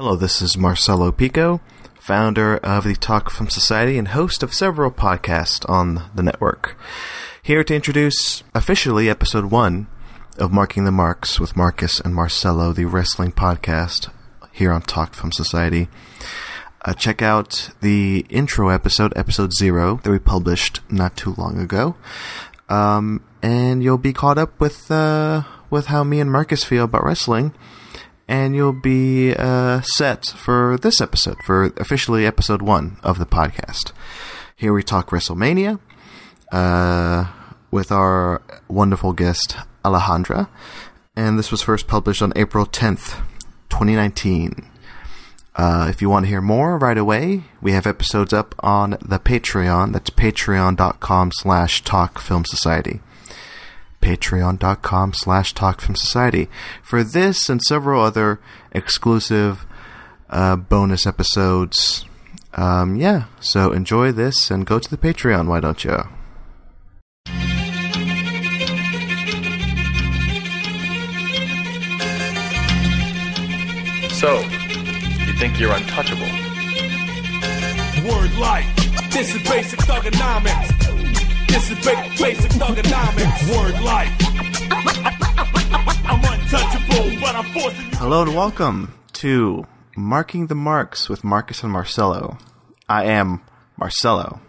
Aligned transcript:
Hello, 0.00 0.14
this 0.14 0.40
is 0.40 0.56
Marcelo 0.56 1.10
Pico, 1.10 1.60
founder 1.98 2.58
of 2.58 2.84
the 2.84 2.94
Talk 2.94 3.30
Film 3.30 3.50
Society 3.50 3.98
and 3.98 4.06
host 4.06 4.44
of 4.44 4.54
several 4.54 4.92
podcasts 4.92 5.68
on 5.68 6.08
the 6.14 6.22
network. 6.22 6.78
Here 7.42 7.64
to 7.64 7.74
introduce 7.74 8.44
officially 8.54 9.10
episode 9.10 9.46
one 9.46 9.88
of 10.38 10.52
Marking 10.52 10.84
the 10.84 10.92
Marcs 10.92 11.40
with 11.40 11.56
Marcus 11.56 11.98
and 11.98 12.14
Marcelo, 12.14 12.72
the 12.72 12.84
wrestling 12.84 13.32
podcast 13.32 14.08
here 14.52 14.70
on 14.70 14.82
Talk 14.82 15.14
Film 15.14 15.32
Society. 15.32 15.88
Uh, 16.84 16.94
check 16.94 17.20
out 17.20 17.70
the 17.80 18.24
intro 18.30 18.68
episode, 18.68 19.12
episode 19.16 19.52
zero, 19.52 19.98
that 20.04 20.12
we 20.12 20.20
published 20.20 20.78
not 20.88 21.16
too 21.16 21.34
long 21.36 21.58
ago. 21.58 21.96
Um, 22.68 23.24
and 23.42 23.82
you'll 23.82 23.98
be 23.98 24.12
caught 24.12 24.38
up 24.38 24.60
with, 24.60 24.92
uh, 24.92 25.42
with 25.70 25.86
how 25.86 26.04
me 26.04 26.20
and 26.20 26.30
Marcus 26.30 26.62
feel 26.62 26.84
about 26.84 27.02
wrestling 27.02 27.52
and 28.28 28.54
you'll 28.54 28.72
be 28.72 29.34
uh, 29.34 29.80
set 29.80 30.26
for 30.26 30.76
this 30.76 31.00
episode, 31.00 31.38
for 31.44 31.72
officially 31.78 32.26
episode 32.26 32.60
one 32.60 32.98
of 33.02 33.18
the 33.18 33.26
podcast. 33.26 33.92
Here 34.54 34.72
we 34.72 34.82
talk 34.82 35.08
WrestleMania 35.10 35.80
uh, 36.52 37.32
with 37.70 37.90
our 37.90 38.42
wonderful 38.68 39.14
guest, 39.14 39.56
Alejandra, 39.84 40.48
and 41.16 41.38
this 41.38 41.50
was 41.50 41.62
first 41.62 41.88
published 41.88 42.20
on 42.20 42.32
April 42.36 42.66
10th, 42.66 43.20
2019. 43.70 44.68
Uh, 45.56 45.86
if 45.90 46.00
you 46.00 46.08
want 46.08 46.24
to 46.24 46.28
hear 46.28 46.42
more 46.42 46.78
right 46.78 46.98
away, 46.98 47.42
we 47.60 47.72
have 47.72 47.86
episodes 47.86 48.32
up 48.32 48.54
on 48.60 48.90
the 49.04 49.18
Patreon. 49.18 49.92
That's 49.92 50.10
patreon.com 50.10 51.30
slash 51.32 51.82
talk 51.82 52.20
film 52.20 52.44
society 52.44 53.00
patreon.com 54.00 55.12
slash 55.12 55.54
talkfilmsociety 55.54 56.48
for 56.82 57.02
this 57.02 57.48
and 57.48 57.62
several 57.62 58.02
other 58.02 58.40
exclusive 58.72 59.66
uh, 60.30 60.56
bonus 60.56 61.06
episodes. 61.06 62.04
Um, 62.54 62.96
yeah, 62.96 63.24
so 63.40 63.72
enjoy 63.72 64.12
this 64.12 64.50
and 64.50 64.66
go 64.66 64.78
to 64.78 64.90
the 64.90 64.96
Patreon, 64.96 65.46
why 65.46 65.60
don't 65.60 65.84
you? 65.84 66.02
So, 74.10 74.40
you 74.40 75.32
think 75.38 75.60
you're 75.60 75.72
untouchable? 75.72 76.22
Word 78.10 78.36
life. 78.36 78.66
This 79.12 79.32
is 79.32 79.48
basic 79.48 79.78
thuganomics. 79.80 80.97
Ba- 81.58 82.08
basic 82.16 82.52
thuganomics. 82.52 83.50
Word 83.50 83.82
life. 83.82 84.12
I'm 86.06 86.22
untouchable, 86.32 87.20
but 87.20 87.34
I'm 87.34 87.44
forcing 87.52 87.84
you. 87.84 87.98
Hello 87.98 88.22
and 88.22 88.36
welcome 88.36 88.94
to 89.14 89.66
Marking 89.96 90.46
the 90.46 90.54
Marcs 90.54 91.08
with 91.08 91.24
Marcus 91.24 91.64
and 91.64 91.72
Marcelo. 91.72 92.38
I 92.88 93.06
am 93.06 93.40
Marcelo. 93.76 94.40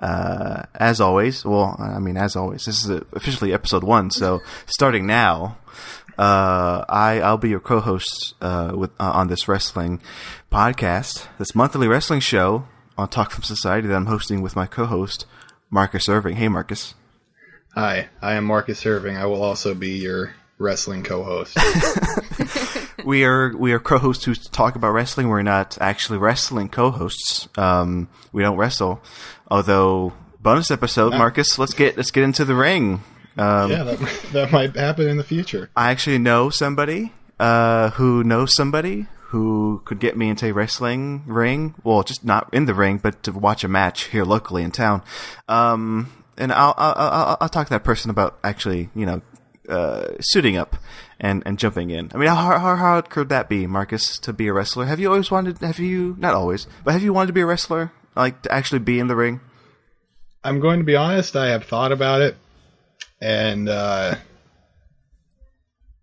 Uh, 0.00 0.64
as 0.74 1.00
always, 1.00 1.44
well, 1.44 1.76
I 1.78 2.00
mean, 2.00 2.16
as 2.16 2.34
always, 2.34 2.64
this 2.64 2.84
is 2.84 3.02
officially 3.12 3.52
episode 3.52 3.84
one, 3.84 4.10
so 4.10 4.40
starting 4.66 5.06
now, 5.06 5.58
uh, 6.18 6.84
I 6.88 7.20
I'll 7.22 7.38
be 7.38 7.50
your 7.50 7.60
co-host 7.60 8.34
uh, 8.40 8.72
with 8.74 8.90
uh, 8.98 9.12
on 9.12 9.28
this 9.28 9.46
wrestling 9.46 10.00
podcast, 10.50 11.28
this 11.38 11.54
monthly 11.54 11.86
wrestling 11.86 12.18
show 12.18 12.66
on 12.98 13.08
Talk 13.08 13.30
Film 13.30 13.44
Society 13.44 13.86
that 13.86 13.94
I'm 13.94 14.06
hosting 14.06 14.42
with 14.42 14.56
my 14.56 14.66
co-host 14.66 15.26
Marcus 15.74 16.08
Irving. 16.08 16.36
Hey, 16.36 16.46
Marcus. 16.46 16.94
Hi, 17.74 18.08
I 18.22 18.34
am 18.34 18.44
Marcus 18.44 18.86
Irving. 18.86 19.16
I 19.16 19.26
will 19.26 19.42
also 19.42 19.74
be 19.74 19.98
your 19.98 20.32
wrestling 20.56 21.02
co-host. 21.02 21.58
we 23.04 23.24
are 23.24 23.56
we 23.56 23.72
are 23.72 23.80
co-hosts 23.80 24.24
who 24.24 24.36
talk 24.36 24.76
about 24.76 24.92
wrestling. 24.92 25.28
We're 25.28 25.42
not 25.42 25.76
actually 25.80 26.20
wrestling 26.20 26.68
co-hosts. 26.68 27.48
Um, 27.58 28.08
we 28.32 28.42
don't 28.42 28.56
wrestle. 28.56 29.02
Although 29.50 30.12
bonus 30.40 30.70
episode, 30.70 31.10
Marcus, 31.10 31.58
let's 31.58 31.74
get 31.74 31.96
let's 31.96 32.12
get 32.12 32.22
into 32.22 32.44
the 32.44 32.54
ring. 32.54 33.02
Um, 33.36 33.72
yeah, 33.72 33.82
that, 33.82 34.20
that 34.32 34.52
might 34.52 34.76
happen 34.76 35.08
in 35.08 35.16
the 35.16 35.24
future. 35.24 35.70
I 35.74 35.90
actually 35.90 36.18
know 36.18 36.50
somebody 36.50 37.12
uh, 37.40 37.90
who 37.90 38.22
knows 38.22 38.54
somebody 38.54 39.08
who 39.34 39.82
could 39.84 39.98
get 39.98 40.16
me 40.16 40.28
into 40.28 40.46
a 40.46 40.52
wrestling 40.52 41.24
ring. 41.26 41.74
Well, 41.82 42.04
just 42.04 42.24
not 42.24 42.48
in 42.54 42.66
the 42.66 42.74
ring, 42.74 42.98
but 42.98 43.24
to 43.24 43.32
watch 43.32 43.64
a 43.64 43.68
match 43.68 44.04
here 44.04 44.22
locally 44.24 44.62
in 44.62 44.70
town. 44.70 45.02
Um, 45.48 46.24
and 46.38 46.52
I'll, 46.52 46.72
I'll 46.76 46.94
I'll 46.96 47.36
I'll 47.40 47.48
talk 47.48 47.66
to 47.66 47.70
that 47.70 47.82
person 47.82 48.12
about 48.12 48.38
actually, 48.44 48.90
you 48.94 49.04
know, 49.04 49.22
uh, 49.68 50.10
suiting 50.20 50.56
up 50.56 50.76
and, 51.18 51.42
and 51.46 51.58
jumping 51.58 51.90
in. 51.90 52.12
I 52.14 52.18
mean, 52.18 52.28
how, 52.28 52.36
how 52.60 52.76
hard 52.76 53.10
could 53.10 53.28
that 53.30 53.48
be, 53.48 53.66
Marcus, 53.66 54.20
to 54.20 54.32
be 54.32 54.46
a 54.46 54.52
wrestler? 54.52 54.84
Have 54.86 55.00
you 55.00 55.10
always 55.10 55.32
wanted? 55.32 55.58
Have 55.58 55.80
you 55.80 56.14
not 56.16 56.34
always, 56.34 56.68
but 56.84 56.92
have 56.92 57.02
you 57.02 57.12
wanted 57.12 57.26
to 57.26 57.32
be 57.32 57.40
a 57.40 57.46
wrestler? 57.46 57.90
Like 58.14 58.42
to 58.42 58.52
actually 58.52 58.78
be 58.78 59.00
in 59.00 59.08
the 59.08 59.16
ring? 59.16 59.40
I'm 60.44 60.60
going 60.60 60.78
to 60.78 60.84
be 60.84 60.94
honest. 60.94 61.34
I 61.34 61.48
have 61.48 61.64
thought 61.64 61.90
about 61.90 62.20
it, 62.20 62.36
and 63.20 63.68
uh, 63.68 64.14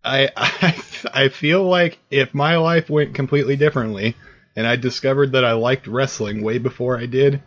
I, 0.04 0.30
I 0.36 0.84
I 1.14 1.30
feel 1.30 1.64
like 1.64 2.00
if 2.10 2.34
my 2.34 2.58
life 2.58 2.90
went 2.90 3.16
completely 3.16 3.56
differently, 3.56 4.16
and 4.56 4.68
I 4.68 4.76
discovered 4.76 5.34
that 5.34 5.46
I 5.46 5.54
liked 5.54 5.88
wrestling 5.88 6.44
way 6.44 6.58
before 6.58 6.98
I 6.98 7.06
did, 7.06 7.42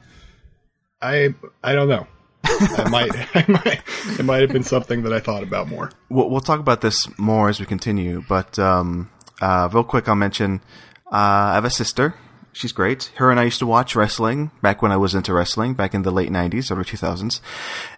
I 1.00 1.34
I 1.62 1.74
don't 1.74 1.88
know. 1.88 2.06
I 2.46 2.88
might, 2.90 3.10
I 3.34 3.44
might, 3.48 3.82
it 4.18 4.24
might 4.24 4.42
have 4.42 4.52
been 4.52 4.64
something 4.64 5.02
that 5.04 5.12
I 5.12 5.20
thought 5.20 5.42
about 5.42 5.68
more. 5.68 5.90
We'll, 6.08 6.28
we'll 6.28 6.40
talk 6.40 6.60
about 6.60 6.80
this 6.80 7.08
more 7.18 7.48
as 7.48 7.58
we 7.58 7.66
continue, 7.66 8.22
but 8.28 8.58
um, 8.58 9.10
uh, 9.40 9.68
real 9.72 9.84
quick, 9.84 10.08
I'll 10.08 10.14
mention 10.14 10.60
uh, 11.06 11.10
I 11.16 11.54
have 11.54 11.64
a 11.64 11.70
sister. 11.70 12.14
She's 12.54 12.72
great. 12.72 13.10
Her 13.16 13.30
and 13.30 13.40
I 13.40 13.44
used 13.44 13.58
to 13.58 13.66
watch 13.66 13.96
wrestling 13.96 14.52
back 14.62 14.80
when 14.80 14.92
I 14.92 14.96
was 14.96 15.14
into 15.14 15.34
wrestling, 15.34 15.74
back 15.74 15.92
in 15.92 16.02
the 16.02 16.12
late 16.12 16.30
'90s, 16.30 16.70
early 16.70 16.84
2000s, 16.84 17.40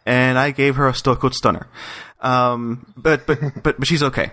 and 0.07 0.39
I 0.39 0.51
gave 0.51 0.77
her 0.77 0.89
a 0.89 0.95
Stone 0.95 1.17
Cold 1.17 1.35
Stunner. 1.35 1.69
Um, 2.21 2.93
but 2.97 3.27
but 3.27 3.39
but 3.63 3.79
but 3.79 3.87
she's 3.87 4.03
okay. 4.03 4.31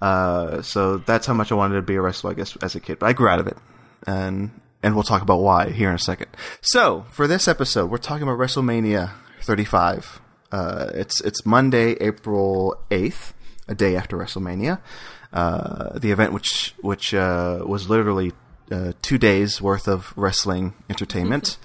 Uh, 0.00 0.62
so 0.62 0.98
that's 0.98 1.26
how 1.26 1.34
much 1.34 1.52
I 1.52 1.54
wanted 1.54 1.74
to 1.76 1.82
be 1.82 1.96
a 1.96 2.00
wrestler, 2.00 2.30
I 2.30 2.34
guess, 2.34 2.56
as 2.62 2.74
a 2.74 2.80
kid. 2.80 2.98
But 2.98 3.06
I 3.06 3.12
grew 3.12 3.28
out 3.28 3.40
of 3.40 3.46
it, 3.46 3.58
and 4.06 4.50
and 4.82 4.94
we'll 4.94 5.04
talk 5.04 5.22
about 5.22 5.40
why 5.40 5.70
here 5.70 5.90
in 5.90 5.94
a 5.94 5.98
second. 5.98 6.28
So 6.60 7.04
for 7.10 7.26
this 7.26 7.46
episode, 7.46 7.90
we're 7.90 7.98
talking 7.98 8.22
about 8.22 8.38
WrestleMania 8.38 9.12
35. 9.42 10.20
Uh, 10.50 10.90
it's 10.94 11.20
it's 11.20 11.44
Monday, 11.44 11.92
April 12.00 12.74
8th, 12.90 13.32
a 13.68 13.74
day 13.74 13.96
after 13.96 14.16
WrestleMania. 14.16 14.80
Uh, 15.32 15.98
the 15.98 16.10
event, 16.10 16.32
which 16.32 16.74
which 16.80 17.12
uh, 17.12 17.62
was 17.66 17.90
literally 17.90 18.32
uh, 18.70 18.92
two 19.02 19.18
days 19.18 19.60
worth 19.62 19.88
of 19.88 20.12
wrestling 20.16 20.74
entertainment, 20.90 21.56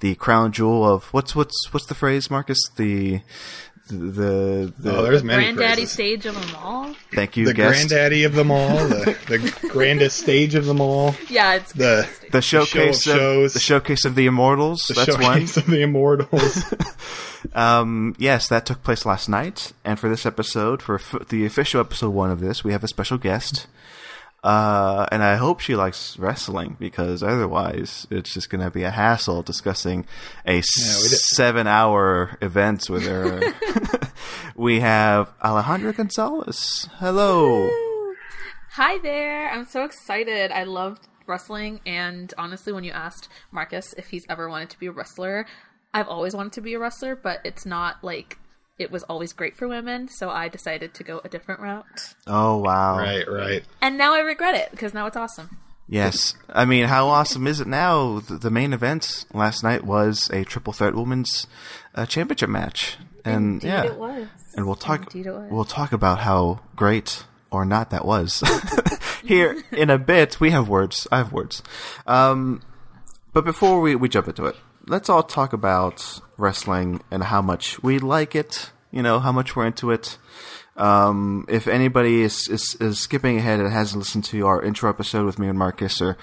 the 0.00 0.14
crown 0.16 0.52
jewel 0.52 0.84
of 0.84 1.04
what's 1.12 1.34
what's 1.36 1.72
what's 1.72 1.86
the 1.86 1.94
phrase, 1.94 2.30
Marcus? 2.30 2.58
The 2.76 3.20
the 3.88 4.72
the 4.78 4.96
Oh, 4.96 5.02
there's 5.02 5.24
many 5.24 5.42
Granddaddy 5.42 5.80
phrases. 5.82 5.90
stage 5.92 6.26
of 6.26 6.34
them 6.40 6.56
all. 6.62 6.94
thank 7.12 7.36
you 7.36 7.44
the 7.44 7.54
guest 7.54 7.88
granddaddy 7.88 8.22
of 8.22 8.34
them 8.34 8.50
all, 8.52 8.68
the, 8.86 9.16
the 9.26 9.68
grandest 9.68 10.18
stage 10.18 10.54
of 10.54 10.64
them 10.66 10.80
all, 10.80 11.14
Yeah, 11.28 11.54
it's 11.54 11.72
the 11.72 12.08
the 12.30 12.40
showcase 12.40 13.02
show 13.02 13.10
of 13.12 13.16
of, 13.16 13.20
shows. 13.20 13.52
the 13.54 13.58
showcase 13.60 14.04
of 14.04 14.14
the 14.14 14.26
immortals. 14.26 14.82
the 14.86 14.94
That's 14.94 15.18
one. 15.18 15.42
of 15.42 15.66
the 15.66 15.80
immortals. 15.82 16.64
Um, 17.54 18.14
yes, 18.18 18.48
that 18.48 18.66
took 18.66 18.82
place 18.82 19.06
last 19.06 19.26
night. 19.28 19.72
And 19.82 19.98
for 19.98 20.10
this 20.10 20.26
episode, 20.26 20.82
for 20.82 20.96
f- 20.96 21.26
the 21.30 21.46
official 21.46 21.80
episode 21.80 22.10
one 22.10 22.30
of 22.30 22.38
this, 22.40 22.62
we 22.62 22.72
have 22.72 22.84
a 22.84 22.88
special 22.88 23.16
guest. 23.16 23.66
Uh, 24.42 25.06
and 25.12 25.22
I 25.22 25.36
hope 25.36 25.60
she 25.60 25.76
likes 25.76 26.18
wrestling 26.18 26.76
because 26.80 27.22
otherwise 27.22 28.06
it's 28.10 28.32
just 28.32 28.48
going 28.48 28.64
to 28.64 28.70
be 28.70 28.84
a 28.84 28.90
hassle 28.90 29.42
discussing 29.42 30.06
a 30.46 30.56
we 30.56 30.62
did- 30.62 30.64
seven 30.64 31.66
hour 31.66 32.38
event 32.40 32.88
with 32.88 33.06
her. 33.06 33.40
we 34.56 34.80
have 34.80 35.30
Alejandra 35.40 35.94
Gonzalez. 35.94 36.88
Hello. 36.94 37.68
Hi 38.70 38.98
there. 38.98 39.50
I'm 39.50 39.66
so 39.66 39.84
excited. 39.84 40.50
I 40.52 40.64
loved 40.64 41.06
wrestling 41.26 41.80
and 41.84 42.32
honestly 42.38 42.72
when 42.72 42.82
you 42.82 42.92
asked 42.92 43.28
Marcus 43.52 43.94
if 43.98 44.08
he's 44.08 44.24
ever 44.28 44.48
wanted 44.48 44.70
to 44.70 44.78
be 44.78 44.86
a 44.86 44.92
wrestler, 44.92 45.44
I've 45.92 46.08
always 46.08 46.34
wanted 46.34 46.52
to 46.54 46.60
be 46.60 46.74
a 46.74 46.78
wrestler, 46.78 47.14
but 47.14 47.40
it's 47.44 47.66
not 47.66 48.02
like 48.02 48.38
it 48.80 48.90
was 48.90 49.02
always 49.04 49.32
great 49.32 49.56
for 49.56 49.68
women, 49.68 50.08
so 50.08 50.30
I 50.30 50.48
decided 50.48 50.94
to 50.94 51.04
go 51.04 51.20
a 51.22 51.28
different 51.28 51.60
route. 51.60 52.14
Oh, 52.26 52.58
wow. 52.58 52.96
right, 52.98 53.28
right. 53.28 53.64
And 53.82 53.98
now 53.98 54.14
I 54.14 54.20
regret 54.20 54.54
it 54.54 54.70
because 54.70 54.94
now 54.94 55.06
it's 55.06 55.16
awesome. 55.16 55.58
Yes. 55.86 56.34
I 56.48 56.64
mean, 56.64 56.86
how 56.86 57.08
awesome 57.08 57.46
is 57.46 57.60
it 57.60 57.66
now? 57.66 58.20
The, 58.20 58.38
the 58.38 58.50
main 58.50 58.72
event 58.72 59.26
last 59.34 59.62
night 59.62 59.84
was 59.84 60.30
a 60.32 60.44
triple 60.44 60.72
threat 60.72 60.94
women's 60.94 61.46
uh, 61.94 62.06
championship 62.06 62.48
match. 62.48 62.96
And 63.24 63.54
Indeed 63.62 63.68
yeah. 63.68 63.84
it 63.84 63.98
was. 63.98 64.28
and 64.56 64.66
we'll 64.66 64.76
talk 64.76 65.14
it 65.14 65.26
was. 65.26 65.50
we'll 65.50 65.64
talk 65.64 65.92
about 65.92 66.20
how 66.20 66.60
great 66.74 67.24
or 67.50 67.64
not 67.64 67.90
that 67.90 68.04
was 68.06 68.42
here 69.24 69.62
in 69.72 69.90
a 69.90 69.98
bit 69.98 70.40
we 70.40 70.50
have 70.50 70.68
words 70.68 71.06
i 71.12 71.18
have 71.18 71.32
words 71.32 71.62
um, 72.06 72.62
but 73.34 73.44
before 73.44 73.80
we, 73.80 73.94
we 73.94 74.08
jump 74.08 74.28
into 74.28 74.46
it 74.46 74.56
let's 74.86 75.10
all 75.10 75.22
talk 75.22 75.52
about 75.52 76.20
wrestling 76.40 77.00
and 77.10 77.24
how 77.24 77.42
much 77.42 77.82
we 77.82 77.98
like 77.98 78.34
it 78.34 78.70
you 78.90 79.02
know 79.02 79.18
how 79.20 79.32
much 79.32 79.54
we're 79.54 79.66
into 79.66 79.90
it 79.90 80.18
Um, 80.76 81.44
if 81.48 81.68
anybody 81.68 82.22
is, 82.22 82.48
is, 82.48 82.74
is 82.80 82.98
skipping 82.98 83.36
ahead 83.36 83.60
and 83.60 83.70
hasn't 83.70 83.98
listened 83.98 84.24
to 84.26 84.46
our 84.46 84.62
intro 84.62 84.88
episode 84.88 85.26
with 85.26 85.38
me 85.38 85.46
and 85.46 85.58
Marcus, 85.58 86.00
or 86.00 86.16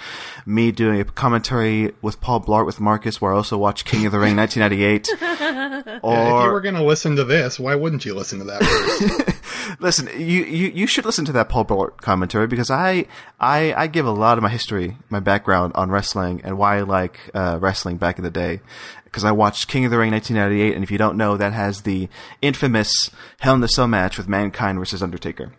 me 0.47 0.71
doing 0.71 0.99
a 0.99 1.03
commentary 1.03 1.93
with 2.01 2.19
Paul 2.21 2.41
Blart 2.41 2.65
with 2.65 2.79
Marcus, 2.79 3.21
where 3.21 3.33
I 3.33 3.35
also 3.35 3.55
watched 3.55 3.85
King 3.85 4.07
of 4.07 4.13
the 4.13 4.19
Ring 4.19 4.35
1998, 4.35 6.01
or 6.01 6.39
if 6.39 6.45
you 6.45 6.51
were 6.51 6.61
going 6.61 6.73
to 6.73 6.83
listen 6.83 7.17
to 7.17 7.23
this, 7.23 7.59
why 7.59 7.75
wouldn't 7.75 8.03
you 8.03 8.15
listen 8.15 8.39
to 8.39 8.45
that 8.45 8.63
first? 8.63 9.79
listen, 9.79 10.07
you, 10.17 10.43
you 10.45 10.67
you 10.69 10.87
should 10.87 11.05
listen 11.05 11.25
to 11.25 11.31
that 11.33 11.49
Paul 11.49 11.65
Blart 11.65 11.97
commentary 11.97 12.47
because 12.47 12.71
I 12.71 13.05
I 13.39 13.73
I 13.75 13.85
give 13.85 14.07
a 14.07 14.11
lot 14.11 14.39
of 14.39 14.41
my 14.41 14.49
history, 14.49 14.97
my 15.09 15.19
background 15.19 15.73
on 15.75 15.91
wrestling 15.91 16.41
and 16.43 16.57
why 16.57 16.77
I 16.77 16.81
like 16.81 17.19
uh, 17.35 17.59
wrestling 17.61 17.97
back 17.97 18.17
in 18.17 18.23
the 18.23 18.31
day. 18.31 18.61
Because 19.07 19.23
I 19.23 19.31
watched 19.31 19.67
King 19.67 19.85
of 19.85 19.91
the 19.91 19.97
Ring 19.97 20.11
1998, 20.11 20.75
and 20.75 20.83
if 20.83 20.91
you 20.91 20.97
don't 20.97 21.17
know, 21.17 21.37
that 21.37 21.53
has 21.53 21.81
the 21.81 22.09
infamous 22.41 23.09
Hell 23.39 23.55
in 23.55 23.61
the 23.61 23.67
Cell 23.67 23.87
match 23.87 24.17
with 24.17 24.27
Mankind 24.27 24.77
versus 24.79 25.01
Undertaker. 25.01 25.53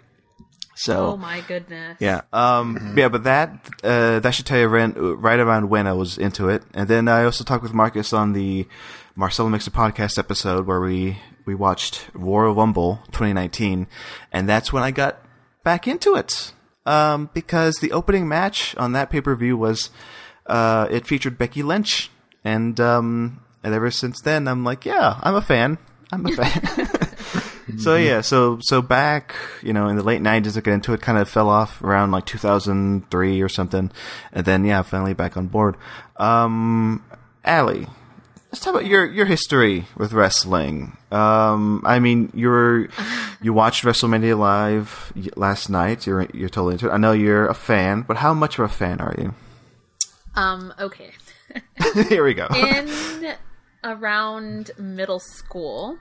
So 0.77 1.07
Oh 1.13 1.17
my 1.17 1.41
goodness. 1.41 1.97
yeah, 1.99 2.21
um, 2.33 2.95
yeah, 2.97 3.09
but 3.09 3.25
that 3.25 3.69
uh, 3.83 4.21
that 4.21 4.31
should 4.31 4.47
tell 4.47 4.61
you 4.61 4.67
right, 4.69 4.93
right 4.97 5.41
around 5.41 5.71
when 5.71 5.89
I 5.89 5.93
was 5.93 6.19
into 6.19 6.49
it, 6.49 6.63
and 6.73 6.87
then 6.89 7.09
I 7.09 7.25
also 7.25 7.43
talked 7.43 7.65
with 7.65 7.75
Marcus 7.75 8.13
on 8.13 8.33
the 8.33 8.67
Marcelo 9.17 9.49
Mixer 9.49 9.73
podcast 9.73 10.19
episode 10.19 10.67
where 10.69 10.81
we 10.81 11.19
we 11.47 11.55
watched 11.57 12.09
Royal 12.15 12.55
Rumble 12.55 13.01
2019, 13.07 13.89
and 14.31 14.49
that's 14.49 14.73
when 14.73 14.85
I 14.85 14.93
got 14.93 15.21
back 15.65 15.89
into 15.89 16.15
it 16.15 16.53
um, 16.87 17.29
because 17.35 17.79
the 17.79 17.91
opening 17.91 18.29
match 18.29 18.77
on 18.77 18.93
that 18.93 19.11
pay 19.11 19.21
per 19.21 19.35
view 19.35 19.57
was 19.57 19.91
uh, 20.47 20.87
it 20.93 21.09
featured 21.09 21.37
Becky 21.39 21.65
Lynch, 21.65 22.09
and 22.49 22.81
um, 22.81 23.41
and 23.63 23.75
ever 23.75 23.91
since 23.91 24.21
then 24.23 24.49
I'm 24.49 24.65
like, 24.65 24.85
yeah, 24.85 25.19
I'm 25.23 25.35
a 25.35 25.43
fan. 25.43 25.79
I'm 26.11 26.27
a 26.27 26.33
fan. 26.33 26.89
So 27.77 27.97
yeah, 27.97 28.23
so 28.23 28.59
so 28.63 28.81
back, 28.81 29.35
you 29.63 29.75
know, 29.75 29.89
in 29.89 29.97
the 29.97 30.03
late 30.03 30.23
'90s, 30.23 30.57
I 30.57 30.61
got 30.63 30.73
into 30.73 30.95
it. 30.95 31.03
Kind 31.03 31.19
of 31.19 31.29
fell 31.29 31.51
off 31.51 31.83
around 31.83 32.13
like 32.13 32.25
2003 32.25 33.43
or 33.43 33.49
something, 33.49 33.93
and 34.33 34.45
then 34.47 34.65
yeah, 34.65 34.81
finally 34.81 35.13
back 35.13 35.37
on 35.37 35.49
board. 35.49 35.77
Um, 36.17 37.05
Allie, 37.45 37.87
let's 38.51 38.61
talk 38.61 38.75
about 38.75 38.87
your 38.87 39.05
your 39.05 39.27
history 39.27 39.85
with 39.99 40.13
wrestling. 40.15 40.97
Um, 41.13 41.83
I 41.85 41.99
mean, 41.99 42.31
you're 42.33 42.89
you 43.43 43.53
watched 43.53 43.85
WrestleMania 43.85 44.39
live 44.39 45.13
last 45.37 45.69
night. 45.69 46.07
You're 46.07 46.27
you're 46.33 46.49
totally 46.49 46.73
into 46.73 46.89
it. 46.89 46.93
I 46.93 46.97
know 46.97 47.13
you're 47.13 47.47
a 47.47 47.55
fan, 47.55 48.03
but 48.03 48.17
how 48.17 48.33
much 48.33 48.59
of 48.59 48.65
a 48.65 48.69
fan 48.69 49.01
are 49.01 49.15
you? 49.19 49.35
Um. 50.35 50.73
Okay. 50.81 51.11
Here 52.09 52.25
we 52.25 52.35
go. 52.35 52.47
In 52.55 53.35
around 53.85 54.71
middle 54.79 55.21
school, 55.21 55.99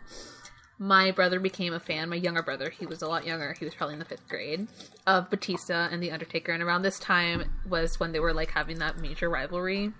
my 0.79 1.11
brother 1.11 1.39
became 1.39 1.73
a 1.73 1.79
fan. 1.79 2.09
My 2.09 2.15
younger 2.15 2.44
brother, 2.44 2.69
he 2.69 2.85
was 2.85 3.01
a 3.01 3.07
lot 3.07 3.25
younger. 3.25 3.53
He 3.57 3.65
was 3.65 3.73
probably 3.73 3.94
in 3.94 3.99
the 3.99 4.05
fifth 4.05 4.27
grade 4.27 4.67
of 5.05 5.29
Batista 5.29 5.88
and 5.91 6.01
the 6.01 6.11
Undertaker. 6.11 6.51
And 6.51 6.61
around 6.61 6.83
this 6.83 6.99
time 6.99 7.51
was 7.67 7.99
when 7.99 8.11
they 8.11 8.19
were 8.19 8.33
like 8.33 8.51
having 8.51 8.79
that 8.79 8.99
major 8.99 9.29
rivalry. 9.29 9.91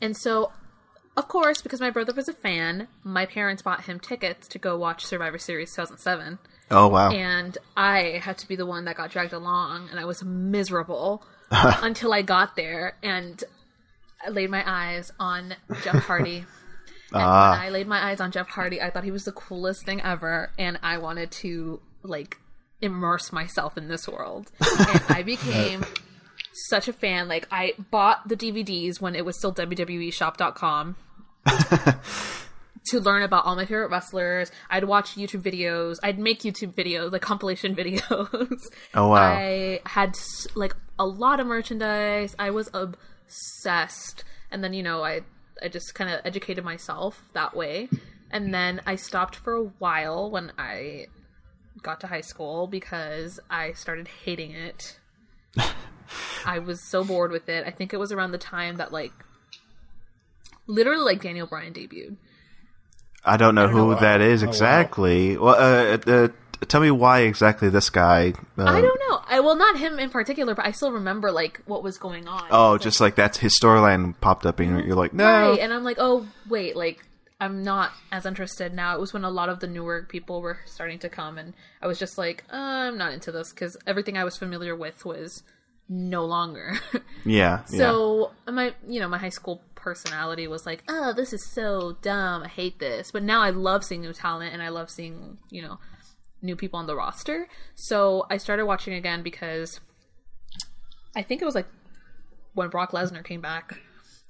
And 0.00 0.16
so, 0.16 0.52
of 1.16 1.28
course, 1.28 1.62
because 1.62 1.80
my 1.80 1.90
brother 1.90 2.12
was 2.12 2.28
a 2.28 2.32
fan, 2.32 2.88
my 3.04 3.26
parents 3.26 3.62
bought 3.62 3.84
him 3.84 4.00
tickets 4.00 4.48
to 4.48 4.58
go 4.58 4.76
watch 4.76 5.04
Survivor 5.06 5.38
Series 5.38 5.70
2007. 5.70 6.38
oh 6.72 6.88
wow. 6.88 7.10
And 7.10 7.56
I 7.76 8.20
had 8.22 8.38
to 8.38 8.48
be 8.48 8.56
the 8.56 8.66
one 8.66 8.86
that 8.86 8.96
got 8.96 9.10
dragged 9.10 9.32
along, 9.32 9.88
and 9.90 10.00
I 10.00 10.04
was 10.04 10.24
miserable 10.24 11.22
until 11.50 12.12
I 12.12 12.22
got 12.22 12.56
there 12.56 12.96
and 13.02 13.42
I 14.26 14.30
laid 14.30 14.50
my 14.50 14.62
eyes 14.66 15.12
on 15.20 15.54
Jeff 15.82 16.04
Hardy. 16.04 16.44
And 17.12 17.22
Ah. 17.22 17.50
when 17.52 17.60
I 17.60 17.68
laid 17.68 17.86
my 17.86 18.06
eyes 18.10 18.20
on 18.20 18.32
Jeff 18.32 18.48
Hardy, 18.48 18.80
I 18.82 18.90
thought 18.90 19.04
he 19.04 19.12
was 19.12 19.24
the 19.24 19.30
coolest 19.30 19.84
thing 19.86 20.00
ever, 20.02 20.50
and 20.58 20.80
I 20.82 20.98
wanted 20.98 21.30
to 21.32 21.80
like 22.02 22.38
immerse 22.80 23.30
myself 23.32 23.78
in 23.78 23.86
this 23.86 24.08
world. 24.08 24.50
and 24.60 25.02
I 25.08 25.22
became 25.26 25.84
such 26.68 26.88
a 26.88 26.92
fan. 26.92 27.28
Like 27.28 27.46
I 27.52 27.74
bought 27.92 28.26
the 28.28 28.34
DVDs 28.34 29.00
when 29.00 29.14
it 29.14 29.24
was 29.24 29.38
still 29.38 29.52
WWEshop.com 29.54 30.96
to 32.86 33.00
learn 33.00 33.22
about 33.22 33.44
all 33.44 33.54
my 33.54 33.64
favorite 33.64 33.90
wrestlers. 33.90 34.50
I'd 34.68 34.84
watch 34.84 35.14
YouTube 35.14 35.42
videos. 35.42 35.98
I'd 36.02 36.18
make 36.18 36.40
YouTube 36.40 36.74
videos, 36.74 37.12
like 37.12 37.22
compilation 37.22 37.76
videos. 37.76 38.58
Oh, 38.94 39.08
wow. 39.08 39.16
I 39.22 39.80
had 39.86 40.16
like 40.56 40.74
a 40.98 41.06
lot 41.06 41.38
of 41.38 41.46
merchandise. 41.46 42.34
I 42.40 42.50
was 42.50 42.68
obsessed. 43.26 44.24
And 44.50 44.62
then, 44.62 44.72
you 44.72 44.82
know, 44.82 45.02
I 45.04 45.22
I 45.62 45.68
just 45.68 45.94
kind 45.94 46.10
of 46.10 46.20
educated 46.24 46.64
myself 46.64 47.24
that 47.32 47.56
way. 47.56 47.88
And 48.30 48.52
then 48.52 48.80
I 48.86 48.96
stopped 48.96 49.36
for 49.36 49.54
a 49.54 49.64
while 49.78 50.30
when 50.30 50.52
I 50.58 51.06
got 51.82 52.00
to 52.00 52.06
high 52.08 52.20
school 52.22 52.66
because 52.66 53.38
I 53.50 53.72
started 53.72 54.08
hating 54.24 54.52
it. 54.52 54.98
I 56.46 56.58
was 56.58 56.80
so 56.90 57.04
bored 57.04 57.30
with 57.30 57.48
it. 57.48 57.66
I 57.66 57.70
think 57.70 57.92
it 57.92 57.98
was 57.98 58.12
around 58.12 58.32
the 58.32 58.38
time 58.38 58.76
that 58.76 58.92
like 58.92 59.12
literally 60.66 61.02
like 61.04 61.22
Daniel 61.22 61.46
Bryan 61.46 61.72
debuted. 61.72 62.16
I 63.24 63.36
don't 63.36 63.54
know 63.54 63.68
who 63.68 63.90
know. 63.92 64.00
that 64.00 64.20
is 64.20 64.42
Oh, 64.42 64.46
wow. 64.46 64.50
exactly. 64.52 65.36
Well, 65.36 65.54
uh, 65.54 65.96
uh, 66.06 66.28
tell 66.64 66.80
me 66.80 66.90
why 66.90 67.20
exactly 67.20 67.68
this 67.68 67.90
guy. 67.90 68.34
Uh, 68.58 68.64
I 68.64 68.80
don't 68.80 69.00
know. 69.08 69.20
I 69.26 69.40
well, 69.40 69.56
not 69.56 69.78
him 69.78 69.98
in 69.98 70.10
particular, 70.10 70.54
but 70.54 70.66
I 70.66 70.72
still 70.72 70.92
remember 70.92 71.30
like 71.30 71.60
what 71.66 71.82
was 71.82 71.98
going 71.98 72.26
on. 72.26 72.46
Oh, 72.50 72.78
just 72.78 73.00
like 73.00 73.14
that's 73.14 73.38
his 73.38 73.58
storyline 73.58 74.14
popped 74.20 74.46
up, 74.46 74.60
and 74.60 74.84
you're 74.84 74.96
like, 74.96 75.12
no. 75.12 75.50
right, 75.50 75.58
and 75.58 75.72
I'm 75.72 75.84
like, 75.84 75.96
oh 76.00 76.26
wait, 76.48 76.76
like 76.76 77.04
I'm 77.40 77.62
not 77.62 77.92
as 78.12 78.26
interested 78.26 78.72
now. 78.72 78.94
It 78.94 79.00
was 79.00 79.12
when 79.12 79.24
a 79.24 79.30
lot 79.30 79.48
of 79.48 79.60
the 79.60 79.66
newer 79.66 80.06
people 80.08 80.40
were 80.40 80.58
starting 80.66 80.98
to 81.00 81.08
come, 81.08 81.38
and 81.38 81.54
I 81.82 81.86
was 81.86 81.98
just 81.98 82.16
like, 82.16 82.44
uh, 82.52 82.56
I'm 82.56 82.98
not 82.98 83.12
into 83.12 83.32
this 83.32 83.52
because 83.52 83.76
everything 83.86 84.16
I 84.16 84.24
was 84.24 84.36
familiar 84.36 84.74
with 84.74 85.04
was 85.04 85.42
no 85.88 86.24
longer. 86.24 86.74
yeah, 87.24 87.62
yeah. 87.70 87.78
so 87.78 88.30
my, 88.46 88.74
you 88.86 89.00
know, 89.00 89.08
my 89.08 89.18
high 89.18 89.28
school 89.28 89.62
personality 89.74 90.46
was 90.46 90.64
like, 90.64 90.82
oh, 90.88 91.12
this 91.12 91.32
is 91.32 91.44
so 91.52 91.96
dumb. 92.00 92.42
I 92.42 92.48
hate 92.48 92.78
this. 92.78 93.10
But 93.10 93.22
now 93.22 93.42
I 93.42 93.50
love 93.50 93.84
seeing 93.84 94.00
new 94.00 94.12
talent, 94.12 94.52
and 94.52 94.62
I 94.62 94.70
love 94.70 94.88
seeing, 94.90 95.38
you 95.50 95.62
know, 95.62 95.78
new 96.44 96.54
people 96.54 96.78
on 96.78 96.86
the 96.86 96.94
roster. 96.94 97.48
So 97.74 98.26
I 98.30 98.36
started 98.36 98.66
watching 98.66 98.94
again 98.94 99.22
because 99.24 99.80
I 101.16 101.22
think 101.22 101.42
it 101.42 101.44
was 101.44 101.54
like 101.56 101.66
when 102.54 102.68
Brock 102.68 102.92
Lesnar 102.92 103.24
came 103.24 103.40
back 103.40 103.78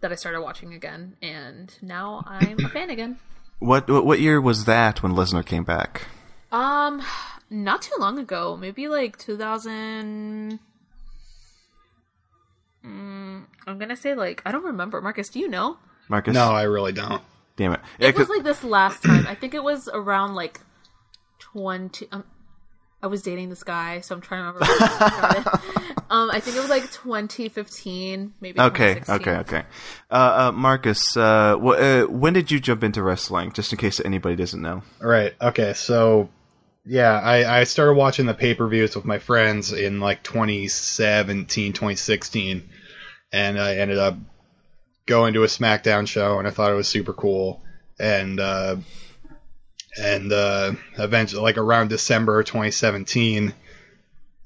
that 0.00 0.12
I 0.12 0.14
started 0.14 0.40
watching 0.40 0.72
again, 0.74 1.16
and 1.22 1.74
now 1.82 2.22
I'm 2.26 2.58
a 2.64 2.68
fan 2.68 2.88
again. 2.90 3.18
What, 3.60 3.88
what 3.88 4.04
what 4.04 4.20
year 4.20 4.40
was 4.40 4.64
that 4.66 5.02
when 5.02 5.12
Lesnar 5.14 5.46
came 5.46 5.62
back? 5.64 6.02
Um, 6.52 7.00
not 7.48 7.80
too 7.82 7.94
long 7.98 8.18
ago, 8.18 8.56
maybe 8.60 8.88
like 8.88 9.16
2000. 9.16 10.58
Mm, 12.84 13.44
I'm 13.66 13.78
gonna 13.78 13.96
say 13.96 14.14
like 14.14 14.42
I 14.44 14.52
don't 14.52 14.64
remember. 14.64 15.00
Marcus, 15.00 15.28
do 15.30 15.38
you 15.38 15.48
know? 15.48 15.78
Marcus? 16.08 16.34
no, 16.34 16.50
I 16.50 16.62
really 16.64 16.92
don't. 16.92 17.22
Damn 17.56 17.72
it. 17.72 17.80
Yeah, 17.98 18.08
It 18.08 18.16
was 18.18 18.26
'cause- 18.26 18.36
like 18.36 18.44
this 18.44 18.64
last 18.64 19.02
time. 19.02 19.26
I 19.26 19.34
think 19.34 19.54
it 19.54 19.62
was 19.62 19.88
around 19.92 20.34
like 20.34 20.60
20. 21.54 22.08
Um, 22.10 22.24
I 23.02 23.06
was 23.06 23.22
dating 23.22 23.50
this 23.50 23.62
guy, 23.62 24.00
so 24.00 24.14
I'm 24.14 24.20
trying 24.20 24.52
to 24.52 24.58
remember. 24.58 24.66
I 24.66 25.60
um, 26.10 26.30
I 26.30 26.40
think 26.40 26.56
it 26.56 26.60
was 26.60 26.70
like 26.70 26.90
2015, 26.90 28.34
maybe. 28.40 28.58
okay, 28.58 29.02
okay, 29.08 29.30
okay. 29.36 29.62
Uh, 30.10 30.48
uh, 30.48 30.52
Marcus, 30.52 31.16
uh, 31.16 31.56
wh- 31.58 31.78
uh, 31.78 32.06
when 32.06 32.32
did 32.32 32.50
you 32.50 32.60
jump 32.60 32.82
into 32.82 33.02
wrestling? 33.02 33.52
Just 33.52 33.72
in 33.72 33.78
case 33.78 34.00
anybody 34.00 34.36
doesn't 34.36 34.60
know. 34.60 34.82
Right. 35.00 35.34
Okay. 35.40 35.74
So, 35.74 36.30
yeah, 36.86 37.20
I, 37.20 37.60
I 37.60 37.64
started 37.64 37.94
watching 37.94 38.26
the 38.26 38.34
pay 38.34 38.54
per 38.54 38.66
views 38.66 38.96
with 38.96 39.04
my 39.04 39.18
friends 39.18 39.72
in 39.72 40.00
like 40.00 40.22
2017, 40.22 41.72
2016, 41.72 42.68
and 43.32 43.60
I 43.60 43.76
ended 43.76 43.98
up 43.98 44.16
going 45.06 45.34
to 45.34 45.44
a 45.44 45.46
SmackDown 45.46 46.08
show, 46.08 46.38
and 46.38 46.48
I 46.48 46.50
thought 46.50 46.72
it 46.72 46.76
was 46.76 46.88
super 46.88 47.12
cool. 47.12 47.62
And 48.00 48.40
uh, 48.40 48.76
and 49.98 50.32
uh, 50.32 50.72
eventually, 50.98 51.42
like 51.42 51.58
around 51.58 51.88
December 51.88 52.42
2017, 52.42 53.54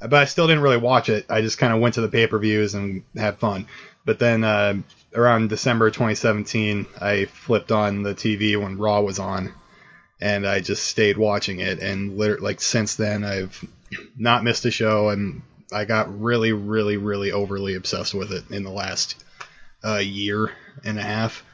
but 0.00 0.14
I 0.14 0.24
still 0.26 0.46
didn't 0.46 0.62
really 0.62 0.76
watch 0.76 1.08
it. 1.08 1.26
I 1.28 1.40
just 1.40 1.58
kind 1.58 1.72
of 1.72 1.80
went 1.80 1.94
to 1.94 2.00
the 2.00 2.08
pay 2.08 2.26
per 2.26 2.38
views 2.38 2.74
and 2.74 3.02
had 3.16 3.38
fun. 3.38 3.66
But 4.04 4.18
then 4.18 4.44
uh, 4.44 4.74
around 5.14 5.48
December 5.48 5.90
2017, 5.90 6.86
I 7.00 7.26
flipped 7.26 7.72
on 7.72 8.02
the 8.02 8.14
TV 8.14 8.60
when 8.60 8.78
Raw 8.78 9.00
was 9.00 9.18
on 9.18 9.52
and 10.20 10.46
I 10.46 10.60
just 10.60 10.84
stayed 10.84 11.16
watching 11.16 11.60
it. 11.60 11.78
And 11.80 12.16
literally, 12.16 12.42
like 12.42 12.60
since 12.60 12.96
then, 12.96 13.24
I've 13.24 13.64
not 14.16 14.44
missed 14.44 14.64
a 14.64 14.70
show, 14.70 15.10
and 15.10 15.42
I 15.72 15.84
got 15.84 16.20
really, 16.20 16.52
really, 16.52 16.96
really 16.96 17.32
overly 17.32 17.74
obsessed 17.74 18.14
with 18.14 18.32
it 18.32 18.50
in 18.50 18.64
the 18.64 18.70
last 18.70 19.22
uh, 19.84 19.96
year 19.96 20.50
and 20.84 20.98
a 20.98 21.02
half. 21.02 21.44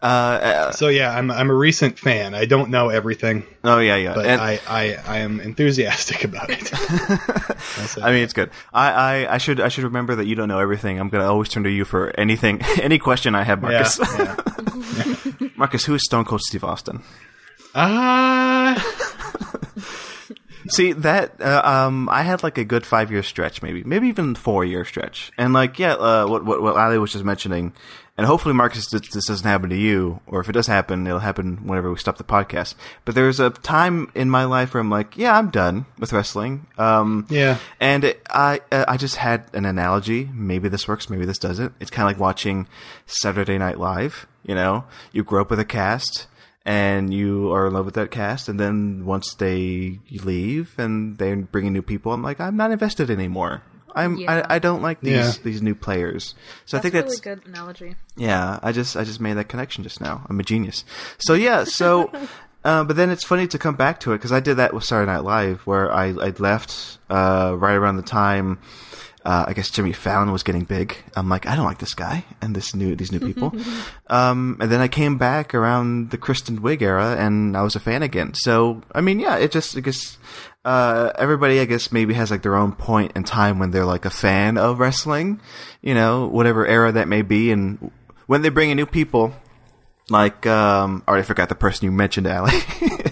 Uh, 0.00 0.06
uh, 0.06 0.72
So 0.72 0.86
yeah, 0.88 1.10
I'm 1.10 1.28
I'm 1.30 1.50
a 1.50 1.54
recent 1.54 1.98
fan. 1.98 2.32
I 2.34 2.44
don't 2.44 2.70
know 2.70 2.88
everything, 2.88 3.42
oh 3.64 3.80
yeah, 3.80 3.96
yeah. 3.96 4.14
but 4.14 4.26
And- 4.26 4.40
I, 4.40 4.60
I 4.68 4.94
I 5.06 5.18
am 5.18 5.40
enthusiastic 5.40 6.22
about 6.28 6.50
it. 6.50 6.70
I 8.02 8.12
mean, 8.12 8.22
it's 8.22 8.32
good. 8.32 8.50
I, 8.72 8.90
I, 8.92 9.34
I 9.34 9.38
should 9.38 9.58
I 9.60 9.68
should 9.68 9.84
remember 9.84 10.14
that 10.14 10.26
you 10.26 10.36
don't 10.36 10.46
know 10.48 10.60
everything. 10.60 11.00
I'm 11.00 11.08
gonna 11.08 11.26
always 11.28 11.48
turn 11.48 11.64
to 11.64 11.70
you 11.70 11.84
for 11.84 12.12
anything, 12.18 12.62
any 12.80 12.98
question 12.98 13.34
I 13.34 13.42
have, 13.42 13.60
yeah, 13.62 13.68
Marcus. 13.70 13.98
yeah. 13.98 15.48
Marcus, 15.56 15.84
who 15.84 15.94
is 15.94 16.04
Stone 16.04 16.26
Cold 16.26 16.42
Steve 16.42 16.62
Austin? 16.62 17.02
Ah, 17.74 18.76
See 20.68 20.92
that 20.92 21.40
uh, 21.40 21.62
um, 21.64 22.08
I 22.10 22.22
had 22.22 22.42
like 22.42 22.58
a 22.58 22.64
good 22.64 22.84
five 22.84 23.10
year 23.10 23.22
stretch, 23.22 23.62
maybe, 23.62 23.82
maybe 23.84 24.08
even 24.08 24.34
four 24.34 24.64
year 24.64 24.84
stretch, 24.84 25.32
and 25.38 25.52
like 25.54 25.78
yeah, 25.78 25.94
uh, 25.94 26.26
what 26.26 26.44
what 26.44 26.60
what 26.62 26.76
Ali 26.76 26.98
was 26.98 27.12
just 27.12 27.24
mentioning, 27.24 27.72
and 28.18 28.26
hopefully 28.26 28.52
Marcus, 28.54 28.86
this, 28.90 29.00
doesn't 29.26 29.46
happen 29.46 29.70
to 29.70 29.76
you, 29.76 30.20
or 30.26 30.40
if 30.40 30.48
it 30.50 30.52
does 30.52 30.66
happen, 30.66 31.06
it'll 31.06 31.20
happen 31.20 31.66
whenever 31.66 31.88
we 31.90 31.96
stop 31.98 32.18
the 32.18 32.24
podcast. 32.24 32.74
But 33.06 33.14
there's 33.14 33.40
a 33.40 33.48
time 33.50 34.10
in 34.14 34.28
my 34.28 34.44
life 34.44 34.74
where 34.74 34.80
I'm 34.82 34.90
like, 34.90 35.16
yeah, 35.16 35.38
I'm 35.38 35.48
done 35.50 35.86
with 35.98 36.12
wrestling. 36.12 36.66
Um, 36.76 37.26
Yeah. 37.30 37.56
and 37.80 38.04
it, 38.04 38.20
I 38.28 38.60
uh, 38.70 38.84
I 38.88 38.96
just 38.98 39.16
had 39.16 39.44
an 39.54 39.64
analogy. 39.64 40.28
Maybe 40.34 40.68
this 40.68 40.86
works, 40.88 41.08
maybe 41.08 41.24
this 41.24 41.38
doesn't. 41.38 41.72
It's 41.80 41.90
kind 41.90 42.04
of 42.06 42.12
like 42.14 42.20
watching 42.20 42.66
Saturday 43.06 43.56
Night 43.56 43.78
Live. 43.78 44.26
You 44.44 44.54
know, 44.54 44.84
you 45.12 45.22
grow 45.24 45.42
up 45.42 45.50
with 45.50 45.60
a 45.60 45.64
cast, 45.64 46.26
and 46.64 47.14
you 47.14 47.52
are 47.52 47.66
in 47.68 47.72
love 47.74 47.84
with 47.84 47.94
that 47.94 48.10
cast, 48.10 48.48
and 48.48 48.58
then 48.58 49.04
once 49.06 49.32
they 49.34 50.00
leave 50.10 50.74
and 50.78 51.18
they 51.18 51.34
bring 51.34 51.66
in 51.66 51.72
new 51.72 51.82
people, 51.82 52.12
I'm 52.12 52.22
like, 52.22 52.40
I'm 52.40 52.56
not 52.56 52.70
invested 52.72 53.10
anymore. 53.10 53.62
I'm 54.04 54.16
Yeah. 54.16 54.44
I, 54.48 54.56
I 54.56 54.58
don't 54.58 54.82
like 54.82 55.00
these 55.00 55.12
Yeah. 55.14 55.32
these 55.44 55.60
new 55.62 55.74
players. 55.74 56.34
So 56.66 56.76
I 56.76 56.80
That's 56.80 56.82
think 56.82 56.94
a 56.94 56.96
that's 57.08 57.20
really 57.26 57.36
good 57.36 57.46
analogy. 57.46 57.96
yeah, 58.16 58.58
I 58.62 58.72
just 58.72 58.96
I 58.96 59.04
just 59.04 59.20
made 59.20 59.34
that 59.34 59.48
connection 59.48 59.82
just 59.84 60.00
now. 60.00 60.24
I'm 60.28 60.38
a 60.40 60.42
genius. 60.42 60.84
So 61.18 61.34
yeah, 61.34 61.64
so 61.64 62.10
uh, 62.64 62.84
but 62.84 62.96
then 62.96 63.10
it's 63.10 63.24
funny 63.24 63.46
to 63.48 63.58
come 63.58 63.76
back 63.76 64.00
to 64.00 64.12
it 64.12 64.18
because 64.18 64.32
I 64.32 64.40
did 64.40 64.56
that 64.56 64.72
with 64.74 64.84
Saturday 64.84 65.10
Night 65.12 65.24
Live 65.24 65.66
where 65.66 65.92
I 65.92 66.06
I 66.10 66.32
left 66.38 66.98
uh, 67.10 67.54
right 67.58 67.74
around 67.74 67.96
the 67.96 68.02
time. 68.02 68.58
Uh, 69.24 69.44
I 69.48 69.52
guess 69.52 69.68
Jimmy 69.68 69.92
Fallon 69.92 70.32
was 70.32 70.42
getting 70.42 70.64
big. 70.64 70.96
I'm 71.14 71.28
like, 71.28 71.44
I 71.46 71.54
don't 71.54 71.66
like 71.66 71.78
this 71.80 71.92
guy 71.92 72.24
and 72.40 72.54
this 72.56 72.74
new 72.74 72.96
these 72.96 73.12
new 73.12 73.18
people. 73.20 73.52
um, 74.06 74.56
and 74.60 74.70
then 74.70 74.80
I 74.80 74.88
came 74.88 75.18
back 75.18 75.54
around 75.54 76.10
the 76.10 76.16
Kristen 76.16 76.60
Wiig 76.60 76.80
era, 76.80 77.16
and 77.18 77.54
I 77.56 77.62
was 77.62 77.74
a 77.76 77.80
fan 77.80 78.02
again. 78.02 78.32
So 78.34 78.80
I 78.94 79.00
mean, 79.02 79.18
yeah, 79.20 79.36
it 79.36 79.50
just 79.52 79.76
I 79.76 79.80
guess 79.80 80.16
uh, 80.68 81.12
everybody 81.16 81.60
I 81.60 81.64
guess 81.64 81.90
maybe 81.90 82.12
has 82.12 82.30
like 82.30 82.42
their 82.42 82.54
own 82.54 82.72
point 82.72 83.12
in 83.16 83.24
time 83.24 83.58
when 83.58 83.70
they're 83.70 83.86
like 83.86 84.04
a 84.04 84.10
fan 84.10 84.58
of 84.58 84.78
wrestling, 84.78 85.40
you 85.80 85.94
know, 85.94 86.26
whatever 86.26 86.66
era 86.66 86.92
that 86.92 87.08
may 87.08 87.22
be, 87.22 87.50
and 87.50 87.90
when 88.26 88.42
they 88.42 88.50
bring 88.50 88.68
in 88.68 88.76
new 88.76 88.84
people, 88.84 89.32
like 90.10 90.46
um, 90.46 91.02
I 91.08 91.10
already 91.10 91.24
forgot 91.24 91.48
the 91.48 91.54
person 91.54 91.86
you 91.86 91.90
mentioned, 91.90 92.26
Ali. 92.26 92.52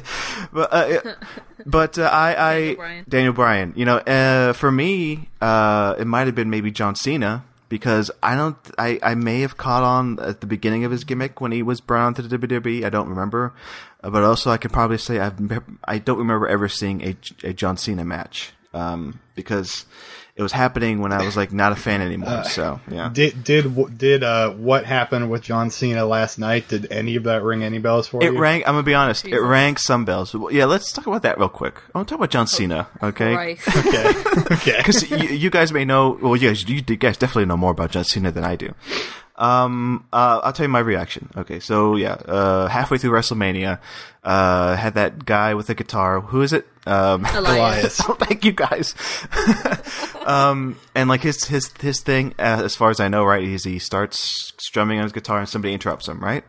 but 0.53 0.71
uh, 0.71 1.15
but 1.67 1.99
uh, 1.99 2.11
I, 2.13 2.35
I 2.37 2.53
Daniel 2.53 2.77
Bryan. 2.77 3.05
Daniel 3.09 3.33
Bryan, 3.33 3.73
you 3.75 3.87
know, 3.87 3.97
uh, 3.97 4.53
for 4.53 4.71
me, 4.71 5.31
uh, 5.41 5.95
it 5.99 6.07
might 6.07 6.27
have 6.27 6.35
been 6.35 6.51
maybe 6.51 6.71
John 6.71 6.95
Cena 6.95 7.43
because 7.69 8.11
I 8.23 8.37
don't, 8.37 8.57
I, 8.79 8.99
I 9.03 9.15
may 9.15 9.41
have 9.41 9.57
caught 9.57 9.83
on 9.83 10.19
at 10.21 10.41
the 10.41 10.47
beginning 10.47 10.85
of 10.85 10.91
his 10.93 11.05
gimmick 11.05 11.41
when 11.41 11.53
he 11.53 11.63
was 11.63 11.81
brought 11.81 12.07
onto 12.07 12.23
the 12.23 12.39
WWE. 12.39 12.85
I 12.85 12.91
don't 12.91 13.09
remember, 13.09 13.55
Uh, 14.03 14.11
but 14.11 14.23
also 14.23 14.51
I 14.51 14.57
can 14.57 14.71
probably 14.71 14.99
say 14.99 15.19
I've, 15.19 15.41
I 15.85 15.99
don't 15.99 16.19
remember 16.19 16.47
ever 16.47 16.69
seeing 16.69 17.03
a, 17.03 17.17
a 17.43 17.53
John 17.53 17.77
Cena 17.77 18.05
match 18.05 18.53
um, 18.73 19.21
because 19.35 19.85
it 20.37 20.43
was 20.43 20.53
happening 20.53 21.01
when 21.01 21.13
I 21.13 21.25
was 21.25 21.35
like 21.37 21.51
not 21.51 21.73
a 21.73 21.77
fan 21.77 22.03
anymore. 22.03 22.45
so 22.45 22.79
yeah, 22.91 23.09
Did 23.13 23.43
did 23.43 23.97
did 23.99 24.23
uh 24.23 24.51
what 24.53 24.85
happened 24.85 25.31
with 25.31 25.43
John 25.43 25.71
Cena 25.71 26.05
last 26.05 26.39
night? 26.39 26.69
Did 26.69 26.93
any 26.93 27.17
of 27.17 27.25
that 27.25 27.43
ring 27.43 27.65
any 27.65 27.79
bells 27.79 28.07
for 28.07 28.23
It 28.23 28.33
you? 28.33 28.37
It 28.37 28.41
rang. 28.41 28.61
I'm 28.67 28.75
gonna 28.75 28.83
be 28.83 28.95
honest. 28.95 29.25
Jesus. 29.25 29.39
It 29.39 29.43
rang 29.43 29.77
some 29.79 30.05
bells. 30.05 30.35
Yeah, 30.51 30.67
let's 30.67 30.93
talk 30.93 31.07
about 31.07 31.23
that 31.23 31.39
real 31.39 31.49
quick. 31.49 31.77
I 31.95 31.99
want 31.99 32.09
to 32.09 32.13
talk 32.13 32.19
about 32.21 32.31
John 32.31 32.47
Cena. 32.47 32.87
Okay, 33.03 33.35
Right. 33.35 33.59
Okay. 33.77 34.09
okay. 34.55 34.77
because 34.77 35.11
you, 35.11 35.17
you 35.17 35.51
guys 35.51 35.73
may 35.73 35.85
know. 35.85 36.19
Well, 36.21 36.37
you 36.37 36.49
guys, 36.51 36.69
you 36.69 36.81
guys 36.83 37.17
definitely 37.17 37.47
know 37.47 37.57
more 37.57 37.71
about 37.71 37.91
John 37.93 38.05
Cena 38.05 38.31
than 38.31 38.45
I 38.45 38.57
do. 38.57 38.75
Um, 39.39 40.07
uh, 40.13 40.41
I'll 40.43 40.53
tell 40.53 40.65
you 40.65 40.71
my 40.71 40.79
reaction. 40.79 41.29
Okay, 41.37 41.61
so 41.61 41.97
yeah, 41.97 42.15
uh, 42.15 42.69
halfway 42.69 42.99
through 42.99 43.11
WrestleMania, 43.11 43.79
uh, 44.25 44.77
had 44.77 44.95
that 44.95 45.25
guy 45.25 45.55
with 45.55 45.67
the 45.67 45.75
guitar. 45.75 46.21
Who 46.21 46.43
is 46.43 46.53
it? 46.53 46.67
Um, 46.87 47.25
Elias. 47.27 47.37
Elias. 47.37 48.01
oh, 48.09 48.15
thank 48.19 48.45
you 48.45 48.53
guys. 48.53 48.95
um, 50.27 50.79
and 50.95 51.09
like 51.09 51.21
his 51.21 51.45
his 51.45 51.71
his 51.81 52.01
thing, 52.01 52.35
uh, 52.39 52.63
as 52.65 52.75
far 52.75 52.91
as 52.91 52.99
I 52.99 53.09
know, 53.09 53.25
right, 53.25 53.43
is 53.43 53.65
he 53.65 53.79
starts 53.79 54.53
strumming 54.59 54.99
on 54.99 55.05
his 55.05 55.13
guitar 55.13 55.39
and 55.39 55.49
somebody 55.49 55.75
interrupts 55.75 56.09
him, 56.09 56.21
right? 56.21 56.45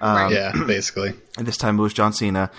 Right. 0.00 0.32
yeah, 0.32 0.52
basically. 0.66 1.14
and 1.38 1.46
this 1.46 1.56
time 1.56 1.78
it 1.78 1.82
was 1.82 1.94
John 1.94 2.12
Cena, 2.12 2.50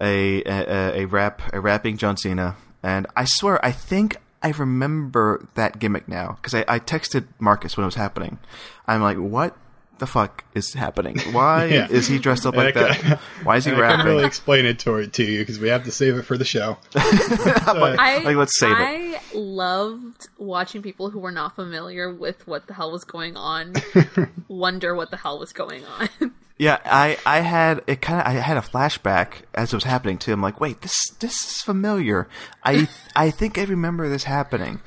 a 0.00 0.42
a, 0.42 1.02
a 1.02 1.04
rap 1.04 1.42
a 1.52 1.60
rapping 1.60 1.96
John 1.98 2.16
Cena, 2.16 2.56
and 2.82 3.06
I 3.14 3.26
swear 3.26 3.64
I 3.64 3.70
think 3.70 4.16
I 4.42 4.50
remember 4.50 5.46
that 5.54 5.78
gimmick 5.78 6.08
now 6.08 6.36
because 6.40 6.54
I, 6.54 6.64
I 6.66 6.78
texted 6.78 7.26
Marcus 7.38 7.76
when 7.76 7.84
it 7.84 7.86
was 7.86 7.94
happening. 7.94 8.38
I'm 8.86 9.02
like, 9.02 9.18
what 9.18 9.56
the 9.98 10.06
fuck 10.06 10.44
is 10.54 10.72
happening? 10.72 11.18
Why 11.32 11.64
Yeah. 11.66 11.86
is 11.90 12.06
he 12.08 12.18
dressed 12.18 12.46
up 12.46 12.54
And 12.54 12.64
like 12.64 12.76
I 12.76 12.94
that? 12.94 13.18
Why 13.42 13.56
is 13.58 13.66
he 13.66 13.70
And 13.72 13.82
I 13.84 13.96
can't 13.96 14.06
really 14.06 14.24
explain 14.24 14.64
it 14.64 14.78
to, 14.78 15.06
to 15.06 15.22
you 15.24 15.40
because 15.40 15.58
we 15.58 15.68
have 15.68 15.84
to 15.84 15.90
save 15.92 16.16
it 16.16 16.22
for 16.22 16.38
the 16.38 16.44
show. 16.46 16.78
I, 16.96 18.22
Like, 18.24 18.36
let's 18.36 18.58
save 18.58 18.70
it. 18.72 18.76
I 18.78 19.20
loved 19.34 20.28
watching 20.38 20.80
people 20.80 21.10
who 21.10 21.18
were 21.18 21.30
not 21.32 21.54
familiar 21.54 22.10
with 22.12 22.46
what 22.46 22.66
the 22.66 22.72
hell 22.72 22.90
was 22.92 23.04
going 23.04 23.36
on 23.36 23.74
wonder 24.48 24.94
what 24.94 25.10
the 25.10 25.18
hell 25.18 25.38
was 25.38 25.52
going 25.52 25.84
on. 25.84 26.32
Yeah, 26.60 26.78
I, 26.84 27.16
I 27.24 27.40
had 27.40 27.82
it 27.86 28.02
kind 28.02 28.20
of 28.20 28.26
I 28.26 28.32
had 28.32 28.58
a 28.58 28.60
flashback 28.60 29.44
as 29.54 29.72
it 29.72 29.76
was 29.76 29.84
happening 29.84 30.18
too. 30.18 30.34
I'm 30.34 30.42
like, 30.42 30.60
wait, 30.60 30.82
this 30.82 30.94
this 31.18 31.32
is 31.32 31.62
familiar. 31.62 32.28
I 32.62 32.86
I 33.16 33.30
think 33.30 33.56
I 33.56 33.62
remember 33.64 34.10
this 34.10 34.24
happening, 34.24 34.82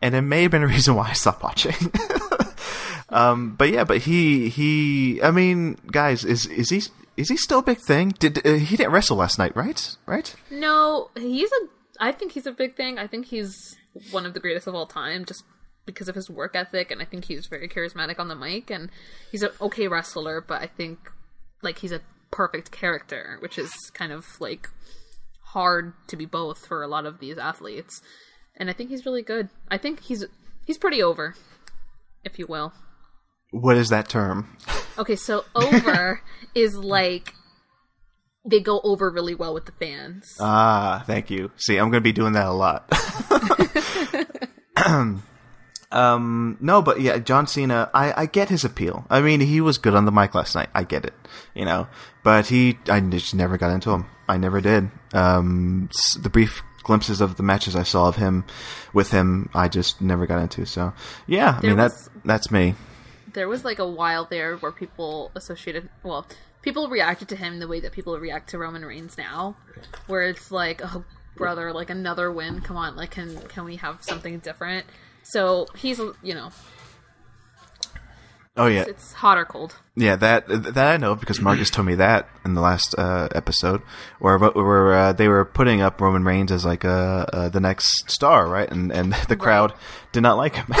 and 0.00 0.14
it 0.14 0.20
may 0.20 0.42
have 0.42 0.52
been 0.52 0.62
a 0.62 0.68
reason 0.68 0.94
why 0.94 1.08
I 1.08 1.14
stopped 1.14 1.42
watching. 1.42 1.74
um, 3.08 3.56
but 3.56 3.70
yeah, 3.70 3.82
but 3.82 4.02
he 4.02 4.48
he. 4.48 5.20
I 5.20 5.32
mean, 5.32 5.78
guys, 5.90 6.24
is 6.24 6.46
is 6.46 6.70
he 6.70 6.82
is 7.16 7.28
he 7.28 7.36
still 7.36 7.58
a 7.58 7.62
big 7.62 7.78
thing? 7.78 8.10
Did 8.20 8.46
uh, 8.46 8.52
he 8.52 8.76
didn't 8.76 8.92
wrestle 8.92 9.16
last 9.16 9.36
night, 9.36 9.56
right? 9.56 9.96
Right? 10.06 10.32
no, 10.52 11.10
he's 11.16 11.50
a. 11.50 11.66
I 11.98 12.12
think 12.12 12.32
he's 12.32 12.46
a 12.46 12.52
big 12.52 12.76
thing. 12.76 13.00
I 13.00 13.08
think 13.08 13.26
he's 13.26 13.74
one 14.12 14.26
of 14.26 14.34
the 14.34 14.38
greatest 14.38 14.68
of 14.68 14.76
all 14.76 14.86
time, 14.86 15.24
just 15.24 15.42
because 15.86 16.08
of 16.08 16.14
his 16.14 16.30
work 16.30 16.54
ethic, 16.54 16.92
and 16.92 17.02
I 17.02 17.04
think 17.04 17.24
he's 17.24 17.46
very 17.46 17.68
charismatic 17.68 18.20
on 18.20 18.28
the 18.28 18.36
mic, 18.36 18.70
and 18.70 18.90
he's 19.32 19.42
an 19.42 19.50
okay 19.60 19.88
wrestler. 19.88 20.40
But 20.40 20.62
I 20.62 20.68
think 20.68 21.10
like 21.66 21.80
he's 21.80 21.92
a 21.92 22.00
perfect 22.30 22.70
character, 22.70 23.36
which 23.40 23.58
is 23.58 23.70
kind 23.92 24.12
of 24.12 24.24
like 24.40 24.70
hard 25.42 25.92
to 26.08 26.16
be 26.16 26.24
both 26.24 26.64
for 26.64 26.82
a 26.82 26.88
lot 26.88 27.04
of 27.04 27.18
these 27.18 27.36
athletes. 27.36 28.00
And 28.56 28.70
I 28.70 28.72
think 28.72 28.88
he's 28.88 29.04
really 29.04 29.22
good. 29.22 29.50
I 29.70 29.76
think 29.76 30.00
he's 30.00 30.24
he's 30.64 30.78
pretty 30.78 31.02
over, 31.02 31.34
if 32.24 32.38
you 32.38 32.46
will. 32.48 32.72
What 33.50 33.76
is 33.76 33.90
that 33.90 34.08
term? 34.08 34.56
Okay, 34.96 35.16
so 35.16 35.44
over 35.54 36.22
is 36.54 36.74
like 36.74 37.34
they 38.48 38.60
go 38.60 38.80
over 38.82 39.10
really 39.10 39.34
well 39.34 39.52
with 39.52 39.66
the 39.66 39.72
fans. 39.72 40.36
Ah, 40.40 41.02
thank 41.06 41.30
you. 41.30 41.50
See, 41.56 41.76
I'm 41.76 41.90
going 41.90 42.02
to 42.02 42.08
be 42.08 42.12
doing 42.12 42.32
that 42.32 42.46
a 42.46 42.52
lot. 42.52 42.88
um, 45.92 46.56
no, 46.60 46.82
but 46.82 47.00
yeah, 47.00 47.18
John 47.18 47.46
Cena, 47.46 47.90
I, 47.94 48.22
I 48.22 48.26
get 48.26 48.48
his 48.48 48.64
appeal. 48.64 49.06
I 49.10 49.20
mean, 49.20 49.40
he 49.40 49.60
was 49.60 49.78
good 49.78 49.94
on 49.94 50.04
the 50.04 50.12
mic 50.12 50.34
last 50.34 50.54
night. 50.54 50.68
I 50.74 50.84
get 50.84 51.04
it, 51.04 51.14
you 51.54 51.64
know, 51.64 51.86
but 52.24 52.46
he, 52.48 52.78
I 52.88 53.00
just 53.00 53.34
never 53.34 53.56
got 53.56 53.70
into 53.72 53.90
him. 53.90 54.06
I 54.28 54.36
never 54.36 54.60
did. 54.60 54.90
Um, 55.14 55.88
the 56.20 56.28
brief 56.30 56.62
glimpses 56.82 57.20
of 57.20 57.36
the 57.36 57.42
matches 57.42 57.74
I 57.76 57.82
saw 57.84 58.08
of 58.08 58.16
him 58.16 58.44
with 58.92 59.10
him, 59.10 59.48
I 59.54 59.68
just 59.68 60.00
never 60.00 60.26
got 60.26 60.40
into. 60.40 60.66
So, 60.66 60.92
yeah, 61.26 61.56
I 61.56 61.60
There 61.60 61.70
mean, 61.70 61.78
was- 61.80 62.06
that, 62.06 62.22
that's 62.24 62.50
me. 62.50 62.74
there 63.32 63.48
was 63.48 63.64
like 63.64 63.78
a 63.78 63.88
while 63.88 64.24
there 64.24 64.56
where 64.56 64.72
people 64.72 65.30
associated 65.34 65.88
well 66.02 66.26
people 66.62 66.88
reacted 66.88 67.28
to 67.28 67.36
him 67.36 67.58
the 67.58 67.68
way 67.68 67.78
that 67.80 67.92
people 67.92 68.18
react 68.18 68.48
to 68.50 68.58
roman 68.58 68.82
reigns 68.84 69.18
now 69.18 69.54
where 70.06 70.22
it's 70.22 70.50
like 70.50 70.80
oh 70.82 71.04
brother 71.36 71.70
like 71.72 71.90
another 71.90 72.32
win 72.32 72.60
come 72.62 72.76
on 72.78 72.96
like 72.96 73.10
can 73.10 73.36
can 73.48 73.64
we 73.64 73.76
have 73.76 74.02
something 74.02 74.38
different 74.38 74.86
so 75.30 75.66
he's 75.76 75.98
you 76.22 76.34
know 76.34 76.50
Oh, 78.58 78.68
yeah. 78.68 78.84
it's 78.88 79.12
hot 79.12 79.36
or 79.36 79.44
cold 79.44 79.74
Yeah, 79.96 80.16
that 80.16 80.48
that 80.48 80.94
I 80.94 80.96
know 80.96 81.14
because 81.14 81.42
Marcus 81.42 81.68
told 81.68 81.86
me 81.86 81.94
that 81.96 82.26
in 82.42 82.54
the 82.54 82.62
last 82.62 82.94
uh, 82.96 83.28
episode, 83.34 83.82
where 84.18 84.38
where 84.38 84.94
uh, 84.94 85.12
they 85.12 85.28
were 85.28 85.44
putting 85.44 85.82
up 85.82 86.00
Roman 86.00 86.24
Reigns 86.24 86.50
as 86.50 86.64
like 86.64 86.82
uh, 86.82 87.26
uh, 87.30 87.48
the 87.50 87.60
next 87.60 88.10
star, 88.10 88.48
right? 88.48 88.70
And 88.70 88.90
and 88.90 89.12
the 89.28 89.36
crowd 89.36 89.74
did 90.12 90.22
not 90.22 90.38
like 90.38 90.56
him. 90.56 90.66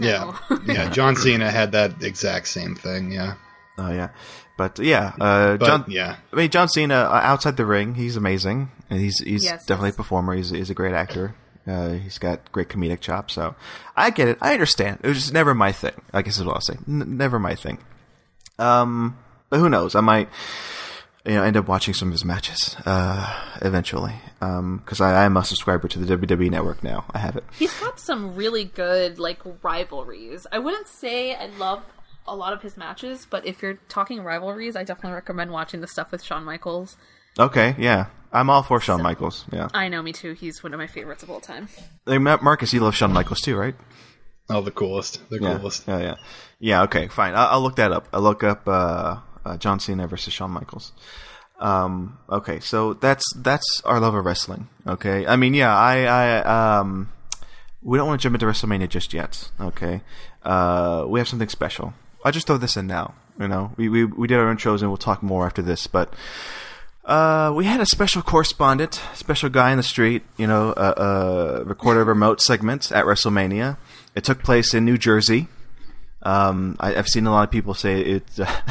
Yeah, 0.00 0.36
yeah. 0.66 0.88
John 0.90 1.14
Cena 1.16 1.50
had 1.50 1.72
that 1.72 2.02
exact 2.02 2.48
same 2.48 2.74
thing. 2.74 3.12
Yeah, 3.12 3.34
oh 3.78 3.90
yeah, 3.92 4.08
but 4.58 4.78
yeah, 4.78 5.12
uh, 5.20 5.56
but 5.56 5.66
John. 5.66 5.84
yeah, 5.88 6.16
I 6.32 6.36
mean, 6.36 6.50
John 6.50 6.68
Cena 6.68 6.94
uh, 6.94 7.20
outside 7.22 7.56
the 7.56 7.66
ring, 7.66 7.94
he's 7.94 8.16
amazing, 8.16 8.70
and 8.88 8.98
he's 9.00 9.18
he's 9.20 9.44
Yes, 9.44 9.64
definitely 9.66 9.90
yes. 9.90 9.94
a 9.96 9.98
performer. 9.98 10.34
He's 10.34 10.50
he's 10.50 10.70
a 10.70 10.74
great 10.74 10.94
actor. 10.94 11.34
Uh, 11.66 11.90
he's 11.92 12.18
got 12.18 12.50
great 12.52 12.68
comedic 12.68 13.00
chops, 13.00 13.34
so 13.34 13.54
I 13.96 14.10
get 14.10 14.28
it. 14.28 14.38
I 14.40 14.52
understand. 14.52 15.00
It 15.02 15.08
was 15.08 15.18
just 15.18 15.32
never 15.32 15.54
my 15.54 15.72
thing. 15.72 16.00
I 16.12 16.22
guess 16.22 16.38
is 16.38 16.44
what 16.44 16.54
I'll 16.54 16.60
say. 16.60 16.74
N- 16.88 17.16
never 17.16 17.38
my 17.38 17.54
thing. 17.54 17.78
Um, 18.58 19.18
but 19.50 19.58
who 19.60 19.68
knows? 19.68 19.94
I 19.94 20.00
might, 20.00 20.28
you 21.24 21.34
know, 21.34 21.42
end 21.42 21.56
up 21.56 21.68
watching 21.68 21.94
some 21.94 22.08
of 22.08 22.12
his 22.12 22.24
matches 22.24 22.76
uh, 22.86 23.56
eventually. 23.62 24.14
Um, 24.40 24.78
because 24.78 25.00
I, 25.00 25.22
I 25.22 25.24
am 25.24 25.36
a 25.36 25.44
subscriber 25.44 25.86
to 25.88 25.98
the 25.98 26.16
WWE 26.16 26.50
Network 26.50 26.82
now. 26.82 27.04
I 27.12 27.18
have 27.18 27.36
it. 27.36 27.44
he's 27.58 27.78
got 27.80 28.00
some 28.00 28.34
really 28.34 28.64
good 28.64 29.18
like 29.18 29.38
rivalries 29.62 30.46
i 30.50 30.58
wouldn't 30.58 30.88
say 30.88 31.34
i 31.34 31.46
love 31.58 31.82
a 32.26 32.34
lot 32.34 32.54
of 32.54 32.62
his 32.62 32.76
matches 32.78 33.26
but 33.28 33.44
if 33.46 33.60
you're 33.60 33.74
talking 33.90 34.22
rivalries 34.22 34.76
i 34.76 34.82
definitely 34.84 35.12
recommend 35.12 35.50
watching 35.50 35.80
the 35.82 35.86
stuff 35.86 36.10
with 36.10 36.22
Shawn 36.22 36.42
michaels 36.44 36.96
Okay, 37.38 37.76
yeah. 37.78 38.06
I'm 38.32 38.48
all 38.50 38.62
for 38.62 38.80
Shawn 38.80 39.02
Michaels. 39.02 39.44
Yeah. 39.52 39.68
I 39.74 39.88
know, 39.88 40.02
me 40.02 40.12
too. 40.12 40.32
He's 40.34 40.62
one 40.62 40.72
of 40.72 40.78
my 40.78 40.86
favorites 40.86 41.22
of 41.22 41.30
all 41.30 41.40
time. 41.40 41.68
Hey, 42.06 42.18
Ma- 42.18 42.38
Marcus, 42.40 42.72
you 42.72 42.80
love 42.80 42.94
Shawn 42.94 43.12
Michaels 43.12 43.40
too, 43.40 43.56
right? 43.56 43.74
Oh, 44.48 44.60
the 44.60 44.70
coolest. 44.70 45.28
The 45.30 45.38
Yeah. 45.40 45.56
coolest. 45.58 45.86
Yeah, 45.88 45.98
yeah. 46.00 46.14
Yeah, 46.58 46.82
okay, 46.84 47.08
fine. 47.08 47.34
I'll, 47.34 47.48
I'll 47.48 47.60
look 47.62 47.76
that 47.76 47.90
up. 47.92 48.08
I'll 48.12 48.20
look 48.20 48.44
up 48.44 48.68
uh, 48.68 49.18
uh, 49.44 49.56
John 49.56 49.80
Cena 49.80 50.06
versus 50.06 50.32
Shawn 50.32 50.50
Michaels. 50.50 50.92
Um, 51.58 52.18
okay, 52.28 52.58
so 52.60 52.94
that's 52.94 53.24
that's 53.36 53.82
our 53.84 54.00
love 54.00 54.14
of 54.14 54.24
wrestling. 54.24 54.68
Okay, 54.86 55.26
I 55.26 55.36
mean, 55.36 55.52
yeah, 55.54 55.76
I, 55.76 56.04
I 56.04 56.78
um, 56.78 57.12
we 57.82 57.98
don't 57.98 58.06
want 58.08 58.20
to 58.20 58.22
jump 58.22 58.34
into 58.34 58.46
WrestleMania 58.46 58.88
just 58.88 59.12
yet. 59.12 59.50
Okay, 59.60 60.00
uh, 60.42 61.04
we 61.06 61.20
have 61.20 61.28
something 61.28 61.48
special. 61.50 61.92
I'll 62.24 62.32
just 62.32 62.46
throw 62.46 62.56
this 62.56 62.76
in 62.76 62.86
now. 62.86 63.14
You 63.38 63.48
know, 63.48 63.72
we 63.76 63.88
we 63.90 64.04
we 64.04 64.26
did 64.26 64.38
our 64.38 64.54
intros 64.54 64.80
and 64.80 64.88
we'll 64.90 64.96
talk 64.96 65.22
more 65.22 65.46
after 65.46 65.62
this, 65.62 65.86
but. 65.86 66.14
Uh, 67.10 67.50
we 67.52 67.64
had 67.64 67.80
a 67.80 67.86
special 67.86 68.22
correspondent, 68.22 69.00
special 69.14 69.48
guy 69.50 69.72
in 69.72 69.76
the 69.76 69.82
street, 69.82 70.22
you 70.36 70.46
know, 70.46 70.70
uh, 70.70 70.94
uh, 71.60 71.64
recorded 71.64 72.02
a 72.02 72.04
remote 72.04 72.40
segment 72.40 72.92
at 72.92 73.04
WrestleMania. 73.04 73.78
It 74.14 74.22
took 74.22 74.44
place 74.44 74.74
in 74.74 74.84
New 74.84 74.96
Jersey. 74.96 75.48
Um, 76.22 76.76
I, 76.78 76.94
I've 76.94 77.08
seen 77.08 77.26
a 77.26 77.32
lot 77.32 77.42
of 77.42 77.50
people 77.50 77.74
say 77.74 78.00
it 78.00 78.22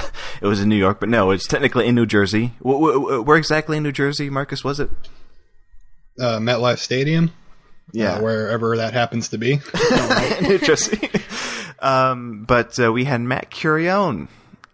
it 0.42 0.46
was 0.48 0.62
in 0.62 0.70
New 0.70 0.78
York, 0.78 1.02
but 1.02 1.10
no, 1.10 1.32
it's 1.32 1.48
technically 1.48 1.86
in 1.88 1.96
New 1.96 2.06
Jersey. 2.06 2.54
Wh- 2.64 2.80
wh- 2.80 3.28
where 3.28 3.36
exactly 3.38 3.76
in 3.76 3.84
New 3.84 3.92
Jersey, 3.92 4.30
Marcus? 4.30 4.64
Was 4.64 4.80
it? 4.80 4.90
Uh, 6.18 6.38
MetLife 6.40 6.78
Stadium, 6.80 7.32
Yeah, 7.92 8.14
uh, 8.14 8.22
wherever 8.22 8.78
that 8.78 8.94
happens 8.94 9.28
to 9.30 9.38
be. 9.38 9.60
New 10.42 10.60
Jersey. 10.60 11.10
um, 11.80 12.46
but 12.46 12.80
uh, 12.80 12.92
we 12.94 13.04
had 13.04 13.20
Matt 13.20 13.52
Curione, 13.52 14.30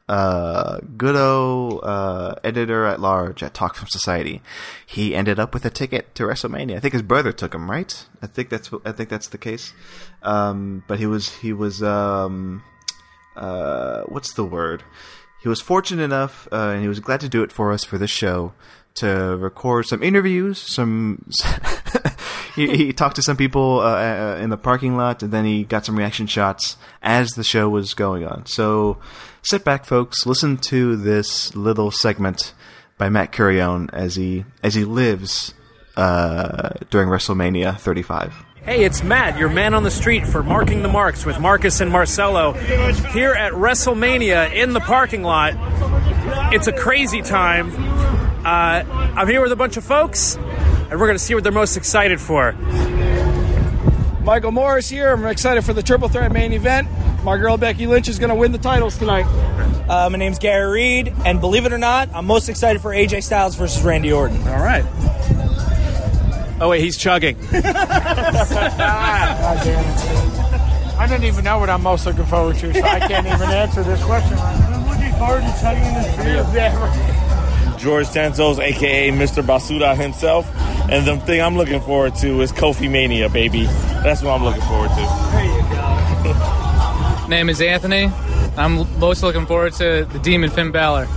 uh, 0.07 0.79
good 0.97 1.15
old 1.15 1.79
uh, 1.83 2.35
editor 2.43 2.85
at 2.85 2.99
large 2.99 3.41
at 3.41 3.53
Talk 3.53 3.75
Film 3.75 3.87
Society. 3.87 4.41
He 4.85 5.15
ended 5.15 5.39
up 5.39 5.53
with 5.53 5.65
a 5.65 5.69
ticket 5.69 6.13
to 6.15 6.23
WrestleMania. 6.23 6.77
I 6.77 6.79
think 6.79 6.93
his 6.93 7.01
brother 7.01 7.31
took 7.31 7.55
him, 7.55 7.69
right? 7.69 8.05
I 8.21 8.27
think 8.27 8.49
that's 8.49 8.69
I 8.85 8.91
think 8.91 9.09
that's 9.09 9.29
the 9.29 9.37
case. 9.37 9.73
Um, 10.21 10.83
but 10.87 10.99
he 10.99 11.05
was 11.05 11.35
he 11.37 11.53
was 11.53 11.81
um, 11.81 12.63
uh, 13.35 14.03
what's 14.03 14.33
the 14.33 14.45
word? 14.45 14.83
He 15.41 15.49
was 15.49 15.61
fortunate 15.61 16.03
enough, 16.03 16.47
uh, 16.51 16.71
and 16.73 16.81
he 16.81 16.87
was 16.87 16.99
glad 16.99 17.19
to 17.21 17.29
do 17.29 17.43
it 17.43 17.51
for 17.51 17.71
us 17.71 17.83
for 17.83 17.97
this 17.97 18.09
show 18.09 18.53
to 18.95 19.37
record 19.37 19.85
some 19.85 20.01
interviews. 20.01 20.59
Some 20.59 21.27
he, 22.55 22.75
he 22.75 22.93
talked 22.93 23.17
to 23.17 23.21
some 23.21 23.37
people 23.37 23.79
uh, 23.79 24.35
uh, 24.35 24.39
in 24.41 24.49
the 24.49 24.57
parking 24.57 24.97
lot, 24.97 25.21
and 25.23 25.31
then 25.31 25.45
he 25.45 25.63
got 25.63 25.85
some 25.85 25.97
reaction 25.97 26.27
shots 26.27 26.77
as 27.01 27.29
the 27.31 27.43
show 27.43 27.69
was 27.69 27.93
going 27.93 28.25
on. 28.25 28.45
So 28.45 28.97
sit 29.41 29.63
back, 29.63 29.85
folks, 29.85 30.25
listen 30.25 30.57
to 30.57 30.95
this 30.95 31.55
little 31.55 31.91
segment 31.91 32.53
by 32.97 33.09
Matt 33.09 33.31
Curione 33.31 33.89
as 33.93 34.15
he 34.15 34.45
as 34.63 34.73
he 34.73 34.85
lives 34.85 35.53
uh, 35.97 36.69
during 36.89 37.09
WrestleMania 37.09 37.77
35. 37.77 38.33
Hey, 38.63 38.83
it's 38.83 39.03
Matt, 39.03 39.37
your 39.37 39.49
man 39.49 39.75
on 39.75 39.83
the 39.83 39.91
street 39.91 40.25
for 40.25 40.41
Marking 40.41 40.81
the 40.81 40.89
Marcs 40.89 41.23
with 41.23 41.39
Marcus 41.39 41.81
and 41.81 41.91
Marcelo 41.91 42.53
here 42.53 43.31
at 43.31 43.53
WrestleMania 43.53 44.53
in 44.53 44.73
the 44.73 44.79
parking 44.79 45.21
lot. 45.21 45.53
It's 46.51 46.65
a 46.65 46.73
crazy 46.73 47.21
time. 47.21 47.71
Uh, 48.43 48.83
I'm 49.15 49.27
here 49.27 49.41
with 49.41 49.51
a 49.51 49.55
bunch 49.55 49.77
of 49.77 49.83
folks, 49.83 50.35
and 50.89 50.99
we're 50.99 51.07
going 51.07 51.17
to 51.17 51.23
see 51.23 51.33
what 51.35 51.43
they're 51.43 51.51
most 51.51 51.77
excited 51.77 52.19
for. 52.21 52.53
Michael 54.23 54.51
Morris 54.51 54.89
here. 54.89 55.11
I'm 55.11 55.25
excited 55.25 55.63
for 55.63 55.73
the 55.73 55.83
Triple 55.83 56.09
Threat 56.09 56.31
main 56.31 56.51
event. 56.53 56.87
My 57.23 57.37
girl 57.37 57.57
Becky 57.57 57.85
Lynch 57.87 58.07
is 58.07 58.17
going 58.19 58.29
to 58.29 58.35
win 58.35 58.51
the 58.51 58.57
titles 58.57 58.97
tonight. 58.97 59.25
Uh, 59.87 60.09
my 60.09 60.17
name's 60.17 60.39
Gary 60.39 60.71
Reed, 60.71 61.13
and 61.25 61.39
believe 61.39 61.65
it 61.65 61.73
or 61.73 61.77
not, 61.77 62.09
I'm 62.13 62.25
most 62.25 62.49
excited 62.49 62.81
for 62.81 62.91
AJ 62.91 63.21
Styles 63.23 63.55
versus 63.55 63.83
Randy 63.83 64.11
Orton. 64.11 64.37
All 64.47 64.63
right. 64.63 64.83
Oh, 66.59 66.69
wait, 66.69 66.81
he's 66.81 66.97
chugging. 66.97 67.37
I 70.97 71.07
don't 71.07 71.23
even 71.23 71.43
know 71.43 71.59
what 71.59 71.69
I'm 71.69 71.83
most 71.83 72.05
looking 72.05 72.25
forward 72.25 72.55
to, 72.57 72.73
so 72.73 72.81
I 72.81 72.99
can't 72.99 73.27
even 73.27 73.49
answer 73.49 73.83
this 73.83 74.03
question. 74.03 74.37
I'm 74.39 74.87
looking 74.87 75.13
forward 75.19 75.41
to 75.41 75.53
chugging 75.61 75.93
this 75.93 76.15
beer. 76.51 77.75
George 77.77 78.07
Santos, 78.07 78.57
aka 78.57 79.09
Mr. 79.11 79.43
Basuda 79.43 79.95
himself. 79.95 80.49
And 80.87 81.05
the 81.05 81.17
thing 81.17 81.41
I'm 81.41 81.57
looking 81.57 81.81
forward 81.81 82.13
to 82.17 82.41
is 82.41 82.51
Kofi 82.51 82.89
Mania, 82.89 83.27
baby. 83.27 83.65
That's 84.03 84.21
what 84.21 84.35
I'm 84.35 84.43
looking 84.43 84.61
forward 84.61 84.89
to. 84.89 84.95
There 85.31 85.45
you 85.45 85.61
go. 86.33 87.27
Name 87.27 87.49
is 87.49 87.59
Anthony. 87.59 88.11
I'm 88.55 88.99
most 88.99 89.23
looking 89.23 89.47
forward 89.47 89.73
to 89.73 90.05
the 90.05 90.19
Demon 90.19 90.51
Finn 90.51 90.71
Balor. 90.71 91.07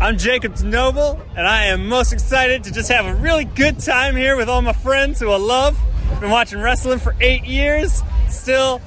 I'm 0.00 0.16
Jacob 0.16 0.58
Noble, 0.60 1.20
and 1.36 1.46
I 1.46 1.66
am 1.66 1.86
most 1.86 2.14
excited 2.14 2.64
to 2.64 2.72
just 2.72 2.90
have 2.90 3.04
a 3.04 3.14
really 3.14 3.44
good 3.44 3.78
time 3.78 4.16
here 4.16 4.36
with 4.36 4.48
all 4.48 4.62
my 4.62 4.72
friends 4.72 5.20
who 5.20 5.30
I 5.30 5.36
love. 5.36 5.78
Been 6.20 6.30
watching 6.30 6.58
wrestling 6.60 6.98
for 6.98 7.14
eight 7.20 7.44
years. 7.44 8.02
Still 8.30 8.80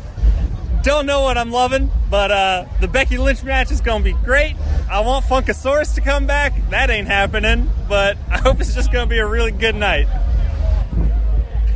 don't 0.85 1.07
know 1.07 1.23
what 1.23 1.35
I'm 1.35 1.51
loving, 1.51 1.89
but 2.11 2.29
uh, 2.29 2.65
the 2.79 2.87
Becky 2.87 3.17
Lynch 3.17 3.43
match 3.43 3.71
is 3.71 3.81
going 3.81 4.03
to 4.03 4.13
be 4.13 4.23
great. 4.23 4.55
I 4.87 4.99
want 4.99 5.25
Funkasaurus 5.25 5.95
to 5.95 6.01
come 6.01 6.27
back. 6.27 6.53
That 6.69 6.91
ain't 6.91 7.07
happening, 7.07 7.71
but 7.89 8.17
I 8.29 8.37
hope 8.37 8.61
it's 8.61 8.75
just 8.75 8.91
going 8.91 9.03
to 9.03 9.09
be 9.09 9.17
a 9.17 9.25
really 9.25 9.51
good 9.51 9.73
night. 9.73 10.05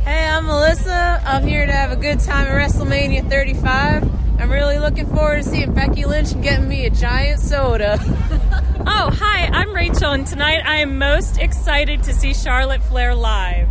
Hey, 0.04 0.28
I'm 0.28 0.46
Melissa. 0.46 1.20
I'm 1.24 1.44
here 1.44 1.66
to 1.66 1.72
have 1.72 1.90
a 1.90 1.96
good 1.96 2.20
time 2.20 2.46
at 2.46 2.52
WrestleMania 2.52 3.28
35. 3.28 4.08
I'm 4.40 4.50
really 4.50 4.78
looking 4.78 5.06
forward 5.06 5.42
to 5.42 5.42
seeing 5.42 5.74
Becky 5.74 6.04
Lynch 6.04 6.30
and 6.30 6.42
getting 6.44 6.68
me 6.68 6.86
a 6.86 6.90
giant 6.90 7.40
soda. 7.40 7.98
Oh, 8.86 9.10
hi, 9.10 9.44
I'm 9.44 9.74
Rachel, 9.74 10.12
and 10.12 10.26
tonight 10.26 10.62
I 10.64 10.76
am 10.76 10.96
most 10.96 11.36
excited 11.36 12.02
to 12.04 12.14
see 12.14 12.32
Charlotte 12.32 12.82
Flair 12.82 13.14
live. 13.14 13.68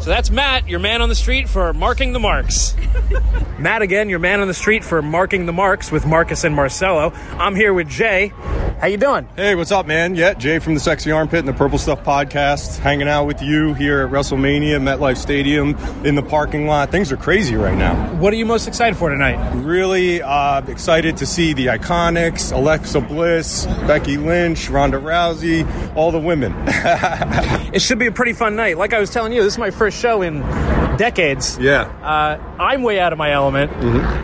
So 0.00 0.08
that's 0.08 0.30
Matt, 0.30 0.66
your 0.66 0.78
man 0.78 1.02
on 1.02 1.10
the 1.10 1.14
street 1.14 1.46
for 1.46 1.74
Marking 1.74 2.14
the 2.14 2.18
Marcs. 2.18 2.74
Matt 3.58 3.82
again, 3.82 4.08
your 4.08 4.18
man 4.18 4.40
on 4.40 4.48
the 4.48 4.54
street 4.54 4.82
for 4.82 5.02
Marking 5.02 5.44
the 5.44 5.52
Marcs 5.52 5.92
with 5.92 6.06
Marcus 6.06 6.42
and 6.42 6.56
Marcelo. 6.56 7.12
I'm 7.32 7.54
here 7.54 7.74
with 7.74 7.86
Jay. 7.90 8.32
How 8.80 8.86
you 8.86 8.96
doing? 8.96 9.28
Hey, 9.36 9.54
what's 9.54 9.72
up, 9.72 9.86
man? 9.86 10.14
Yeah, 10.14 10.32
Jay 10.32 10.58
from 10.58 10.72
the 10.72 10.80
Sexy 10.80 11.10
Armpit 11.10 11.40
and 11.40 11.48
the 11.48 11.52
Purple 11.52 11.76
Stuff 11.76 12.02
podcast, 12.02 12.78
hanging 12.78 13.08
out 13.08 13.26
with 13.26 13.42
you 13.42 13.74
here 13.74 14.00
at 14.00 14.10
WrestleMania, 14.10 14.80
MetLife 14.80 15.18
Stadium, 15.18 15.76
in 16.02 16.14
the 16.14 16.22
parking 16.22 16.66
lot. 16.66 16.90
Things 16.90 17.12
are 17.12 17.18
crazy 17.18 17.56
right 17.56 17.76
now. 17.76 17.94
What 18.14 18.32
are 18.32 18.36
you 18.36 18.46
most 18.46 18.66
excited 18.66 18.96
for 18.96 19.10
tonight? 19.10 19.52
Really 19.56 20.22
uh, 20.22 20.62
excited 20.66 21.18
to 21.18 21.26
see 21.26 21.52
the 21.52 21.66
Iconics, 21.66 22.54
Alexa 22.54 23.02
Bliss, 23.02 23.66
Becky 23.86 24.16
Lynch, 24.16 24.70
Ronda 24.70 24.96
Rousey, 24.96 25.94
all 25.94 26.10
the 26.10 26.18
women. 26.18 26.54
It 27.72 27.80
should 27.80 28.00
be 28.00 28.06
a 28.06 28.12
pretty 28.12 28.32
fun 28.32 28.56
night. 28.56 28.78
Like 28.78 28.92
I 28.92 28.98
was 28.98 29.10
telling 29.10 29.32
you, 29.32 29.44
this 29.44 29.52
is 29.52 29.58
my 29.58 29.70
first 29.70 29.89
show 29.90 30.22
in 30.22 30.79
decades. 30.96 31.58
yeah. 31.58 31.82
Uh, 32.02 32.38
I'm 32.58 32.82
way 32.82 33.00
out 33.00 33.12
of 33.12 33.18
my 33.18 33.30
element, 33.32 33.70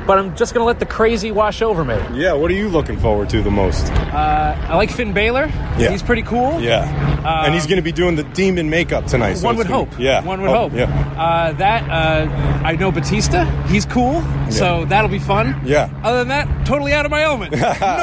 but 0.06 0.18
I'm 0.18 0.36
just 0.36 0.52
going 0.54 0.60
to 0.62 0.66
let 0.66 0.78
the 0.78 0.86
crazy 0.86 1.30
wash 1.32 1.62
over 1.62 1.84
me. 1.84 1.94
Yeah, 2.12 2.32
what 2.34 2.50
are 2.50 2.54
you 2.54 2.68
looking 2.68 2.98
forward 2.98 3.30
to 3.30 3.42
the 3.42 3.50
most? 3.50 3.90
Uh, 3.92 4.56
I 4.68 4.76
like 4.76 4.90
Finn 4.90 5.12
Balor. 5.12 5.46
Yeah. 5.78 5.90
He's 5.90 6.02
pretty 6.02 6.22
cool. 6.22 6.60
Yeah. 6.60 7.22
Uh, 7.24 7.44
and 7.46 7.54
he's 7.54 7.66
going 7.66 7.76
to 7.76 7.82
be 7.82 7.92
doing 7.92 8.14
the 8.16 8.22
demon 8.22 8.70
makeup 8.70 9.06
tonight. 9.06 9.34
so 9.34 9.46
One 9.46 9.56
would 9.56 9.66
gonna- 9.68 9.86
hope. 9.86 9.98
Yeah. 9.98 10.22
One 10.22 10.40
would 10.42 10.50
Oh, 10.50 10.68
hope. 10.68 10.72
Yeah. 10.74 10.84
Uh, 11.18 11.52
that 11.54 11.90
uh, 11.90 12.62
I 12.64 12.76
know 12.76 12.92
Batista. 12.92 13.44
He's 13.66 13.84
cool, 13.86 14.22
so 14.50 14.84
that'll 14.84 15.10
be 15.10 15.18
fun. 15.18 15.60
Yeah. 15.64 15.88
Other 16.04 16.18
than 16.18 16.28
that, 16.28 16.66
totally 16.66 16.92
out 16.92 17.04
of 17.04 17.10
my 17.10 17.22
element. 17.22 17.52
no 17.56 17.58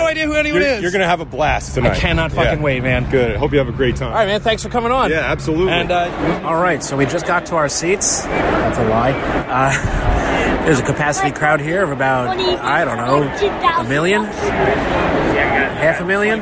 idea 0.05 0.25
who 0.25 0.33
anyone 0.33 0.61
You're, 0.61 0.71
is. 0.71 0.81
you're 0.81 0.91
going 0.91 1.01
to 1.01 1.07
have 1.07 1.21
a 1.21 1.25
blast 1.25 1.75
tonight. 1.75 1.91
I 1.93 1.99
cannot 1.99 2.31
fucking 2.31 2.57
Yeah. 2.59 2.63
wait, 2.63 2.81
man. 2.83 3.09
Good. 3.09 3.35
I 3.35 3.37
hope 3.37 3.51
you 3.53 3.59
have 3.59 3.69
a 3.69 3.71
great 3.73 3.95
time. 3.95 4.09
All 4.09 4.15
right, 4.15 4.27
man. 4.27 4.41
Thanks 4.41 4.63
for 4.63 4.69
coming 4.69 4.91
on. 4.91 5.09
Yeah, 5.11 5.19
absolutely. 5.19 5.71
And 5.71 5.91
uh, 5.91 6.41
all 6.43 6.59
right, 6.61 6.83
so 6.83 6.97
we 6.97 7.05
just 7.05 7.25
got 7.27 7.45
to 7.47 7.55
our 7.55 7.69
seats. 7.69 8.23
That's 8.53 8.77
a 8.79 8.85
lie. 8.89 9.11
Uh, 9.47 10.63
there's 10.65 10.79
a 10.79 10.83
capacity 10.83 11.31
crowd 11.31 11.59
here 11.59 11.83
of 11.83 11.91
about 11.91 12.37
I 12.37 12.85
don't 12.85 12.97
know 12.97 13.23
a 13.23 13.83
million, 13.87 14.23
half 14.23 15.99
a 15.99 16.05
million, 16.05 16.41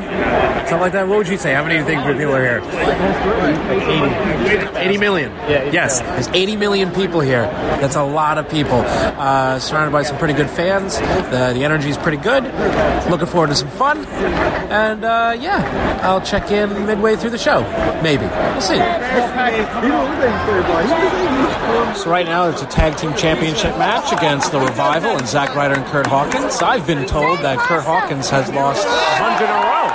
something 0.66 0.80
like 0.80 0.92
that. 0.92 1.08
What 1.08 1.18
would 1.18 1.28
you 1.28 1.36
say? 1.38 1.54
How 1.54 1.62
many 1.62 1.74
do 1.74 1.80
you 1.80 1.86
think 1.86 2.02
people 2.18 2.34
are 2.34 2.42
here? 2.42 2.60
Like 2.60 3.82
80. 4.72 4.78
80 4.78 4.98
million. 4.98 5.32
yes, 5.72 6.00
there's 6.00 6.28
80 6.28 6.56
million 6.56 6.90
people 6.92 7.20
here. 7.20 7.42
That's 7.80 7.96
a 7.96 8.02
lot 8.02 8.38
of 8.38 8.48
people. 8.48 8.78
Uh, 8.82 9.58
surrounded 9.58 9.92
by 9.92 10.02
some 10.02 10.18
pretty 10.18 10.34
good 10.34 10.50
fans. 10.50 10.98
The, 10.98 11.52
the 11.54 11.64
energy 11.64 11.88
is 11.88 11.98
pretty 11.98 12.18
good. 12.18 12.44
Looking 13.10 13.26
forward 13.26 13.48
to 13.48 13.54
some 13.54 13.68
fun. 13.70 14.04
And 14.06 15.04
uh, 15.04 15.36
yeah, 15.38 16.00
I'll 16.02 16.20
check 16.20 16.50
in 16.50 16.86
midway 16.86 17.16
through 17.16 17.30
the 17.30 17.38
show. 17.38 17.62
Maybe. 18.02 18.26
We'll 18.26 18.60
see. 18.60 18.78
So 21.96 22.10
right 22.10 22.26
now 22.26 22.48
it's 22.48 22.62
a 22.62 22.66
tag 22.66 22.96
team 22.96 23.14
championship 23.14 23.78
match 23.78 24.12
against 24.12 24.50
the 24.50 24.58
Revival 24.58 25.10
and 25.10 25.26
Zack 25.26 25.54
Ryder 25.54 25.74
and 25.74 25.86
Kurt 25.86 26.06
Hawkins. 26.06 26.60
I've 26.60 26.86
been 26.86 27.06
told 27.06 27.38
that 27.40 27.58
Kurt 27.58 27.84
Hawkins 27.84 28.28
has 28.30 28.50
lost 28.50 28.86
100 28.86 29.44
in 29.44 29.50
a 29.50 29.62
row, 29.70 29.88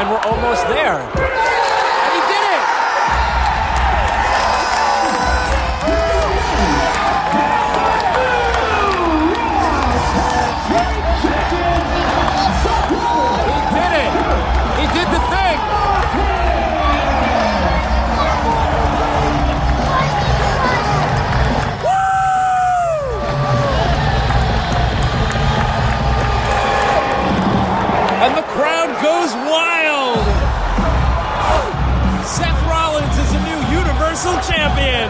and 0.00 0.10
we're 0.10 0.24
almost 0.24 0.66
there. 0.68 1.57
And 28.20 28.36
the 28.36 28.42
crowd 28.42 28.90
goes 29.00 29.32
wild. 29.46 30.18
Seth 32.26 32.60
Rollins 32.66 33.16
is 33.16 33.30
a 33.32 33.40
new 33.46 33.60
Universal 33.78 34.34
Champion. 34.42 35.06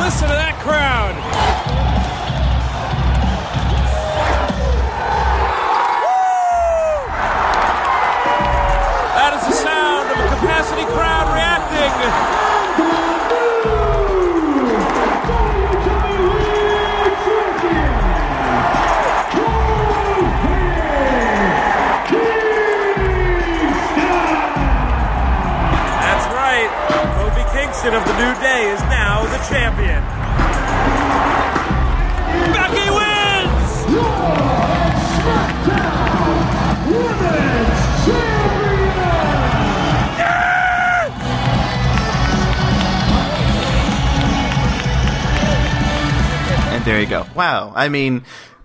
Listen 0.00 0.28
to 0.28 0.34
that 0.34 0.56
crowd. 0.64 1.09
Kofi 27.90 27.96
of 27.96 28.06
the 28.06 28.12
New 28.12 28.40
Day 28.40 28.70
is 28.70 28.80
now 28.82 29.24
the 29.24 29.38
champion. 29.48 30.02
Becky 32.52 32.90
wins! 32.90 33.70
And 46.72 46.84
there 46.84 47.00
you 47.00 47.06
go. 47.06 47.26
Wow. 47.34 47.72
I 47.74 47.88
mean, 47.88 48.24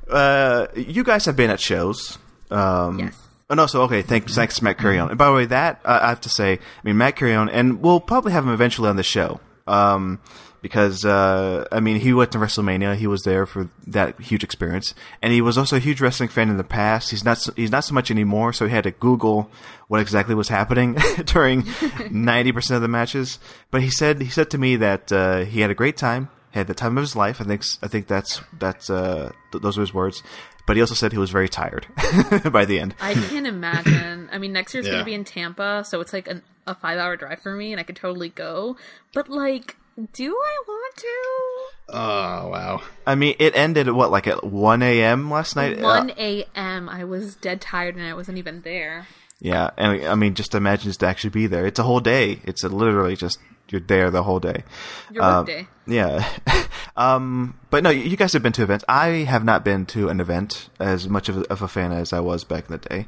uh, 0.09 0.67
you 0.75 1.03
guys 1.03 1.25
have 1.25 1.35
been 1.35 1.49
at 1.49 1.59
shows. 1.59 2.19
Um, 2.51 2.99
yes. 2.99 3.24
Oh 3.49 3.53
no, 3.53 3.67
so 3.67 3.83
okay. 3.83 4.01
Thanks, 4.01 4.33
thanks, 4.33 4.55
to 4.55 4.63
Matt 4.63 4.77
Curion. 4.77 5.09
And 5.09 5.17
by 5.17 5.27
the 5.27 5.33
way, 5.33 5.45
that 5.45 5.81
uh, 5.85 5.99
I 6.01 6.09
have 6.09 6.21
to 6.21 6.29
say, 6.29 6.53
I 6.53 6.59
mean 6.83 6.97
Matt 6.97 7.15
Curion, 7.15 7.49
and 7.51 7.81
we'll 7.81 7.99
probably 7.99 8.31
have 8.31 8.43
him 8.43 8.51
eventually 8.51 8.89
on 8.89 8.95
the 8.95 9.03
show, 9.03 9.39
um, 9.67 10.19
because 10.63 11.05
uh, 11.05 11.67
I 11.71 11.79
mean 11.79 11.97
he 11.99 12.11
went 12.11 12.31
to 12.31 12.39
WrestleMania, 12.39 12.95
he 12.95 13.05
was 13.05 13.21
there 13.21 13.45
for 13.45 13.69
that 13.85 14.19
huge 14.19 14.43
experience, 14.43 14.95
and 15.21 15.31
he 15.31 15.41
was 15.41 15.59
also 15.59 15.75
a 15.75 15.79
huge 15.79 16.01
wrestling 16.01 16.29
fan 16.29 16.49
in 16.49 16.57
the 16.57 16.63
past. 16.63 17.11
He's 17.11 17.23
not, 17.23 17.37
so, 17.37 17.53
he's 17.55 17.71
not 17.71 17.83
so 17.83 17.93
much 17.93 18.09
anymore, 18.09 18.51
so 18.51 18.65
he 18.65 18.73
had 18.73 18.85
to 18.85 18.91
Google 18.91 19.51
what 19.89 20.01
exactly 20.01 20.33
was 20.33 20.47
happening 20.49 20.97
during 21.25 21.65
ninety 22.09 22.51
percent 22.51 22.77
of 22.77 22.81
the 22.81 22.87
matches. 22.87 23.37
But 23.69 23.83
he 23.83 23.91
said 23.91 24.21
he 24.23 24.29
said 24.29 24.49
to 24.51 24.57
me 24.57 24.75
that 24.77 25.11
uh, 25.11 25.45
he 25.45 25.61
had 25.61 25.69
a 25.69 25.75
great 25.75 25.97
time, 25.97 26.29
had 26.49 26.65
the 26.65 26.73
time 26.73 26.97
of 26.97 27.03
his 27.03 27.15
life. 27.15 27.39
I 27.39 27.43
think 27.43 27.63
I 27.83 27.87
think 27.87 28.07
that's 28.07 28.41
that's 28.57 28.89
uh, 28.89 29.31
th- 29.51 29.61
those 29.61 29.77
were 29.77 29.81
his 29.81 29.93
words. 29.93 30.23
But 30.65 30.75
he 30.77 30.81
also 30.81 30.95
said 30.95 31.11
he 31.11 31.17
was 31.17 31.29
very 31.29 31.47
tired 31.49 31.85
by 32.51 32.65
the 32.65 32.79
end. 32.79 32.95
I 32.99 33.13
can 33.13 33.45
imagine. 33.45 34.29
I 34.31 34.37
mean, 34.39 34.51
next 34.53 34.73
year's 34.73 34.85
Yeah. 34.87 34.93
going 34.93 35.01
to 35.01 35.05
be 35.05 35.13
in 35.13 35.23
Tampa, 35.23 35.83
so 35.85 36.01
it's 36.01 36.11
like 36.11 36.27
an, 36.27 36.41
a 36.65 36.73
five 36.73 36.97
hour 36.97 37.15
drive 37.15 37.39
for 37.41 37.55
me, 37.55 37.71
and 37.71 37.79
I 37.79 37.83
could 37.83 37.95
totally 37.95 38.29
go. 38.29 38.75
But, 39.13 39.29
like, 39.29 39.75
do 40.13 40.31
I 40.35 40.63
want 40.67 40.95
to? 40.97 41.95
Oh 41.97 42.47
wow! 42.49 42.81
I 43.05 43.13
mean, 43.15 43.35
it 43.39 43.55
ended 43.55 43.87
at 43.87 43.93
what, 43.93 44.09
like 44.09 44.25
at 44.27 44.43
one 44.43 44.81
a.m. 44.81 45.29
last 45.29 45.55
night. 45.55 45.77
Uh, 45.79 45.83
1 45.83 46.13
a.m. 46.17 46.89
I 46.89 47.03
was 47.03 47.35
dead 47.35 47.61
tired, 47.61 47.95
and 47.95 48.03
I 48.05 48.13
wasn't 48.15 48.39
even 48.39 48.61
there. 48.61 49.05
yeah, 49.39 49.69
and 49.77 50.03
I 50.05 50.15
mean, 50.15 50.33
just 50.33 50.55
imagine 50.55 50.85
just 50.89 51.01
to 51.01 51.05
actually 51.07 51.29
be 51.29 51.45
there. 51.47 51.65
It's 51.67 51.77
a 51.79 51.83
whole 51.83 51.99
day. 51.99 52.39
It's 52.43 52.63
a, 52.63 52.69
literally 52.69 53.15
just 53.15 53.37
you're 53.69 53.81
there 53.81 54.11
the 54.11 54.23
whole 54.23 54.39
day. 54.39 54.63
Your 55.11 55.23
work 55.23 55.47
day. 55.47 55.67
Yeah. 55.87 56.27
um, 56.97 57.59
but 57.69 57.83
no, 57.83 57.89
you 57.89 58.17
guys 58.17 58.33
have 58.33 58.43
been 58.43 58.53
to 58.53 58.63
events. 58.63 58.85
I 58.87 59.07
have 59.07 59.43
not 59.43 59.63
been 59.63 59.85
to 59.87 60.09
an 60.09 60.19
event 60.19 60.69
as 60.79 61.07
much 61.07 61.29
of 61.29 61.37
a, 61.37 61.51
of 61.51 61.61
a 61.61 61.67
fan 61.67 61.91
as 61.91 62.13
I 62.13 62.19
was 62.19 62.43
back 62.43 62.65
in 62.67 62.71
the 62.71 62.77
day. 62.77 63.07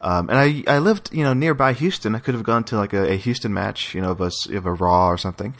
Um, 0.00 0.28
and 0.30 0.38
I, 0.38 0.64
I 0.66 0.78
lived, 0.78 1.12
you 1.12 1.24
know, 1.24 1.34
nearby 1.34 1.72
Houston. 1.72 2.14
I 2.14 2.18
could 2.18 2.34
have 2.34 2.44
gone 2.44 2.64
to 2.64 2.76
like 2.76 2.92
a, 2.92 3.12
a 3.12 3.16
Houston 3.16 3.52
match, 3.52 3.94
you 3.94 4.00
know, 4.00 4.10
of 4.10 4.20
a, 4.20 4.30
of 4.54 4.66
a 4.66 4.72
Raw 4.72 5.08
or 5.08 5.18
something. 5.18 5.54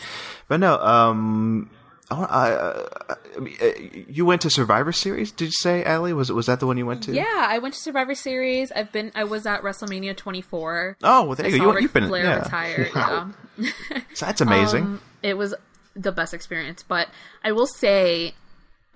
But 0.48 0.60
no, 0.60 0.78
um, 0.78 1.70
I, 2.10 2.14
I, 2.16 2.48
I 2.50 3.14
uh, 3.38 3.72
you 4.08 4.24
went 4.24 4.40
to 4.42 4.50
Survivor 4.50 4.92
Series, 4.92 5.30
did 5.30 5.46
you 5.46 5.52
say, 5.52 5.84
Allie? 5.84 6.12
Was, 6.14 6.32
was 6.32 6.46
that 6.46 6.58
the 6.60 6.66
one 6.66 6.78
you 6.78 6.86
went 6.86 7.02
to? 7.04 7.12
Yeah, 7.12 7.24
I 7.48 7.58
went 7.58 7.74
to 7.74 7.80
Survivor 7.80 8.14
Series. 8.14 8.72
I've 8.72 8.90
been. 8.92 9.12
I 9.14 9.24
was 9.24 9.44
at 9.46 9.62
WrestleMania 9.62 10.16
24. 10.16 10.96
Oh, 11.02 11.24
well, 11.24 11.34
there 11.34 11.46
I 11.46 11.48
you 11.50 11.56
saw 11.58 11.64
go. 11.64 11.68
You- 11.70 11.74
Ric 11.74 11.82
you've 11.82 11.92
been- 11.92 12.08
Flair 12.08 12.24
yeah. 12.24 12.42
retired. 12.42 12.94
Wow. 12.94 13.30
Yeah. 13.58 13.70
So 14.14 14.26
that's 14.26 14.40
amazing. 14.40 14.84
Um, 14.84 15.00
it 15.22 15.34
was 15.36 15.54
the 15.94 16.12
best 16.12 16.32
experience, 16.34 16.82
but 16.82 17.08
I 17.44 17.52
will 17.52 17.66
say, 17.66 18.34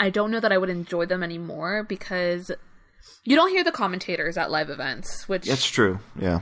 I 0.01 0.09
don't 0.11 0.31
know 0.31 0.41
that 0.41 0.51
I 0.53 0.59
would 0.59 0.71
enjoy 0.71 1.07
them 1.07 1.23
anymore 1.23 1.83
because 1.85 2.51
you 3.25 3.37
don't 3.37 3.51
hear 3.51 3.63
the 3.65 3.73
commentators 3.73 4.37
at 4.39 4.51
live 4.51 4.71
events, 4.71 5.29
which 5.29 5.47
That's 5.47 5.67
true. 5.69 5.99
Yeah. 6.19 6.41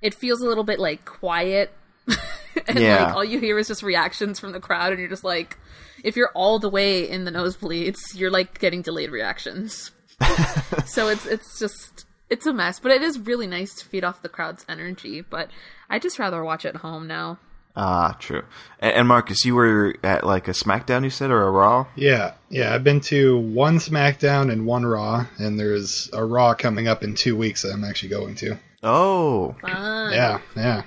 it 0.00 0.14
feels 0.14 0.40
a 0.40 0.46
little 0.46 0.64
bit 0.64 0.78
like 0.80 1.04
quiet. 1.04 1.72
and 2.68 2.78
Yeah. 2.78 3.06
like 3.06 3.14
all 3.14 3.24
you 3.24 3.38
hear 3.38 3.58
is 3.58 3.68
just 3.68 3.82
reactions 3.82 4.38
from 4.40 4.52
the 4.52 4.60
crowd 4.60 4.92
and 4.92 5.00
you're 5.00 5.08
just 5.08 5.24
like 5.24 5.58
if 6.02 6.16
you're 6.16 6.30
all 6.34 6.58
the 6.58 6.68
way 6.68 7.08
in 7.08 7.24
the 7.24 7.30
nosebleeds, 7.30 7.96
you're 8.14 8.30
like 8.30 8.58
getting 8.58 8.82
delayed 8.82 9.10
reactions. 9.10 9.90
so 10.86 11.08
it's 11.08 11.26
it's 11.26 11.58
just 11.58 12.04
it's 12.30 12.46
a 12.46 12.52
mess, 12.52 12.78
but 12.80 12.92
it 12.92 13.02
is 13.02 13.18
really 13.18 13.46
nice 13.46 13.74
to 13.76 13.84
feed 13.86 14.04
off 14.04 14.22
the 14.22 14.28
crowd's 14.28 14.64
energy, 14.68 15.20
but 15.22 15.50
I 15.90 15.98
just 15.98 16.18
rather 16.18 16.42
watch 16.44 16.64
at 16.64 16.76
home 16.76 17.06
now. 17.06 17.38
Ah, 17.76 18.16
true. 18.20 18.42
And, 18.78 18.92
and 18.94 19.08
Marcus, 19.08 19.44
you 19.44 19.54
were 19.56 19.96
at 20.04 20.24
like 20.24 20.46
a 20.46 20.52
SmackDown, 20.52 21.02
you 21.04 21.10
said, 21.10 21.30
or 21.30 21.42
a 21.42 21.50
Raw? 21.50 21.86
Yeah, 21.96 22.34
yeah. 22.48 22.72
I've 22.74 22.84
been 22.84 23.00
to 23.02 23.36
one 23.38 23.78
SmackDown 23.78 24.52
and 24.52 24.64
one 24.64 24.86
Raw, 24.86 25.26
and 25.38 25.58
there's 25.58 26.08
a 26.12 26.24
Raw 26.24 26.54
coming 26.54 26.86
up 26.86 27.02
in 27.02 27.14
two 27.14 27.36
weeks 27.36 27.62
that 27.62 27.72
I'm 27.72 27.82
actually 27.84 28.10
going 28.10 28.36
to. 28.36 28.56
Oh. 28.84 29.56
Fun. 29.60 30.12
Yeah, 30.12 30.38
yeah. 30.54 30.82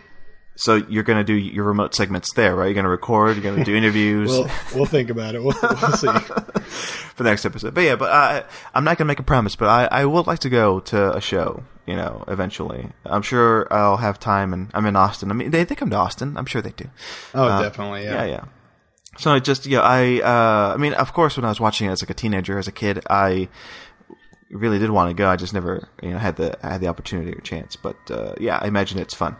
So 0.59 0.75
you're 0.75 1.03
gonna 1.03 1.23
do 1.23 1.33
your 1.33 1.63
remote 1.65 1.93
segments 1.95 2.33
there, 2.33 2.55
right? 2.55 2.65
You're 2.65 2.73
gonna 2.73 2.89
record. 2.89 3.37
You're 3.37 3.43
gonna 3.51 3.63
do 3.63 3.75
interviews 3.75 4.29
We'll 4.29 4.49
we'll 4.75 4.85
think 4.85 5.09
about 5.09 5.35
it. 5.35 5.43
We'll, 5.43 5.55
we'll 5.61 5.91
see. 5.93 6.07
for 7.15 7.23
the 7.23 7.29
next 7.29 7.45
episode. 7.45 7.73
But 7.73 7.81
yeah, 7.83 7.95
but 7.95 8.11
I, 8.11 8.43
I'm 8.73 8.83
not 8.83 8.97
gonna 8.97 9.07
make 9.07 9.19
a 9.19 9.23
promise, 9.23 9.55
but 9.55 9.69
I, 9.69 10.01
I 10.01 10.05
would 10.05 10.25
like 10.27 10.39
to 10.39 10.49
go 10.49 10.79
to 10.81 11.15
a 11.15 11.21
show. 11.21 11.63
You 11.85 11.95
know, 11.95 12.25
eventually. 12.27 12.89
I'm 13.05 13.21
sure 13.21 13.65
I'll 13.71 13.95
have 13.97 14.19
time, 14.19 14.51
and 14.51 14.69
I'm 14.73 14.85
in 14.87 14.95
Austin. 14.97 15.31
I 15.31 15.33
mean, 15.35 15.51
they 15.51 15.63
they 15.63 15.73
come 15.75 15.89
to 15.91 15.95
Austin. 15.95 16.35
I'm 16.37 16.45
sure 16.45 16.61
they 16.61 16.71
do. 16.71 16.89
Oh, 17.33 17.45
Uh, 17.47 17.61
definitely. 17.61 18.03
Yeah. 18.03 18.25
yeah, 18.25 18.25
yeah. 18.25 18.45
So 19.19 19.31
I 19.31 19.39
just 19.39 19.65
yeah, 19.67 19.79
I 19.81 20.19
uh, 20.21 20.73
I 20.73 20.77
mean, 20.77 20.93
of 20.95 21.13
course, 21.13 21.37
when 21.37 21.45
I 21.45 21.49
was 21.49 21.59
watching 21.61 21.87
it 21.87 21.91
as 21.91 22.01
like 22.01 22.09
a 22.09 22.13
teenager, 22.13 22.57
as 22.59 22.67
a 22.67 22.71
kid, 22.73 23.03
I 23.09 23.47
really 24.49 24.79
did 24.79 24.89
want 24.89 25.09
to 25.09 25.13
go. 25.13 25.29
I 25.29 25.35
just 25.37 25.53
never 25.53 25.87
you 26.01 26.11
know 26.11 26.17
had 26.17 26.35
the 26.35 26.57
had 26.61 26.81
the 26.81 26.87
opportunity 26.87 27.31
or 27.31 27.39
chance. 27.41 27.75
But 27.77 27.95
uh, 28.11 28.33
yeah, 28.39 28.59
I 28.61 28.67
imagine 28.67 28.99
it's 28.99 29.13
fun. 29.13 29.35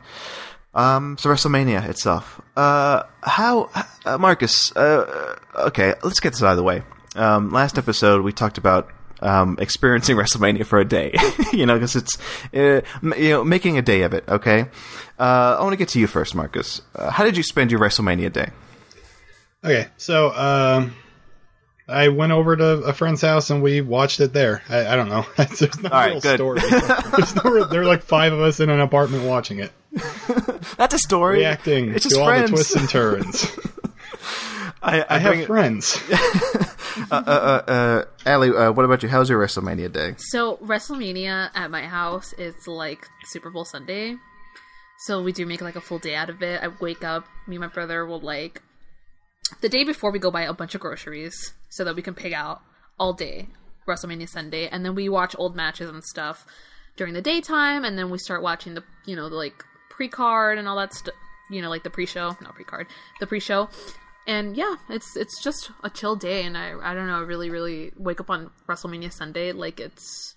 Um, 0.78 1.18
so 1.18 1.32
WrestleMania 1.32 1.90
itself. 1.90 2.40
Uh, 2.56 3.04
how 3.22 3.72
uh, 4.06 4.18
Marcus? 4.20 4.72
Uh, 4.76 5.36
okay, 5.56 5.96
let's 6.04 6.20
get 6.20 6.34
this 6.34 6.44
out 6.44 6.52
of 6.52 6.58
the 6.58 6.64
way. 6.64 6.84
Um, 7.16 7.52
last 7.52 7.80
episode 7.80 8.22
we 8.22 8.32
talked 8.32 8.60
about 8.60 8.88
um, 9.22 9.58
experiencing 9.60 10.16
WrestleMania 10.18 10.68
for 10.68 10.80
a 10.80 10.86
day. 10.86 11.16
you 11.52 11.66
know, 11.66 11.74
because 11.74 11.96
it's 11.96 12.18
uh, 12.54 12.82
you 13.18 13.30
know 13.30 13.44
making 13.44 13.80
a 13.80 13.82
day 13.82 14.04
of 14.04 14.14
it. 14.14 14.24
Okay. 14.30 14.68
Uh, 15.20 15.58
I 15.60 15.64
want 15.64 15.74
to 15.74 15.78
get 15.78 15.90
to 15.90 16.00
you 16.00 16.06
first, 16.06 16.36
Marcus. 16.36 16.84
Uh, 16.94 17.10
how 17.10 17.24
did 17.24 17.36
you 17.36 17.44
spend 17.44 17.72
your 17.72 17.80
WrestleMania 17.80 18.32
day? 18.32 18.50
Okay, 19.64 19.88
so 19.98 20.32
um, 20.34 20.94
I 21.90 22.10
went 22.10 22.34
over 22.34 22.56
to 22.56 22.66
a 22.82 22.94
friend's 22.94 23.22
house 23.22 23.50
and 23.50 23.64
we 23.64 23.82
watched 23.82 24.20
it 24.20 24.34
there. 24.34 24.62
I, 24.70 24.88
I 24.88 24.96
don't 24.96 25.10
know. 25.10 25.26
There's 25.38 25.82
no 25.82 25.90
All 25.90 26.00
right, 26.00 26.22
story. 26.22 26.60
There's 26.60 27.36
no, 27.36 27.64
there 27.66 27.80
were 27.80 27.88
like 27.88 28.04
five 28.04 28.34
of 28.34 28.42
us 28.42 28.60
in 28.60 28.70
an 28.70 28.82
apartment 28.82 29.24
watching 29.24 29.60
it, 29.60 29.72
That's 30.78 30.94
a 30.94 31.00
story. 31.00 31.40
reacting 31.40 31.90
It's 31.94 32.04
to 32.04 32.10
just 32.10 32.22
all 32.22 32.28
friends. 32.28 32.50
the 32.50 32.56
twists 32.56 32.76
and 32.76 32.90
turns. 32.90 33.60
I, 34.82 35.02
I, 35.02 35.08
bring 35.08 35.22
have 35.22 35.34
it- 35.36 35.48
friends. 35.48 36.02
uh, 36.12 37.12
uh, 37.12 37.16
uh, 37.16 37.72
uh, 37.72 38.04
Allie, 38.26 38.52
uh, 38.52 38.72
what 38.72 38.86
about 38.86 39.04
you? 39.04 39.10
How's 39.10 39.30
your 39.30 39.44
WrestleMania 39.44 39.92
day? 39.92 40.16
So 40.18 40.58
WrestleMania 40.58 41.50
at 41.54 41.72
my 41.72 41.84
house 41.86 42.34
is 42.34 42.68
like 42.68 43.08
Super 43.26 43.50
Bowl 43.50 43.66
Sunday. 43.66 44.16
So 45.00 45.22
we 45.22 45.32
do 45.32 45.46
make 45.46 45.62
like 45.62 45.76
a 45.76 45.82
full 45.82 46.00
day 46.00 46.16
out 46.16 46.30
of 46.30 46.42
it. 46.42 46.62
I 46.62 46.70
wake 46.80 47.04
up, 47.04 47.26
me 47.48 47.56
and 47.56 47.62
my 47.62 47.68
brother 47.68 48.06
will 48.06 48.20
like 48.22 48.62
the 49.62 49.70
day 49.70 49.84
before 49.84 50.12
we 50.12 50.20
go 50.20 50.32
buy 50.32 50.44
a 50.44 50.54
bunch 50.54 50.76
of 50.76 50.82
groceries 50.82 51.54
so 51.70 51.84
that 51.84 51.96
we 51.96 52.02
can 52.02 52.14
pig 52.14 52.34
out 52.34 52.62
all 53.00 53.14
day 53.14 53.48
WrestleMania 53.88 54.28
Sunday 54.28 54.68
and 54.68 54.84
then 54.84 54.94
we 54.96 55.08
watch 55.08 55.36
old 55.38 55.56
matches 55.56 55.90
and 55.90 56.04
stuff 56.04 56.46
during 56.98 57.14
the 57.14 57.22
daytime 57.22 57.86
and 57.86 57.98
then 57.98 58.10
we 58.10 58.18
start 58.18 58.42
watching 58.42 58.74
the 58.74 58.84
you 59.06 59.16
know 59.16 59.30
the 59.30 59.36
like 59.36 59.64
pre-card 59.98 60.58
and 60.58 60.68
all 60.68 60.78
that 60.78 60.94
stuff 60.94 61.14
you 61.50 61.62
know 61.62 61.70
like 61.70 61.84
the 61.84 61.90
pre-show 61.90 62.28
not 62.42 62.54
pre-card 62.56 62.88
the 63.20 63.28
pre-show 63.28 63.68
and 64.28 64.56
yeah 64.56 64.76
it's 64.90 65.16
it's 65.18 65.42
just 65.44 65.72
a 65.84 65.90
chill 65.90 66.16
day 66.16 66.44
and 66.46 66.58
i 66.58 66.74
i 66.84 66.94
don't 66.94 67.08
know 67.08 67.18
I 67.18 67.22
really 67.22 67.50
really 67.50 67.92
wake 67.98 68.20
up 68.22 68.30
on 68.30 68.52
wrestlemania 68.70 69.12
sunday 69.12 69.52
like 69.54 69.80
it's 69.80 70.36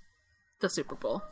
the 0.61 0.69
super 0.69 0.95
bowl 0.95 1.23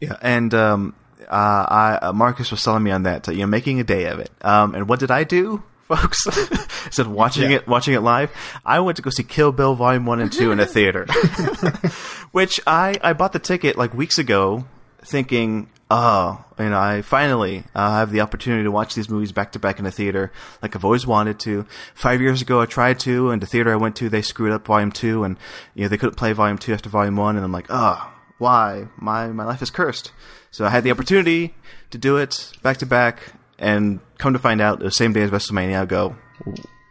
Yeah, 0.00 0.16
and 0.20 0.52
um, 0.54 0.94
uh, 1.28 1.64
I 1.68 1.98
uh, 2.02 2.12
Marcus 2.12 2.50
was 2.50 2.62
telling 2.62 2.82
me 2.82 2.90
on 2.90 3.04
that, 3.04 3.28
uh, 3.28 3.32
you 3.32 3.40
know, 3.40 3.46
making 3.46 3.80
a 3.80 3.84
day 3.84 4.04
of 4.12 4.18
it. 4.20 4.30
Um, 4.42 4.74
and 4.74 4.88
what 4.88 5.00
did 5.00 5.10
I 5.10 5.24
do, 5.24 5.62
folks? 5.88 6.26
Instead 6.86 7.06
of 7.06 7.12
watching 7.12 7.50
Yeah. 7.50 7.56
it, 7.58 7.66
watching 7.66 7.94
it 7.94 8.00
live, 8.00 8.30
I 8.64 8.80
went 8.80 8.96
to 8.96 9.02
go 9.02 9.08
see 9.10 9.22
Kill 9.24 9.52
Bill 9.52 9.74
Volume 9.74 10.04
One 10.04 10.20
and 10.20 10.30
Two 10.30 10.52
in 10.52 10.60
a 10.60 10.66
theater, 10.66 11.06
which 12.32 12.60
I 12.66 12.98
I 13.02 13.12
bought 13.14 13.32
the 13.32 13.38
ticket 13.38 13.76
like 13.76 13.94
weeks 13.94 14.18
ago, 14.18 14.66
thinking 15.02 15.68
oh, 15.90 16.44
you 16.58 16.70
know, 16.70 16.78
I 16.78 17.02
finally 17.02 17.64
uh, 17.74 17.96
have 17.98 18.10
the 18.10 18.20
opportunity 18.20 18.64
to 18.64 18.70
watch 18.70 18.94
these 18.94 19.08
movies 19.08 19.32
back 19.32 19.52
to 19.52 19.58
back 19.58 19.78
in 19.78 19.84
the 19.84 19.90
theater, 19.90 20.32
like 20.62 20.74
I've 20.74 20.84
always 20.84 21.06
wanted 21.06 21.38
to. 21.40 21.66
Five 21.94 22.20
years 22.20 22.42
ago, 22.42 22.60
I 22.60 22.66
tried 22.66 22.98
to, 23.00 23.30
and 23.30 23.40
the 23.40 23.46
theater 23.46 23.72
I 23.72 23.76
went 23.76 23.96
to, 23.96 24.08
they 24.08 24.22
screwed 24.22 24.52
up 24.52 24.66
Volume 24.66 24.92
Two, 24.92 25.24
and 25.24 25.36
you 25.74 25.82
know 25.82 25.88
they 25.88 25.96
couldn't 25.96 26.16
play 26.16 26.32
Volume 26.32 26.58
Two 26.58 26.72
after 26.72 26.88
Volume 26.88 27.16
One, 27.16 27.36
and 27.36 27.44
I'm 27.44 27.52
like, 27.52 27.66
oh, 27.70 28.12
why? 28.38 28.88
My 28.96 29.28
my 29.28 29.44
life 29.44 29.62
is 29.62 29.70
cursed. 29.70 30.12
So 30.50 30.64
I 30.64 30.70
had 30.70 30.84
the 30.84 30.90
opportunity 30.90 31.54
to 31.90 31.98
do 31.98 32.16
it 32.16 32.52
back 32.62 32.78
to 32.78 32.86
back, 32.86 33.32
and 33.58 34.00
come 34.18 34.32
to 34.32 34.38
find 34.38 34.60
out, 34.60 34.80
the 34.80 34.90
same 34.90 35.12
day 35.12 35.22
as 35.22 35.30
WrestleMania, 35.30 35.82
I 35.82 35.84
go, 35.84 36.16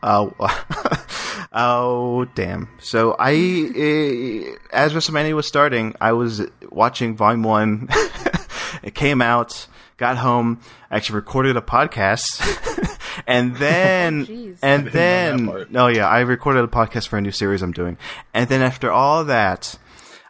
oh, 0.03 0.34
oh, 1.53 2.25
damn. 2.36 2.69
So 2.79 3.15
I, 3.17 3.34
eh, 3.34 4.55
as 4.71 4.93
WrestleMania 4.93 5.36
was 5.36 5.47
starting, 5.47 5.95
I 5.99 6.13
was 6.13 6.47
watching 6.69 7.15
Volume 7.15 7.43
One. 7.43 7.89
it 8.83 8.95
came 8.95 9.21
out, 9.21 9.67
got 9.97 10.17
home, 10.17 10.59
actually 10.91 11.15
recorded 11.15 11.57
a 11.57 11.61
podcast, 11.61 12.41
and 13.27 13.55
then, 13.57 14.57
and 14.61 14.88
then, 14.88 15.67
oh 15.75 15.88
yeah, 15.88 16.07
I 16.07 16.21
recorded 16.21 16.63
a 16.63 16.67
podcast 16.67 17.07
for 17.07 17.17
a 17.17 17.21
new 17.21 17.31
series 17.31 17.61
I'm 17.61 17.71
doing, 17.71 17.97
and 18.33 18.49
then 18.49 18.61
after 18.61 18.91
all 18.91 19.25
that. 19.25 19.77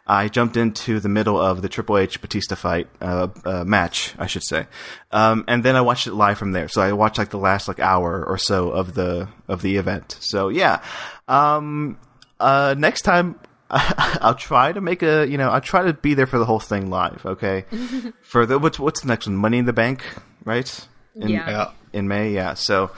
I 0.08 0.28
jumped 0.28 0.56
into 0.56 1.00
the 1.00 1.08
middle 1.08 1.36
of 1.36 1.62
the 1.62 1.68
Triple 1.68 1.98
H 1.98 2.20
Batista 2.20 2.54
fight 2.54 2.86
uh, 3.00 3.26
uh, 3.44 3.64
match, 3.64 4.14
I 4.16 4.28
should 4.28 4.44
say, 4.44 4.68
um, 5.10 5.44
and 5.48 5.64
then 5.64 5.74
I 5.74 5.80
watched 5.80 6.06
it 6.06 6.14
live 6.14 6.38
from 6.38 6.52
there. 6.52 6.68
So 6.68 6.80
I 6.80 6.92
watched 6.92 7.18
like 7.18 7.30
the 7.30 7.38
last 7.38 7.66
like 7.66 7.80
hour 7.80 8.24
or 8.24 8.38
so 8.38 8.70
of 8.70 8.94
the 8.94 9.26
of 9.48 9.62
the 9.62 9.78
event. 9.78 10.16
So 10.20 10.48
yeah, 10.48 10.80
um, 11.26 11.98
uh, 12.38 12.76
next 12.78 13.02
time 13.02 13.34
I'll 13.70 14.34
try 14.34 14.72
to 14.72 14.80
make 14.80 15.02
a 15.02 15.26
you 15.26 15.38
know 15.38 15.50
I'll 15.50 15.60
try 15.60 15.84
to 15.84 15.92
be 15.92 16.14
there 16.14 16.26
for 16.26 16.38
the 16.38 16.44
whole 16.44 16.60
thing 16.60 16.88
live. 16.90 17.24
Okay, 17.26 17.64
for 18.22 18.46
the 18.46 18.58
what's 18.58 18.78
what's 18.78 19.00
the 19.00 19.08
next 19.08 19.26
one? 19.26 19.36
Money 19.36 19.58
in 19.58 19.66
the 19.66 19.72
Bank, 19.72 20.04
right? 20.44 20.88
In, 21.14 21.28
Yeah. 21.28 21.50
Yeah. 21.50 21.70
In 21.92 22.08
May, 22.08 22.32
yeah. 22.32 22.54
So 22.54 22.90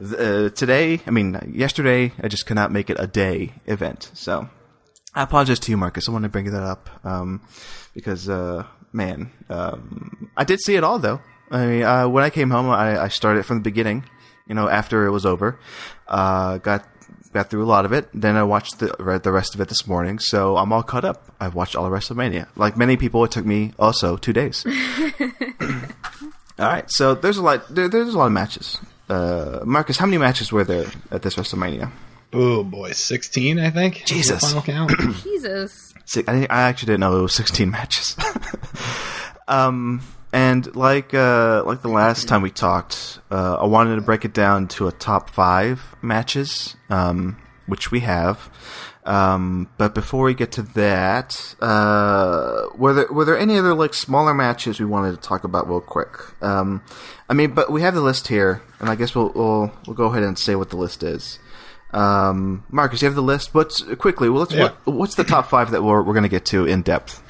uh, 0.00 0.48
today, 0.50 1.00
I 1.06 1.10
mean 1.10 1.52
yesterday, 1.54 2.12
I 2.22 2.28
just 2.28 2.46
could 2.46 2.56
not 2.56 2.72
make 2.72 2.90
it 2.90 2.96
a 2.98 3.06
day 3.06 3.54
event. 3.66 4.10
So 4.14 4.48
I 5.14 5.22
apologize 5.22 5.58
to 5.60 5.70
you, 5.70 5.76
Marcus. 5.76 6.08
I 6.08 6.12
want 6.12 6.24
to 6.24 6.28
bring 6.28 6.50
that 6.50 6.62
up 6.62 6.88
um, 7.04 7.42
because, 7.94 8.28
uh, 8.28 8.64
man, 8.92 9.30
um, 9.48 10.30
I 10.36 10.44
did 10.44 10.60
see 10.60 10.76
it 10.76 10.84
all 10.84 10.98
though. 10.98 11.20
I 11.50 11.66
mean, 11.66 11.82
uh, 11.82 12.08
when 12.08 12.24
I 12.24 12.30
came 12.30 12.50
home, 12.50 12.68
I, 12.68 13.02
I 13.02 13.08
started 13.08 13.44
from 13.46 13.58
the 13.58 13.62
beginning. 13.62 14.04
You 14.46 14.54
know, 14.54 14.68
after 14.68 15.06
it 15.06 15.10
was 15.10 15.26
over, 15.26 15.58
uh, 16.06 16.58
got 16.58 16.86
got 17.38 17.50
through 17.50 17.64
a 17.64 17.70
lot 17.76 17.84
of 17.84 17.92
it. 17.92 18.08
Then 18.12 18.36
I 18.36 18.42
watched 18.42 18.80
the 18.80 18.94
read 18.98 19.22
the 19.22 19.30
rest 19.30 19.54
of 19.54 19.60
it 19.60 19.68
this 19.68 19.86
morning, 19.86 20.18
so 20.18 20.56
I'm 20.56 20.72
all 20.72 20.82
caught 20.82 21.04
up. 21.04 21.22
I've 21.40 21.54
watched 21.54 21.76
all 21.76 21.86
of 21.86 21.92
WrestleMania. 21.92 22.48
Like 22.56 22.76
many 22.76 22.96
people, 22.96 23.24
it 23.24 23.30
took 23.30 23.46
me 23.46 23.72
also 23.78 24.16
two 24.16 24.32
days. 24.32 24.66
all 26.58 26.68
right, 26.74 26.90
so 26.90 27.14
there's 27.14 27.36
a 27.36 27.42
lot. 27.42 27.72
There, 27.72 27.88
there's 27.88 28.14
a 28.14 28.18
lot 28.18 28.26
of 28.26 28.32
matches. 28.32 28.78
Uh, 29.08 29.60
Marcus, 29.64 29.96
how 29.96 30.06
many 30.06 30.18
matches 30.18 30.50
were 30.50 30.64
there 30.64 30.86
at 31.10 31.22
this 31.22 31.36
WrestleMania? 31.36 31.90
Oh 32.32 32.64
boy, 32.64 32.90
sixteen, 32.92 33.58
I 33.60 33.70
think. 33.70 34.04
Jesus. 34.04 34.40
final 34.42 34.62
count. 34.62 34.92
Jesus. 35.22 35.94
Si- 36.04 36.24
I, 36.26 36.46
I 36.50 36.62
actually 36.62 36.86
didn't 36.86 37.00
know 37.00 37.18
it 37.18 37.22
was 37.22 37.34
16 37.34 37.70
matches. 37.70 38.16
um, 39.48 40.00
and 40.32 40.74
like 40.76 41.14
uh, 41.14 41.62
like 41.64 41.82
the 41.82 41.88
last 41.88 42.28
time 42.28 42.42
we 42.42 42.50
talked, 42.50 43.18
uh, 43.30 43.56
I 43.60 43.66
wanted 43.66 43.96
to 43.96 44.02
break 44.02 44.24
it 44.24 44.34
down 44.34 44.68
to 44.68 44.88
a 44.88 44.92
top 44.92 45.30
five 45.30 45.96
matches, 46.02 46.76
um, 46.90 47.38
which 47.66 47.90
we 47.90 48.00
have. 48.00 48.50
Um, 49.04 49.70
but 49.78 49.94
before 49.94 50.24
we 50.24 50.34
get 50.34 50.52
to 50.52 50.62
that, 50.62 51.54
uh, 51.60 52.66
were 52.76 52.92
there 52.92 53.06
were 53.10 53.24
there 53.24 53.38
any 53.38 53.56
other 53.58 53.72
like 53.72 53.94
smaller 53.94 54.34
matches 54.34 54.78
we 54.80 54.84
wanted 54.86 55.12
to 55.12 55.16
talk 55.16 55.44
about 55.44 55.66
real 55.66 55.80
quick? 55.80 56.10
Um, 56.42 56.82
I 57.28 57.32
mean, 57.34 57.52
but 57.52 57.72
we 57.72 57.80
have 57.80 57.94
the 57.94 58.02
list 58.02 58.28
here, 58.28 58.60
and 58.80 58.90
I 58.90 58.96
guess 58.96 59.14
we'll 59.14 59.30
we'll, 59.34 59.72
we'll 59.86 59.96
go 59.96 60.06
ahead 60.06 60.22
and 60.24 60.38
say 60.38 60.56
what 60.56 60.68
the 60.70 60.76
list 60.76 61.02
is. 61.02 61.38
Um, 61.90 62.64
Marcus, 62.70 63.00
you 63.00 63.06
have 63.06 63.14
the 63.14 63.22
list. 63.22 63.54
What's 63.54 63.82
quickly? 63.94 64.28
Well, 64.28 64.40
let's, 64.40 64.52
Yeah. 64.52 64.72
what, 64.84 64.94
what's 64.94 65.14
the 65.14 65.24
top 65.24 65.48
five 65.48 65.70
that 65.70 65.82
we're 65.82 66.02
we're 66.02 66.12
going 66.12 66.22
to 66.24 66.28
get 66.28 66.44
to 66.46 66.66
in 66.66 66.82
depth? 66.82 67.22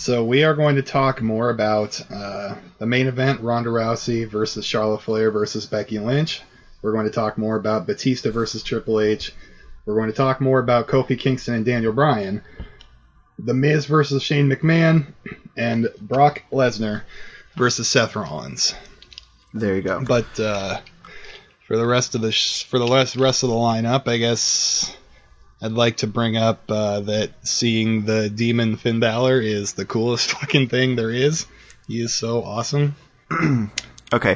So 0.00 0.24
we 0.24 0.44
are 0.44 0.54
going 0.54 0.76
to 0.76 0.82
talk 0.82 1.20
more 1.20 1.50
about 1.50 2.00
uh, 2.10 2.54
the 2.78 2.86
main 2.86 3.06
event: 3.06 3.42
Ronda 3.42 3.68
Rousey 3.68 4.26
versus 4.26 4.64
Charlotte 4.64 5.02
Flair 5.02 5.30
versus 5.30 5.66
Becky 5.66 5.98
Lynch. 5.98 6.40
We're 6.80 6.94
going 6.94 7.04
to 7.04 7.12
talk 7.12 7.36
more 7.36 7.56
about 7.56 7.86
Batista 7.86 8.30
versus 8.30 8.62
Triple 8.62 8.98
H. 8.98 9.34
We're 9.84 9.96
going 9.96 10.10
to 10.10 10.16
talk 10.16 10.40
more 10.40 10.58
about 10.58 10.88
Kofi 10.88 11.18
Kingston 11.18 11.52
and 11.52 11.66
Daniel 11.66 11.92
Bryan, 11.92 12.42
The 13.38 13.52
Miz 13.52 13.84
versus 13.84 14.22
Shane 14.22 14.48
McMahon, 14.48 15.12
and 15.54 15.90
Brock 16.00 16.44
Lesnar 16.50 17.02
versus 17.56 17.86
Seth 17.86 18.16
Rollins. 18.16 18.74
There 19.52 19.76
you 19.76 19.82
go. 19.82 20.02
But 20.02 20.40
uh, 20.40 20.80
for 21.66 21.76
the 21.76 21.86
rest 21.86 22.14
of 22.14 22.22
the 22.22 22.32
sh- 22.32 22.64
for 22.64 22.78
the 22.78 22.90
rest 22.90 23.16
rest 23.16 23.42
of 23.42 23.50
the 23.50 23.54
lineup, 23.54 24.08
I 24.08 24.16
guess 24.16 24.96
I'd 25.62 25.72
like 25.72 25.98
to 25.98 26.06
bring 26.06 26.36
up 26.36 26.70
uh, 26.70 27.00
that 27.00 27.30
seeing 27.42 28.04
the 28.04 28.30
demon 28.30 28.76
Finn 28.76 29.00
Balor 29.00 29.40
is 29.40 29.74
the 29.74 29.84
coolest 29.84 30.30
fucking 30.40 30.68
thing 30.68 30.96
there 30.96 31.10
is. 31.10 31.46
He 31.86 32.00
is 32.00 32.14
so 32.14 32.42
awesome. 32.42 32.96
Okay, 34.12 34.34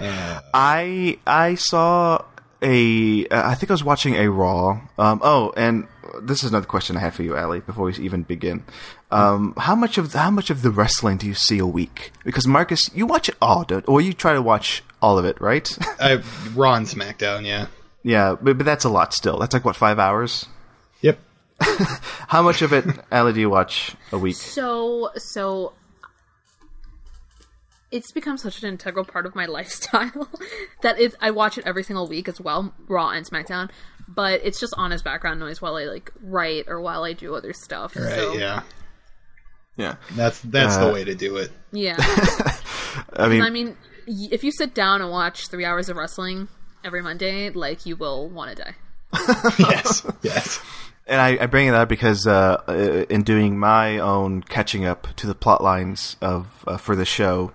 I 0.54 1.18
I 1.26 1.56
saw 1.56 2.24
a 2.62 3.26
uh, 3.26 3.48
I 3.48 3.54
think 3.56 3.70
I 3.70 3.74
was 3.74 3.82
watching 3.82 4.14
a 4.14 4.30
Raw. 4.30 4.80
Um, 4.96 5.20
oh, 5.22 5.52
and 5.56 5.88
this 6.22 6.44
is 6.44 6.50
another 6.50 6.66
question 6.66 6.96
I 6.96 7.00
had 7.00 7.14
for 7.14 7.24
you, 7.24 7.36
Ali. 7.36 7.58
Before 7.58 7.86
we 7.86 7.94
even 7.96 8.22
begin, 8.22 8.62
um, 9.10 9.54
how 9.56 9.74
much 9.74 9.98
of 9.98 10.12
how 10.12 10.30
much 10.30 10.50
of 10.50 10.62
the 10.62 10.70
wrestling 10.70 11.16
do 11.16 11.26
you 11.26 11.34
see 11.34 11.58
a 11.58 11.66
week? 11.66 12.12
Because 12.24 12.46
Marcus, 12.46 12.88
you 12.94 13.04
watch 13.04 13.28
it 13.28 13.36
all, 13.42 13.64
dude, 13.64 13.84
or 13.88 14.00
you 14.00 14.12
try 14.12 14.32
to 14.32 14.42
watch 14.42 14.84
all 15.02 15.18
of 15.18 15.24
it, 15.24 15.40
right? 15.40 15.76
I 16.00 16.22
Raw 16.54 16.74
and 16.74 16.86
SmackDown, 16.86 17.44
yeah. 17.44 17.66
yeah, 18.04 18.36
but, 18.40 18.56
but 18.56 18.64
that's 18.64 18.84
a 18.84 18.88
lot 18.88 19.12
still. 19.12 19.38
That's 19.38 19.54
like 19.54 19.64
what 19.64 19.74
five 19.74 19.98
hours. 19.98 20.46
Yep. 21.60 21.78
How 22.28 22.42
much 22.42 22.62
of 22.62 22.72
it, 22.72 22.84
Ali, 23.12 23.32
do 23.32 23.40
you 23.40 23.50
watch 23.50 23.94
a 24.12 24.18
week? 24.18 24.36
So 24.36 25.10
so 25.16 25.72
it's 27.90 28.10
become 28.12 28.36
such 28.36 28.62
an 28.62 28.68
integral 28.68 29.04
part 29.04 29.26
of 29.26 29.34
my 29.34 29.46
lifestyle 29.58 30.28
that 30.82 30.98
it, 30.98 31.14
I 31.20 31.30
watch 31.30 31.58
it 31.58 31.66
every 31.66 31.84
single 31.84 32.08
week 32.08 32.28
as 32.28 32.40
well, 32.40 32.74
Raw 32.88 33.10
and 33.10 33.24
SmackDown. 33.26 33.70
But 34.08 34.40
it's 34.44 34.60
just 34.60 34.74
on 34.76 34.92
as 34.92 35.02
background 35.02 35.40
noise 35.40 35.62
while 35.62 35.76
I 35.76 35.84
like 35.84 36.10
write 36.20 36.64
or 36.68 36.80
while 36.80 37.04
I 37.04 37.12
do 37.14 37.34
other 37.34 37.52
stuff. 37.54 37.96
Right. 37.96 38.14
so, 38.14 38.34
Yeah. 38.34 38.62
Yeah. 39.76 39.96
That's 40.12 40.40
that's 40.42 40.76
Uh, 40.76 40.86
the 40.88 40.92
way 40.92 41.04
to 41.04 41.14
do 41.14 41.36
it. 41.36 41.50
Yeah. 41.72 41.96
I 43.16 43.28
mean, 43.28 43.42
I 43.42 43.50
mean, 43.50 43.76
if 44.06 44.44
you 44.44 44.52
sit 44.52 44.74
down 44.74 45.00
and 45.00 45.10
watch 45.10 45.48
three 45.48 45.64
hours 45.64 45.88
of 45.88 45.96
wrestling 45.96 46.48
every 46.84 47.00
Monday, 47.02 47.50
like 47.50 47.86
you 47.86 47.96
will 47.96 48.28
want 48.28 48.56
to 48.56 48.62
die. 48.62 48.74
yes. 49.58 50.06
Yes. 50.22 50.60
And 51.06 51.20
I, 51.20 51.42
I 51.42 51.46
bring 51.46 51.68
it 51.68 51.74
up 51.74 51.88
because 51.88 52.26
uh, 52.26 52.62
uh, 52.66 53.04
in 53.10 53.22
doing 53.22 53.58
my 53.58 53.98
own 53.98 54.42
catching 54.42 54.86
up 54.86 55.08
to 55.16 55.26
the 55.26 55.34
plot 55.34 55.62
lines 55.62 56.16
of 56.22 56.64
uh, 56.66 56.78
for 56.78 56.96
the 56.96 57.04
show, 57.04 57.52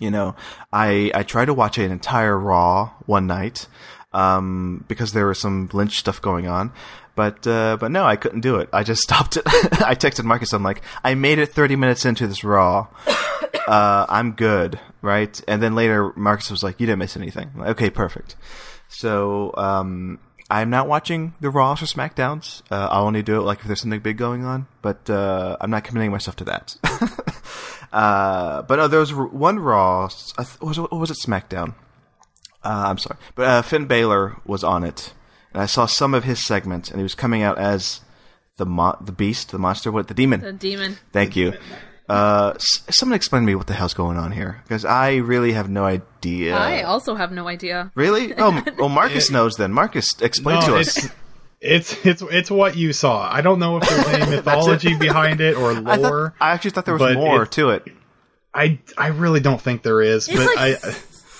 you 0.00 0.10
know, 0.10 0.34
I 0.72 1.12
I 1.14 1.22
tried 1.22 1.44
to 1.44 1.54
watch 1.54 1.78
an 1.78 1.92
entire 1.92 2.36
Raw 2.36 2.90
one 3.06 3.28
night 3.28 3.68
um, 4.12 4.84
because 4.88 5.12
there 5.12 5.26
was 5.26 5.40
some 5.40 5.70
Lynch 5.72 5.98
stuff 5.98 6.20
going 6.20 6.48
on. 6.48 6.72
But 7.14 7.46
uh, 7.46 7.76
but 7.78 7.90
no, 7.90 8.04
I 8.04 8.16
couldn't 8.16 8.40
do 8.40 8.56
it. 8.56 8.68
I 8.72 8.82
just 8.82 9.02
stopped 9.08 9.36
it. 9.36 9.42
I 9.46 9.94
texted 9.94 10.24
Marcus. 10.24 10.52
I'm 10.52 10.62
like, 10.62 10.82
I 11.04 11.14
made 11.14 11.38
it 11.38 11.50
30 11.50 11.76
minutes 11.76 12.04
into 12.04 12.26
this 12.26 12.44
Raw. 12.44 12.88
Uh, 13.68 14.04
I'm 14.08 14.32
good, 14.32 14.80
right? 15.02 15.40
And 15.46 15.62
then 15.62 15.76
later, 15.76 16.12
Marcus 16.16 16.50
was 16.50 16.64
like, 16.64 16.80
"You 16.80 16.86
didn't 16.86 16.98
miss 16.98 17.16
anything." 17.16 17.52
Like, 17.54 17.68
okay, 17.70 17.90
perfect. 17.90 18.34
So 18.88 19.54
um, 19.56 20.18
I'm 20.52 20.68
not 20.68 20.86
watching 20.86 21.32
the 21.40 21.48
Raws 21.48 21.80
or 21.80 21.86
Smackdowns. 21.86 22.60
Uh, 22.70 22.86
I'll 22.90 23.06
only 23.06 23.22
do 23.22 23.40
it 23.40 23.44
like 23.44 23.60
if 23.60 23.64
there's 23.64 23.80
something 23.80 24.00
big 24.00 24.18
going 24.18 24.44
on, 24.44 24.66
but 24.82 25.08
uh, 25.08 25.56
I'm 25.58 25.70
not 25.70 25.82
committing 25.82 26.10
myself 26.10 26.36
to 26.36 26.44
that. 26.44 26.76
uh, 27.92 28.60
but 28.60 28.76
no, 28.76 28.86
there 28.86 29.00
was 29.00 29.14
one 29.14 29.58
Raw. 29.58 30.10
I 30.36 30.44
was 30.60 30.76
it, 30.76 30.92
was 30.92 31.10
it 31.10 31.16
SmackDown? 31.16 31.74
Uh, 32.62 32.84
I'm 32.86 32.98
sorry, 32.98 33.16
but 33.34 33.46
uh, 33.46 33.62
Finn 33.62 33.86
Balor 33.86 34.42
was 34.44 34.62
on 34.62 34.84
it, 34.84 35.14
and 35.54 35.62
I 35.62 35.66
saw 35.66 35.86
some 35.86 36.12
of 36.12 36.24
his 36.24 36.44
segments, 36.44 36.90
and 36.90 36.98
he 36.98 37.02
was 37.02 37.14
coming 37.14 37.42
out 37.42 37.56
as 37.56 38.02
the 38.58 38.66
mo- 38.66 38.98
the 39.00 39.10
Beast, 39.10 39.52
the 39.52 39.58
monster, 39.58 39.90
what 39.90 40.08
the 40.08 40.14
demon? 40.14 40.40
The 40.42 40.52
demon. 40.52 40.98
Thank 41.12 41.34
you. 41.34 41.54
Uh, 42.12 42.52
s- 42.56 42.82
someone 42.90 43.16
explain 43.16 43.42
to 43.42 43.46
me 43.46 43.54
what 43.54 43.66
the 43.66 43.74
hell's 43.74 43.94
going 43.94 44.16
on 44.16 44.32
here, 44.32 44.60
because 44.64 44.84
I 44.84 45.16
really 45.16 45.52
have 45.52 45.70
no 45.70 45.84
idea. 45.84 46.54
I 46.56 46.82
also 46.82 47.14
have 47.14 47.32
no 47.32 47.48
idea. 47.48 47.90
Really? 47.94 48.34
Oh, 48.34 48.52
m- 48.52 48.64
well, 48.78 48.88
Marcus 48.88 49.30
knows 49.30 49.54
then. 49.56 49.72
Marcus, 49.72 50.20
explain 50.20 50.60
No, 50.60 50.66
to 50.66 50.76
us. 50.76 50.96
it's, 50.98 51.08
it's 51.60 52.06
it's 52.06 52.22
it's 52.22 52.50
what 52.50 52.76
you 52.76 52.92
saw. 52.92 53.32
I 53.32 53.40
don't 53.40 53.58
know 53.58 53.78
if 53.78 53.88
there's 53.88 54.06
any 54.08 54.30
mythology 54.36 54.96
behind 54.96 55.40
it 55.40 55.56
or 55.56 55.72
I, 55.72 55.82
thought- 55.82 56.00
lore. 56.00 56.34
I 56.40 56.50
actually 56.50 56.72
thought 56.72 56.84
there 56.84 56.94
was 56.94 57.00
but 57.02 57.14
more 57.14 57.44
it- 57.44 57.52
to 57.52 57.70
it. 57.70 57.84
I 58.54 58.78
I 58.98 59.08
really 59.08 59.40
don't 59.40 59.60
think 59.60 59.82
there 59.82 60.02
is. 60.02 60.28
It's 60.28 60.36
but 60.36 60.44
like 60.56 60.84
I 60.84 60.90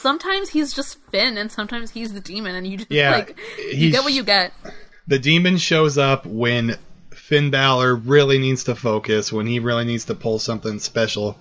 sometimes 0.03 0.49
he's 0.49 0.73
just 0.73 0.99
Finn 1.11 1.37
and 1.37 1.53
sometimes 1.53 1.91
he's 1.91 2.13
the 2.15 2.21
demon, 2.21 2.55
and 2.55 2.67
you 2.67 2.79
just 2.79 2.91
Yeah, 2.91 3.11
like 3.11 3.37
you 3.73 3.91
get 3.91 4.03
what 4.05 4.13
you 4.15 4.23
get. 4.25 4.53
the 5.07 5.19
demon 5.19 5.59
shows 5.59 5.99
up 5.99 6.25
when 6.25 6.77
Finn 7.33 7.49
Balor 7.49 7.97
really 7.97 8.37
needs 8.37 8.65
to 8.65 8.75
focus, 8.75 9.33
when 9.33 9.47
he 9.47 9.59
really 9.59 9.87
needs 9.87 10.05
to 10.05 10.15
pull 10.15 10.39
something 10.39 10.79
special. 10.79 11.39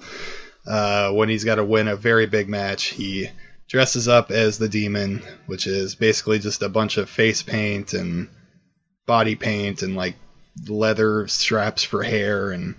uh, 0.65 1.11
when 1.11 1.27
he's 1.27 1.43
got 1.43 1.55
to 1.55 1.65
win 1.65 1.89
a 1.89 1.97
very 1.97 2.27
big 2.27 2.47
match, 2.47 2.85
he 2.85 3.29
dresses 3.67 4.07
up 4.07 4.31
as 4.31 4.57
the 4.57 4.69
demon, 4.69 5.21
which 5.47 5.67
is 5.67 5.95
basically 5.95 6.39
just 6.39 6.63
a 6.63 6.69
bunch 6.69 6.95
of 6.95 7.09
face 7.09 7.43
paint 7.43 7.93
and 7.93 8.29
body 9.05 9.35
paint 9.35 9.81
and 9.81 9.97
like 9.97 10.15
leather 10.65 11.27
straps 11.27 11.83
for 11.83 12.03
hair 12.03 12.51
and 12.51 12.75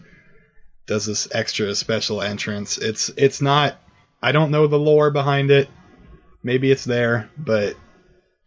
does 0.87 1.05
this 1.05 1.29
extra 1.33 1.75
special 1.75 2.22
entrance. 2.22 2.79
It's 2.79 3.11
it's 3.18 3.42
not 3.42 3.77
I 4.22 4.33
don't 4.33 4.51
know 4.53 4.66
the 4.68 4.79
lore 4.79 5.11
behind 5.11 5.51
it. 5.51 5.68
Maybe 6.42 6.70
it's 6.70 6.87
there, 6.87 7.29
but 7.37 7.77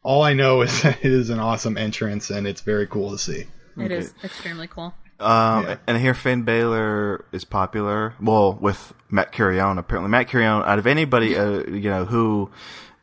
all 0.02 0.24
I 0.24 0.34
know 0.34 0.62
is 0.64 0.82
that 0.82 1.06
it 1.06 1.12
is 1.12 1.30
an 1.30 1.40
awesome 1.40 1.78
entrance 1.78 2.32
and 2.32 2.48
it's 2.48 2.62
very 2.62 2.88
cool 2.88 3.12
to 3.12 3.20
see. 3.20 3.46
It 3.78 3.92
is 3.92 4.14
extremely 4.24 4.68
cool. 4.68 4.94
Um, 5.20 5.78
And 5.88 5.98
I 5.98 6.00
hear 6.00 6.14
Finn 6.14 6.44
Balor 6.44 7.26
is 7.32 7.46
popular. 7.46 8.16
Well, 8.22 8.54
with 8.54 8.94
Matt 9.10 9.32
Curion, 9.32 9.78
apparently. 9.78 10.10
Matt 10.10 10.28
Curion, 10.28 10.66
out 10.66 10.80
of 10.80 10.88
anybody, 10.88 11.38
uh, 11.38 11.64
you 11.68 11.90
know, 11.90 12.06
who, 12.06 12.50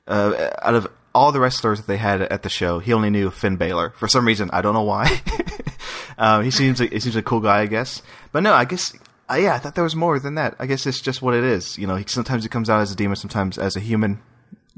uh, 0.06 0.50
out 0.62 0.74
of 0.74 0.88
all 1.14 1.32
the 1.32 1.40
wrestlers 1.40 1.80
that 1.80 1.86
they 1.86 1.96
had 1.96 2.22
at 2.22 2.42
the 2.42 2.48
show, 2.48 2.78
he 2.78 2.92
only 2.92 3.10
knew 3.10 3.30
Finn 3.30 3.56
Balor. 3.56 3.90
For 3.96 4.08
some 4.08 4.26
reason, 4.26 4.50
I 4.52 4.62
don't 4.62 4.74
know 4.74 4.82
why. 4.82 5.20
um, 6.18 6.44
he 6.44 6.50
seems 6.50 6.80
like, 6.80 6.92
he 6.92 7.00
seems 7.00 7.14
like 7.14 7.24
a 7.24 7.28
cool 7.28 7.40
guy, 7.40 7.60
I 7.60 7.66
guess. 7.66 8.02
But 8.30 8.42
no, 8.42 8.52
I 8.52 8.64
guess, 8.64 8.92
uh, 9.30 9.36
yeah, 9.36 9.54
I 9.54 9.58
thought 9.58 9.74
there 9.74 9.84
was 9.84 9.96
more 9.96 10.18
than 10.18 10.34
that. 10.36 10.54
I 10.58 10.66
guess 10.66 10.86
it's 10.86 11.00
just 11.00 11.22
what 11.22 11.34
it 11.34 11.44
is. 11.44 11.78
You 11.78 11.86
know, 11.86 11.96
he, 11.96 12.04
sometimes 12.06 12.42
he 12.42 12.48
comes 12.48 12.68
out 12.68 12.80
as 12.80 12.92
a 12.92 12.96
demon, 12.96 13.16
sometimes 13.16 13.58
as 13.58 13.76
a 13.76 13.80
human 13.80 14.20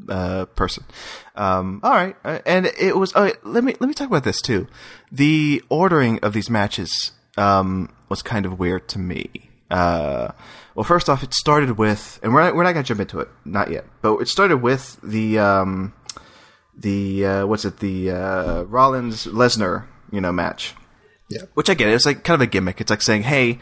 uh, 0.08 0.46
person. 0.46 0.84
Um, 1.34 1.80
all 1.82 1.92
right, 1.92 2.16
uh, 2.24 2.38
and 2.46 2.66
it 2.66 2.96
was. 2.96 3.14
Uh, 3.14 3.32
let 3.42 3.64
me 3.64 3.74
let 3.80 3.88
me 3.88 3.94
talk 3.94 4.08
about 4.08 4.24
this 4.24 4.40
too. 4.40 4.66
The 5.10 5.62
ordering 5.68 6.18
of 6.20 6.32
these 6.32 6.50
matches 6.50 7.12
um, 7.36 7.94
was 8.08 8.22
kind 8.22 8.46
of 8.46 8.58
weird 8.58 8.88
to 8.88 8.98
me. 8.98 9.50
Uh, 9.70 10.32
well, 10.74 10.84
first 10.84 11.08
off, 11.08 11.22
it 11.22 11.32
started 11.34 11.78
with, 11.78 12.20
and 12.22 12.32
we're 12.32 12.42
not, 12.42 12.54
we're 12.54 12.64
not 12.64 12.72
gonna 12.72 12.84
jump 12.84 13.00
into 13.00 13.20
it, 13.20 13.28
not 13.44 13.70
yet. 13.70 13.84
But 14.02 14.18
it 14.18 14.28
started 14.28 14.58
with 14.58 14.98
the 15.02 15.38
um, 15.38 15.94
the 16.76 17.26
uh, 17.26 17.46
what's 17.46 17.64
it, 17.64 17.78
the 17.78 18.10
uh, 18.10 18.62
Rollins 18.62 19.26
Lesnar, 19.26 19.86
you 20.10 20.20
know, 20.20 20.32
match. 20.32 20.74
Yeah. 21.28 21.42
Which 21.54 21.70
I 21.70 21.74
get. 21.74 21.88
It's 21.88 22.04
like 22.04 22.22
kind 22.22 22.34
of 22.34 22.46
a 22.46 22.50
gimmick. 22.50 22.80
It's 22.80 22.90
like 22.90 23.02
saying, 23.02 23.22
"Hey, 23.22 23.58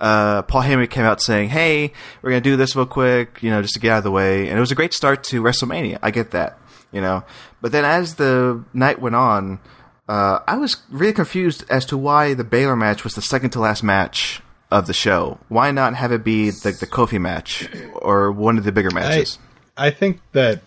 uh, 0.00 0.42
Paul 0.42 0.62
Heyman 0.62 0.88
came 0.88 1.04
out 1.04 1.20
saying, 1.20 1.50
"Hey, 1.50 1.92
we're 2.22 2.30
gonna 2.30 2.40
do 2.40 2.56
this 2.56 2.74
real 2.74 2.86
quick," 2.86 3.42
you 3.42 3.50
know, 3.50 3.60
just 3.60 3.74
to 3.74 3.80
get 3.80 3.92
out 3.92 3.98
of 3.98 4.04
the 4.04 4.10
way. 4.10 4.48
And 4.48 4.56
it 4.56 4.60
was 4.60 4.72
a 4.72 4.74
great 4.74 4.94
start 4.94 5.22
to 5.24 5.42
WrestleMania. 5.42 5.98
I 6.02 6.10
get 6.10 6.30
that, 6.30 6.58
you 6.90 7.00
know. 7.00 7.24
But 7.60 7.72
then 7.72 7.84
as 7.84 8.14
the 8.14 8.64
night 8.72 9.00
went 9.00 9.14
on, 9.14 9.60
uh, 10.08 10.38
I 10.48 10.56
was 10.56 10.78
really 10.90 11.12
confused 11.12 11.64
as 11.68 11.84
to 11.86 11.98
why 11.98 12.34
the 12.34 12.44
Balor 12.44 12.76
match 12.76 13.04
was 13.04 13.14
the 13.14 13.22
second 13.22 13.50
to 13.50 13.60
last 13.60 13.82
match 13.82 14.40
of 14.70 14.86
the 14.86 14.94
show. 14.94 15.38
Why 15.48 15.70
not 15.70 15.94
have 15.94 16.12
it 16.12 16.24
be 16.24 16.48
the 16.50 16.72
the 16.72 16.86
Kofi 16.86 17.20
match 17.20 17.68
or 17.94 18.32
one 18.32 18.56
of 18.56 18.64
the 18.64 18.72
bigger 18.72 18.90
matches? 18.90 19.38
I, 19.76 19.88
I 19.88 19.90
think 19.90 20.20
that 20.32 20.62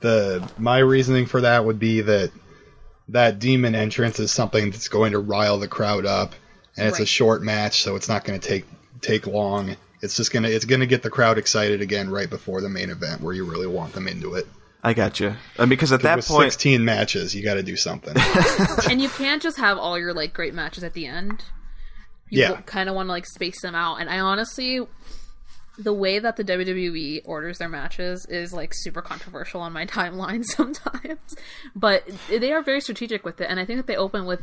the 0.00 0.48
my 0.58 0.78
reasoning 0.78 1.26
for 1.26 1.40
that 1.42 1.64
would 1.64 1.78
be 1.78 2.00
that 2.00 2.32
that 3.10 3.38
demon 3.38 3.74
entrance 3.74 4.18
is 4.20 4.30
something 4.30 4.70
that's 4.70 4.88
going 4.88 5.12
to 5.12 5.18
rile 5.18 5.58
the 5.58 5.68
crowd 5.68 6.06
up, 6.06 6.34
and 6.76 6.88
it's 6.88 7.00
a 7.00 7.06
short 7.06 7.42
match, 7.42 7.82
so 7.82 7.96
it's 7.96 8.08
not 8.08 8.24
going 8.24 8.38
to 8.38 8.46
take 8.48 8.64
take 9.00 9.26
long. 9.26 9.76
It's 10.00 10.16
just 10.16 10.32
gonna 10.32 10.48
it's 10.48 10.64
gonna 10.64 10.86
get 10.86 11.02
the 11.02 11.10
crowd 11.10 11.38
excited 11.38 11.80
again 11.80 12.08
right 12.10 12.30
before 12.30 12.60
the 12.60 12.68
main 12.68 12.90
event 12.90 13.20
where 13.20 13.34
you 13.34 13.44
really 13.44 13.66
want 13.66 13.92
them 13.94 14.06
into 14.06 14.34
it. 14.34 14.46
I 14.82 14.94
got 14.94 15.18
you. 15.18 15.34
And 15.58 15.68
because 15.68 15.90
at 15.92 16.02
that 16.02 16.16
with 16.16 16.28
point, 16.28 16.52
16 16.52 16.84
matches, 16.84 17.34
you 17.34 17.42
got 17.42 17.54
to 17.54 17.64
do 17.64 17.74
something. 17.76 18.14
and 18.88 19.02
you 19.02 19.08
can't 19.08 19.42
just 19.42 19.56
have 19.56 19.76
all 19.76 19.98
your 19.98 20.14
like 20.14 20.32
great 20.32 20.54
matches 20.54 20.84
at 20.84 20.92
the 20.94 21.04
end. 21.06 21.42
You 22.30 22.42
Yeah. 22.42 22.60
kind 22.60 22.88
of 22.88 22.94
want 22.94 23.08
to 23.08 23.10
like 23.10 23.26
space 23.26 23.60
them 23.60 23.74
out. 23.74 23.96
And 23.96 24.08
I 24.08 24.20
honestly, 24.20 24.86
the 25.78 25.92
way 25.92 26.18
that 26.18 26.36
the 26.36 26.44
WWE 26.44 27.22
orders 27.24 27.58
their 27.58 27.68
matches 27.68 28.26
is 28.26 28.52
like 28.52 28.72
super 28.74 29.00
controversial 29.00 29.60
on 29.60 29.72
my 29.72 29.86
timeline 29.86 30.44
sometimes. 30.44 31.36
But 31.74 32.04
they 32.28 32.52
are 32.52 32.62
very 32.62 32.80
strategic 32.80 33.24
with 33.24 33.40
it, 33.40 33.46
and 33.48 33.60
I 33.60 33.64
think 33.64 33.78
that 33.78 33.86
they 33.86 33.96
open 33.96 34.26
with 34.26 34.42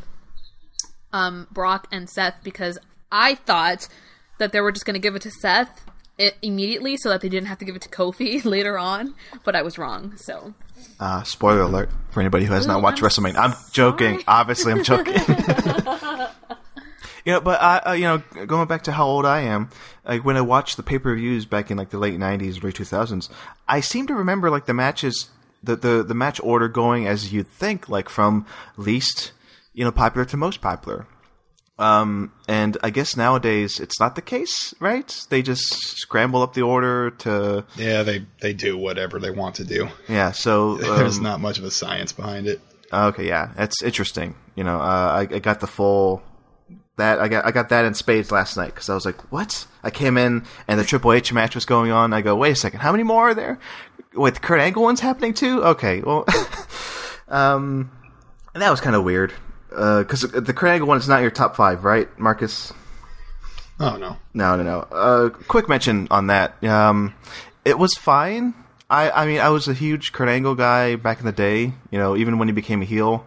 um, 1.12 1.48
Brock 1.52 1.88
and 1.92 2.10
Seth 2.10 2.36
because 2.44 2.78
I 3.12 3.36
thought 3.36 3.88
that 4.38 4.52
they 4.52 4.62
were 4.62 4.72
just 4.72 4.86
going 4.86 4.96
to 4.96 5.00
give 5.00 5.16
it 5.16 5.22
to 5.24 5.32
Seth 5.32 5.86
immediately 6.42 6.96
so 6.98 7.10
that 7.10 7.22
they 7.22 7.30
didn't 7.30 7.48
have 7.48 7.58
to 7.60 7.66
give 7.66 7.76
it 7.76 7.82
to 7.82 7.90
Kofi 7.90 8.44
later 8.46 8.78
on. 8.78 9.16
But 9.44 9.56
I 9.56 9.62
was 9.62 9.78
wrong. 9.78 10.16
So 10.18 10.54
uh, 11.00 11.24
spoiler 11.24 11.62
alert 11.62 11.90
for 12.12 12.22
anybody 12.22 12.46
who 12.46 12.54
has 12.54 12.68
not 12.68 12.82
watched 12.82 13.02
I'm 13.02 13.10
WrestleMania. 13.10 13.38
I'm 13.38 13.54
joking. 13.72 14.24
Obviously, 14.28 14.72
I'm 14.72 14.84
joking. 14.84 15.16
you 17.26 17.34
know, 17.34 17.42
but 17.42 17.62
I, 17.62 17.78
uh, 17.80 17.94
you 17.94 18.04
know, 18.04 18.46
going 18.46 18.68
back 18.68 18.84
to 18.84 18.92
how 18.92 19.06
old 19.08 19.26
I 19.26 19.42
am, 19.42 19.70
like 20.06 20.24
when 20.24 20.38
I 20.38 20.42
watched 20.42 20.78
the 20.78 20.84
pay 20.84 21.00
per 21.00 21.16
views 21.16 21.46
back 21.46 21.72
in 21.72 21.78
like 21.78 21.90
the 21.90 21.98
late 21.98 22.18
'90s, 22.20 22.64
early 22.64 22.72
2000s, 22.72 23.30
I 23.68 23.80
seem 23.82 24.08
to 24.08 24.14
remember 24.14 24.50
like 24.50 24.68
the 24.68 24.74
matches, 24.74 25.30
the 25.64 25.76
the 25.76 26.04
the 26.04 26.14
match 26.14 26.40
order 26.42 26.68
going 26.68 27.08
as 27.08 27.34
you'd 27.34 27.48
think, 27.48 27.90
like 27.90 28.10
from 28.10 28.46
least 28.78 29.32
you 29.74 29.84
know 29.84 29.92
popular 29.92 30.26
to 30.26 30.38
most 30.38 30.62
popular. 30.62 31.08
Um, 31.78 32.32
and 32.48 32.78
I 32.84 32.90
guess 32.90 33.18
nowadays 33.18 33.82
it's 33.82 34.00
not 34.00 34.16
the 34.16 34.22
case, 34.22 34.74
right? 34.80 35.26
They 35.30 35.42
just 35.42 35.74
scramble 35.98 36.42
up 36.42 36.54
the 36.54 36.62
order 36.62 37.10
to 37.10 37.66
yeah, 37.76 38.04
they 38.04 38.26
they 38.40 38.54
do 38.54 38.78
whatever 38.78 39.20
they 39.20 39.32
want 39.32 39.56
to 39.56 39.66
do. 39.66 39.90
yeah. 40.08 40.32
So 40.32 40.76
There's 40.78 41.18
um, 41.18 41.24
not 41.24 41.42
much 41.42 41.58
of 41.58 41.64
a 41.66 41.72
science 41.72 42.14
behind 42.14 42.48
it. 42.48 42.62
Okay, 42.94 43.28
yeah, 43.28 43.52
that's 43.58 43.82
interesting. 43.82 44.36
You 44.56 44.64
know, 44.64 44.80
uh, 44.80 45.26
I, 45.30 45.36
I 45.36 45.40
got 45.40 45.60
the 45.60 45.68
full 45.68 46.22
that 46.98 47.20
I 47.20 47.28
got 47.28 47.46
I 47.46 47.52
got 47.52 47.70
that 47.70 47.86
in 47.86 47.94
spades 47.94 48.32
last 48.32 48.58
night 48.58 48.74
because 48.74 48.90
I 48.90 48.94
was 48.94 49.06
like, 49.06 49.32
what? 49.32 49.68
I 49.84 49.90
came 49.90 50.18
in 50.18 50.46
and 50.68 50.80
the 50.80 50.84
Triple 50.84 51.14
H 51.14 51.34
match 51.34 51.56
was 51.56 51.66
going 51.66 51.92
on. 51.92 52.14
I 52.14 52.22
go, 52.22 52.36
wait 52.36 52.52
a 52.52 52.56
second, 52.56 52.80
how 52.80 52.92
many 52.92 53.04
more 53.04 53.30
are 53.30 53.34
there? 53.34 53.60
Wait, 54.14 54.34
the 54.34 54.40
Kurt 54.40 54.62
Angle 54.62 54.84
one's 54.84 55.02
happening 55.02 55.34
too? 55.34 55.64
Okay, 55.64 56.02
well, 56.02 56.26
um, 57.28 57.92
and 58.54 58.62
that 58.62 58.72
was 58.72 58.80
kind 58.80 58.96
of 58.96 59.04
weird 59.04 59.34
because 59.70 60.22
the 60.22 60.54
Kurt 60.54 60.70
Angle 60.70 60.88
one 60.88 60.98
is 60.98 61.08
not 61.08 61.22
your 61.22 61.32
top 61.32 61.56
five, 61.56 61.84
right, 61.84 62.08
Marcus? 62.18 62.72
Oh 63.78 63.98
no, 63.98 64.16
No, 64.34 64.56
no, 64.56 64.64
no. 64.64 64.80
Uh, 64.90 65.30
quick 65.30 65.68
mention 65.68 66.08
on 66.10 66.28
that. 66.28 66.64
Um, 66.64 67.14
it 67.66 67.78
was 67.78 67.94
fine. 67.96 68.54
I, 68.90 69.10
I 69.12 69.26
mean, 69.26 69.42
I 69.42 69.50
was 69.50 69.68
a 69.68 69.74
huge 69.74 70.14
Kurt 70.14 70.30
Angle 70.30 70.56
guy 70.56 70.96
back 70.96 71.20
in 71.20 71.26
the 71.26 71.34
day. 71.34 71.74
You 71.92 72.00
know, 72.00 72.16
even 72.16 72.38
when 72.38 72.48
he 72.48 72.54
became 72.54 72.82
a 72.82 72.86
heel, 72.86 73.26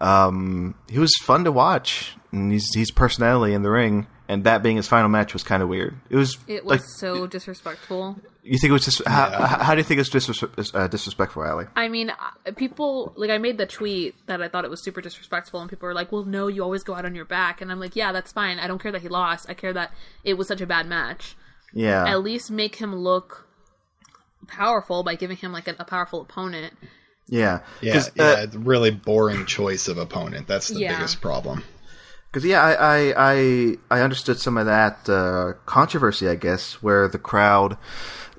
um, 0.00 0.74
he 0.88 0.98
was 0.98 1.14
fun 1.22 1.44
to 1.44 1.52
watch. 1.52 2.14
And 2.32 2.52
he's 2.52 2.72
his 2.72 2.92
personality 2.92 3.54
in 3.54 3.64
the 3.64 3.70
ring, 3.70 4.06
and 4.28 4.44
that 4.44 4.62
being 4.62 4.76
his 4.76 4.86
final 4.86 5.08
match 5.08 5.32
was 5.32 5.42
kind 5.42 5.64
of 5.64 5.68
weird. 5.68 5.98
It 6.10 6.14
was 6.16 6.38
it 6.46 6.64
was 6.64 6.70
like 6.80 6.88
so 6.88 7.26
disrespectful. 7.26 8.20
you 8.44 8.56
think 8.56 8.70
it 8.70 8.72
was 8.72 8.84
just 8.84 9.02
how, 9.04 9.30
how 9.30 9.74
do 9.74 9.78
you 9.78 9.82
think 9.82 9.98
it's 9.98 10.10
disres- 10.10 10.72
uh, 10.72 10.86
disrespectful, 10.86 11.42
Ali? 11.42 11.64
I 11.74 11.88
mean, 11.88 12.10
uh, 12.10 12.52
people 12.54 13.12
like 13.16 13.30
I 13.30 13.38
made 13.38 13.58
the 13.58 13.66
tweet 13.66 14.14
that 14.28 14.40
I 14.40 14.46
thought 14.46 14.64
it 14.64 14.70
was 14.70 14.80
super 14.84 15.00
disrespectful, 15.00 15.60
and 15.60 15.68
people 15.68 15.88
were 15.88 15.92
like, 15.92 16.12
"Well, 16.12 16.24
no, 16.24 16.46
you 16.46 16.62
always 16.62 16.84
go 16.84 16.94
out 16.94 17.04
on 17.04 17.16
your 17.16 17.24
back," 17.24 17.60
and 17.60 17.72
I'm 17.72 17.80
like, 17.80 17.96
"Yeah, 17.96 18.12
that's 18.12 18.30
fine. 18.30 18.60
I 18.60 18.68
don't 18.68 18.80
care 18.80 18.92
that 18.92 19.02
he 19.02 19.08
lost. 19.08 19.50
I 19.50 19.54
care 19.54 19.72
that 19.72 19.90
it 20.22 20.34
was 20.34 20.46
such 20.46 20.60
a 20.60 20.66
bad 20.68 20.86
match. 20.86 21.34
Yeah, 21.72 22.06
At 22.06 22.22
least 22.22 22.48
make 22.48 22.76
him 22.76 22.94
look 22.94 23.48
powerful 24.46 25.02
by 25.02 25.16
giving 25.16 25.36
him 25.36 25.50
like 25.52 25.66
a, 25.66 25.74
a 25.80 25.84
powerful 25.84 26.20
opponent." 26.20 26.74
Yeah, 27.30 27.60
Yeah, 27.80 27.92
'Cause, 27.94 28.08
uh, 28.08 28.12
yeah, 28.18 28.46
really 28.58 28.90
boring 28.90 29.46
choice 29.46 29.88
of 29.88 29.96
opponent. 29.96 30.46
That's 30.46 30.68
the 30.68 30.80
Yeah. 30.80 30.96
biggest 30.96 31.20
problem. 31.22 31.62
Because 32.30 32.44
yeah, 32.44 32.60
I, 32.62 32.74
I 32.74 33.14
I 33.16 33.76
I 33.90 34.00
understood 34.02 34.38
some 34.38 34.56
of 34.58 34.66
that 34.66 35.08
uh, 35.08 35.54
controversy, 35.66 36.28
I 36.28 36.34
guess, 36.36 36.74
where 36.82 37.08
the 37.08 37.18
crowd, 37.18 37.76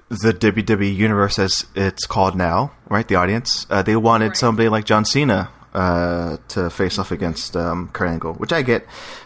the 0.10 0.34
WWE 0.34 0.96
universe 0.96 1.38
as 1.40 1.66
it's 1.76 2.06
called 2.06 2.36
now, 2.36 2.72
right? 2.90 3.08
The 3.08 3.16
audience, 3.16 3.66
uh, 3.70 3.82
they 3.82 3.96
wanted 3.98 4.38
somebody 4.38 4.70
like 4.70 4.86
John 4.86 5.04
Cena 5.04 5.50
uh, 5.74 6.38
to 6.50 6.70
face 6.70 7.00
off 7.00 7.12
against 7.12 7.56
um, 7.58 7.90
Kurt 7.92 8.08
Angle, 8.10 8.34
which 8.36 8.54
I 8.54 8.62
get. 8.62 8.86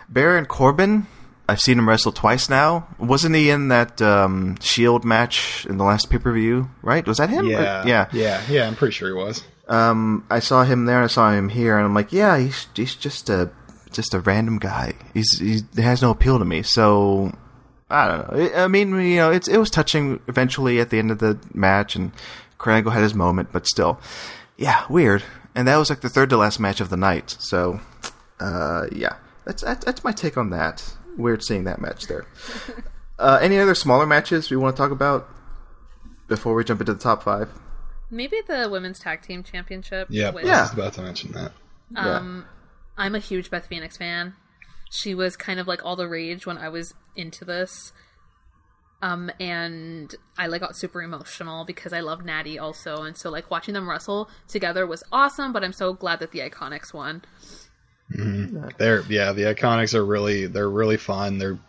Baron 0.10 0.46
Corbin, 0.48 1.06
I've 1.48 1.60
seen 1.60 1.78
him 1.78 1.88
wrestle 1.88 2.12
twice 2.12 2.50
now. 2.50 2.88
Wasn't 2.98 3.36
he 3.36 3.52
in 3.52 3.68
that 3.68 4.02
um, 4.02 4.56
Shield 4.62 5.06
match 5.06 5.68
in 5.70 5.78
the 5.78 5.84
last 5.84 6.10
pay 6.10 6.18
per 6.18 6.32
view? 6.34 6.70
Right? 6.82 7.06
Was 7.06 7.18
that 7.18 7.30
him? 7.30 7.46
Yeah, 7.46 7.84
Or- 7.84 7.88
yeah, 7.88 8.08
yeah, 8.14 8.42
yeah. 8.50 8.68
I'm 8.68 8.76
pretty 8.76 8.94
sure 8.94 9.10
he 9.10 9.14
was. 9.14 9.44
Um, 9.68 10.26
I 10.30 10.40
saw 10.40 10.64
him 10.64 10.86
there 10.86 10.98
and 10.98 11.06
I 11.06 11.08
saw 11.08 11.32
him 11.32 11.50
here, 11.50 11.78
and 11.78 11.86
I'm 11.86 11.94
like, 11.94 12.14
yeah, 12.14 12.38
he's 12.38 12.68
he's 12.76 12.96
just 12.96 13.30
a 13.30 13.52
just 13.92 14.14
a 14.14 14.20
random 14.20 14.60
guy. 14.60 14.94
He's 15.14 15.40
he 15.40 15.62
has 15.82 16.02
no 16.02 16.12
appeal 16.12 16.40
to 16.40 16.46
me. 16.46 16.62
So 16.62 17.32
I 17.90 18.08
don't 18.08 18.32
know. 18.32 18.56
I 18.56 18.68
mean, 18.68 18.92
you 19.00 19.18
know, 19.18 19.32
it's 19.32 19.48
it 19.48 19.58
was 19.58 19.70
touching 19.70 20.20
eventually 20.28 20.80
at 20.80 20.90
the 20.90 21.00
end 21.00 21.12
of 21.12 21.20
the 21.20 21.40
match, 21.54 21.96
and 21.96 22.12
Kurt 22.58 22.76
Angle 22.76 22.92
had 22.92 23.04
his 23.04 23.16
moment, 23.16 23.50
but 23.52 23.68
still, 23.68 24.00
yeah, 24.58 24.86
weird. 24.90 25.24
And 25.56 25.68
that 25.68 25.78
was 25.78 25.90
like 25.90 26.02
the 26.02 26.10
third 26.10 26.30
to 26.32 26.38
last 26.38 26.60
match 26.60 26.82
of 26.82 26.90
the 26.90 26.98
night. 26.98 27.38
So, 27.40 27.80
uh, 28.40 28.88
yeah, 28.92 29.16
that's 29.46 29.64
that's, 29.64 29.86
that's 29.86 30.04
my 30.04 30.12
take 30.12 30.38
on 30.38 30.50
that. 30.52 30.84
Weird 31.18 31.44
seeing 31.44 31.64
that 31.64 31.80
match 31.80 32.08
there. 32.08 32.26
uh, 33.20 33.40
any 33.42 33.58
other 33.58 33.76
smaller 33.76 34.06
matches 34.06 34.52
we 34.52 34.58
want 34.58 34.76
to 34.76 34.82
talk 34.82 34.92
about 34.92 35.30
before 36.28 36.54
we 36.54 36.64
jump 36.64 36.82
into 36.82 36.94
the 36.94 37.00
top 37.00 37.24
five? 37.24 37.50
Maybe 38.16 38.38
the 38.48 38.70
women's 38.72 39.00
tag 39.00 39.22
team 39.22 39.44
championship. 39.44 40.08
Yeah, 40.10 40.30
with- 40.32 40.46
I 40.46 40.62
was 40.62 40.74
about 40.74 40.94
to 40.94 41.02
mention 41.02 41.32
that. 41.34 41.52
Um, 41.96 42.46
I'm 42.98 43.14
a 43.16 43.20
huge 43.20 43.52
Beth 43.52 43.68
Phoenix 43.68 43.98
fan. 43.98 44.34
She 44.90 45.14
was 45.14 45.36
kind 45.36 45.60
of 45.60 45.68
like 45.68 45.84
all 45.84 45.96
the 45.96 46.08
rage 46.08 46.46
when 46.46 46.58
I 46.58 46.70
was 46.70 46.94
into 47.16 47.44
this. 47.46 47.92
Um, 49.02 49.30
and 49.40 50.16
I 50.38 50.48
like 50.48 50.62
got 50.62 50.76
super 50.76 51.02
emotional 51.04 51.66
because 51.66 51.92
I 51.94 52.00
love 52.00 52.24
Natty 52.26 52.58
also, 52.58 53.04
and 53.04 53.16
so 53.18 53.30
like 53.30 53.52
watching 53.52 53.74
them 53.74 53.88
wrestle 53.90 54.30
together 54.48 54.88
was 54.88 55.04
awesome. 55.12 55.52
But 55.52 55.64
I'm 55.64 55.74
so 55.74 55.94
glad 55.94 56.20
that 56.20 56.32
the 56.32 56.40
Iconics 56.40 56.94
won. 56.94 57.24
Mhm. 58.16 58.78
They're 58.78 59.02
yeah, 59.10 59.34
the 59.34 59.44
Iconics 59.44 59.94
are 59.94 60.06
really 60.06 60.48
they're 60.48 60.70
really 60.70 60.98
fun. 60.98 61.38
They're 61.38 61.60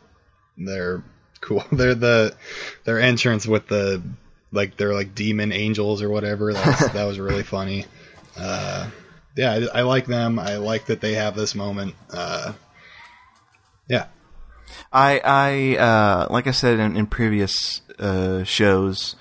they're 0.57 1.03
cool. 1.41 1.65
They're 1.73 1.95
the 1.95 2.37
their 2.85 3.01
entrance 3.01 3.47
with 3.47 3.67
the 3.67 4.03
like 4.57 4.77
they're 4.77 4.95
like 4.95 5.15
demon 5.15 5.53
angels 5.53 6.03
or 6.03 6.11
whatever. 6.11 6.53
That's, 6.53 6.89
that 6.93 7.05
was 7.05 7.21
really 7.21 7.45
funny. 7.45 7.85
Uh, 8.37 8.91
yeah, 9.37 9.53
I, 9.53 9.81
I 9.81 9.83
like 9.83 10.07
them. 10.07 10.39
I 10.39 10.57
like 10.57 10.87
that 10.87 11.01
they 11.01 11.15
have 11.15 11.37
this 11.37 11.55
moment. 11.55 11.95
Uh, 12.11 12.55
yeah, 13.89 14.07
I, 14.93 15.21
I, 15.25 15.77
uh, 15.77 16.27
like 16.31 16.47
I 16.47 16.51
said 16.51 16.79
in, 16.79 16.97
in 16.97 17.07
previous 17.07 17.83
uh, 17.99 18.45
shows, 18.45 19.17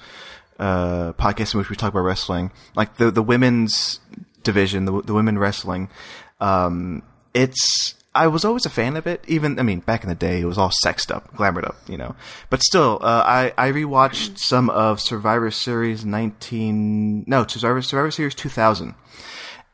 uh, 0.60 1.14
podcasts 1.14 1.54
in 1.54 1.60
which 1.60 1.70
we 1.70 1.76
talk 1.76 1.92
about 1.92 2.02
wrestling, 2.02 2.52
like 2.76 2.96
the 2.96 3.12
the 3.12 3.24
women's 3.24 4.00
division, 4.44 4.86
the 4.86 5.02
the 5.02 5.14
women 5.14 5.38
wrestling, 5.38 5.90
um, 6.40 7.04
it's. 7.34 7.96
I 8.16 8.28
was 8.28 8.46
always 8.46 8.66
a 8.66 8.70
fan 8.70 8.96
of 8.96 9.06
it. 9.06 9.24
Even 9.28 9.60
I 9.60 9.64
mean, 9.64 9.82
back 9.82 10.04
in 10.04 10.10
the 10.10 10.16
day, 10.16 10.40
it 10.42 10.46
was 10.46 10.58
all 10.58 10.72
sexed 10.82 11.12
up, 11.12 11.32
glamored 11.36 11.66
up, 11.68 11.76
you 11.88 11.98
know. 11.98 12.16
But 12.50 12.62
still, 12.64 12.98
uh, 13.02 13.24
I 13.26 13.54
I 13.58 13.72
rewatched 13.72 14.40
some 14.40 14.70
of 14.70 15.00
Survivor 15.02 15.52
Series 15.52 16.06
nineteen, 16.06 17.26
no, 17.28 17.46
Survivor 17.46 17.82
Survivor 17.82 18.12
Series 18.12 18.34
two 18.34 18.50
thousand, 18.50 18.96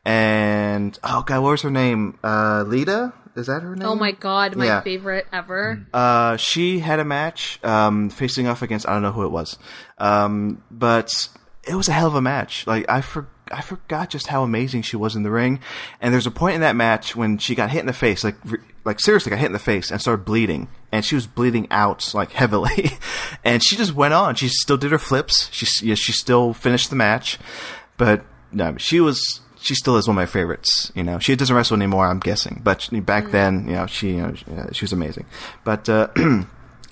and 0.04 0.98
oh 1.04 1.22
god, 1.22 1.40
what 1.42 1.50
was 1.52 1.62
her 1.62 1.70
name? 1.70 2.18
Uh, 2.22 2.64
Lita. 2.66 3.12
Is 3.34 3.46
that 3.46 3.62
her 3.62 3.74
name? 3.74 3.88
Oh 3.88 3.94
my 3.94 4.12
god, 4.12 4.56
my 4.56 4.66
Yeah. 4.66 4.80
favorite 4.82 5.26
ever. 5.32 5.86
Uh, 5.94 6.36
she 6.36 6.80
had 6.80 7.00
a 7.00 7.04
match 7.04 7.58
um, 7.64 8.10
facing 8.10 8.46
off 8.46 8.60
against 8.60 8.86
I 8.86 8.92
don't 8.92 9.00
know 9.02 9.12
who 9.12 9.24
it 9.24 9.30
was, 9.30 9.56
um, 9.96 10.62
but 10.70 11.28
it 11.66 11.74
was 11.74 11.88
a 11.88 11.92
hell 11.92 12.08
of 12.08 12.14
a 12.14 12.20
match. 12.20 12.66
Like 12.66 12.84
I 12.90 13.00
for, 13.00 13.26
I 13.52 13.60
forgot 13.60 14.10
just 14.10 14.28
how 14.28 14.42
amazing 14.42 14.82
she 14.82 14.96
was 14.96 15.14
in 15.14 15.22
the 15.22 15.30
ring. 15.30 15.60
And 16.00 16.12
there's 16.12 16.26
a 16.26 16.30
point 16.30 16.54
in 16.54 16.60
that 16.62 16.74
match 16.76 17.14
when 17.14 17.38
she 17.38 17.54
got 17.54 17.70
hit 17.70 17.80
in 17.80 17.86
the 17.86 17.92
face, 17.92 18.24
like 18.24 18.36
like 18.84 18.98
seriously 18.98 19.30
got 19.30 19.38
hit 19.38 19.46
in 19.46 19.52
the 19.52 19.58
face 19.58 19.90
and 19.90 20.00
started 20.00 20.24
bleeding, 20.24 20.68
and 20.90 21.04
she 21.04 21.14
was 21.14 21.26
bleeding 21.26 21.68
out 21.70 22.14
like 22.14 22.32
heavily, 22.32 22.90
and 23.44 23.62
she 23.62 23.76
just 23.76 23.94
went 23.94 24.14
on. 24.14 24.34
She 24.34 24.48
still 24.48 24.76
did 24.76 24.90
her 24.92 24.98
flips. 24.98 25.48
She 25.52 25.66
s- 25.66 25.82
yeah, 25.82 25.94
she 25.94 26.12
still 26.12 26.52
finished 26.52 26.90
the 26.90 26.96
match, 26.96 27.38
but 27.96 28.24
no, 28.50 28.76
she 28.78 29.00
was. 29.00 29.40
She 29.60 29.76
still 29.76 29.96
is 29.96 30.08
one 30.08 30.16
of 30.16 30.20
my 30.20 30.26
favorites. 30.26 30.90
You 30.96 31.04
know, 31.04 31.20
she 31.20 31.36
doesn't 31.36 31.54
wrestle 31.54 31.76
anymore. 31.76 32.06
I'm 32.06 32.18
guessing, 32.18 32.60
but 32.64 32.88
back 33.06 33.30
then, 33.30 33.66
you 33.68 33.74
know, 33.74 33.86
she 33.86 34.10
you 34.10 34.22
know, 34.22 34.34
she, 34.34 34.44
uh, 34.50 34.72
she 34.72 34.84
was 34.84 34.92
amazing. 34.92 35.26
But 35.62 35.88
uh, 35.88 36.08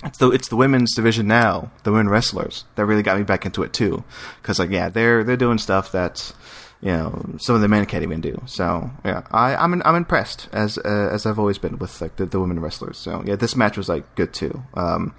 it's 0.03 0.17
the 0.17 0.29
it's 0.31 0.49
the 0.49 0.55
women's 0.55 0.95
division 0.95 1.27
now, 1.27 1.71
the 1.83 1.91
women 1.91 2.09
wrestlers 2.09 2.65
that 2.75 2.85
really 2.85 3.03
got 3.03 3.17
me 3.17 3.23
back 3.23 3.45
into 3.45 3.63
it 3.63 3.73
too. 3.73 4.03
Because 4.41 4.59
like, 4.59 4.69
yeah, 4.71 4.89
they're 4.89 5.23
they're 5.23 5.37
doing 5.37 5.57
stuff 5.57 5.91
that 5.91 6.33
you 6.81 6.91
know 6.91 7.35
some 7.37 7.55
of 7.55 7.61
the 7.61 7.67
men 7.67 7.85
can't 7.85 8.03
even 8.03 8.21
do. 8.21 8.41
So 8.45 8.89
yeah, 9.05 9.23
I 9.31 9.55
I'm 9.55 9.81
I'm 9.83 9.95
impressed 9.95 10.49
as 10.51 10.77
uh, 10.77 11.09
as 11.11 11.25
I've 11.25 11.39
always 11.39 11.57
been 11.57 11.77
with 11.77 12.01
like 12.01 12.15
the, 12.15 12.25
the 12.25 12.39
women 12.39 12.59
wrestlers. 12.59 12.97
So 12.97 13.23
yeah, 13.25 13.35
this 13.35 13.55
match 13.55 13.77
was 13.77 13.87
like 13.89 14.15
good 14.15 14.33
too. 14.33 14.63
Um, 14.73 15.13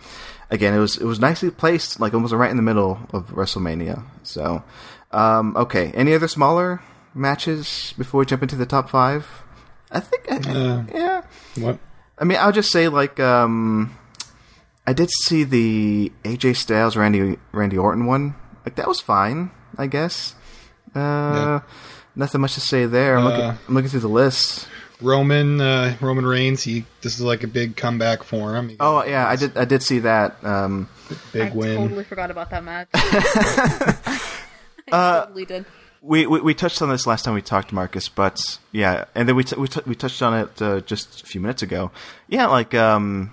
again, 0.51 0.75
it 0.75 0.79
was 0.79 0.97
it 0.97 1.05
was 1.05 1.21
nicely 1.21 1.51
placed, 1.51 2.01
like 2.01 2.15
almost 2.15 2.33
right 2.35 2.51
in 2.51 2.57
the 2.57 2.63
middle 2.63 2.99
of 3.13 3.29
WrestleMania. 3.31 4.05
So 4.25 4.65
um, 5.13 5.57
okay, 5.57 5.93
any 5.93 6.15
other 6.15 6.29
smaller 6.29 6.81
matches 7.15 7.95
before 7.97 8.21
we 8.21 8.27
jump 8.27 8.43
into 8.43 8.57
the 8.57 8.67
top 8.67 8.91
five? 8.91 9.27
I 9.91 10.01
think 10.01 10.33
I, 10.33 10.37
Uh, 10.51 10.85
yeah. 10.93 11.23
What? 11.57 11.79
I 12.19 12.25
mean, 12.25 12.39
I'll 12.41 12.53
just 12.53 12.73
say 12.73 12.89
like 12.89 13.21
um, 13.21 13.97
I 14.87 14.93
did 14.93 15.11
see 15.25 15.45
the 15.45 16.13
AJ 16.25 16.57
Styles 16.57 16.97
Randy 16.97 17.39
Randy 17.53 17.79
Orton 17.79 18.07
one. 18.07 18.35
Like 18.65 18.77
that 18.77 18.89
was 18.89 19.01
fine, 19.01 19.51
I 19.79 19.87
guess. 19.87 20.35
Uh, 20.95 21.61
Nothing 22.15 22.41
much 22.43 22.55
to 22.55 22.61
say 22.61 22.85
there. 22.87 23.17
I'm 23.17 23.25
looking. 23.25 23.41
Uh, 23.41 23.57
I'm 23.69 23.75
looking 23.75 23.89
through 23.91 24.01
the 24.01 24.09
list. 24.09 24.69
Roman 25.01 25.61
uh, 25.61 25.97
Roman 26.01 26.27
Reigns. 26.27 26.63
He 26.63 26.85
this 27.01 27.15
is 27.15 27.21
like 27.23 27.43
a 27.43 27.47
big 27.47 27.77
comeback 27.77 28.23
for 28.23 28.55
him. 28.55 28.69
He 28.69 28.77
Oh 28.79 29.03
yeah, 29.05 29.27
I 29.27 29.37
did. 29.37 29.57
I 29.57 29.65
did 29.65 29.83
see 29.83 30.01
that. 30.01 30.43
Um, 30.45 30.89
big 31.33 31.53
I 31.53 31.55
win. 31.55 31.77
totally 31.77 32.05
forgot 32.05 32.31
about 32.31 32.51
that 32.51 32.63
match. 32.65 32.89
I 32.95 34.21
Uh, 34.93 35.25
totally 35.27 35.45
did. 35.47 35.65
we, 36.03 36.27
we 36.27 36.41
we 36.41 36.55
touched 36.55 36.83
on 36.83 36.89
this 36.91 37.07
last 37.07 37.25
time 37.25 37.35
we 37.35 37.43
talked, 37.43 37.73
Marcus. 37.73 38.09
But 38.09 38.59
yeah, 38.73 39.07
and 39.15 39.27
then 39.29 39.35
we 39.37 39.45
t- 39.45 39.57
we, 39.57 39.69
t- 39.69 39.81
we 39.87 39.95
touched 39.95 40.21
on 40.23 40.39
it 40.39 40.61
uh, 40.63 40.81
just 40.81 41.23
a 41.23 41.27
few 41.27 41.41
minutes 41.41 41.63
ago. 41.63 41.91
Yeah, 42.29 42.47
like 42.47 42.75
um, 42.75 43.33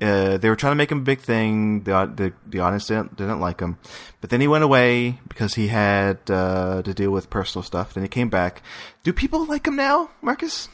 uh, 0.00 0.38
they 0.38 0.48
were 0.48 0.56
trying 0.56 0.72
to 0.72 0.76
make 0.76 0.90
him 0.90 0.98
a 0.98 1.02
big 1.02 1.20
thing. 1.20 1.82
The 1.84 2.10
the, 2.14 2.32
the 2.46 2.60
audience 2.60 2.86
didn't 2.86 3.16
didn't 3.16 3.40
like 3.40 3.60
him, 3.60 3.78
but 4.20 4.30
then 4.30 4.40
he 4.40 4.48
went 4.48 4.64
away 4.64 5.18
because 5.28 5.54
he 5.54 5.68
had 5.68 6.18
uh, 6.30 6.82
to 6.82 6.94
deal 6.94 7.10
with 7.10 7.30
personal 7.30 7.62
stuff. 7.62 7.94
Then 7.94 8.02
he 8.04 8.08
came 8.08 8.28
back. 8.30 8.62
Do 9.02 9.12
people 9.12 9.44
like 9.46 9.66
him 9.66 9.76
now, 9.76 10.10
Marcus? 10.22 10.68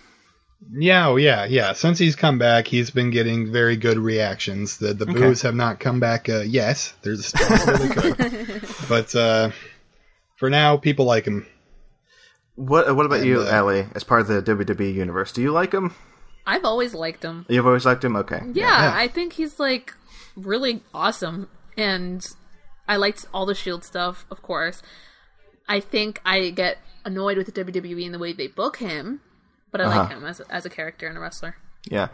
Yeah, 0.72 1.09
oh, 1.09 1.16
yeah, 1.16 1.45
yeah. 1.45 1.74
Since 1.74 1.99
he's 1.99 2.16
come 2.16 2.39
back, 2.39 2.66
he's 2.66 2.91
been 2.91 3.11
getting 3.11 3.53
very 3.53 3.77
good 3.77 3.99
reactions. 3.99 4.79
The 4.79 4.95
the 4.95 5.05
Okay. 5.05 5.12
boos 5.20 5.43
have 5.43 5.55
not 5.55 5.81
come 5.81 6.01
back 6.01 6.29
uh, 6.29 6.41
yet. 6.41 6.93
There's 7.03 7.27
still 7.27 7.77
they 7.77 7.89
could, 7.89 8.64
but 8.89 9.14
uh, 9.14 9.51
for 10.37 10.49
now, 10.49 10.77
people 10.79 11.05
like 11.05 11.27
him. 11.27 11.47
What 12.55 12.97
What 12.97 13.05
about 13.07 13.24
you, 13.24 13.41
And, 13.41 13.49
uh, 13.51 13.53
Allie? 13.53 13.87
As 13.95 14.03
part 14.03 14.22
of 14.22 14.29
the 14.29 14.43
WWE 14.43 14.95
universe, 14.95 15.31
do 15.33 15.43
you 15.43 15.53
like 15.53 15.72
him? 15.72 15.95
I've 16.47 16.64
always 16.64 16.94
liked 16.94 17.22
him. 17.24 17.44
You've 17.49 17.66
always 17.66 17.84
liked 17.84 18.05
him. 18.05 18.16
Okay. 18.16 18.40
Yeah, 18.53 18.92
I 18.94 19.09
think 19.09 19.32
he's 19.34 19.59
like 19.59 19.92
really 20.36 20.82
awesome, 20.94 21.49
and 21.76 22.24
I 22.88 22.97
liked 22.97 23.26
all 23.34 23.47
the 23.47 23.55
Shield 23.55 23.84
stuff, 23.84 24.24
of 24.30 24.42
course. 24.42 24.82
I 25.68 25.80
think 25.80 26.20
I 26.24 26.51
get 26.51 26.78
annoyed 27.05 27.36
with 27.36 27.53
the 27.53 27.64
WWE 27.64 28.05
and 28.05 28.14
the 28.14 28.18
way 28.18 28.32
they 28.32 28.47
book 28.47 28.76
him, 28.76 29.20
but 29.72 29.80
I 29.80 29.86
like 29.88 29.97
Uh-huh. 30.11 30.18
him 30.18 30.24
as 30.24 30.40
as 30.42 30.64
a 30.66 30.70
character 30.70 31.09
and 31.09 31.16
a 31.18 31.20
wrestler. 31.20 31.57
Yeah. 31.90 32.09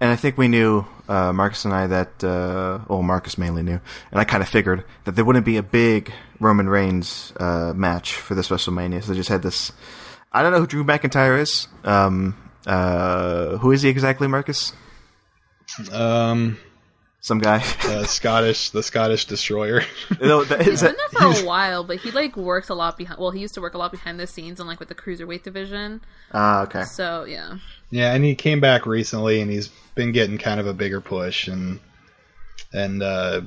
And 0.00 0.10
I 0.10 0.16
think 0.16 0.36
we 0.36 0.48
knew, 0.48 0.84
uh, 1.08 1.32
Marcus 1.32 1.64
and 1.64 1.72
I, 1.72 1.86
that, 1.86 2.24
uh, 2.24 2.80
well, 2.88 3.02
Marcus 3.02 3.38
mainly 3.38 3.62
knew, 3.62 3.80
and 4.10 4.20
I 4.20 4.24
kind 4.24 4.42
of 4.42 4.48
figured 4.48 4.84
that 5.04 5.12
there 5.14 5.24
wouldn't 5.24 5.44
be 5.46 5.56
a 5.58 5.62
big 5.62 6.12
Roman 6.40 6.68
Reigns 6.68 7.32
uh, 7.38 7.72
match 7.76 8.14
for 8.14 8.34
this 8.34 8.48
WrestleMania. 8.48 9.00
So 9.02 9.12
they 9.12 9.16
just 9.18 9.28
had 9.28 9.42
this. 9.42 9.70
I 10.32 10.42
don't 10.42 10.50
know 10.50 10.58
who 10.58 10.66
Drew 10.66 10.82
McIntyre 10.82 11.38
is. 11.40 11.68
Um, 11.84 12.34
uh, 12.66 13.56
who 13.58 13.72
is 13.72 13.82
he 13.82 13.88
exactly, 13.88 14.28
Marcus? 14.28 14.72
Um, 15.92 16.58
Some 17.20 17.38
guy. 17.38 17.58
the 17.82 18.04
Scottish, 18.04 18.70
the 18.70 18.82
Scottish 18.82 19.24
Destroyer. 19.26 19.82
No, 20.20 20.44
that- 20.44 20.62
He's 20.62 20.74
is 20.74 20.82
been 20.82 20.96
there 20.96 21.32
for 21.32 21.42
a 21.42 21.46
while, 21.46 21.84
but 21.84 21.98
he 21.98 22.10
like 22.10 22.36
works 22.36 22.68
a 22.68 22.74
lot 22.74 22.96
behind. 22.98 23.18
Well, 23.20 23.30
he 23.30 23.40
used 23.40 23.54
to 23.54 23.60
work 23.60 23.74
a 23.74 23.78
lot 23.78 23.90
behind 23.92 24.20
the 24.20 24.26
scenes 24.26 24.60
and 24.60 24.68
like 24.68 24.78
with 24.80 24.88
the 24.88 24.94
cruiserweight 24.94 25.42
division. 25.42 26.00
Ah, 26.32 26.62
okay. 26.64 26.82
So 26.84 27.24
yeah, 27.24 27.58
Yeah, 27.90 28.12
and 28.14 28.24
he 28.24 28.34
came 28.34 28.60
back 28.60 28.86
recently, 28.86 29.40
and 29.40 29.50
he's 29.50 29.68
been 29.94 30.12
getting 30.12 30.38
kind 30.38 30.60
of 30.60 30.66
a 30.66 30.74
bigger 30.74 31.00
push, 31.00 31.48
and 31.48 31.80
and 32.72 33.02
uh, 33.02 33.42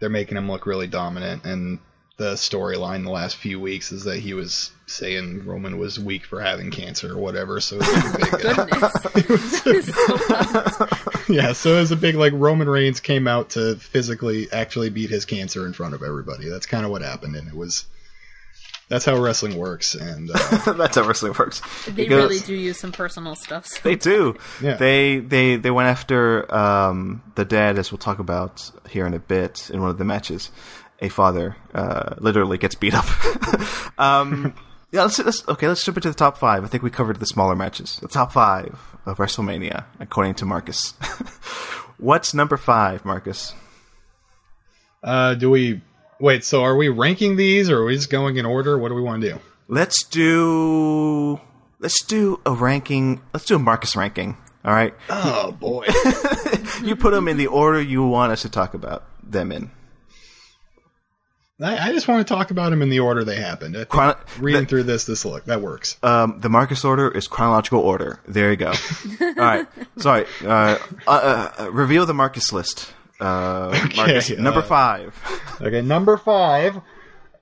they're 0.00 0.10
making 0.10 0.36
him 0.36 0.50
look 0.50 0.66
really 0.66 0.86
dominant. 0.86 1.44
And 1.44 1.78
the 2.18 2.34
storyline 2.34 3.04
the 3.04 3.10
last 3.10 3.36
few 3.36 3.58
weeks 3.60 3.90
is 3.92 4.04
that 4.04 4.18
he 4.18 4.34
was 4.34 4.70
saying 4.92 5.44
Roman 5.46 5.78
was 5.78 5.98
weak 5.98 6.24
for 6.24 6.40
having 6.40 6.70
cancer 6.70 7.12
or 7.12 7.18
whatever. 7.18 7.60
So 7.60 7.76
it 7.80 7.80
was 7.80 8.20
like 8.20 8.32
a 8.32 8.66
big, 9.64 9.90
uh, 10.30 10.86
yeah, 11.28 11.52
so 11.52 11.76
it 11.76 11.80
was 11.80 11.90
a 11.90 11.96
big 11.96 12.14
like 12.14 12.32
Roman 12.34 12.68
Reigns 12.68 13.00
came 13.00 13.26
out 13.28 13.50
to 13.50 13.76
physically 13.76 14.50
actually 14.52 14.90
beat 14.90 15.10
his 15.10 15.24
cancer 15.24 15.66
in 15.66 15.72
front 15.72 15.94
of 15.94 16.02
everybody. 16.02 16.48
That's 16.48 16.66
kind 16.66 16.84
of 16.84 16.90
what 16.90 17.02
happened, 17.02 17.36
and 17.36 17.48
it 17.48 17.54
was. 17.54 17.86
That's 18.88 19.06
how 19.06 19.18
wrestling 19.18 19.56
works, 19.56 19.94
and 19.94 20.30
uh, 20.34 20.72
That's 20.74 20.96
how 20.96 21.06
wrestling 21.06 21.32
works. 21.38 21.62
they 21.86 21.92
Because- 21.92 22.24
really 22.24 22.40
do 22.40 22.54
use 22.54 22.78
some 22.78 22.92
personal 22.92 23.34
stuff. 23.36 23.66
So. 23.66 23.78
They 23.82 23.94
do. 23.96 24.36
Yeah. 24.60 24.74
They 24.74 25.18
they 25.20 25.56
they 25.56 25.70
went 25.70 25.88
after 25.88 26.52
um, 26.54 27.22
the 27.34 27.46
dad, 27.46 27.78
as 27.78 27.90
we'll 27.90 27.98
talk 27.98 28.18
about 28.18 28.70
here 28.90 29.06
in 29.06 29.14
a 29.14 29.18
bit 29.18 29.70
in 29.70 29.80
one 29.80 29.88
of 29.88 29.96
the 29.96 30.04
matches. 30.04 30.50
A 31.00 31.08
father 31.08 31.56
uh, 31.74 32.16
literally 32.18 32.58
gets 32.58 32.74
beat 32.74 32.92
up. 32.94 33.06
um, 33.98 34.54
yeah, 34.92 35.02
let's, 35.02 35.18
let's 35.18 35.48
okay. 35.48 35.68
Let's 35.68 35.84
jump 35.84 35.96
into 35.96 36.10
the 36.10 36.14
top 36.14 36.36
five. 36.36 36.64
I 36.64 36.68
think 36.68 36.82
we 36.82 36.90
covered 36.90 37.18
the 37.18 37.26
smaller 37.26 37.56
matches. 37.56 37.98
The 38.00 38.08
top 38.08 38.32
five 38.32 38.78
of 39.06 39.16
WrestleMania, 39.16 39.84
according 39.98 40.34
to 40.36 40.44
Marcus. 40.44 40.90
What's 41.98 42.34
number 42.34 42.56
five, 42.56 43.04
Marcus? 43.04 43.54
uh, 45.02 45.34
do 45.34 45.50
we 45.50 45.80
wait? 46.20 46.44
So 46.44 46.62
are 46.62 46.76
we 46.76 46.88
ranking 46.88 47.36
these, 47.36 47.70
or 47.70 47.78
are 47.78 47.84
we 47.86 47.96
just 47.96 48.10
going 48.10 48.36
in 48.36 48.46
order? 48.46 48.78
What 48.78 48.88
do 48.90 48.94
we 48.94 49.02
want 49.02 49.22
to 49.22 49.30
do? 49.30 49.38
Let's 49.68 50.04
do 50.04 51.40
let's 51.80 52.04
do 52.04 52.40
a 52.44 52.52
ranking. 52.52 53.20
Let's 53.32 53.46
do 53.46 53.56
a 53.56 53.58
Marcus 53.58 53.96
ranking. 53.96 54.36
All 54.64 54.72
right. 54.72 54.94
Oh 55.08 55.52
boy. 55.52 55.86
you 56.82 56.96
put 56.96 57.12
them 57.12 57.28
in 57.28 57.36
the 57.36 57.48
order 57.48 57.80
you 57.80 58.06
want 58.06 58.32
us 58.32 58.42
to 58.42 58.48
talk 58.48 58.74
about 58.74 59.04
them 59.22 59.50
in. 59.52 59.70
I, 61.64 61.88
I 61.88 61.92
just 61.92 62.08
want 62.08 62.26
to 62.26 62.34
talk 62.34 62.50
about 62.50 62.70
them 62.70 62.82
in 62.82 62.88
the 62.88 63.00
order 63.00 63.24
they 63.24 63.36
happened. 63.36 63.76
I 63.76 63.80
think 63.80 63.88
Chron- 63.90 64.16
reading 64.40 64.66
through 64.66 64.84
this, 64.84 65.04
this 65.04 65.24
look 65.24 65.44
that 65.46 65.60
works. 65.60 65.96
Um, 66.02 66.38
the 66.40 66.48
Marcus 66.48 66.84
order 66.84 67.10
is 67.10 67.28
chronological 67.28 67.80
order. 67.80 68.20
There 68.26 68.50
you 68.50 68.56
go. 68.56 68.72
All 69.20 69.32
right. 69.34 69.66
Sorry. 69.98 70.26
Uh, 70.44 70.78
uh, 71.06 71.50
uh, 71.58 71.70
reveal 71.72 72.06
the 72.06 72.14
Marcus 72.14 72.52
list 72.52 72.92
Uh, 73.20 73.70
Marcus, 73.96 74.30
Okay, 74.30 74.40
number 74.42 74.60
uh, 74.60 74.64
five. 74.64 75.58
Okay, 75.60 75.82
number 75.82 76.16
five. 76.16 76.80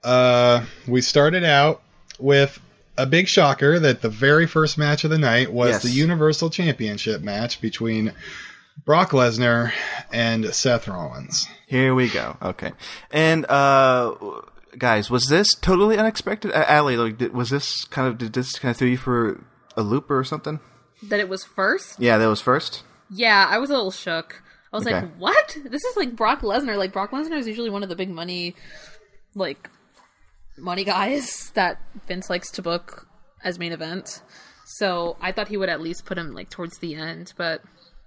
Uh, 0.03 0.65
we 0.89 1.01
started 1.01 1.45
out 1.45 1.83
with 2.19 2.59
a 2.99 3.07
big 3.07 3.29
shocker 3.29 3.79
that 3.79 4.03
the 4.03 4.09
very 4.11 4.47
first 4.47 4.77
match 4.77 5.05
of 5.05 5.11
the 5.11 5.19
night 5.19 5.53
was 5.53 5.71
Yes. 5.71 5.83
the 5.83 5.91
Universal 5.91 6.51
Championship 6.51 7.23
match 7.23 7.61
between 7.61 8.13
Brock 8.85 9.11
Lesnar 9.11 9.73
and 10.13 10.47
Seth 10.55 10.89
Rollins. 10.89 11.47
Here 11.67 11.95
we 11.95 12.09
go. 12.09 12.37
Okay, 12.43 12.73
and 13.11 13.47
uh, 13.49 14.15
guys, 14.79 15.11
was 15.11 15.27
this 15.27 15.55
totally 15.55 15.99
unexpected? 15.99 16.53
Uh, 16.53 16.65
Allie, 16.67 16.97
like, 16.97 17.19
did, 17.19 17.33
was 17.35 17.51
this 17.51 17.85
kind 17.85 18.09
of 18.09 18.19
did 18.19 18.33
this 18.33 18.59
kind 18.59 18.71
of 18.71 18.77
throw 18.77 18.89
you 18.89 18.97
for 18.97 19.45
a 19.77 19.83
loop 19.83 20.11
or 20.11 20.25
something? 20.25 20.61
That 21.05 21.21
it 21.21 21.29
was 21.29 21.45
first? 21.45 21.99
Yeah, 22.01 22.19
that 22.19 22.27
was 22.29 22.41
first. 22.41 22.83
Yeah, 23.11 23.47
I 23.49 23.59
was 23.59 23.71
a 23.71 23.75
little 23.75 23.91
shook. 23.91 24.43
I 24.73 24.77
was 24.77 24.87
Okay. 24.87 25.01
like, 25.01 25.17
"What? 25.17 25.57
This 25.65 25.85
is 25.85 25.97
like 25.97 26.15
Brock 26.15 26.43
Lesnar. 26.43 26.77
Like 26.77 26.93
Brock 26.93 27.11
Lesnar 27.11 27.39
is 27.39 27.47
usually 27.49 27.71
one 27.71 27.83
of 27.83 27.89
the 27.89 27.97
big 27.97 28.09
money, 28.11 28.55
like 29.35 29.69
money 30.57 30.85
guys 30.85 31.51
that 31.55 31.81
Vince 32.07 32.29
likes 32.31 32.51
to 32.53 32.63
book 32.63 33.07
as 33.43 33.59
main 33.59 33.73
event. 33.73 34.23
So 34.67 35.17
I 35.21 35.33
thought 35.33 35.49
he 35.49 35.57
would 35.57 35.69
at 35.69 35.81
least 35.81 36.05
put 36.05 36.19
him 36.19 36.33
like 36.35 36.51
towards 36.51 36.79
the 36.79 36.95
end, 36.95 37.33
but 37.37 37.63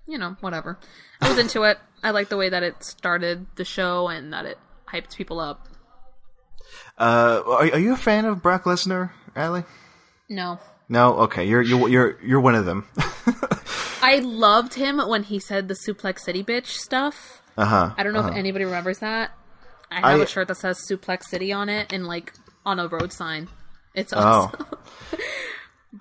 you 0.08 0.18
know, 0.18 0.36
whatever. 0.42 0.78
I 1.22 1.30
was 1.30 1.38
into 1.38 1.64
it. 1.64 1.78
I 2.04 2.12
like 2.12 2.30
the 2.30 2.38
way 2.38 2.50
that 2.50 2.64
it 2.64 2.84
started 2.84 3.46
the 3.56 3.66
show 3.66 4.08
and 4.10 4.34
that 4.34 4.46
it 4.46 4.58
hyped 4.88 5.16
people 5.16 5.40
up. 5.40 5.68
Uh, 6.98 7.42
are, 7.46 7.72
are 7.74 7.80
you 7.80 7.94
a 7.94 7.98
fan 7.98 8.26
of 8.26 8.42
Brock 8.42 8.64
Lesnar, 8.66 9.12
Allie? 9.36 9.64
No, 10.30 10.60
No. 10.90 11.14
Okay, 11.22 11.46
you're 11.46 11.62
you're 11.62 11.88
you're 11.90 12.20
you're 12.24 12.40
one 12.42 12.56
of 12.56 12.66
them. 12.66 12.88
I 14.02 14.20
loved 14.20 14.74
him 14.74 15.00
when 15.00 15.24
he 15.24 15.40
said 15.40 15.68
the 15.68 15.74
Suplex 15.76 16.20
City 16.20 16.44
bitch 16.44 16.68
stuff. 16.68 17.42
Uh 17.58 17.66
huh. 17.66 17.94
I 17.98 18.04
don't 18.04 18.14
know 18.14 18.20
uh-huh. 18.20 18.30
if 18.32 18.36
anybody 18.36 18.66
remembers 18.66 19.00
that. 19.00 19.32
I 19.92 20.12
have 20.12 20.20
I- 20.20 20.24
a 20.24 20.28
shirt 20.28 20.48
that 20.50 20.56
says 20.58 20.80
Suplex 20.90 21.24
City 21.26 21.52
on 21.54 21.70
it 21.70 21.94
and 21.94 22.06
like 22.08 22.34
on 22.66 22.80
a 22.80 22.88
road 22.88 23.14
sign. 23.14 23.48
It's 23.94 24.12
Oh. 24.14 24.18
awesome. 24.18 24.66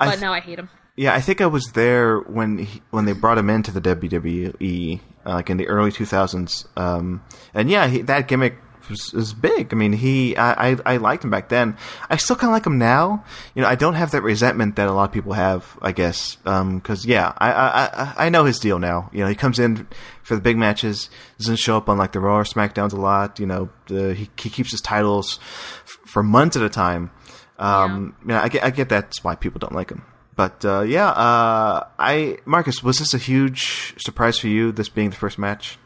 I 0.01 0.07
but 0.07 0.11
th- 0.13 0.21
now 0.21 0.33
I 0.33 0.41
hate 0.41 0.59
him. 0.59 0.71
Yeah, 0.95 1.15
I 1.15 1.21
think 1.21 1.41
I 1.41 1.47
was 1.47 1.73
there 1.73 2.19
when 2.19 2.59
he, 2.59 2.83
when 2.91 3.07
they 3.07 3.13
brought 3.13 3.39
him 3.39 3.49
into 3.49 3.71
the 3.71 3.81
WWE, 3.81 5.01
uh, 5.25 5.31
like 5.31 5.49
in 5.49 5.57
the 5.57 5.69
early 5.69 5.91
2000s. 5.91 6.67
Um, 6.77 7.23
and 7.55 7.71
yeah, 7.71 7.87
he, 7.87 8.03
that 8.03 8.29
gimmick 8.29 8.59
was, 8.91 9.13
was 9.13 9.33
big. 9.33 9.73
I 9.73 9.77
mean, 9.77 9.93
he 9.93 10.37
I, 10.37 10.73
I 10.73 10.77
I 10.85 10.97
liked 10.99 11.25
him 11.25 11.31
back 11.31 11.49
then. 11.49 11.77
I 12.11 12.17
still 12.17 12.37
kind 12.37 12.51
of 12.51 12.55
like 12.55 12.67
him 12.67 12.79
now. 12.79 13.25
You 13.55 13.63
know, 13.63 13.69
I 13.69 13.75
don't 13.75 13.95
have 13.95 14.11
that 14.11 14.23
resentment 14.23 14.77
that 14.77 14.89
a 14.89 14.93
lot 14.93 15.05
of 15.05 15.13
people 15.13 15.33
have. 15.33 15.79
I 15.81 15.93
guess 15.93 16.37
because 16.37 17.07
yeah, 17.07 17.33
I, 17.39 17.53
I 17.53 17.85
I 17.85 18.15
I 18.27 18.29
know 18.29 18.45
his 18.45 18.59
deal 18.59 18.79
now. 18.79 19.11
You 19.13 19.21
know, 19.21 19.29
he 19.29 19.35
comes 19.35 19.59
in 19.59 19.89
for 20.23 20.35
the 20.35 20.41
big 20.41 20.57
matches, 20.57 21.11
doesn't 21.39 21.57
show 21.57 21.77
up 21.77 21.89
on 21.89 21.99
like 21.99 22.13
the 22.13 22.21
Raw 22.21 22.39
or 22.39 22.45
SmackDowns 22.45 22.93
a 22.93 22.97
lot. 22.97 23.41
You 23.41 23.47
know, 23.47 23.71
the, 23.87 24.15
he 24.15 24.29
he 24.37 24.51
keeps 24.51 24.71
his 24.71 24.81
titles 24.81 25.39
f- 25.85 25.99
for 26.07 26.23
months 26.23 26.57
at 26.57 26.63
a 26.63 26.69
time. 26.69 27.11
Um, 27.59 28.17
yeah. 28.27 28.43
I 28.43 28.49
get 28.49 28.65
I 28.65 28.71
get 28.71 28.89
that's 28.89 29.23
why 29.25 29.35
people 29.35 29.59
don't 29.59 29.75
like 29.75 29.91
him. 29.91 30.05
But 30.35 30.65
uh, 30.65 30.81
yeah, 30.83 31.09
uh, 31.09 31.87
I 31.99 32.39
Marcus, 32.45 32.83
was 32.83 32.99
this 32.99 33.15
a 33.15 33.19
huge 33.19 33.95
surprise 33.99 34.39
for 34.39 34.49
you? 34.49 34.73
This 34.73 34.89
being 34.89 35.11
the 35.11 35.17
first 35.17 35.39
match? 35.39 35.79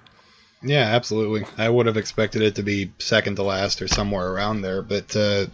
Yeah, 0.63 0.83
absolutely. 0.83 1.47
I 1.59 1.69
would 1.69 1.87
have 1.87 1.97
expected 1.97 2.43
it 2.43 2.57
to 2.57 2.63
be 2.63 2.93
second 2.99 3.37
to 3.37 3.43
last 3.43 3.83
or 3.83 3.89
somewhere 3.89 4.31
around 4.31 4.63
there, 4.63 4.83
but 4.83 5.15
uh, 5.15 5.47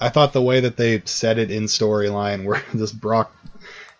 I 0.00 0.10
thought 0.10 0.32
the 0.32 0.42
way 0.42 0.60
that 0.60 0.76
they 0.76 1.02
set 1.04 1.38
it 1.38 1.50
in 1.50 1.64
storyline, 1.64 2.44
where 2.44 2.62
this 2.74 2.92
Brock, 3.04 3.34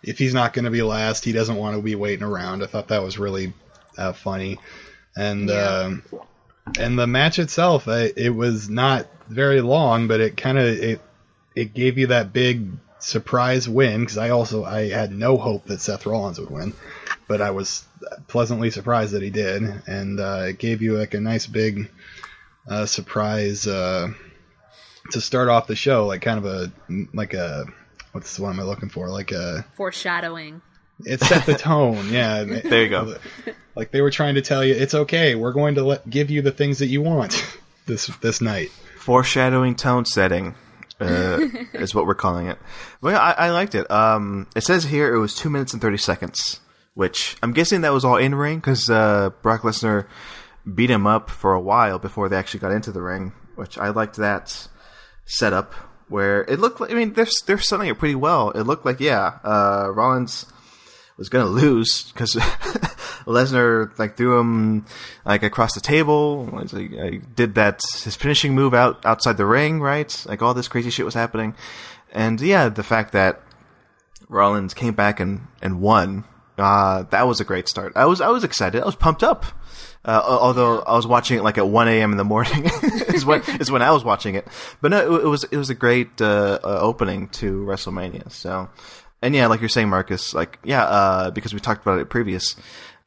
if 0.03 0.17
he's 0.17 0.33
not 0.33 0.53
going 0.53 0.65
to 0.65 0.71
be 0.71 0.81
last, 0.81 1.25
he 1.25 1.31
doesn't 1.31 1.55
want 1.55 1.75
to 1.75 1.81
be 1.81 1.95
waiting 1.95 2.23
around. 2.23 2.63
I 2.63 2.67
thought 2.67 2.89
that 2.89 3.03
was 3.03 3.17
really 3.17 3.53
uh, 3.97 4.13
funny, 4.13 4.59
and 5.15 5.49
um, 5.49 6.03
and 6.77 6.99
the 6.99 7.07
match 7.07 7.39
itself, 7.39 7.87
I, 7.87 8.11
it 8.15 8.35
was 8.35 8.69
not 8.69 9.07
very 9.27 9.61
long, 9.61 10.07
but 10.07 10.21
it 10.21 10.37
kind 10.37 10.57
of 10.57 10.65
it 10.65 11.01
it 11.55 11.73
gave 11.73 11.97
you 11.97 12.07
that 12.07 12.31
big 12.31 12.67
surprise 12.99 13.67
win 13.67 14.01
because 14.01 14.17
I 14.17 14.29
also 14.29 14.63
I 14.63 14.89
had 14.89 15.11
no 15.11 15.37
hope 15.37 15.65
that 15.65 15.81
Seth 15.81 16.05
Rollins 16.05 16.39
would 16.39 16.49
win, 16.49 16.73
but 17.27 17.41
I 17.41 17.51
was 17.51 17.85
pleasantly 18.27 18.71
surprised 18.71 19.13
that 19.13 19.21
he 19.21 19.29
did, 19.29 19.63
and 19.87 20.19
uh, 20.19 20.45
it 20.49 20.59
gave 20.59 20.81
you 20.81 20.97
like 20.97 21.13
a 21.13 21.19
nice 21.19 21.47
big 21.47 21.89
uh, 22.67 22.85
surprise 22.85 23.67
uh, 23.67 24.09
to 25.11 25.21
start 25.21 25.49
off 25.49 25.67
the 25.67 25.75
show, 25.75 26.05
like 26.07 26.21
kind 26.21 26.37
of 26.37 26.45
a 26.45 26.71
like 27.13 27.33
a 27.33 27.65
what's 28.11 28.39
what 28.39 28.49
am 28.49 28.59
I 28.59 28.63
looking 28.63 28.89
for? 28.89 29.09
Like 29.09 29.31
a 29.31 29.65
Foreshadowing. 29.75 30.61
it 31.05 31.19
set 31.21 31.45
the 31.45 31.55
tone, 31.55 32.09
yeah. 32.11 32.43
There 32.63 32.83
you 32.83 32.89
go. 32.89 33.17
Like 33.75 33.91
they 33.91 34.01
were 34.01 34.11
trying 34.11 34.35
to 34.35 34.41
tell 34.41 34.63
you 34.63 34.73
it's 34.73 34.93
okay. 34.93 35.35
We're 35.35 35.53
going 35.53 35.75
to 35.75 35.83
let 35.83 36.09
give 36.09 36.29
you 36.29 36.41
the 36.41 36.51
things 36.51 36.79
that 36.79 36.87
you 36.87 37.01
want 37.01 37.45
this 37.85 38.07
this 38.21 38.41
night. 38.41 38.71
Foreshadowing 38.97 39.75
tone 39.75 40.05
setting 40.05 40.55
uh, 40.99 41.47
is 41.73 41.95
what 41.95 42.05
we're 42.05 42.15
calling 42.15 42.47
it. 42.47 42.57
Yeah, 43.03 43.17
I, 43.17 43.31
I 43.47 43.49
liked 43.51 43.75
it. 43.75 43.89
Um, 43.89 44.47
it 44.55 44.63
says 44.63 44.83
here 44.83 45.13
it 45.13 45.19
was 45.19 45.35
two 45.35 45.49
minutes 45.49 45.73
and 45.73 45.81
thirty 45.81 45.97
seconds, 45.97 46.59
which 46.93 47.37
I'm 47.41 47.53
guessing 47.53 47.81
that 47.81 47.93
was 47.93 48.05
all 48.05 48.17
in 48.17 48.35
ring 48.35 48.57
because 48.57 48.89
uh, 48.89 49.31
Brock 49.41 49.61
Lesnar 49.61 50.07
beat 50.73 50.89
him 50.89 51.07
up 51.07 51.29
for 51.29 51.53
a 51.53 51.61
while 51.61 51.99
before 51.99 52.29
they 52.29 52.35
actually 52.37 52.59
got 52.59 52.71
into 52.71 52.91
the 52.91 53.01
ring, 53.01 53.33
which 53.55 53.77
I 53.77 53.89
liked 53.89 54.17
that 54.17 54.67
setup 55.25 55.73
where 56.09 56.41
it 56.41 56.59
looked 56.59 56.81
like 56.81 56.91
I 56.91 56.95
mean 56.95 57.13
they're 57.13 57.27
they're 57.45 57.59
selling 57.59 57.87
it 57.87 57.99
pretty 57.99 58.15
well. 58.15 58.51
It 58.51 58.63
looked 58.63 58.85
like 58.85 58.99
yeah, 58.99 59.39
uh, 59.43 59.89
Rollins 59.93 60.45
was 61.17 61.29
gonna 61.29 61.45
lose 61.45 62.11
because 62.11 62.35
Lesnar 63.29 63.97
like 63.99 64.17
threw 64.17 64.39
him 64.39 64.85
like 65.25 65.43
across 65.43 65.73
the 65.73 65.81
table. 65.81 66.45
Like, 66.51 66.73
uh, 66.73 67.25
did 67.35 67.55
that 67.55 67.81
his 68.03 68.15
finishing 68.15 68.55
move 68.55 68.73
out 68.73 69.05
outside 69.05 69.37
the 69.37 69.45
ring, 69.45 69.79
right? 69.81 70.25
Like 70.27 70.41
all 70.41 70.53
this 70.53 70.67
crazy 70.67 70.89
shit 70.89 71.05
was 71.05 71.13
happening, 71.13 71.55
and 72.11 72.41
yeah, 72.41 72.69
the 72.69 72.83
fact 72.83 73.13
that 73.13 73.41
Rollins 74.27 74.73
came 74.73 74.93
back 74.93 75.19
and 75.19 75.47
and 75.61 75.81
won. 75.81 76.25
Uh, 76.57 77.03
that 77.03 77.25
was 77.25 77.39
a 77.39 77.45
great 77.45 77.67
start. 77.67 77.93
I 77.95 78.05
was 78.05 78.19
I 78.19 78.29
was 78.29 78.43
excited. 78.43 78.81
I 78.81 78.85
was 78.85 78.95
pumped 78.95 79.23
up. 79.23 79.45
Uh, 80.05 80.21
although 80.25 80.79
I 80.79 80.95
was 80.95 81.05
watching 81.05 81.37
it 81.37 81.43
like 81.43 81.57
at 81.57 81.67
1 81.67 81.87
a.m. 81.89 82.11
in 82.11 82.17
the 82.17 82.23
morning 82.23 82.69
is 83.09 83.25
when 83.25 83.41
is 83.59 83.69
when 83.69 83.81
I 83.81 83.91
was 83.91 84.03
watching 84.03 84.35
it. 84.35 84.47
But 84.81 84.91
no, 84.91 85.15
it, 85.15 85.25
it 85.25 85.27
was 85.27 85.43
it 85.43 85.57
was 85.57 85.69
a 85.69 85.75
great 85.75 86.21
uh, 86.21 86.59
uh, 86.63 86.79
opening 86.79 87.27
to 87.29 87.65
WrestleMania. 87.65 88.31
So, 88.31 88.69
and 89.21 89.35
yeah, 89.35 89.47
like 89.47 89.59
you're 89.59 89.67
saying, 89.67 89.89
Marcus, 89.89 90.33
like 90.33 90.57
yeah, 90.63 90.83
uh, 90.83 91.31
because 91.31 91.53
we 91.53 91.59
talked 91.59 91.81
about 91.81 91.99
it 91.99 92.09
previous. 92.09 92.55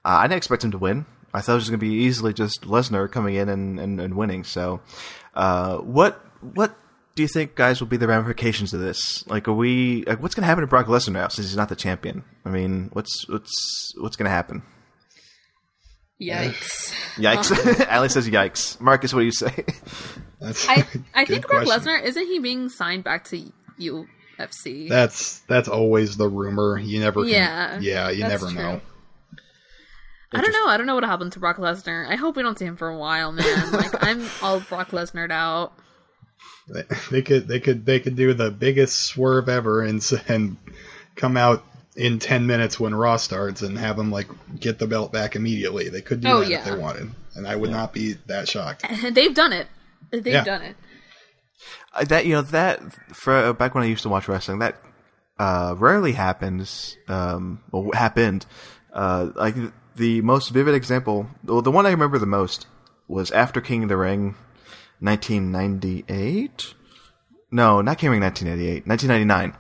Uh, 0.05 0.19
I 0.21 0.23
didn't 0.25 0.39
expect 0.39 0.65
him 0.65 0.73
to 0.73 0.79
win. 0.79 1.07
I 1.35 1.41
thought 1.41 1.53
it 1.53 1.57
was 1.57 1.71
going 1.71 1.81
to 1.81 1.87
be 1.87 1.95
easily 2.05 2.33
just 2.35 2.63
Lesnar 2.63 3.11
coming 3.11 3.37
in 3.37 3.49
and, 3.49 3.81
and, 3.81 4.01
and 4.01 4.15
winning. 4.15 4.45
So, 4.45 4.81
uh, 5.35 5.79
what 5.79 6.21
what 6.41 6.77
do 7.15 7.23
you 7.23 7.29
think, 7.29 7.55
guys, 7.55 7.81
will 7.81 7.87
be 7.89 7.97
the 7.97 8.07
ramifications 8.09 8.73
of 8.75 8.81
this? 8.81 9.27
Like, 9.29 9.49
are 9.49 9.53
we 9.53 10.05
like 10.05 10.21
what's 10.23 10.35
going 10.35 10.43
to 10.43 10.47
happen 10.47 10.63
to 10.63 10.67
Brock 10.67 10.87
Lesnar 10.87 11.13
now 11.13 11.29
since 11.29 11.49
he's 11.49 11.57
not 11.57 11.69
the 11.69 11.77
champion? 11.77 12.25
I 12.45 12.51
mean, 12.51 12.91
what's 12.93 13.29
what's 13.29 13.93
what's 13.99 14.17
going 14.17 14.27
to 14.27 14.31
happen? 14.31 14.63
Yikes. 16.21 16.93
Yikes! 17.17 17.91
Ali 17.93 18.09
says 18.09 18.29
yikes. 18.29 18.81
Marcus, 18.81 19.13
what 19.13 19.21
do 19.21 19.27
you 19.27 19.33
say? 19.33 19.65
That's 20.41 20.69
I 20.69 20.87
I 21.15 21.25
think 21.25 21.47
Brock 21.49 21.65
question. 21.65 21.93
Lesnar 21.93 22.03
isn't 22.05 22.27
he 22.27 22.39
being 22.39 22.69
signed 22.69 23.05
back 23.05 23.25
to 23.31 23.53
UFC? 23.81 24.89
That's 24.89 25.41
that's 25.41 25.69
always 25.69 26.17
the 26.17 26.29
rumor. 26.29 26.79
You 26.79 27.01
never 27.01 27.23
can, 27.23 27.31
Yeah, 27.31 27.79
yeah, 27.81 28.11
you 28.11 28.23
never 28.23 28.47
true. 28.47 28.55
know. 28.55 28.81
I 30.35 30.41
don't 30.41 30.53
know. 30.53 30.67
I 30.67 30.77
don't 30.77 30.87
know 30.87 30.95
what 30.95 31.05
happened 31.05 31.33
to 31.33 31.39
Brock 31.41 31.57
Lesnar. 31.59 32.09
I 32.09 32.17
hope 32.17 32.37
we 32.37 32.43
don't 32.43 32.59
see 32.59 32.65
him 32.65 32.77
for 32.77 32.89
a 32.89 32.97
while, 32.97 33.33
man. 33.33 33.73
like 33.73 34.03
I'm 34.03 34.27
all 34.43 34.61
Brock 34.61 34.91
Lesnar 34.91 35.31
out. 35.31 35.73
They, 36.69 36.83
they 37.11 37.23
could 37.23 37.49
they 37.49 37.61
could 37.61 37.85
they 37.85 38.01
could 38.01 38.17
do 38.17 38.33
the 38.35 38.51
biggest 38.51 38.99
swerve 39.03 39.49
ever 39.49 39.83
and 39.83 40.03
and 40.29 40.57
come 41.17 41.37
out 41.37 41.65
in 41.97 42.19
10 42.19 42.47
minutes 42.47 42.81
when 42.81 42.95
Raw 42.95 43.17
starts 43.17 43.61
and 43.63 43.77
have 43.77 43.99
him 43.99 44.11
like 44.11 44.27
get 44.59 44.79
the 44.79 44.87
belt 44.87 45.13
back 45.13 45.37
immediately. 45.37 45.89
They 45.91 46.01
could 46.01 46.21
do 46.23 46.29
Oh, 46.29 46.41
that 46.41 46.49
yeah. 46.51 46.59
if 46.61 46.65
they 46.65 46.77
wanted. 46.79 47.11
And 47.35 47.47
I 47.47 47.55
would 47.57 47.71
not 47.71 47.93
be 47.93 48.15
that 48.27 48.49
shocked. 48.49 48.87
They've 49.13 49.35
done 49.35 49.53
it. 49.53 49.67
They've 50.11 50.27
Yeah. 50.27 50.45
done 50.45 50.63
it. 50.63 50.77
Uh, 51.95 52.05
that 52.05 52.25
you 52.27 52.33
know 52.33 52.43
that 52.43 52.81
for 53.15 53.53
back 53.53 53.75
when 53.75 53.85
I 53.85 53.87
used 53.89 54.03
to 54.05 54.09
watch 54.09 54.27
wrestling, 54.29 54.61
that 54.61 54.81
uh, 55.39 55.75
rarely 55.77 56.13
happens. 56.13 56.97
Um, 57.09 57.61
well, 57.71 57.91
happened. 57.93 58.47
Uh, 58.93 59.31
like 59.35 59.55
the 59.97 60.21
most 60.23 60.51
vivid 60.51 60.75
example, 60.75 61.27
well, 61.45 61.63
the 61.63 61.71
one 61.71 61.87
I 61.87 61.91
remember 61.91 62.19
the 62.19 62.27
most 62.27 62.67
was 63.09 63.31
after 63.31 63.61
King 63.61 63.85
of 63.85 63.89
the 63.89 63.97
Ring, 63.97 64.35
1998. 65.01 66.75
No, 67.51 67.81
not 67.83 67.99
King 67.99 68.09
of 68.09 68.13
the 68.13 68.21
Ring, 68.21 68.23
1988, 68.23 68.87
1999. 68.87 69.55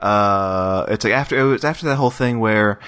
Uh, 0.00 0.86
it's 0.88 1.04
like 1.04 1.14
after 1.14 1.38
it 1.38 1.44
was 1.44 1.64
after 1.64 1.86
that 1.86 1.96
whole 1.96 2.10
thing 2.10 2.40
where. 2.40 2.78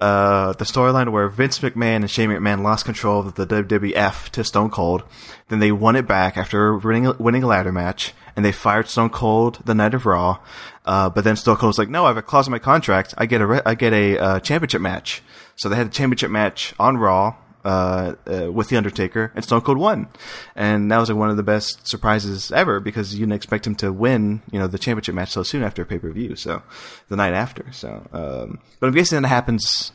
Uh, 0.00 0.54
the 0.54 0.64
storyline 0.64 1.12
where 1.12 1.28
Vince 1.28 1.58
McMahon 1.58 1.96
and 1.96 2.10
Shane 2.10 2.30
McMahon 2.30 2.62
lost 2.62 2.86
control 2.86 3.20
of 3.20 3.34
the 3.34 3.46
WWF 3.46 4.30
to 4.30 4.42
Stone 4.42 4.70
Cold. 4.70 5.02
Then 5.48 5.58
they 5.58 5.72
won 5.72 5.94
it 5.94 6.08
back 6.08 6.38
after 6.38 6.74
winning, 6.74 7.12
winning 7.18 7.42
a 7.42 7.46
ladder 7.46 7.70
match, 7.70 8.14
and 8.34 8.42
they 8.42 8.50
fired 8.50 8.88
Stone 8.88 9.10
Cold 9.10 9.60
the 9.66 9.74
night 9.74 9.92
of 9.92 10.06
Raw. 10.06 10.38
Uh, 10.86 11.10
but 11.10 11.24
then 11.24 11.36
Stone 11.36 11.56
Cold 11.56 11.68
was 11.68 11.78
like, 11.78 11.90
"No, 11.90 12.06
I 12.06 12.08
have 12.08 12.16
a 12.16 12.22
clause 12.22 12.46
in 12.46 12.50
my 12.50 12.58
contract. 12.58 13.12
I 13.18 13.26
get 13.26 13.42
a 13.42 13.46
re- 13.46 13.60
I 13.66 13.74
get 13.74 13.92
a 13.92 14.18
uh, 14.18 14.40
championship 14.40 14.80
match." 14.80 15.22
So 15.60 15.68
they 15.68 15.76
had 15.76 15.88
a 15.88 15.90
championship 15.90 16.30
match 16.30 16.72
on 16.80 16.96
Raw 16.96 17.36
uh, 17.66 18.14
uh, 18.26 18.50
with 18.50 18.70
the 18.70 18.78
Undertaker, 18.78 19.30
and 19.34 19.44
Stone 19.44 19.60
Cold 19.60 19.76
won, 19.76 20.08
and 20.56 20.90
that 20.90 20.96
was 20.96 21.10
like 21.10 21.18
one 21.18 21.28
of 21.28 21.36
the 21.36 21.42
best 21.42 21.86
surprises 21.86 22.50
ever 22.50 22.80
because 22.80 23.12
you 23.12 23.20
didn't 23.20 23.34
expect 23.34 23.66
him 23.66 23.74
to 23.74 23.92
win, 23.92 24.40
you 24.50 24.58
know, 24.58 24.66
the 24.66 24.78
championship 24.78 25.14
match 25.14 25.28
so 25.32 25.42
soon 25.42 25.62
after 25.62 25.84
pay 25.84 25.98
per 25.98 26.10
view, 26.12 26.34
so 26.34 26.62
the 27.10 27.16
night 27.16 27.34
after. 27.34 27.70
So, 27.72 27.90
um, 28.10 28.58
but 28.80 28.86
I'm 28.86 28.94
guessing 28.94 29.20
that 29.20 29.28
happens 29.28 29.92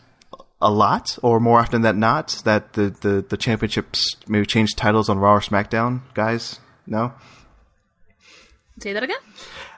a 0.62 0.70
lot, 0.70 1.18
or 1.24 1.40
more 1.40 1.60
often 1.60 1.82
than 1.82 2.00
not, 2.00 2.44
that 2.46 2.74
the 2.74 2.92
the, 3.02 3.26
the 3.28 3.36
championships 3.36 4.18
maybe 4.28 4.46
change 4.46 4.76
titles 4.76 5.10
on 5.10 5.18
Raw 5.18 5.34
or 5.34 5.40
SmackDown, 5.40 6.02
guys. 6.14 6.60
No. 6.86 7.12
Say 8.80 8.94
that 8.94 9.02
again. 9.02 9.18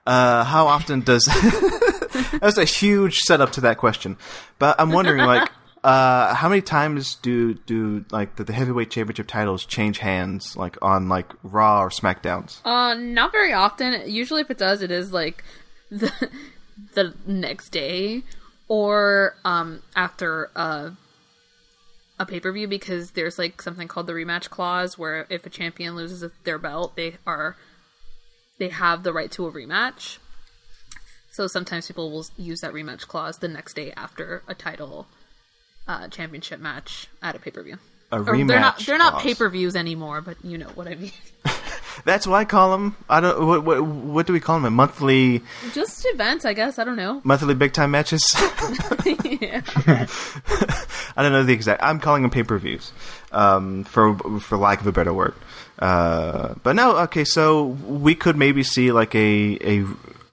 Uh, 0.05 0.43
how 0.43 0.67
often 0.67 0.99
does 0.99 1.23
that's 2.41 2.57
a 2.57 2.65
huge 2.65 3.19
setup 3.19 3.53
to 3.53 3.61
that 3.61 3.77
question, 3.77 4.17
but 4.59 4.75
I'm 4.81 4.89
wondering 4.91 5.25
like. 5.25 5.49
Uh, 5.83 6.33
how 6.33 6.49
many 6.49 6.61
times 6.61 7.15
do 7.15 7.53
do 7.53 8.03
like 8.11 8.35
the, 8.35 8.43
the 8.43 8.53
heavyweight 8.53 8.89
championship 8.89 9.27
titles 9.27 9.65
change 9.65 9.99
hands 9.99 10.57
like 10.57 10.77
on 10.81 11.07
like 11.07 11.31
Raw 11.43 11.81
or 11.81 11.89
SmackDowns? 11.89 12.59
Uh, 12.65 12.93
not 12.95 13.31
very 13.31 13.53
often. 13.53 14.09
Usually, 14.09 14.41
if 14.41 14.49
it 14.49 14.57
does, 14.57 14.81
it 14.81 14.91
is 14.91 15.13
like 15.13 15.43
the 15.91 16.11
the 16.93 17.13
next 17.25 17.69
day 17.69 18.23
or 18.67 19.35
um 19.45 19.81
after 19.95 20.49
a 20.55 20.91
a 22.19 22.25
pay 22.25 22.39
per 22.39 22.51
view 22.51 22.67
because 22.67 23.11
there's 23.11 23.37
like 23.37 23.61
something 23.61 23.87
called 23.87 24.07
the 24.07 24.13
rematch 24.13 24.49
clause 24.49 24.97
where 24.97 25.27
if 25.29 25.45
a 25.45 25.49
champion 25.49 25.95
loses 25.95 26.29
their 26.43 26.57
belt, 26.57 26.95
they 26.95 27.17
are 27.25 27.55
they 28.57 28.69
have 28.69 29.03
the 29.03 29.13
right 29.13 29.31
to 29.31 29.45
a 29.45 29.51
rematch. 29.51 30.17
So 31.31 31.45
sometimes 31.45 31.85
people 31.85 32.09
will 32.09 32.25
use 32.35 32.61
that 32.61 32.73
rematch 32.73 33.07
clause 33.07 33.37
the 33.37 33.47
next 33.47 33.75
day 33.75 33.93
after 33.95 34.41
a 34.47 34.55
title 34.55 35.07
uh, 35.87 36.07
championship 36.09 36.59
match 36.59 37.07
at 37.21 37.35
a 37.35 37.39
pay 37.39 37.51
per 37.51 37.63
view. 37.63 37.77
A 38.11 38.19
rematch. 38.19 38.47
They're 38.47 38.59
not 38.59 38.79
they're 38.79 38.97
not 38.97 39.19
pay 39.19 39.35
per 39.35 39.49
views 39.49 39.75
anymore, 39.75 40.21
but 40.21 40.37
you 40.43 40.57
know 40.57 40.67
what 40.75 40.87
I 40.87 40.95
mean. 40.95 41.11
That's 42.05 42.25
what 42.25 42.37
I 42.37 42.45
call 42.45 42.71
them. 42.71 42.95
I 43.09 43.19
don't. 43.19 43.45
What 43.45 43.65
what, 43.65 43.83
what 43.83 44.27
do 44.27 44.33
we 44.33 44.39
call 44.39 44.55
them? 44.55 44.65
A 44.65 44.69
Monthly 44.71 45.41
Just 45.73 46.05
events, 46.13 46.45
I 46.45 46.53
guess. 46.53 46.79
I 46.79 46.83
don't 46.83 46.95
know. 46.95 47.21
monthly 47.23 47.53
big 47.53 47.73
time 47.73 47.91
matches. 47.91 48.23
yeah. 49.25 49.61
I 51.17 51.23
don't 51.23 51.31
know 51.31 51.43
the 51.43 51.53
exact. 51.53 51.83
I'm 51.83 51.99
calling 51.99 52.21
them 52.21 52.31
pay 52.31 52.43
per 52.43 52.57
views, 52.57 52.91
um, 53.31 53.83
for 53.83 54.15
for 54.39 54.57
lack 54.57 54.79
of 54.79 54.87
a 54.87 54.91
better 54.91 55.13
word. 55.13 55.33
Uh, 55.79 56.55
but 56.63 56.75
no, 56.75 56.97
okay. 56.97 57.23
So 57.25 57.65
we 57.65 58.15
could 58.15 58.37
maybe 58.37 58.63
see 58.63 58.91
like 58.91 59.13
a 59.15 59.57
a. 59.61 59.85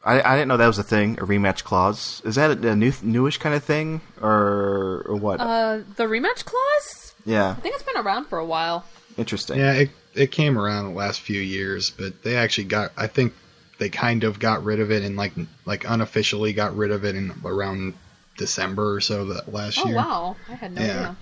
I, 0.05 0.21
I 0.21 0.35
didn't 0.37 0.49
know 0.49 0.57
that 0.59 0.67
was 0.67 0.79
a 0.79 0.83
thing. 0.83 1.19
A 1.19 1.23
rematch 1.25 1.65
clause. 1.65 2.21
Is 2.25 2.35
that 2.35 2.63
a, 2.65 2.69
a 2.73 2.77
new 2.77 2.93
newish 3.03 3.39
kind 3.39 3.55
of 3.55 3.65
thing, 3.65 4.03
or 4.21 5.03
or 5.07 5.17
what? 5.17 5.41
Uh, 5.41 5.79
the 5.97 6.05
rematch 6.05 6.45
clause. 6.45 7.15
yeah, 7.25 7.51
I 7.51 7.55
think 7.55 7.75
it's 7.75 7.85
been 7.85 7.97
around 7.97 8.27
for 8.27 8.39
a 8.39 8.45
while. 8.45 8.85
interesting. 9.17 9.59
Yeah, 9.59 9.73
it 9.73 9.91
it 10.15 10.31
came 10.31 10.59
around 10.59 10.85
the 10.91 10.95
last 10.99 11.21
few 11.23 11.41
years, 11.41 11.91
but 11.91 12.23
they 12.23 12.37
actually 12.37 12.65
got. 12.65 12.93
I 12.97 13.07
think 13.07 13.33
they 13.79 13.89
kind 13.89 14.25
of 14.25 14.39
got 14.39 14.63
rid 14.63 14.79
of 14.81 14.91
it 14.93 15.03
and 15.03 15.17
like 15.17 15.33
like 15.65 15.85
unofficially 15.89 16.53
got 16.53 16.77
rid 16.77 16.91
of 16.91 17.05
it 17.05 17.17
in 17.17 17.33
around 17.45 17.95
December 18.37 18.95
or 18.95 19.01
so 19.01 19.25
that 19.27 19.53
last 19.53 19.79
Oh 19.83 19.89
year. 19.89 19.95
Oh 19.97 20.03
wow, 20.03 20.37
I 20.51 20.55
had 20.55 20.73
no 20.73 20.83
Yeah. 20.83 20.91
idea. 20.93 21.17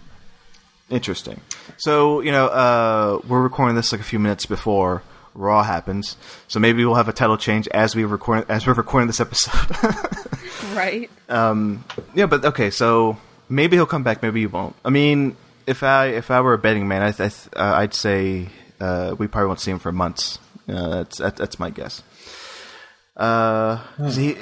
Interesting. 0.90 1.40
So 1.78 2.20
you 2.20 2.32
know, 2.32 2.46
uh, 2.46 3.20
we're 3.28 3.40
recording 3.42 3.76
this 3.76 3.92
like 3.92 4.00
a 4.00 4.04
few 4.04 4.18
minutes 4.18 4.44
before 4.44 5.02
Raw 5.34 5.62
happens, 5.62 6.16
so 6.48 6.60
maybe 6.60 6.84
we'll 6.84 6.94
have 6.96 7.08
a 7.08 7.12
title 7.12 7.36
change 7.38 7.66
as 7.68 7.94
we 7.96 8.04
record 8.04 8.44
as 8.50 8.66
we're 8.66 8.74
recording 8.74 9.06
this 9.06 9.20
episode. 9.20 9.52
Right. 10.74 11.10
um, 11.28 11.84
yeah, 12.14 12.26
but 12.26 12.44
okay, 12.44 12.70
so 12.70 13.18
maybe 13.48 13.76
he'll 13.76 13.84
come 13.84 14.04
back, 14.04 14.22
maybe 14.22 14.40
he 14.40 14.46
won't. 14.46 14.74
I 14.84 14.90
mean, 14.90 15.36
if 15.66 15.82
I 15.82 16.06
if 16.06 16.30
I 16.30 16.40
were 16.40 16.54
a 16.54 16.58
betting 16.58 16.86
man, 16.88 17.02
I, 17.02 17.08
I 17.08 17.12
th- 17.12 17.48
uh, 17.56 17.72
I'd 17.76 17.92
say 17.94 18.48
uh, 18.80 19.14
we 19.18 19.26
probably 19.26 19.48
won't 19.48 19.60
see 19.60 19.70
him 19.70 19.78
for 19.80 19.92
months. 19.92 20.38
Uh, 20.68 20.88
that's 21.02 21.18
that, 21.18 21.36
that's 21.36 21.58
my 21.58 21.68
guess. 21.70 22.02
Uh, 23.16 23.78
'cause 23.98 24.16
he 24.16 24.36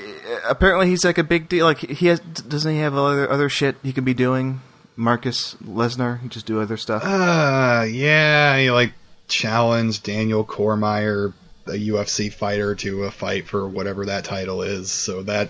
apparently 0.49 0.87
he's 0.89 1.05
like 1.05 1.19
a 1.19 1.25
big 1.25 1.49
deal. 1.49 1.65
Like 1.67 1.79
he 1.79 2.07
has, 2.07 2.21
doesn't 2.21 2.71
he 2.73 2.79
have 2.79 2.95
other 2.95 3.29
other 3.31 3.49
shit 3.49 3.77
he 3.83 3.93
could 3.93 4.05
be 4.05 4.15
doing? 4.15 4.61
Marcus 4.97 5.57
Lesnar, 5.65 6.21
he 6.21 6.29
just 6.29 6.47
do 6.47 6.61
other 6.61 6.77
stuff. 6.77 7.03
Uh, 7.05 7.85
yeah, 7.91 8.59
he 8.59 8.71
like 8.71 8.93
challenged 9.31 10.03
Daniel 10.03 10.45
Cormier, 10.45 11.33
a 11.67 11.71
UFC 11.71 12.33
fighter, 12.33 12.75
to 12.77 13.05
a 13.05 13.11
fight 13.11 13.47
for 13.47 13.67
whatever 13.69 14.07
that 14.07 14.25
title 14.25 14.63
is. 14.63 14.91
So 14.91 15.23
that 15.23 15.49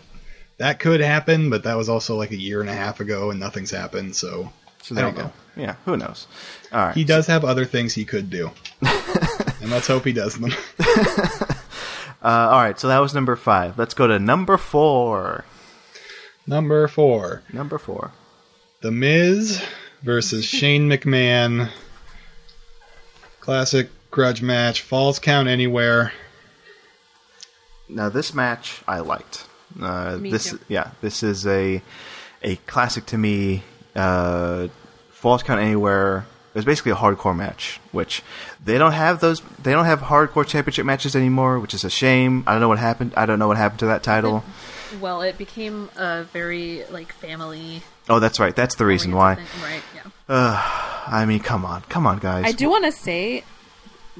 that 0.59 0.79
could 0.79 1.01
happen, 1.01 1.51
but 1.51 1.65
that 1.65 1.77
was 1.77 1.89
also 1.89 2.17
like 2.17 2.31
a 2.31 2.37
year 2.37 2.61
and 2.61 2.71
a 2.71 2.75
half 2.75 3.01
ago, 3.01 3.31
and 3.31 3.41
nothing's 3.41 3.71
happened. 3.71 4.15
So, 4.15 4.53
So 4.83 4.95
I 4.95 4.97
there 4.97 5.05
don't 5.07 5.17
you 5.17 5.23
go. 5.25 5.33
Yeah, 5.57 5.75
who 5.85 5.97
knows? 5.97 6.27
All 6.73 6.87
right. 6.87 6.95
He 6.95 7.05
does 7.05 7.27
have 7.27 7.45
other 7.45 7.65
things 7.65 7.95
he 7.95 8.05
could 8.05 8.31
do, 8.31 8.51
and 8.83 9.71
let's 9.71 9.87
hope 9.87 10.05
he 10.05 10.13
does 10.13 10.37
them. 10.39 10.53
Uh, 12.23 12.51
all 12.53 12.61
right, 12.61 12.79
so 12.79 12.89
that 12.89 12.99
was 12.99 13.15
number 13.15 13.35
five. 13.35 13.79
Let's 13.79 13.95
go 13.95 14.07
to 14.07 14.19
number 14.19 14.59
four. 14.59 15.47
Number 16.47 16.87
four, 16.87 17.43
Number 17.51 17.79
four. 17.79 18.13
The 18.83 18.91
Miz 18.91 19.63
versus 20.03 20.45
Shane 20.45 20.87
McMahon. 20.89 21.71
Classic 23.51 23.91
grudge 24.13 24.43
match, 24.43 24.83
falls 24.83 25.19
count 25.19 25.49
anywhere. 25.49 26.13
Now 27.89 28.09
this 28.09 28.33
match 28.33 28.81
I 28.87 29.01
liked. 29.01 29.45
Uh, 29.83 30.19
Me 30.21 30.31
this 30.31 30.51
too. 30.51 30.61
yeah, 30.69 30.93
this 31.01 31.25
is 31.25 31.49
a 31.49 31.83
a 32.45 32.55
classic 32.69 33.07
to 33.07 33.19
me. 33.19 33.65
Uh, 33.97 34.69
Falls 35.11 35.43
count 35.43 35.61
anywhere. 35.61 36.27
It 36.55 36.59
was 36.59 36.65
basically 36.65 36.93
a 36.93 36.95
hardcore 36.95 37.37
match, 37.37 37.81
which 37.91 38.23
they 38.65 38.79
don't 38.79 38.93
have 38.93 39.19
those. 39.19 39.43
They 39.61 39.73
don't 39.73 39.85
have 39.85 39.99
hardcore 39.99 40.47
championship 40.47 40.87
matches 40.87 41.17
anymore, 41.17 41.59
which 41.59 41.75
is 41.75 41.83
a 41.83 41.91
shame. 41.91 42.45
I 42.47 42.53
don't 42.53 42.61
know 42.61 42.69
what 42.69 42.79
happened. 42.79 43.15
I 43.17 43.27
don't 43.27 43.41
know 43.41 43.49
what 43.49 43.57
happened 43.57 43.81
to 43.81 43.87
that 43.87 44.05
title. 44.05 44.45
Well, 45.01 45.23
it 45.23 45.37
became 45.37 45.91
a 45.97 46.23
very 46.23 46.85
like 46.93 47.13
family. 47.15 47.83
Oh, 48.11 48.19
that's 48.19 48.39
right. 48.41 48.55
That's 48.55 48.75
the 48.75 48.85
reason 48.85 49.15
why. 49.15 49.37
right? 49.63 49.83
Yeah. 49.95 50.03
Uh, 50.29 50.63
I 51.07 51.25
mean, 51.27 51.41
come 51.41 51.65
on, 51.65 51.81
come 51.83 52.07
on, 52.07 52.19
guys. 52.19 52.45
I 52.45 52.53
do 52.53 52.69
want 52.69 52.85
to 52.85 52.93
say, 52.93 53.43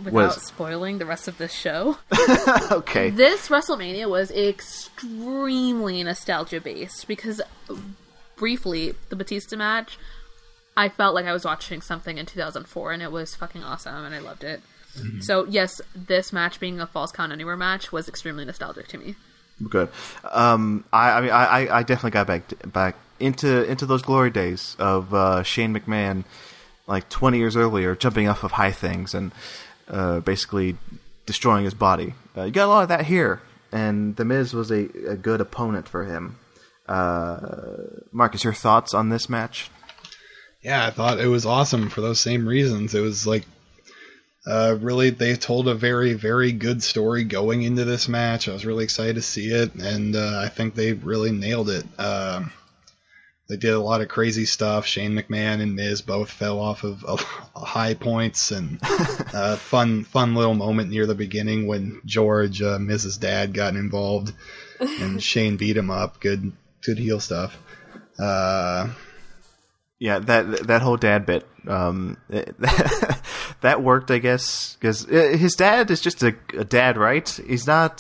without 0.03 0.37
is- 0.37 0.43
spoiling 0.45 0.99
the 0.99 1.07
rest 1.07 1.29
of 1.29 1.37
this 1.39 1.53
show, 1.53 1.99
okay. 2.73 3.11
this 3.11 3.49
WrestleMania 3.49 4.09
was 4.09 4.31
extremely 4.31 6.03
nostalgia 6.03 6.61
based 6.61 7.07
because 7.09 7.41
briefly 8.37 8.95
the 9.09 9.17
Batista 9.17 9.57
match, 9.57 9.99
I 10.77 10.89
felt 10.89 11.15
like 11.15 11.27
I 11.27 11.33
was 11.33 11.45
watching 11.45 11.81
something 11.83 12.17
in 12.19 12.27
2004 12.27 12.93
and 12.93 13.03
it 13.03 13.13
was 13.13 13.35
fucking 13.35 13.63
awesome 13.63 14.05
and 14.05 14.15
I 14.15 14.19
loved 14.21 14.45
it. 14.45 14.63
Mm-hmm. 14.99 15.21
So 15.21 15.45
yes, 15.47 15.81
this 15.95 16.33
match 16.33 16.59
being 16.59 16.81
a 16.81 16.87
Falls 16.87 17.13
Count 17.13 17.33
Anywhere 17.33 17.57
match 17.57 17.93
was 17.93 18.09
extremely 18.09 18.45
nostalgic 18.45 18.89
to 18.89 18.99
me. 18.99 19.15
Good. 19.69 19.91
Um, 20.25 20.85
I, 20.93 21.11
I 21.11 21.21
mean, 21.21 21.31
I, 21.31 21.45
I- 21.45 21.79
I 21.79 21.83
definitely 21.83 22.13
got 22.13 22.27
back 22.27 22.73
back 22.73 22.97
into 23.21 23.65
into 23.65 23.87
those 23.87 24.03
glory 24.03 24.31
days 24.31 24.77
of 24.79 25.13
uh, 25.15 25.43
Shane 25.43 25.75
McMahon, 25.75 26.25
like 26.87 27.09
20 27.09 27.39
years 27.39 27.57
earlier, 27.57 27.95
jumping 27.95 28.29
off 28.29 28.43
of 28.45 28.53
high 28.53 28.73
things 28.73 29.15
and 29.15 29.33
uh, 29.89 30.21
basically 30.21 30.77
destroying 31.27 31.65
his 31.65 31.75
body. 31.75 32.15
Uh, 32.37 32.45
you 32.45 32.51
got 32.51 32.67
a 32.67 32.69
lot 32.69 32.83
of 32.83 32.89
that 32.89 33.07
here, 33.07 33.41
and 33.73 34.17
The 34.17 34.25
Miz 34.25 34.55
was 34.55 34.71
a, 34.71 34.89
a 35.09 35.17
good 35.17 35.41
opponent 35.41 35.89
for 35.89 36.05
him. 36.05 36.37
Uh, 36.89 37.39
Marcus, 38.11 38.43
your 38.43 38.53
thoughts 38.53 38.95
on 38.95 39.11
this 39.11 39.29
match? 39.29 39.71
Yeah, 40.63 40.87
I 40.87 40.91
thought 40.91 41.21
it 41.21 41.29
was 41.29 41.47
awesome 41.47 41.89
for 41.89 42.01
those 42.01 42.21
same 42.21 42.47
reasons. 42.47 42.95
It 42.95 43.01
was 43.01 43.27
like 43.27 43.47
uh, 44.47 44.77
really 44.81 45.11
they 45.11 45.37
told 45.37 45.69
a 45.69 45.75
very 45.75 46.15
very 46.15 46.53
good 46.53 46.83
story 46.83 47.25
going 47.25 47.63
into 47.63 47.85
this 47.85 48.09
match. 48.09 48.49
I 48.49 48.53
was 48.53 48.67
really 48.67 48.85
excited 48.85 49.15
to 49.17 49.23
see 49.23 49.49
it, 49.51 49.75
and 49.75 50.17
uh, 50.17 50.41
I 50.45 50.49
think 50.49 50.75
they 50.75 50.93
really 50.93 51.31
nailed 51.31 51.71
it. 51.71 51.85
Um 51.99 52.53
they 53.51 53.57
did 53.57 53.75
a 53.75 53.81
lot 53.81 54.01
of 54.01 54.07
crazy 54.07 54.47
stuff. 54.47 54.87
Shane 54.87 55.11
McMahon 55.11 55.61
and 55.61 55.75
Miz 55.75 56.03
both 56.03 56.31
fell 56.31 56.61
off 56.61 56.85
of 56.85 57.05
uh, 57.05 57.17
high 57.57 57.95
points, 57.95 58.53
and 58.53 58.79
uh, 58.83 59.57
fun 59.57 60.05
fun 60.05 60.37
little 60.37 60.55
moment 60.55 60.89
near 60.89 61.05
the 61.05 61.17
beginning 61.17 61.67
when 61.67 62.01
George 62.05 62.63
uh, 62.63 62.79
Miz's 62.79 63.19
dad 63.19 63.53
got 63.53 63.75
involved, 63.75 64.33
and 64.79 65.21
Shane 65.23 65.57
beat 65.57 65.77
him 65.77 65.91
up. 65.91 66.21
Good 66.21 66.53
good 66.85 66.99
heel 66.99 67.19
stuff. 67.19 67.59
Uh, 68.21 68.91
Yeah, 70.01 70.19
that 70.19 70.67
that 70.69 70.81
whole 70.81 70.97
dad 70.97 71.27
bit, 71.27 71.47
um, 71.69 72.17
that 73.61 73.83
worked, 73.83 74.11
I 74.11 74.17
guess, 74.19 74.75
because 74.77 75.07
uh, 75.07 75.37
his 75.39 75.55
dad 75.55 75.91
is 75.91 76.01
just 76.01 76.23
a, 76.23 76.35
a 76.57 76.65
dad, 76.65 76.97
right? 76.97 77.29
He's 77.47 77.67
not 77.67 77.97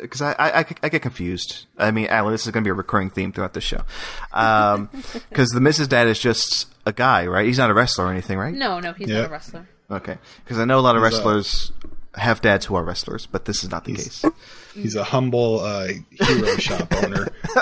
because 0.00 0.22
I, 0.22 0.32
I, 0.32 0.58
I 0.60 0.64
I 0.84 0.88
get 0.88 1.02
confused. 1.02 1.66
I 1.76 1.90
mean, 1.90 2.06
Alan, 2.06 2.32
this 2.32 2.46
is 2.46 2.52
going 2.52 2.64
to 2.64 2.66
be 2.66 2.70
a 2.70 2.74
recurring 2.74 3.10
theme 3.10 3.30
throughout 3.30 3.52
the 3.52 3.60
show, 3.60 3.82
um, 4.32 4.88
because 5.28 5.50
the 5.50 5.60
Miz's 5.60 5.86
Dad 5.86 6.06
is 6.08 6.18
just 6.18 6.66
a 6.86 6.94
guy, 6.94 7.26
right? 7.26 7.46
He's 7.46 7.58
not 7.58 7.70
a 7.70 7.74
wrestler 7.74 8.06
or 8.06 8.10
anything, 8.10 8.38
right? 8.38 8.54
No, 8.54 8.80
no, 8.80 8.94
he's 8.94 9.08
not 9.08 9.26
a 9.26 9.28
wrestler. 9.28 9.68
Okay, 9.90 10.16
because 10.44 10.58
I 10.58 10.64
know 10.64 10.78
a 10.78 10.80
lot 10.80 10.96
of 10.96 11.02
He's 11.02 11.12
a- 11.12 11.16
wrestlers 11.18 11.72
have 12.16 12.40
dads 12.40 12.66
who 12.66 12.74
are 12.74 12.84
wrestlers, 12.84 13.26
but 13.26 13.44
this 13.44 13.64
is 13.64 13.70
not 13.70 13.84
the 13.84 13.94
case. 13.94 14.24
He's 14.74 14.96
a 14.96 15.04
humble 15.04 15.60
uh, 15.60 15.88
hero 16.10 16.56
shop 16.58 16.92
owner. 16.96 17.28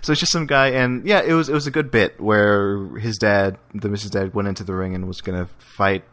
so 0.00 0.12
it's 0.12 0.20
just 0.20 0.30
some 0.32 0.46
guy, 0.46 0.68
and 0.68 1.04
yeah, 1.06 1.22
it 1.22 1.32
was 1.32 1.48
it 1.48 1.54
was 1.54 1.66
a 1.66 1.72
good 1.72 1.90
bit 1.90 2.20
where 2.20 2.86
his 2.98 3.18
dad, 3.18 3.58
the 3.74 3.88
Miz's 3.88 4.10
Dad, 4.10 4.34
went 4.34 4.48
into 4.48 4.62
the 4.62 4.74
ring 4.74 4.94
and 4.94 5.08
was 5.08 5.20
gonna 5.20 5.48
fight 5.58 6.04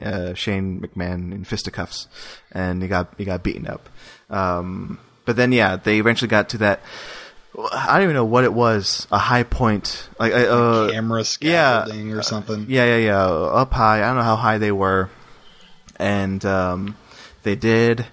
uh, 0.00 0.34
Shane 0.34 0.80
McMahon 0.80 1.32
in 1.32 1.44
fisticuffs, 1.44 2.08
and 2.52 2.80
he 2.82 2.88
got 2.88 3.12
he 3.18 3.24
got 3.24 3.42
beaten 3.42 3.66
up. 3.66 3.88
Um, 4.30 4.98
but 5.24 5.36
then 5.36 5.52
yeah, 5.52 5.76
they 5.76 5.98
eventually 5.98 6.28
got 6.28 6.48
to 6.50 6.58
that. 6.58 6.80
I 7.72 7.94
don't 7.94 8.04
even 8.04 8.14
know 8.14 8.24
what 8.24 8.44
it 8.44 8.52
was. 8.52 9.06
A 9.10 9.18
high 9.18 9.42
point, 9.42 10.08
like 10.18 10.32
uh, 10.32 10.90
Camera 10.90 11.20
yeah, 11.20 11.24
scaffolding 11.84 12.12
or 12.12 12.22
something. 12.22 12.66
yeah, 12.68 12.84
yeah, 12.84 12.96
yeah. 12.96 13.26
Up 13.26 13.72
high. 13.72 14.02
I 14.02 14.06
don't 14.06 14.16
know 14.16 14.22
how 14.22 14.36
high 14.36 14.58
they 14.58 14.72
were, 14.72 15.10
and 15.98 16.44
um, 16.44 16.96
they 17.42 17.56
did, 17.56 18.06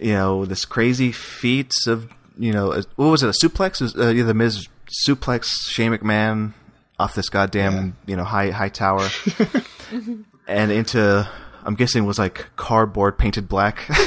you 0.00 0.12
know, 0.12 0.44
this 0.44 0.64
crazy 0.64 1.12
feats 1.12 1.86
of, 1.86 2.10
you 2.38 2.52
know, 2.52 2.72
a- 2.72 2.84
what 2.96 3.06
was 3.08 3.22
it? 3.22 3.28
A 3.28 3.46
suplex? 3.46 3.80
It 3.80 3.84
was, 3.84 3.96
Uh, 3.96 4.08
yeah, 4.08 4.24
the 4.24 4.34
Miz 4.34 4.68
suplex 5.06 5.46
Shane 5.68 5.92
McMahon 5.92 6.52
off 6.98 7.14
this 7.14 7.28
goddamn, 7.28 7.96
you 8.06 8.16
know, 8.16 8.24
high 8.24 8.50
high 8.50 8.68
tower, 8.68 9.08
and 10.46 10.72
into. 10.72 11.28
I'm 11.64 11.76
guessing 11.76 12.06
was 12.06 12.18
like 12.18 12.50
cardboard 12.56 13.18
painted 13.18 13.48
black. 13.48 13.88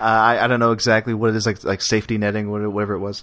Uh, 0.00 0.04
I, 0.04 0.44
I 0.44 0.46
don't 0.48 0.58
know 0.58 0.72
exactly 0.72 1.14
what 1.14 1.30
it 1.30 1.36
is, 1.36 1.46
like 1.46 1.62
like 1.62 1.80
safety 1.80 2.18
netting, 2.18 2.50
whatever 2.50 2.70
whatever 2.70 2.94
it 2.94 2.98
was. 2.98 3.22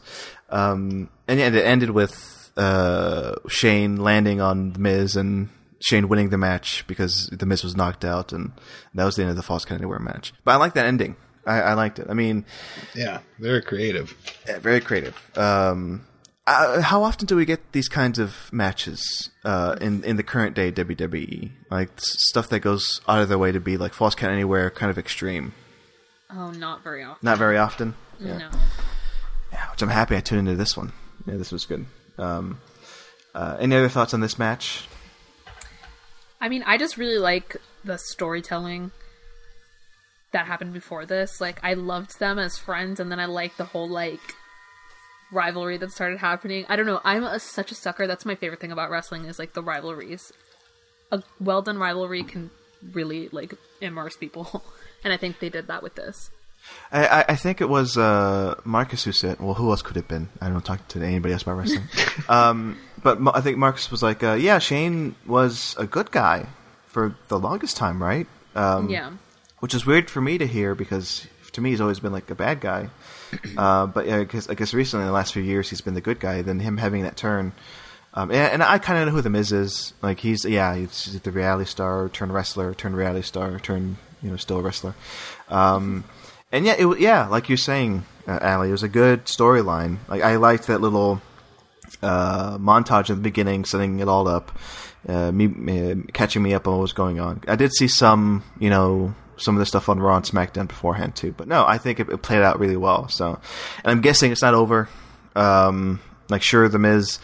Um, 0.49 1.09
and 1.27 1.37
yeah, 1.37 1.47
it 1.47 1.55
ended 1.55 1.89
with 1.89 2.51
uh, 2.55 3.35
Shane 3.49 3.97
landing 3.97 4.39
on 4.39 4.71
the 4.71 4.79
Miz 4.79 5.17
and 5.17 5.49
Shane 5.81 6.07
winning 6.09 6.29
the 6.29 6.37
match 6.37 6.83
because 6.87 7.27
the 7.27 7.45
Miz 7.45 7.63
was 7.63 7.75
knocked 7.75 8.03
out, 8.05 8.33
and 8.33 8.51
that 8.93 9.05
was 9.05 9.15
the 9.15 9.21
end 9.23 9.31
of 9.31 9.35
the 9.37 9.43
Falls 9.43 9.65
Count 9.65 9.81
Anywhere 9.81 9.99
match. 9.99 10.33
But 10.43 10.51
I 10.53 10.55
like 10.57 10.73
that 10.73 10.85
ending. 10.85 11.15
I, 11.45 11.61
I 11.61 11.73
liked 11.73 11.99
it. 11.99 12.07
I 12.09 12.13
mean, 12.13 12.45
Yeah, 12.93 13.19
very 13.39 13.61
creative. 13.61 14.13
yeah, 14.47 14.59
very 14.59 14.81
creative. 14.81 15.15
Um, 15.37 16.05
uh, 16.45 16.81
how 16.81 17.03
often 17.03 17.25
do 17.27 17.35
we 17.35 17.45
get 17.45 17.71
these 17.71 17.87
kinds 17.87 18.17
of 18.19 18.51
matches 18.51 19.29
uh, 19.45 19.75
in 19.79 20.03
in 20.03 20.15
the 20.17 20.23
current 20.23 20.55
day 20.55 20.71
WWE? 20.71 21.51
Like 21.71 21.89
stuff 21.97 22.49
that 22.49 22.59
goes 22.61 23.01
out 23.07 23.21
of 23.21 23.29
their 23.29 23.37
way 23.37 23.51
to 23.51 23.59
be 23.59 23.77
like 23.77 23.93
Falls 23.93 24.15
Count 24.15 24.33
Anywhere, 24.33 24.69
kind 24.69 24.89
of 24.89 24.97
extreme. 24.97 25.53
Oh, 26.31 26.51
not 26.51 26.83
very 26.83 27.03
often. 27.03 27.19
Not 27.25 27.37
very 27.37 27.57
often. 27.57 27.95
No. 28.19 28.49
Yeah, 29.51 29.71
which 29.71 29.81
I'm 29.81 29.89
happy 29.89 30.15
I 30.17 30.19
tuned 30.21 30.47
into 30.47 30.55
this 30.55 30.75
one. 30.77 30.91
Yeah, 31.25 31.37
this 31.37 31.51
was 31.51 31.65
good. 31.65 31.85
Um, 32.17 32.59
uh, 33.33 33.57
any 33.59 33.75
other 33.75 33.89
thoughts 33.89 34.13
on 34.13 34.19
this 34.19 34.37
match? 34.37 34.87
I 36.41 36.49
mean, 36.49 36.63
I 36.65 36.77
just 36.77 36.97
really 36.97 37.17
like 37.17 37.57
the 37.83 37.97
storytelling 37.97 38.91
that 40.31 40.45
happened 40.45 40.73
before 40.73 41.05
this. 41.05 41.41
Like, 41.41 41.59
I 41.63 41.73
loved 41.73 42.19
them 42.19 42.39
as 42.39 42.57
friends, 42.57 42.99
and 42.99 43.11
then 43.11 43.19
I 43.19 43.25
like 43.25 43.57
the 43.57 43.65
whole 43.65 43.89
like 43.89 44.21
rivalry 45.31 45.77
that 45.77 45.91
started 45.91 46.19
happening. 46.19 46.65
I 46.69 46.75
don't 46.75 46.85
know. 46.85 47.01
I'm 47.03 47.23
a, 47.23 47.39
such 47.39 47.71
a 47.71 47.75
sucker. 47.75 48.07
That's 48.07 48.25
my 48.25 48.35
favorite 48.35 48.59
thing 48.59 48.71
about 48.71 48.89
wrestling 48.89 49.25
is 49.25 49.39
like 49.39 49.53
the 49.53 49.63
rivalries. 49.63 50.31
A 51.11 51.23
well 51.39 51.61
done 51.61 51.77
rivalry 51.77 52.23
can 52.23 52.51
really 52.93 53.29
like 53.29 53.53
immerse 53.81 54.15
people, 54.15 54.63
and 55.03 55.11
I 55.11 55.17
think 55.17 55.39
they 55.39 55.49
did 55.49 55.67
that 55.67 55.83
with 55.83 55.95
this. 55.95 56.29
I, 56.91 57.25
I, 57.29 57.35
think 57.35 57.61
it 57.61 57.69
was 57.69 57.97
uh, 57.97 58.59
Marcus 58.65 59.05
who 59.05 59.11
said. 59.13 59.39
Well, 59.39 59.53
who 59.53 59.69
else 59.69 59.81
could 59.81 59.95
it 59.95 60.01
have 60.01 60.07
been? 60.07 60.29
I 60.41 60.49
don't 60.49 60.63
talk 60.63 60.87
to 60.89 61.01
anybody 61.01 61.33
else 61.33 61.43
about 61.43 61.57
wrestling. 61.57 61.87
um, 62.29 62.77
but 63.01 63.19
I 63.35 63.41
think 63.41 63.57
Marcus 63.57 63.91
was 63.91 64.03
like, 64.03 64.23
uh, 64.23 64.33
"Yeah, 64.33 64.59
Shane 64.59 65.15
was 65.25 65.75
a 65.77 65.85
good 65.85 66.11
guy 66.11 66.47
for 66.87 67.15
the 67.27 67.39
longest 67.39 67.77
time, 67.77 68.01
right?" 68.01 68.27
Um, 68.55 68.89
yeah. 68.89 69.11
which 69.59 69.73
is 69.73 69.85
weird 69.85 70.09
for 70.09 70.21
me 70.21 70.37
to 70.37 70.47
hear 70.47 70.75
because 70.75 71.27
to 71.51 71.61
me 71.61 71.69
he's 71.69 71.81
always 71.81 71.99
been 71.99 72.11
like 72.11 72.29
a 72.29 72.35
bad 72.35 72.61
guy. 72.61 72.89
Uh, 73.57 73.85
but 73.85 74.07
yeah, 74.07 74.17
I 74.17 74.23
guess, 74.23 74.49
I 74.49 74.55
guess 74.55 74.73
recently 74.73 75.03
in 75.03 75.07
the 75.07 75.13
last 75.13 75.33
few 75.33 75.43
years 75.43 75.69
he's 75.69 75.81
been 75.81 75.93
the 75.93 76.01
good 76.01 76.19
guy. 76.19 76.41
Then 76.41 76.59
him 76.59 76.77
having 76.77 77.03
that 77.03 77.15
turn, 77.15 77.51
um, 78.15 78.31
and, 78.31 78.53
and 78.53 78.63
I 78.63 78.79
kind 78.79 78.97
of 78.97 79.05
know 79.07 79.13
who 79.13 79.21
the 79.21 79.29
Miz 79.29 79.51
is. 79.51 79.93
Like 80.01 80.19
he's 80.19 80.45
yeah, 80.45 80.75
he's, 80.75 81.05
he's 81.05 81.21
the 81.21 81.31
reality 81.31 81.69
star, 81.69 82.09
turned 82.09 82.33
wrestler, 82.33 82.73
turned 82.73 82.97
reality 82.97 83.21
star, 83.21 83.59
turned 83.59 83.97
you 84.23 84.31
know 84.31 84.37
still 84.37 84.57
a 84.57 84.61
wrestler. 84.63 84.95
Um, 85.49 86.05
and 86.51 86.65
yeah, 86.65 86.75
it 86.79 86.99
yeah, 86.99 87.27
like 87.27 87.49
you're 87.49 87.57
saying, 87.57 88.03
uh, 88.27 88.39
Ali, 88.41 88.69
it 88.69 88.71
was 88.71 88.81
a 88.81 88.89
good 88.89 89.25
storyline. 89.25 89.97
Like 90.07 90.23
I 90.23 90.37
liked 90.37 90.65
that 90.67 90.81
little 90.81 91.21
uh, 92.01 92.57
montage 92.57 93.09
at 93.09 93.15
the 93.15 93.21
beginning, 93.21 93.65
setting 93.65 93.99
it 93.99 94.07
all 94.07 94.27
up, 94.27 94.57
uh, 95.07 95.31
me, 95.31 95.47
me 95.47 96.03
catching 96.13 96.43
me 96.43 96.53
up 96.53 96.67
on 96.67 96.75
what 96.75 96.81
was 96.81 96.93
going 96.93 97.19
on. 97.19 97.41
I 97.47 97.55
did 97.55 97.73
see 97.73 97.87
some, 97.87 98.43
you 98.59 98.69
know, 98.69 99.13
some 99.37 99.55
of 99.55 99.59
the 99.59 99.65
stuff 99.65 99.89
on 99.89 99.99
Raw 99.99 100.17
and 100.17 100.25
SmackDown 100.25 100.67
beforehand 100.67 101.15
too, 101.15 101.31
but 101.31 101.47
no, 101.47 101.65
I 101.65 101.77
think 101.77 101.99
it, 101.99 102.09
it 102.09 102.21
played 102.21 102.41
out 102.41 102.59
really 102.59 102.77
well. 102.77 103.07
So, 103.07 103.39
and 103.83 103.91
I'm 103.91 104.01
guessing 104.01 104.31
it's 104.31 104.41
not 104.41 104.53
over. 104.53 104.89
Um, 105.35 106.01
like 106.29 106.43
sure, 106.43 106.69
the 106.69 106.77
Miz, 106.79 107.19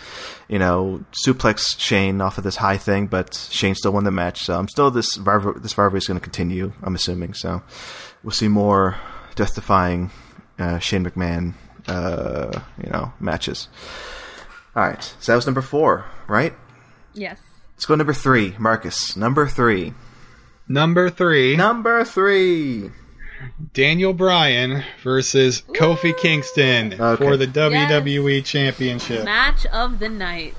you 0.48 0.58
know, 0.58 1.04
suplex 1.26 1.80
Shane 1.80 2.22
off 2.22 2.38
of 2.38 2.44
this 2.44 2.56
high 2.56 2.78
thing, 2.78 3.08
but 3.08 3.36
Shane 3.52 3.76
still 3.76 3.92
won 3.92 4.04
the 4.04 4.12
match. 4.12 4.44
So 4.44 4.58
I'm 4.58 4.68
still 4.68 4.90
this 4.90 5.18
rivalry, 5.18 5.60
this 5.60 5.78
rivalry 5.78 6.00
is 6.00 6.08
going 6.08 6.20
to 6.20 6.24
continue. 6.24 6.74
I'm 6.82 6.96
assuming. 6.96 7.34
So 7.34 7.62
we'll 8.24 8.32
see 8.32 8.48
more 8.48 8.98
death-defying 9.36 10.12
uh, 10.58 10.80
Shane 10.80 11.06
McMahon, 11.06 11.54
uh, 11.88 12.62
you 12.84 12.90
know, 12.90 13.14
matches. 13.20 13.68
All 14.76 14.84
right, 14.84 15.04
so 15.20 15.32
that 15.32 15.36
was 15.36 15.46
number 15.46 15.62
four, 15.62 16.06
right? 16.28 16.54
Yes. 17.14 17.40
Let's 17.76 17.86
go 17.86 17.96
number 17.96 18.14
three, 18.14 18.56
Marcus. 18.60 19.16
Number 19.16 19.48
three. 19.48 19.94
Number 20.68 21.10
three. 21.10 21.56
Number 21.56 22.04
three. 22.04 22.90
Daniel 23.74 24.14
Bryan 24.14 24.84
versus 25.04 25.62
Kofi 25.62 26.18
Kingston 26.18 26.92
for 26.92 27.38
the 27.38 27.48
WWE 27.48 28.44
Championship. 28.44 29.24
Match 29.26 29.66
of 29.68 30.00
the 30.00 30.10
night. 30.10 30.56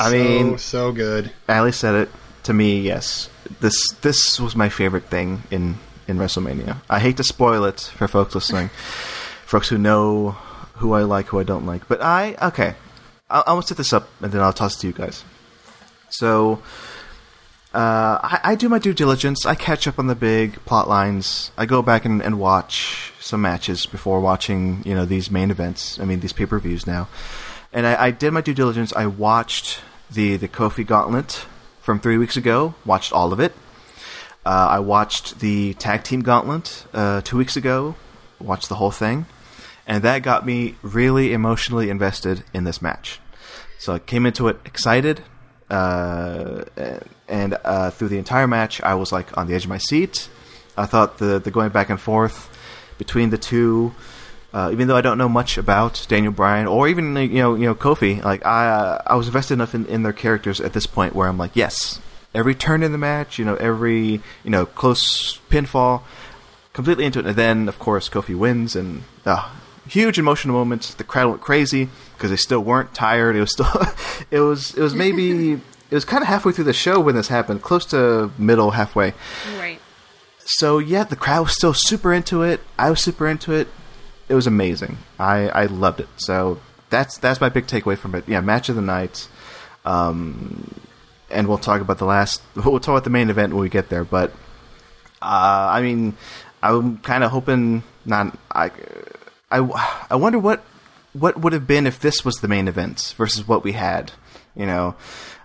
I 0.00 0.10
So, 0.10 0.12
mean, 0.12 0.58
so 0.58 0.92
good. 0.92 1.32
Ali 1.48 1.72
said 1.72 1.94
it 1.94 2.08
to 2.42 2.52
me. 2.52 2.80
Yes, 2.80 3.30
this 3.60 3.92
this 4.02 4.38
was 4.38 4.54
my 4.56 4.68
favorite 4.68 5.04
thing 5.04 5.42
in 5.50 5.78
in 6.06 6.18
WrestleMania. 6.18 6.78
I 6.90 6.98
hate 6.98 7.16
to 7.18 7.24
spoil 7.24 7.64
it 7.64 7.80
for 7.80 8.06
folks 8.08 8.34
listening, 8.34 8.68
folks 9.46 9.68
who 9.68 9.78
know 9.78 10.32
who 10.74 10.92
I 10.92 11.02
like, 11.02 11.26
who 11.28 11.38
I 11.40 11.44
don't 11.44 11.66
like. 11.66 11.88
But 11.88 12.02
I 12.02 12.34
okay, 12.42 12.74
I'll, 13.30 13.44
I'll 13.46 13.62
set 13.62 13.76
this 13.76 13.92
up 13.92 14.08
and 14.20 14.32
then 14.32 14.40
I'll 14.40 14.52
toss 14.52 14.76
it 14.76 14.80
to 14.80 14.86
you 14.88 14.92
guys. 14.92 15.24
So. 16.10 16.62
Uh, 17.74 18.18
I, 18.22 18.40
I 18.44 18.54
do 18.54 18.70
my 18.70 18.78
due 18.78 18.94
diligence. 18.94 19.44
I 19.44 19.54
catch 19.54 19.86
up 19.86 19.98
on 19.98 20.06
the 20.06 20.14
big 20.14 20.54
plot 20.64 20.88
lines. 20.88 21.52
I 21.58 21.66
go 21.66 21.82
back 21.82 22.06
and, 22.06 22.22
and 22.22 22.40
watch 22.40 23.12
some 23.20 23.42
matches 23.42 23.84
before 23.84 24.20
watching, 24.20 24.82
you 24.86 24.94
know, 24.94 25.04
these 25.04 25.30
main 25.30 25.50
events. 25.50 26.00
I 26.00 26.06
mean, 26.06 26.20
these 26.20 26.32
pay 26.32 26.46
per 26.46 26.58
views 26.58 26.86
now. 26.86 27.08
And 27.70 27.86
I, 27.86 28.06
I 28.06 28.10
did 28.10 28.32
my 28.32 28.40
due 28.40 28.54
diligence. 28.54 28.94
I 28.94 29.06
watched 29.06 29.80
the 30.10 30.36
the 30.38 30.48
Kofi 30.48 30.84
Gauntlet 30.84 31.44
from 31.80 32.00
three 32.00 32.16
weeks 32.16 32.38
ago. 32.38 32.74
Watched 32.86 33.12
all 33.12 33.34
of 33.34 33.38
it. 33.38 33.52
Uh, 34.46 34.68
I 34.70 34.78
watched 34.78 35.40
the 35.40 35.74
Tag 35.74 36.04
Team 36.04 36.22
Gauntlet 36.22 36.86
uh, 36.94 37.20
two 37.20 37.36
weeks 37.36 37.56
ago. 37.56 37.96
Watched 38.40 38.70
the 38.70 38.76
whole 38.76 38.90
thing, 38.90 39.26
and 39.88 40.04
that 40.04 40.22
got 40.22 40.44
me 40.44 40.74
really 40.82 41.32
emotionally 41.32 41.88
invested 41.88 42.44
in 42.52 42.64
this 42.64 42.82
match. 42.82 43.20
So 43.78 43.94
I 43.94 43.98
came 43.98 44.26
into 44.26 44.48
it 44.48 44.58
excited, 44.66 45.22
uh, 45.70 46.64
and 47.26 47.56
uh, 47.64 47.90
through 47.90 48.08
the 48.08 48.18
entire 48.18 48.46
match, 48.46 48.82
I 48.82 48.94
was 48.94 49.10
like 49.12 49.36
on 49.38 49.46
the 49.48 49.54
edge 49.54 49.64
of 49.64 49.70
my 49.70 49.78
seat. 49.78 50.28
I 50.76 50.84
thought 50.84 51.18
the 51.18 51.38
the 51.38 51.50
going 51.50 51.70
back 51.70 51.88
and 51.88 51.98
forth 51.98 52.54
between 52.98 53.30
the 53.30 53.38
two, 53.38 53.94
uh, 54.52 54.70
even 54.72 54.88
though 54.88 54.96
I 54.96 55.00
don't 55.00 55.16
know 55.16 55.28
much 55.28 55.56
about 55.56 56.04
Daniel 56.08 56.32
Bryan 56.32 56.66
or 56.66 56.86
even 56.86 57.16
you 57.16 57.28
know 57.28 57.54
you 57.54 57.64
know 57.64 57.74
Kofi, 57.74 58.22
like 58.22 58.44
I 58.44 58.68
uh, 58.68 59.02
I 59.06 59.14
was 59.14 59.26
invested 59.26 59.54
enough 59.54 59.74
in, 59.74 59.86
in 59.86 60.02
their 60.02 60.12
characters 60.12 60.60
at 60.60 60.74
this 60.74 60.86
point 60.86 61.14
where 61.14 61.28
I'm 61.28 61.38
like, 61.38 61.56
yes, 61.56 61.98
every 62.34 62.54
turn 62.54 62.82
in 62.82 62.92
the 62.92 62.98
match, 62.98 63.38
you 63.38 63.44
know, 63.46 63.54
every 63.54 64.20
you 64.44 64.50
know 64.50 64.66
close 64.66 65.38
pinfall, 65.48 66.02
completely 66.74 67.06
into 67.06 67.20
it. 67.20 67.26
And 67.26 67.36
then 67.36 67.68
of 67.68 67.78
course 67.78 68.10
Kofi 68.10 68.36
wins 68.36 68.76
and. 68.76 69.04
Uh, 69.24 69.48
Huge 69.88 70.18
emotional 70.18 70.54
moments. 70.54 70.94
The 70.94 71.04
crowd 71.04 71.28
went 71.28 71.40
crazy 71.40 71.88
because 72.14 72.30
they 72.30 72.36
still 72.36 72.60
weren't 72.60 72.94
tired. 72.94 73.36
It 73.36 73.40
was 73.40 73.52
still, 73.52 73.72
it 74.30 74.40
was, 74.40 74.74
it 74.74 74.82
was 74.82 74.94
maybe, 74.94 75.52
it 75.52 75.60
was 75.90 76.04
kind 76.04 76.22
of 76.22 76.28
halfway 76.28 76.52
through 76.52 76.64
the 76.64 76.72
show 76.72 77.00
when 77.00 77.14
this 77.14 77.28
happened, 77.28 77.62
close 77.62 77.86
to 77.86 78.30
middle, 78.38 78.72
halfway. 78.72 79.14
Right. 79.58 79.80
So 80.44 80.78
yeah, 80.78 81.04
the 81.04 81.16
crowd 81.16 81.42
was 81.42 81.54
still 81.54 81.74
super 81.74 82.12
into 82.12 82.42
it. 82.42 82.60
I 82.78 82.90
was 82.90 83.02
super 83.02 83.28
into 83.28 83.52
it. 83.52 83.68
It 84.28 84.34
was 84.34 84.46
amazing. 84.46 84.98
I, 85.18 85.48
I 85.48 85.66
loved 85.66 86.00
it. 86.00 86.08
So 86.16 86.58
that's 86.90 87.18
that's 87.18 87.40
my 87.40 87.48
big 87.48 87.66
takeaway 87.66 87.98
from 87.98 88.14
it. 88.14 88.28
Yeah, 88.28 88.40
match 88.40 88.68
of 88.68 88.76
the 88.76 88.82
night. 88.82 89.28
Um, 89.84 90.74
and 91.30 91.48
we'll 91.48 91.58
talk 91.58 91.80
about 91.80 91.98
the 91.98 92.06
last. 92.06 92.42
We'll 92.56 92.80
talk 92.80 92.92
about 92.92 93.04
the 93.04 93.10
main 93.10 93.30
event 93.30 93.52
when 93.52 93.62
we 93.62 93.68
get 93.68 93.88
there. 93.88 94.04
But 94.04 94.30
uh, 95.22 95.68
I 95.72 95.82
mean, 95.82 96.16
I'm 96.62 96.98
kind 96.98 97.24
of 97.24 97.30
hoping 97.30 97.82
not. 98.04 98.36
I, 98.50 98.70
I 99.50 99.58
I 100.10 100.16
wonder 100.16 100.38
what 100.38 100.64
what 101.12 101.40
would 101.40 101.52
have 101.52 101.66
been 101.66 101.86
if 101.86 102.00
this 102.00 102.24
was 102.24 102.36
the 102.36 102.48
main 102.48 102.68
event 102.68 103.14
versus 103.16 103.46
what 103.46 103.64
we 103.64 103.72
had. 103.72 104.12
You 104.54 104.66
know. 104.66 104.96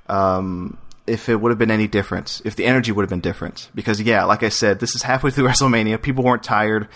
Um, 0.08 0.78
if 1.06 1.28
it 1.28 1.36
would 1.36 1.49
have 1.49 1.60
been 1.60 1.72
any 1.72 1.88
different, 1.88 2.41
if 2.45 2.56
the 2.56 2.66
energy 2.66 2.91
would 2.91 3.04
have 3.04 3.10
been 3.10 3.20
different. 3.20 3.70
Because, 3.76 3.99
yeah, 4.01 4.24
like 4.24 4.41
I 4.41 4.47
said, 4.49 4.80
this 4.80 4.95
is 4.95 5.01
halfway 5.04 5.32
through 5.32 5.47
WrestleMania. 5.49 6.01
People 6.01 6.24
weren't 6.24 6.43
tired. 6.43 6.88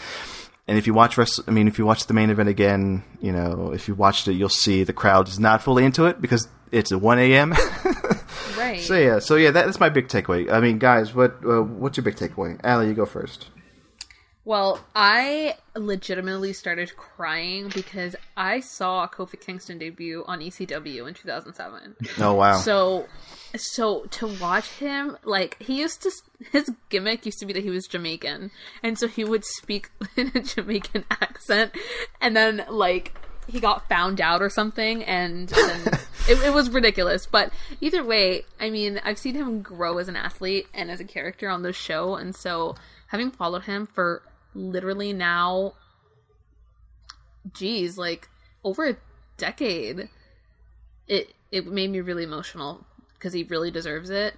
and 0.66 0.78
if 0.78 0.88
you 0.88 0.93
watch 0.93 1.18
rest, 1.18 1.41
I 1.45 1.51
mean, 1.51 1.68
if 1.68 1.78
you 1.78 1.86
watch 1.86 2.08
the 2.08 2.14
main 2.14 2.30
event 2.30 2.47
again, 2.47 3.03
you 3.22 3.34
know, 3.34 3.72
if 3.74 3.89
you 3.89 3.95
watched 3.95 4.28
it, 4.30 4.34
you'll 4.34 4.47
see 4.49 4.84
the 4.86 4.93
crowd 4.93 5.28
is 5.28 5.39
not 5.39 5.62
fully 5.62 5.84
into 5.84 6.05
it 6.05 6.22
because 6.22 6.47
it's 6.72 6.91
at 6.93 7.01
1 7.01 7.20
a.m. 7.20 7.53
Right. 8.58 8.80
so 8.82 8.95
yeah, 8.97 9.20
so 9.20 9.36
yeah, 9.36 9.51
that, 9.51 9.66
that's 9.66 9.80
my 9.80 9.89
big 9.89 10.08
takeaway. 10.08 10.51
I 10.51 10.60
mean, 10.62 10.80
guys, 10.80 11.14
what 11.14 11.38
uh, 11.45 11.62
what's 11.62 11.97
your 11.97 12.03
big 12.03 12.16
takeaway? 12.16 12.60
Allie, 12.64 12.88
you 12.88 12.93
go 12.93 13.05
first. 13.05 13.47
Well, 14.48 14.80
I 14.95 15.58
legitimately 15.76 16.54
started 16.54 16.95
crying 16.95 17.68
because 17.68 18.16
I 18.38 18.62
saw 18.62 19.06
Kofi 19.06 19.38
Kingston 19.38 19.78
debut 19.78 20.24
on 20.26 20.39
ECW 20.39 21.06
in 21.06 21.14
2007. 21.14 21.98
Oh 22.18 22.34
wow! 22.34 22.56
So, 22.56 23.08
so 23.58 24.06
to 24.06 24.28
watch 24.39 24.70
him, 24.70 25.18
like 25.26 25.62
he 25.62 25.82
used 25.82 26.02
to, 26.04 26.12
his 26.54 26.72
gimmick 26.88 27.26
used 27.26 27.39
to 27.39 27.45
be 27.45 27.52
that 27.52 27.64
he 27.64 27.70
was 27.70 27.88
Jamaican, 27.88 28.52
and 28.82 28.98
so 28.98 29.10
he 29.10 29.26
would 29.26 29.43
speak 29.43 29.89
in 30.16 30.32
a 30.34 30.39
Jamaican 30.39 31.04
accent, 31.12 31.74
and 32.22 32.34
then 32.34 32.64
like 32.70 33.18
he 33.48 33.60
got 33.60 33.89
found 33.89 34.22
out 34.22 34.41
or 34.41 34.50
something, 34.50 35.04
and, 35.04 35.52
and 35.58 35.88
it, 36.30 36.41
it 36.45 36.54
was 36.54 36.70
ridiculous. 36.70 37.26
But 37.26 37.52
either 37.82 38.02
way, 38.02 38.45
I 38.62 38.70
mean, 38.70 39.02
I've 39.04 39.18
seen 39.18 39.36
him 39.36 39.62
grow 39.62 39.98
as 39.98 40.08
an 40.08 40.16
athlete 40.16 40.68
and 40.74 40.89
as 40.89 41.02
a 41.02 41.06
character 41.06 41.50
on 41.50 41.64
the 41.64 41.74
show, 41.74 42.16
and 42.16 42.34
so 42.34 42.76
having 43.08 43.30
followed 43.30 43.64
him 43.64 43.86
for 43.86 44.22
literally 44.58 45.14
now 45.14 45.74
geez 47.53 47.97
like 47.97 48.28
over 48.64 48.89
a 48.89 48.97
decade 49.38 50.10
it 51.08 51.34
it 51.51 51.66
made 51.66 51.89
me 51.89 52.01
really 52.01 52.24
emotional 52.24 52.86
because 53.14 53.34
he 53.34 53.43
really 53.43 53.72
deserves 53.72 54.10
it. 54.10 54.36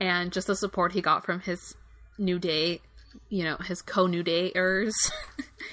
And 0.00 0.32
just 0.32 0.46
the 0.46 0.56
support 0.56 0.92
he 0.92 1.00
got 1.00 1.24
from 1.24 1.40
his 1.40 1.74
new 2.18 2.38
day 2.38 2.80
you 3.30 3.42
know 3.42 3.56
his 3.56 3.80
co 3.80 4.06
new 4.06 4.22
day 4.22 4.52
errors 4.54 4.94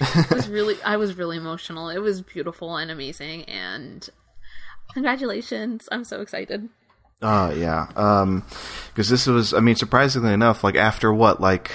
was 0.30 0.48
really 0.48 0.76
i 0.84 0.96
was 0.96 1.16
really 1.16 1.36
emotional. 1.36 1.90
It 1.90 1.98
was 1.98 2.22
beautiful 2.22 2.76
and 2.76 2.90
amazing 2.90 3.44
and 3.44 4.08
congratulations. 4.92 5.88
I'm 5.92 6.04
so 6.04 6.20
excited. 6.20 6.68
Oh 7.22 7.50
yeah, 7.50 7.88
um, 7.96 8.44
because 8.88 9.08
this 9.08 9.26
was, 9.26 9.54
I 9.54 9.60
mean, 9.60 9.76
surprisingly 9.76 10.34
enough, 10.34 10.62
like 10.62 10.76
after 10.76 11.10
what, 11.12 11.40
like 11.40 11.70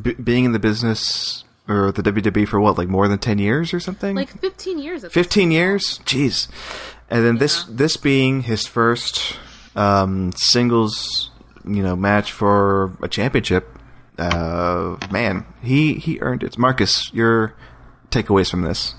b- 0.00 0.14
being 0.14 0.44
in 0.44 0.52
the 0.52 0.58
business 0.58 1.44
or 1.68 1.92
the 1.92 2.02
WWE 2.02 2.46
for 2.48 2.60
what, 2.60 2.78
like 2.78 2.88
more 2.88 3.08
than 3.08 3.18
ten 3.18 3.38
years 3.38 3.72
or 3.72 3.80
something, 3.80 4.14
like 4.14 4.40
15 4.40 4.78
years 4.78 5.04
at 5.04 5.12
this 5.12 5.14
fifteen 5.14 5.50
years, 5.50 6.00
jeez, 6.04 6.48
and 7.08 7.24
then 7.24 7.38
this 7.38 7.64
this 7.64 7.96
being 7.96 8.42
his 8.42 8.66
first 8.66 9.36
um, 9.76 10.32
singles, 10.36 11.30
you 11.64 11.82
know, 11.82 11.96
match 11.96 12.32
for 12.32 12.96
a 13.02 13.08
championship. 13.08 13.78
Uh, 14.18 14.96
man, 15.10 15.46
he 15.62 15.94
he 15.94 16.20
earned 16.20 16.42
it. 16.42 16.58
Marcus, 16.58 17.12
your 17.12 17.54
takeaways 18.10 18.50
from 18.50 18.62
this? 18.62 18.94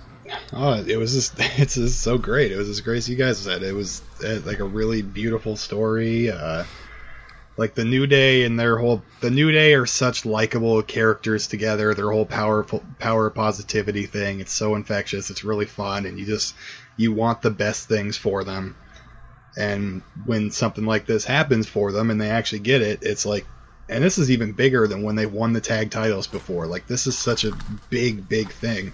Oh, 0.51 0.74
it 0.74 0.97
was 0.97 1.14
just 1.14 1.34
it's 1.59 1.76
just 1.76 2.01
so 2.01 2.18
great. 2.18 2.51
It 2.51 2.57
was 2.57 2.70
as 2.70 2.82
great 2.82 2.97
as 2.97 3.09
you 3.09 3.16
guys 3.16 3.38
said. 3.38 3.64
It 3.64 3.74
was 3.74 4.01
uh, 4.24 4.39
like 4.45 4.59
a 4.59 4.66
really 4.66 5.01
beautiful 5.01 5.55
story. 5.55 6.32
Uh, 6.32 6.64
like 7.58 7.76
the 7.76 7.86
New 7.86 8.08
Day 8.08 8.43
and 8.43 8.60
their 8.60 8.78
whole 8.78 9.04
the 9.22 9.32
New 9.32 9.51
Day 9.51 9.74
are 9.74 9.86
such 9.86 10.26
likable 10.26 10.82
characters 10.82 11.47
together. 11.47 11.93
Their 11.93 12.12
whole 12.12 12.26
powerful 12.26 12.84
power 12.99 13.30
positivity 13.30 14.06
thing. 14.06 14.39
It's 14.39 14.54
so 14.54 14.76
infectious. 14.76 15.30
It's 15.30 15.43
really 15.43 15.66
fun, 15.66 16.06
and 16.06 16.20
you 16.20 16.26
just 16.26 16.56
you 16.97 17.14
want 17.14 17.41
the 17.41 17.51
best 17.51 17.88
things 17.88 18.18
for 18.18 18.43
them. 18.43 18.76
And 19.56 20.01
when 20.26 20.49
something 20.51 20.86
like 20.86 21.06
this 21.06 21.26
happens 21.26 21.68
for 21.68 21.91
them, 21.91 22.10
and 22.10 22.20
they 22.20 22.32
actually 22.32 22.60
get 22.60 22.82
it, 22.82 22.99
it's 23.04 23.26
like, 23.26 23.45
and 23.88 24.04
this 24.04 24.18
is 24.18 24.32
even 24.32 24.54
bigger 24.54 24.88
than 24.88 25.04
when 25.04 25.16
they 25.16 25.28
won 25.28 25.54
the 25.54 25.62
tag 25.62 25.91
titles 25.91 26.28
before. 26.28 26.66
Like 26.66 26.88
this 26.88 27.06
is 27.06 27.18
such 27.18 27.43
a 27.43 27.56
big, 27.89 28.28
big 28.28 28.49
thing 28.49 28.93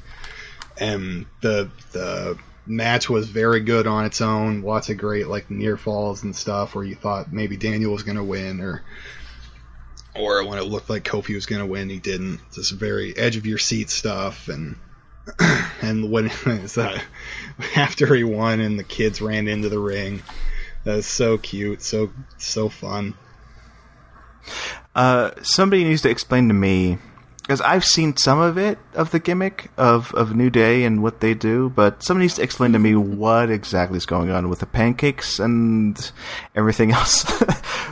and 0.80 1.26
the 1.42 1.70
the 1.92 2.38
match 2.70 3.10
was 3.10 3.28
very 3.28 3.60
good 3.60 3.88
on 3.88 4.06
its 4.06 4.22
own. 4.22 4.62
Lots 4.62 4.90
of 4.90 4.98
great 4.98 5.28
like 5.28 5.50
near 5.50 5.76
falls 5.76 6.24
and 6.24 6.36
stuff 6.36 6.76
where 6.76 6.86
you 6.86 6.96
thought 6.96 7.34
maybe 7.34 7.58
Daniel 7.58 7.92
was 7.92 8.04
going 8.04 8.18
to 8.18 8.24
win, 8.24 8.62
or 8.62 8.84
or 10.16 10.46
when 10.46 10.60
it 10.60 10.64
looked 10.64 10.90
like 10.90 11.04
Kofi 11.04 11.36
was 11.36 11.48
going 11.48 11.62
to 11.62 11.66
win, 11.66 11.90
he 11.90 12.00
didn't. 12.00 12.40
Just 12.54 12.72
very 12.72 13.18
edge 13.18 13.36
of 13.36 13.46
your 13.46 13.58
seat 13.58 13.90
stuff, 13.90 14.48
and 14.48 14.78
and 15.82 16.12
when 16.12 16.30
so 16.68 16.96
after 17.76 18.14
he 18.16 18.24
won 18.24 18.60
and 18.60 18.78
the 18.78 18.84
kids 18.84 19.22
ran 19.22 19.48
into 19.48 19.70
the 19.70 19.80
ring, 19.80 20.22
that 20.84 20.96
was 20.96 21.08
so 21.08 21.38
cute, 21.38 21.82
so 21.82 22.12
so 22.38 22.70
fun. 22.70 23.16
Uh, 24.96 25.32
somebody 25.42 25.84
needs 25.84 26.02
to 26.04 26.10
explain 26.10 26.48
to 26.48 26.54
me 26.54 26.98
because 27.50 27.62
I've 27.62 27.84
seen 27.84 28.16
some 28.16 28.40
of 28.40 28.60
it 28.60 28.78
of 28.94 29.10
the 29.10 29.18
gimmick 29.18 29.72
of, 29.76 30.14
of 30.14 30.36
New 30.36 30.52
Day 30.52 30.84
and 30.84 31.02
what 31.02 31.20
they 31.20 31.34
do, 31.34 31.72
but 31.72 32.04
somebody 32.04 32.26
needs 32.26 32.36
to 32.36 32.44
explain 32.44 32.74
to 32.74 32.80
me 32.80 32.94
what 32.94 33.50
exactly 33.50 33.98
is 33.98 34.06
going 34.06 34.30
on 34.30 34.50
with 34.50 34.60
the 34.60 34.68
pancakes 34.68 35.40
and 35.40 36.12
everything 36.56 36.92
else. 37.00 37.24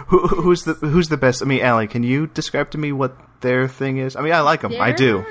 Who, 0.09 0.27
who's 0.27 0.61
the 0.61 0.73
who's 0.73 1.09
the 1.09 1.17
best? 1.17 1.41
I 1.41 1.45
mean, 1.45 1.63
Allie, 1.63 1.87
can 1.87 2.03
you 2.03 2.27
describe 2.27 2.69
to 2.71 2.77
me 2.77 2.91
what 2.91 3.17
their 3.41 3.67
thing 3.67 3.97
is? 3.97 4.15
I 4.15 4.21
mean, 4.21 4.31
I 4.31 4.41
like 4.41 4.61
them, 4.61 4.79
I 4.79 4.91
do. 4.91 5.25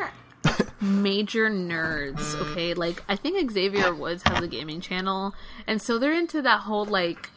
major 0.80 1.48
nerds, 1.48 2.34
okay? 2.50 2.74
Like 2.74 3.04
I 3.08 3.14
think 3.14 3.48
Xavier 3.52 3.94
Woods 3.94 4.24
has 4.26 4.42
a 4.42 4.48
gaming 4.48 4.80
channel, 4.80 5.36
and 5.68 5.80
so 5.80 6.00
they're 6.00 6.12
into 6.12 6.42
that 6.42 6.62
whole 6.62 6.84
like 6.84 7.30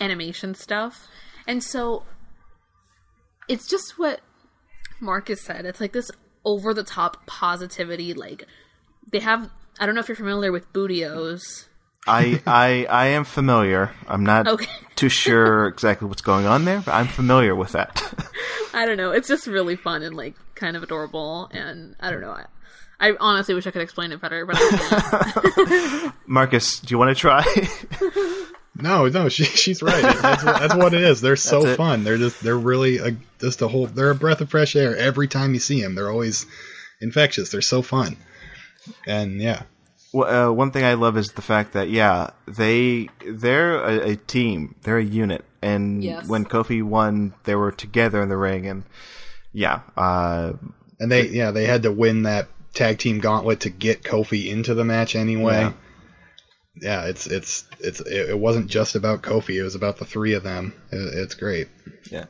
animation 0.00 0.54
stuff. 0.54 1.08
And 1.46 1.62
so 1.62 2.04
it's 3.48 3.66
just 3.68 3.98
what 3.98 4.22
Marcus 5.00 5.40
said. 5.42 5.64
It's 5.64 5.80
like 5.80 5.92
this 5.92 6.10
over 6.44 6.72
the 6.72 6.82
top 6.84 7.26
positivity 7.26 8.14
like 8.14 8.46
they 9.12 9.18
have 9.20 9.50
I 9.78 9.86
don't 9.86 9.94
know 9.94 10.00
if 10.00 10.08
you're 10.08 10.16
familiar 10.16 10.52
with 10.52 10.72
Booty-O's. 10.72 11.66
I 12.06 12.40
I 12.46 12.86
I 12.88 13.06
am 13.08 13.24
familiar. 13.24 13.92
I'm 14.08 14.24
not 14.24 14.48
Okay. 14.48 14.66
too 14.96 15.08
sure 15.10 15.66
exactly 15.66 16.08
what's 16.08 16.22
going 16.22 16.46
on 16.46 16.64
there, 16.64 16.80
but 16.80 16.92
I'm 16.92 17.08
familiar 17.08 17.54
with 17.54 17.72
that. 17.72 18.02
I 18.74 18.86
don't 18.86 18.96
know. 18.96 19.10
It's 19.10 19.28
just 19.28 19.46
really 19.46 19.76
fun 19.76 20.02
and 20.02 20.16
like 20.16 20.34
kind 20.54 20.76
of 20.76 20.82
adorable 20.82 21.48
and 21.52 21.96
I 22.00 22.10
don't 22.10 22.20
know. 22.22 22.30
I, 22.32 22.46
I 23.00 23.12
honestly 23.20 23.54
wish 23.54 23.66
I 23.66 23.70
could 23.70 23.82
explain 23.82 24.12
it 24.12 24.20
better, 24.20 24.44
but 24.46 24.56
I. 24.58 26.12
Marcus, 26.26 26.80
do 26.80 26.92
you 26.92 26.98
want 26.98 27.08
to 27.16 27.20
try? 27.20 27.42
No, 28.82 29.08
no, 29.08 29.28
she, 29.28 29.44
she's 29.62 29.82
right. 29.82 30.02
That's, 30.02 30.44
what- 30.44 30.58
that's 30.60 30.74
what 30.74 30.94
it 30.94 31.02
is. 31.02 31.20
They're 31.20 31.36
so 31.52 31.60
That's 31.62 31.74
it. 31.74 31.76
fun. 31.76 32.04
They're 32.04 32.18
just 32.18 32.42
they're 32.42 32.58
really 32.58 32.98
a, 32.98 33.16
just 33.38 33.62
a 33.62 33.68
whole. 33.68 33.86
They're 33.86 34.10
a 34.10 34.14
breath 34.14 34.40
of 34.40 34.50
fresh 34.50 34.76
air 34.76 34.96
every 34.96 35.28
time 35.28 35.54
you 35.54 35.60
see 35.60 35.80
them. 35.80 35.94
They're 35.94 36.10
always 36.10 36.46
infectious. 37.00 37.50
They're 37.50 37.60
so 37.62 37.82
fun, 37.82 38.16
and 39.06 39.40
yeah, 39.40 39.62
Well, 40.12 40.50
uh, 40.50 40.52
one 40.52 40.70
thing 40.70 40.84
I 40.84 40.94
love 40.94 41.16
is 41.16 41.32
the 41.32 41.42
fact 41.42 41.72
that 41.74 41.88
yeah, 41.90 42.30
they 42.46 43.08
they're 43.26 43.76
a, 43.82 44.10
a 44.10 44.16
team, 44.16 44.74
they're 44.82 44.98
a 44.98 45.04
unit, 45.04 45.44
and 45.62 46.02
Yes. 46.04 46.26
when 46.28 46.44
Kofi 46.44 46.82
won, 46.82 47.34
they 47.44 47.54
were 47.54 47.72
together 47.72 48.22
in 48.22 48.28
the 48.28 48.36
ring, 48.36 48.66
and 48.66 48.82
yeah, 49.52 49.80
uh, 49.96 50.52
and 50.98 51.10
they 51.10 51.28
yeah 51.28 51.50
they 51.52 51.64
had 51.66 51.82
to 51.84 51.92
win 51.92 52.22
that 52.24 52.48
tag 52.74 52.98
team 52.98 53.18
gauntlet 53.18 53.60
to 53.60 53.70
get 53.70 54.02
Kofi 54.02 54.46
into 54.48 54.74
the 54.74 54.84
match 54.84 55.16
anyway. 55.16 55.60
Yeah. 55.60 55.72
Yeah, 56.74 57.06
it's 57.06 57.26
it's 57.26 57.66
it's 57.80 58.00
it, 58.00 58.30
it 58.30 58.38
wasn't 58.38 58.68
just 58.68 58.94
about 58.94 59.22
Kofi. 59.22 59.56
It 59.56 59.62
was 59.62 59.74
about 59.74 59.98
the 59.98 60.04
three 60.04 60.34
of 60.34 60.42
them. 60.42 60.72
It, 60.90 61.14
it's 61.14 61.34
great. 61.34 61.68
yeah. 62.10 62.26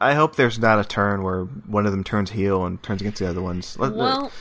I 0.00 0.14
hope 0.14 0.34
there's 0.34 0.58
not 0.58 0.80
a 0.80 0.84
turn 0.84 1.22
where 1.22 1.44
one 1.44 1.86
of 1.86 1.92
them 1.92 2.02
turns 2.02 2.32
heel 2.32 2.64
and 2.66 2.82
turns 2.82 3.00
against 3.02 3.20
the 3.20 3.28
other 3.28 3.40
ones. 3.40 3.78
Let- 3.78 3.94
well, 3.94 4.32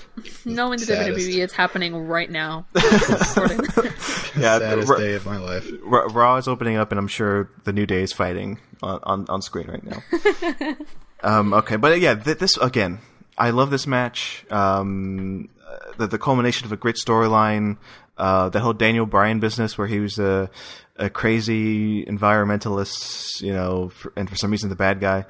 knowing 0.43 0.79
the 0.79 0.85
Saddest. 0.87 1.27
WWE, 1.29 1.43
it's 1.43 1.53
happening 1.53 1.95
right 1.95 2.31
now. 2.31 2.65
yeah, 2.75 4.57
Saddest 4.57 4.89
Ra- 4.89 4.97
day 4.97 5.13
of 5.13 5.23
my 5.27 5.37
life. 5.37 5.69
Ra- 5.83 6.07
Raw 6.11 6.37
is 6.37 6.47
opening 6.47 6.77
up, 6.77 6.91
and 6.91 6.97
I'm 6.97 7.07
sure 7.07 7.51
the 7.63 7.73
New 7.73 7.85
Day 7.85 8.01
is 8.01 8.11
fighting 8.11 8.57
on 8.81 8.99
on, 9.03 9.25
on 9.29 9.41
screen 9.43 9.67
right 9.67 9.83
now. 9.83 10.75
um, 11.23 11.53
okay, 11.53 11.75
but 11.75 11.99
yeah, 11.99 12.15
th- 12.15 12.39
this 12.39 12.57
again, 12.57 12.97
I 13.37 13.51
love 13.51 13.69
this 13.69 13.85
match. 13.85 14.45
Um, 14.49 15.47
uh, 15.63 15.91
the, 15.97 16.07
the 16.07 16.17
culmination 16.17 16.65
of 16.65 16.71
a 16.71 16.77
great 16.77 16.95
storyline. 16.95 17.77
Uh, 18.21 18.49
the 18.49 18.59
whole 18.59 18.73
Daniel 18.73 19.07
Bryan 19.07 19.39
business, 19.39 19.77
where 19.79 19.87
he 19.87 19.99
was 19.99 20.19
a 20.19 20.49
a 20.97 21.09
crazy 21.09 22.05
environmentalist, 22.05 23.41
you 23.41 23.51
know, 23.51 23.89
for, 23.89 24.13
and 24.15 24.29
for 24.29 24.35
some 24.35 24.51
reason 24.51 24.69
the 24.69 24.75
bad 24.75 24.99
guy. 24.99 25.25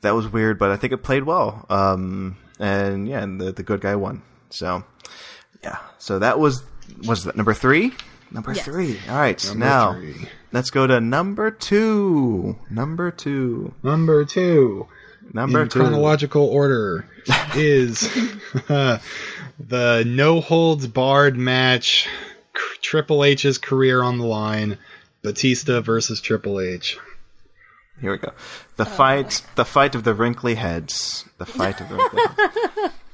That 0.00 0.14
was 0.14 0.26
weird, 0.26 0.58
but 0.58 0.70
I 0.70 0.76
think 0.76 0.94
it 0.94 1.02
played 1.02 1.24
well. 1.24 1.66
Um, 1.68 2.38
and 2.58 3.06
yeah, 3.06 3.22
and 3.22 3.38
the 3.38 3.52
the 3.52 3.62
good 3.62 3.82
guy 3.82 3.94
won. 3.96 4.22
So 4.48 4.82
yeah, 5.62 5.76
so 5.98 6.18
that 6.20 6.38
was 6.38 6.62
was 7.06 7.24
that 7.24 7.36
number 7.36 7.52
three? 7.52 7.92
Number 8.30 8.52
Yes. 8.54 8.64
three. 8.64 8.98
All 9.10 9.18
right, 9.18 9.44
Number 9.48 9.58
now 9.66 9.92
three. 9.92 10.28
let's 10.52 10.70
go 10.70 10.86
to 10.86 10.98
number 11.00 11.50
two. 11.50 12.56
Number 12.70 13.10
two. 13.10 13.74
Number 13.82 14.24
two. 14.24 14.86
Number 15.34 15.62
in 15.62 15.68
two. 15.68 15.80
chronological 15.80 16.46
order 16.46 17.04
is 17.54 18.00
the 18.68 20.04
no 20.06 20.40
holds 20.40 20.86
barred 20.86 21.36
match 21.36 22.08
Triple 22.82 23.24
H's 23.24 23.58
career 23.58 24.02
on 24.02 24.18
the 24.18 24.26
line 24.26 24.78
Batista 25.22 25.80
versus 25.80 26.20
Triple 26.20 26.60
H 26.60 26.98
Here 28.00 28.12
we 28.12 28.18
go. 28.18 28.32
The 28.76 28.86
fight. 28.86 29.42
The 29.56 29.64
fight 29.64 29.94
of 29.94 30.04
the 30.04 30.14
wrinkly 30.14 30.54
heads. 30.54 31.24
The 31.38 31.46
fight 31.46 31.80
of 31.80 31.88
the 31.88 31.96
wrinkly 31.96 32.22
heads. 32.36 32.94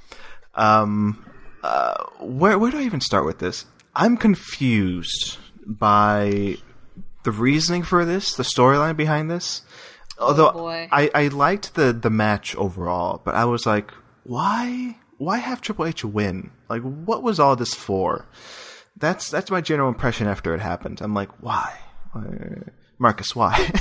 Um. 0.54 1.22
uh, 1.62 2.02
where 2.20 2.58
where 2.58 2.70
do 2.70 2.78
I 2.78 2.82
even 2.82 3.02
start 3.02 3.26
with 3.26 3.40
this? 3.40 3.66
I'm 3.94 4.16
confused 4.16 5.36
by 5.66 6.56
the 7.24 7.30
reasoning 7.32 7.82
for 7.82 8.04
this, 8.06 8.34
the 8.34 8.42
storyline 8.42 8.96
behind 8.96 9.30
this. 9.30 9.62
Although 10.18 10.52
boy. 10.52 10.88
I, 10.90 11.10
I 11.14 11.28
liked 11.28 11.74
the 11.74 11.92
the 11.92 12.08
match 12.08 12.56
overall, 12.56 13.20
but 13.22 13.34
I 13.34 13.44
was 13.44 13.66
like, 13.66 13.90
why 14.24 14.96
why 15.18 15.38
have 15.38 15.60
Triple 15.60 15.86
H 15.86 16.04
win? 16.04 16.50
Like, 16.70 16.82
what 16.82 17.22
was 17.22 17.38
all 17.38 17.56
this 17.56 17.74
for? 17.74 18.26
That's 18.96 19.30
that's 19.30 19.50
my 19.50 19.60
general 19.60 19.88
impression 19.88 20.26
after 20.26 20.54
it 20.54 20.60
happened. 20.60 21.00
I'm 21.00 21.14
like, 21.14 21.30
why, 21.42 21.76
Marcus? 22.98 23.34
Why? 23.34 23.70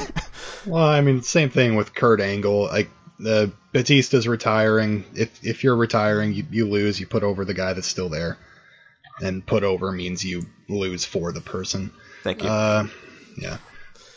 Well, 0.66 0.84
I 0.84 1.01
mean, 1.01 1.22
same 1.22 1.49
thing 1.49 1.76
with 1.76 1.93
Kurt 1.93 2.20
Angle. 2.20 2.63
Like 2.63 2.89
the 3.20 3.51
Batista's 3.72 4.28
retiring. 4.28 5.05
If 5.13 5.45
if 5.45 5.63
you're 5.63 5.76
retiring, 5.76 6.34
you, 6.34 6.45
you 6.49 6.68
lose. 6.68 6.99
You 6.99 7.07
put 7.07 7.24
over 7.24 7.45
the 7.45 7.53
guy 7.53 7.74
that's 7.74 7.88
still 7.88 8.09
there, 8.09 8.38
and 9.22 9.45
put 9.45 9.63
over 9.63 9.91
means 9.91 10.24
you 10.24 10.43
lose 10.68 11.05
for 11.05 11.32
the 11.32 11.41
person. 11.41 11.91
Thank 12.24 12.43
you. 12.43 12.49
Uh, 12.49 12.88
yeah, 13.38 13.57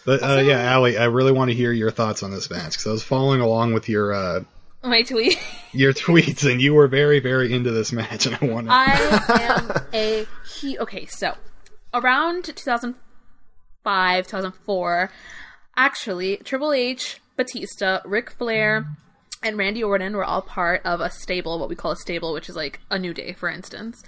but 0.07 0.22
uh, 0.22 0.40
yeah, 0.40 0.61
Allie, 0.72 0.96
I 0.96 1.05
really 1.05 1.32
want 1.32 1.51
to 1.51 1.57
hear 1.57 1.72
your 1.72 1.90
thoughts 1.90 2.22
on 2.22 2.30
this 2.30 2.51
match 2.51 2.72
because 2.72 2.86
I 2.86 2.92
was 2.92 3.03
following 3.03 3.40
along 3.40 3.74
with 3.74 3.88
your 3.88 4.12
uh, 4.14 4.40
My 4.91 5.03
tweet. 5.03 5.39
your 5.72 5.93
tweets, 5.93 6.51
and 6.51 6.61
you 6.61 6.74
were 6.74 6.89
very 6.89 7.20
very 7.20 7.53
into 7.53 7.70
this 7.70 7.93
match, 7.93 8.26
and 8.26 8.39
I 8.41 8.47
want 8.47 8.66
to. 8.66 8.72
I 8.72 9.20
am 9.28 9.70
a 9.93 10.26
he. 10.59 10.78
Okay, 10.78 11.07
so 11.07 11.34
around 11.93 12.45
2005, 12.45 14.26
2004, 14.26 15.11
actually, 15.76 16.36
Triple 16.39 16.72
H, 16.72 17.20
Batista, 17.36 18.01
Ric 18.05 18.30
Flair, 18.30 18.86
and 19.43 19.57
Randy 19.57 19.82
Orton 19.82 20.16
were 20.16 20.24
all 20.24 20.43
part 20.43 20.82
of 20.84 21.01
a 21.01 21.11
stable, 21.11 21.59
what 21.59 21.68
we 21.68 21.76
call 21.76 21.93
a 21.93 21.97
stable, 21.97 22.32
which 22.32 22.49
is 22.49 22.57
like 22.57 22.80
a 22.91 22.99
New 22.99 23.14
Day, 23.14 23.32
for 23.32 23.49
instance, 23.49 24.03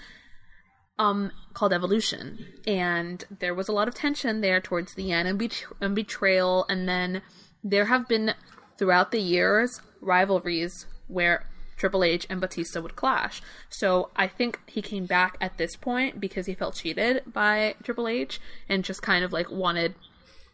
um, 0.98 1.30
called 1.54 1.72
Evolution. 1.72 2.46
And 2.66 3.24
there 3.38 3.54
was 3.54 3.68
a 3.68 3.72
lot 3.72 3.88
of 3.88 3.94
tension 3.94 4.40
there 4.40 4.60
towards 4.60 4.94
the 4.94 5.12
end 5.12 5.28
and, 5.28 5.38
bet- 5.38 5.64
and 5.80 5.94
betrayal. 5.94 6.66
And 6.68 6.88
then 6.88 7.22
there 7.62 7.86
have 7.86 8.08
been, 8.08 8.34
throughout 8.78 9.12
the 9.12 9.20
years, 9.20 9.80
rivalries 10.00 10.86
where 11.08 11.46
Triple 11.76 12.04
H 12.04 12.26
and 12.28 12.40
Batista 12.40 12.80
would 12.80 12.94
clash. 12.96 13.40
So 13.68 14.10
I 14.14 14.26
think 14.28 14.60
he 14.66 14.82
came 14.82 15.06
back 15.06 15.36
at 15.40 15.56
this 15.56 15.76
point 15.76 16.20
because 16.20 16.46
he 16.46 16.54
felt 16.54 16.74
cheated 16.74 17.22
by 17.32 17.74
Triple 17.82 18.06
H 18.08 18.40
and 18.68 18.84
just 18.84 19.02
kind 19.02 19.24
of 19.24 19.32
like 19.32 19.50
wanted 19.50 19.94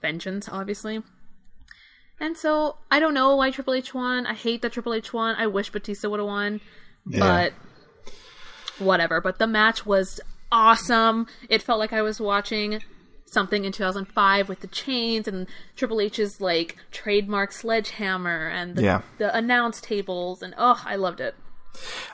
vengeance, 0.01 0.49
obviously. 0.49 1.03
And 2.21 2.37
so 2.37 2.77
I 2.91 3.01
don't 3.01 3.13
know 3.15 3.35
why 3.37 3.51
Triple 3.51 3.75
H 3.75 3.93
won. 3.93 4.25
I 4.27 4.35
hate 4.35 4.63
that 4.63 4.73
Triple 4.73 4.95
H 4.95 5.13
won. 5.13 5.35
I 5.37 5.47
wish 5.49 5.71
Batista 5.71 6.09
would 6.09 6.21
have 6.21 6.27
won, 6.27 6.61
Yeah. 7.07 7.21
but 7.21 7.53
whatever. 8.79 9.21
But 9.21 9.39
the 9.39 9.47
match 9.47 9.85
was 9.85 10.21
awesome. 10.53 11.27
It 11.49 11.63
felt 11.63 11.79
like 11.79 11.93
I 11.93 12.03
was 12.03 12.21
watching 12.21 12.83
something 13.27 13.65
in 13.65 13.73
2005 13.73 14.49
with 14.49 14.61
the 14.61 14.67
chains 14.69 15.27
and 15.29 15.47
Triple 15.77 16.01
H's 16.01 16.41
like 16.41 16.77
trademark 16.91 17.53
sledgehammer 17.53 18.49
and 18.49 18.77
the, 18.77 18.83
Yeah. 18.83 19.03
the 19.19 19.35
announce 19.37 19.81
tables 19.81 20.43
and 20.43 20.55
oh, 20.57 20.81
I 20.85 20.97
loved 20.97 21.21
it. 21.21 21.35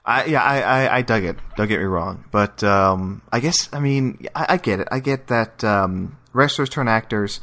I 0.05 0.25
yeah, 0.25 0.43
I, 0.43 0.61
I, 0.87 0.97
I 0.97 1.03
dug 1.03 1.23
it. 1.23 1.37
Don't 1.57 1.69
get 1.69 1.79
me 1.79 1.85
wrong, 1.85 2.25
but 2.33 2.65
um, 2.65 3.23
I 3.31 3.39
guess 3.39 3.69
I 3.73 3.79
mean 3.79 4.27
I, 4.35 4.47
I 4.51 4.57
get 4.57 4.81
it. 4.81 4.89
I 4.91 4.99
get 4.99 5.29
that 5.29 5.63
um, 5.63 6.19
wrestlers 6.33 6.69
turn 6.69 6.89
actors. 6.89 7.41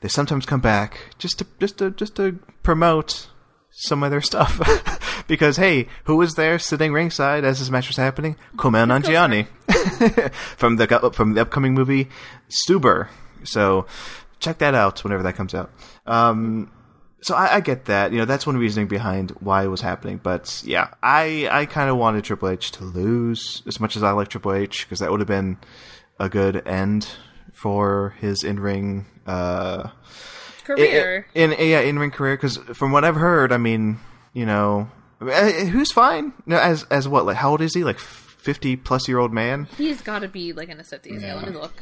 They 0.00 0.08
sometimes 0.08 0.46
come 0.46 0.60
back 0.60 0.98
just 1.18 1.38
to 1.38 1.46
just 1.60 1.78
to 1.78 1.92
just 1.92 2.16
to 2.16 2.40
promote 2.64 3.28
some 3.70 4.02
of 4.02 4.10
their 4.10 4.20
stuff. 4.20 4.58
because 5.30 5.56
hey, 5.56 5.86
who 6.04 6.16
was 6.16 6.34
there 6.34 6.58
sitting 6.58 6.92
ringside 6.92 7.44
as 7.44 7.60
this 7.60 7.70
match 7.70 7.86
was 7.86 7.96
happening? 7.96 8.36
Kumail 8.56 8.86
Nanjiani 8.86 9.46
from 10.56 10.76
the 10.76 11.10
from 11.14 11.34
the 11.34 11.40
upcoming 11.40 11.72
movie 11.72 12.08
Stuber. 12.50 13.08
So 13.44 13.86
check 14.40 14.58
that 14.58 14.74
out 14.74 15.02
whenever 15.04 15.22
that 15.22 15.36
comes 15.36 15.54
out. 15.54 15.70
Um, 16.04 16.70
so 17.22 17.34
I, 17.34 17.56
I 17.56 17.60
get 17.60 17.84
that. 17.84 18.12
You 18.12 18.18
know, 18.18 18.24
that's 18.24 18.46
one 18.46 18.56
reasoning 18.56 18.88
behind 18.88 19.30
why 19.40 19.62
it 19.64 19.68
was 19.68 19.80
happening. 19.80 20.18
But 20.22 20.62
yeah, 20.66 20.88
I 21.02 21.48
I 21.50 21.66
kind 21.66 21.88
of 21.88 21.96
wanted 21.96 22.24
Triple 22.24 22.48
H 22.48 22.72
to 22.72 22.84
lose 22.84 23.62
as 23.66 23.78
much 23.78 23.96
as 23.96 24.02
I 24.02 24.10
like 24.10 24.28
Triple 24.28 24.52
H 24.52 24.84
because 24.84 24.98
that 24.98 25.10
would 25.10 25.20
have 25.20 25.28
been 25.28 25.58
a 26.18 26.28
good 26.28 26.66
end 26.66 27.08
for 27.52 28.14
his 28.18 28.42
in 28.42 28.58
ring 28.58 29.06
uh, 29.26 29.90
Career. 30.64 31.26
in, 31.34 31.52
in 31.52 31.68
yeah 31.68 31.80
in 31.80 31.98
ring 31.98 32.10
career. 32.10 32.36
Because 32.36 32.56
from 32.74 32.90
what 32.90 33.04
I've 33.04 33.16
heard, 33.16 33.52
I 33.52 33.58
mean, 33.58 34.00
you 34.32 34.44
know, 34.46 34.88
who's 35.20 35.92
fine? 35.92 36.32
No, 36.46 36.58
as 36.58 36.84
as 36.84 37.06
what? 37.08 37.26
Like 37.26 37.36
how 37.36 37.50
old 37.50 37.60
is 37.60 37.74
he? 37.74 37.84
Like 37.84 37.98
fifty 37.98 38.76
plus 38.76 39.06
year 39.08 39.18
old 39.18 39.32
man. 39.32 39.68
He's 39.76 40.00
got 40.00 40.20
to 40.20 40.28
be 40.28 40.52
like 40.52 40.68
in 40.68 40.78
his 40.78 40.88
50s. 40.88 41.20
Yeah. 41.20 41.34
let 41.34 41.46
me 41.48 41.52
look. 41.54 41.72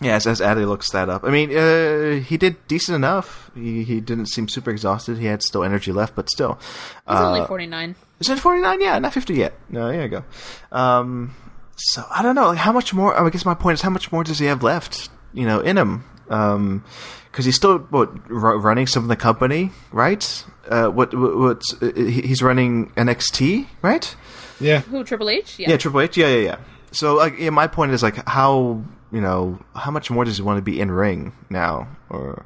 Yeah, 0.00 0.14
as, 0.14 0.28
as 0.28 0.40
Addy 0.40 0.64
looks 0.64 0.92
that 0.92 1.08
up. 1.08 1.24
I 1.24 1.30
mean, 1.30 1.50
uh, 1.56 2.20
he 2.24 2.36
did 2.36 2.54
decent 2.68 2.94
enough. 2.94 3.50
He 3.54 3.82
he 3.82 4.00
didn't 4.00 4.26
seem 4.26 4.46
super 4.48 4.70
exhausted. 4.70 5.18
He 5.18 5.26
had 5.26 5.42
still 5.42 5.64
energy 5.64 5.90
left, 5.90 6.14
but 6.14 6.30
still. 6.30 6.54
He's 7.08 7.18
Uh, 7.18 7.26
only 7.34 7.46
49. 7.46 7.96
Is 8.20 8.28
it 8.28 8.38
49? 8.38 8.80
Yeah, 8.80 8.98
not 9.00 9.12
50 9.12 9.34
yet. 9.34 9.54
No, 9.68 9.88
there 9.88 10.02
you 10.02 10.08
go. 10.08 10.24
Um, 10.70 11.34
so 11.74 12.04
I 12.10 12.22
don't 12.22 12.36
know. 12.36 12.46
Like, 12.46 12.58
how 12.58 12.70
much 12.72 12.94
more? 12.94 13.12
I 13.18 13.28
guess 13.30 13.44
my 13.44 13.54
point 13.54 13.74
is, 13.74 13.82
how 13.82 13.90
much 13.90 14.12
more 14.12 14.22
does 14.22 14.38
he 14.38 14.46
have 14.46 14.62
left? 14.62 15.08
You 15.32 15.46
know, 15.46 15.58
in 15.60 15.76
him? 15.76 16.04
Um, 16.30 16.84
because 17.38 17.46
he's 17.46 17.54
still 17.54 17.78
what 17.78 18.10
r- 18.30 18.58
running 18.58 18.88
some 18.88 19.04
of 19.04 19.08
the 19.08 19.14
company, 19.14 19.70
right? 19.92 20.44
Uh, 20.68 20.88
what 20.88 21.14
what 21.14 21.38
what's, 21.38 21.72
uh, 21.80 21.92
he's 21.94 22.42
running 22.42 22.90
NXT, 22.96 23.68
right? 23.80 24.16
Yeah. 24.58 24.80
Who, 24.80 25.04
Triple 25.04 25.30
H? 25.30 25.56
Yeah, 25.56 25.76
Triple 25.76 26.00
H. 26.00 26.16
Yeah, 26.16 26.26
yeah, 26.26 26.40
yeah. 26.40 26.58
So, 26.90 27.14
like, 27.14 27.38
yeah, 27.38 27.50
my 27.50 27.68
point 27.68 27.92
is 27.92 28.02
like, 28.02 28.28
how 28.28 28.82
you 29.12 29.20
know, 29.20 29.60
how 29.76 29.92
much 29.92 30.10
more 30.10 30.24
does 30.24 30.38
he 30.38 30.42
want 30.42 30.58
to 30.58 30.62
be 30.62 30.80
in 30.80 30.90
ring 30.90 31.32
now, 31.48 31.86
or 32.10 32.44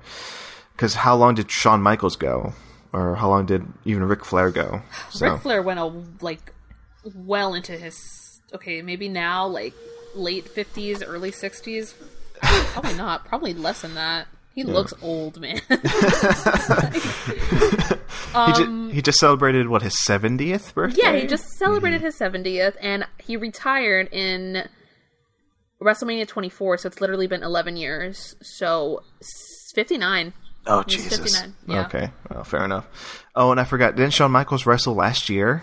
because 0.76 0.94
how 0.94 1.16
long 1.16 1.36
did 1.36 1.50
Shawn 1.50 1.80
Michaels 1.80 2.16
go, 2.16 2.52
or 2.92 3.14
how 3.14 3.30
long 3.30 3.46
did 3.46 3.64
even 3.86 4.04
Ric 4.04 4.26
Flair 4.26 4.50
go? 4.50 4.82
So. 5.10 5.32
Ric 5.32 5.40
Flair 5.40 5.62
went 5.62 5.80
a, 5.80 5.86
like 6.20 6.52
well 7.14 7.54
into 7.54 7.78
his 7.78 8.42
okay, 8.52 8.82
maybe 8.82 9.08
now 9.08 9.46
like 9.46 9.72
late 10.14 10.46
fifties, 10.46 11.02
early 11.02 11.32
sixties. 11.32 11.94
Probably 12.42 12.92
not. 12.92 13.24
Probably 13.24 13.54
less 13.54 13.80
than 13.80 13.94
that. 13.94 14.26
He 14.54 14.62
Yeah. 14.62 14.72
looks 14.72 14.92
old, 15.02 15.40
man. 15.40 15.60
he, 15.70 15.76
Um, 18.34 18.54
ju- 18.54 18.88
he 18.94 19.02
just 19.02 19.18
celebrated 19.18 19.68
what 19.68 19.82
his 19.82 19.94
seventieth 20.04 20.74
birthday. 20.74 21.02
yeah, 21.02 21.16
he 21.16 21.26
just 21.26 21.44
celebrated 21.58 22.00
his 22.00 22.16
seventieth, 22.16 22.76
and 22.80 23.06
he 23.18 23.36
retired 23.36 24.08
in 24.12 24.66
WrestleMania 25.82 26.26
24. 26.26 26.78
So 26.78 26.86
it's 26.86 27.00
literally 27.00 27.26
been 27.26 27.42
11 27.42 27.76
years. 27.76 28.34
So 28.42 29.02
59. 29.74 30.32
Oh 30.66 30.84
He's 30.86 30.96
Jesus. 30.96 31.18
59. 31.18 31.54
Yeah. 31.66 31.86
Okay, 31.86 32.10
well, 32.30 32.44
fair 32.44 32.64
enough. 32.64 32.86
Oh, 33.34 33.50
and 33.50 33.58
I 33.60 33.64
forgot. 33.64 33.96
Didn't 33.96 34.12
Shawn 34.12 34.30
Michaels 34.30 34.64
wrestle 34.66 34.94
last 34.94 35.28
year? 35.28 35.62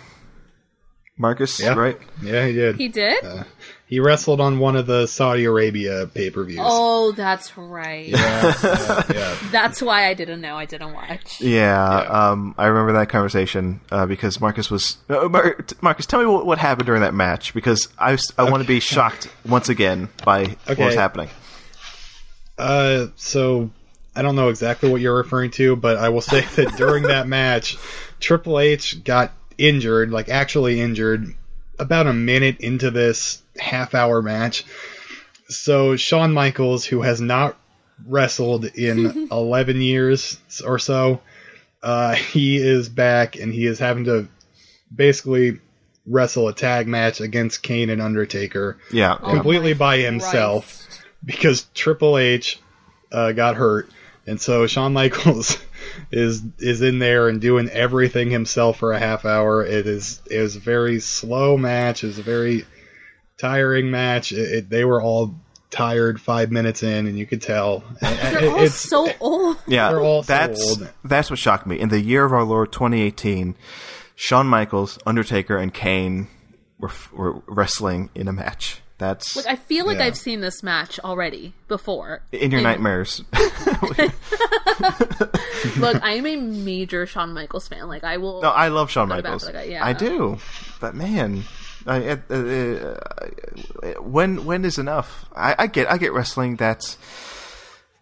Marcus, 1.18 1.60
Yeah. 1.60 1.74
right? 1.74 1.98
Yeah, 2.22 2.46
he 2.48 2.54
did. 2.54 2.76
He 2.78 2.88
did. 2.88 3.24
Uh, 3.24 3.44
he 3.90 4.00
wrestled 4.00 4.40
on 4.40 4.60
one 4.60 4.76
of 4.76 4.86
the 4.86 5.08
Saudi 5.08 5.46
Arabia 5.46 6.06
pay 6.14 6.30
per 6.30 6.44
views. 6.44 6.60
Oh, 6.62 7.12
that's 7.12 7.58
right. 7.58 8.08
Yeah, 8.08 8.54
yeah, 8.64 9.04
yeah. 9.14 9.38
That's 9.52 9.82
why 9.82 10.08
I 10.08 10.14
didn't 10.14 10.42
know. 10.42 10.56
I 10.56 10.66
didn't 10.66 10.94
watch. 10.94 11.42
Yeah, 11.42 11.98
Um, 11.98 12.54
I 12.56 12.68
remember 12.68 12.94
that 12.94 13.10
conversation 13.10 13.82
uh, 13.92 14.06
because 14.06 14.40
Marcus 14.40 14.70
was 14.70 14.98
uh, 15.10 15.28
Mar- 15.28 15.58
Marcus. 15.82 16.06
Tell 16.06 16.20
me 16.20 16.28
what, 16.28 16.46
what 16.46 16.60
happened 16.60 16.86
during 16.86 17.02
that 17.02 17.16
match 17.16 17.54
because 17.56 17.90
I 17.98 18.12
was- 18.12 18.32
I 18.38 18.44
want 18.50 18.62
to 18.62 18.68
be 18.68 18.80
shocked 18.80 19.28
once 19.44 19.70
again 19.70 20.10
by 20.24 20.56
what 20.68 20.78
was 20.78 20.94
happening. 20.96 21.30
Uh, 22.58 23.08
so 23.16 23.72
I 24.16 24.22
don't 24.22 24.36
know 24.36 24.50
exactly 24.50 24.90
what 24.92 25.02
you're 25.02 25.16
referring 25.18 25.52
to, 25.52 25.76
but 25.76 25.98
I 25.98 26.10
will 26.10 26.22
say 26.22 26.42
that 26.42 26.76
during 26.78 27.04
that 27.04 27.28
match, 27.40 27.78
Triple 28.20 28.60
H 28.60 29.04
got 29.04 29.32
injured, 29.58 30.12
like 30.12 30.30
actually 30.30 30.80
injured, 30.82 31.34
about 31.80 32.08
a 32.08 32.14
minute 32.14 32.60
into 32.60 32.92
this 32.92 33.42
half 33.60 33.94
hour 33.96 34.22
match. 34.22 34.66
So 35.48 35.96
Shawn 35.96 36.34
Michaels, 36.34 36.86
who 36.86 37.02
has 37.02 37.20
not 37.22 37.58
wrestled 38.08 38.66
in 38.66 39.28
11 39.32 39.82
years 39.82 40.40
or 40.66 40.80
so, 40.80 41.22
uh, 41.82 42.14
he 42.16 42.58
is 42.58 42.90
back 42.90 43.36
and 43.38 43.54
he 43.54 43.66
is 43.66 43.80
having 43.80 44.06
to 44.06 44.28
basically 44.94 45.60
wrestle 46.06 46.48
a 46.48 46.54
tag 46.54 46.88
match 46.88 47.22
against 47.22 47.62
Kane 47.62 47.90
and 47.90 48.02
Undertaker 48.02 48.78
Yeah, 48.92 49.18
yeah. 49.22 49.30
completely 49.30 49.74
by 49.74 49.98
himself 49.98 50.88
because 51.24 51.68
Triple 51.74 52.18
H 52.18 52.60
uh, 53.12 53.32
got 53.32 53.56
hurt, 53.56 53.90
and 54.26 54.40
so 54.40 54.66
Shawn 54.68 54.94
Michaels 54.94 55.58
is 56.12 56.42
is 56.58 56.82
in 56.82 57.00
there 57.00 57.28
and 57.28 57.40
doing 57.42 57.70
everything 57.70 58.30
himself 58.30 58.78
for 58.78 58.94
a 58.94 59.00
half 59.00 59.26
hour. 59.26 59.64
It 59.66 59.88
is 59.88 60.22
it 60.30 60.40
was 60.40 60.56
a 60.56 60.60
very 60.60 61.00
slow 61.00 61.58
match. 61.58 62.04
It 62.04 62.08
was 62.08 62.20
a 62.20 62.24
very 62.24 62.66
tiring 63.40 63.90
match. 63.92 64.32
It, 64.32 64.38
it, 64.52 64.70
they 64.70 64.86
were 64.86 65.02
all 65.02 65.36
tired 65.72 66.20
five 66.20 66.52
minutes 66.52 66.82
in, 66.84 67.06
and 67.08 67.18
you 67.18 67.26
could 67.26 67.42
tell. 67.42 67.84
They're 68.02 68.44
It- 68.44 68.50
all 68.54 68.60
it's 68.62 68.76
so 68.76 69.12
old. 69.20 69.58
Yeah, 69.68 69.90
They're 69.90 70.02
all 70.02 70.24
so 70.24 70.34
that's 70.34 70.62
old. 70.80 70.90
that's 71.04 71.30
what 71.30 71.40
shocked 71.40 71.66
me. 71.68 71.80
In 71.80 71.90
the 71.90 72.00
year 72.02 72.26
of 72.26 72.34
our 72.34 72.44
Lord 72.44 72.72
2018, 72.72 73.56
Shawn 74.16 74.48
Michaels, 74.48 74.98
Undertaker, 75.06 75.58
and 75.58 75.74
Kane 75.74 76.28
were, 76.80 76.92
were 77.14 77.42
wrestling 77.48 78.10
in 78.16 78.28
a 78.28 78.34
match. 78.34 78.82
That's 78.98 79.34
Like 79.38 79.46
I 79.48 79.56
feel 79.56 79.86
like 79.86 80.00
Yeah. 80.00 80.06
I've 80.08 80.18
seen 80.18 80.42
this 80.42 80.62
match 80.62 81.00
already 81.00 81.54
before. 81.70 82.22
in 82.34 82.52
your 82.52 82.58
And- 82.60 82.66
nightmares. 82.66 83.24
Look, 85.78 86.04
I 86.04 86.14
am 86.18 86.26
a 86.26 86.36
major 86.36 87.06
Shawn 87.06 87.34
Michaels 87.34 87.68
fan. 87.68 87.88
Like 87.88 88.04
I 88.04 88.18
will. 88.18 88.42
No, 88.42 88.50
I 88.50 88.68
love 88.70 88.90
Shawn 88.92 89.08
go 89.10 89.16
to 89.16 89.22
bat 89.22 89.32
Michaels. 89.32 89.42
for 89.46 89.52
the 89.54 89.58
guy, 89.60 89.64
yeah. 89.66 89.86
I 89.86 89.94
do, 89.94 90.38
but 90.82 90.96
man, 90.96 91.44
I, 91.86 92.10
uh, 92.10 92.16
uh, 92.34 93.94
when 94.02 94.46
when 94.46 94.66
is 94.66 94.78
enough? 94.78 95.26
I, 95.36 95.56
I 95.58 95.68
get 95.68 95.90
I 95.90 95.98
get 95.98 96.14
wrestling. 96.14 96.56
That's 96.56 96.98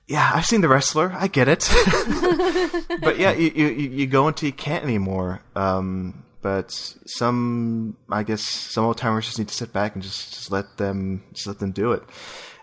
yeah, 0.08 0.32
I've 0.34 0.46
seen 0.46 0.62
the 0.62 0.70
wrestler. 0.70 1.12
I 1.14 1.28
get 1.28 1.48
it, 1.48 1.70
but 3.02 3.20
yeah, 3.20 3.32
you, 3.34 3.52
you 3.52 3.68
you 3.68 4.08
go 4.08 4.28
until 4.28 4.48
you 4.48 4.54
can't 4.54 4.84
anymore. 4.84 5.42
Um, 5.56 6.24
but 6.42 6.72
some, 6.72 7.98
I 8.10 8.24
guess, 8.24 8.42
some 8.42 8.86
old 8.86 8.98
timers 8.98 9.26
just 9.26 9.38
need 9.38 9.50
to 9.50 9.54
sit 9.54 9.74
back 9.74 9.96
and 9.96 10.04
just, 10.04 10.34
just 10.34 10.52
let 10.52 10.78
them 10.78 11.24
just 11.34 11.46
let 11.46 11.60
them 11.60 11.72
do 11.72 11.92
it. 11.92 12.04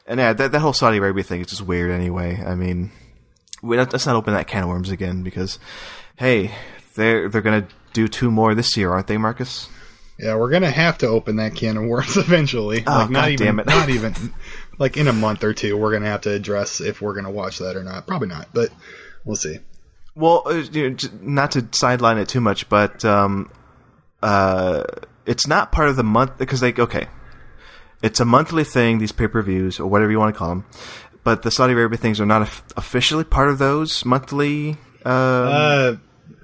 And 0.06 0.18
yeah, 0.18 0.32
that 0.32 0.52
that 0.52 0.60
whole 0.60 0.72
Saudi 0.72 0.96
Arabia 0.96 1.22
thing 1.22 1.42
is 1.42 1.48
just 1.48 1.62
weird. 1.62 1.90
Anyway, 1.90 2.42
I 2.42 2.54
mean, 2.54 2.92
we 3.62 3.76
let's 3.76 4.06
not 4.06 4.16
open 4.16 4.32
that 4.32 4.46
can 4.46 4.62
of 4.62 4.70
worms 4.70 4.90
again 4.90 5.22
because, 5.22 5.58
hey, 6.16 6.50
they're 6.96 7.28
they're 7.28 7.42
gonna 7.42 7.68
do 7.92 8.08
two 8.08 8.30
more 8.30 8.54
this 8.54 8.74
year, 8.76 8.90
aren't 8.90 9.06
they, 9.06 9.18
Marcus? 9.18 9.68
Yeah, 10.18 10.36
we're 10.36 10.50
gonna 10.50 10.70
have 10.70 10.98
to 10.98 11.08
open 11.08 11.36
that 11.36 11.54
can 11.56 11.76
of 11.76 11.84
worms 11.84 12.16
eventually. 12.16 12.84
Oh, 12.86 12.90
like 12.90 13.10
not 13.10 13.20
God 13.22 13.30
even 13.30 13.56
not 13.56 13.88
even 13.88 14.14
like 14.78 14.96
in 14.96 15.08
a 15.08 15.12
month 15.12 15.42
or 15.44 15.52
two 15.54 15.76
we're 15.76 15.92
gonna 15.92 16.06
have 16.06 16.22
to 16.22 16.30
address 16.30 16.80
if 16.80 17.00
we're 17.02 17.14
gonna 17.14 17.30
watch 17.30 17.58
that 17.58 17.76
or 17.76 17.82
not. 17.82 18.06
Probably 18.06 18.28
not, 18.28 18.48
but 18.52 18.70
we'll 19.24 19.36
see. 19.36 19.58
Well, 20.14 20.42
uh, 20.46 20.62
you 20.70 20.90
know, 20.90 20.96
not 21.20 21.50
to 21.52 21.66
sideline 21.72 22.18
it 22.18 22.28
too 22.28 22.40
much, 22.40 22.68
but 22.68 23.04
um, 23.04 23.50
uh, 24.22 24.84
it's 25.26 25.46
not 25.46 25.72
part 25.72 25.88
of 25.88 25.96
the 25.96 26.04
month 26.04 26.38
because 26.38 26.62
like 26.62 26.78
okay, 26.78 27.08
it's 28.02 28.20
a 28.20 28.24
monthly 28.24 28.62
thing. 28.64 28.98
These 28.98 29.12
pay 29.12 29.26
per 29.26 29.42
views 29.42 29.80
or 29.80 29.88
whatever 29.88 30.12
you 30.12 30.20
want 30.20 30.32
to 30.32 30.38
call 30.38 30.50
them, 30.50 30.64
but 31.24 31.42
the 31.42 31.50
Saudi 31.50 31.72
Arabia 31.72 31.98
things 31.98 32.20
are 32.20 32.26
not 32.26 32.42
officially 32.76 33.24
part 33.24 33.48
of 33.48 33.58
those 33.58 34.04
monthly. 34.04 34.76
Um, 35.04 35.48
Uh, 35.48 35.92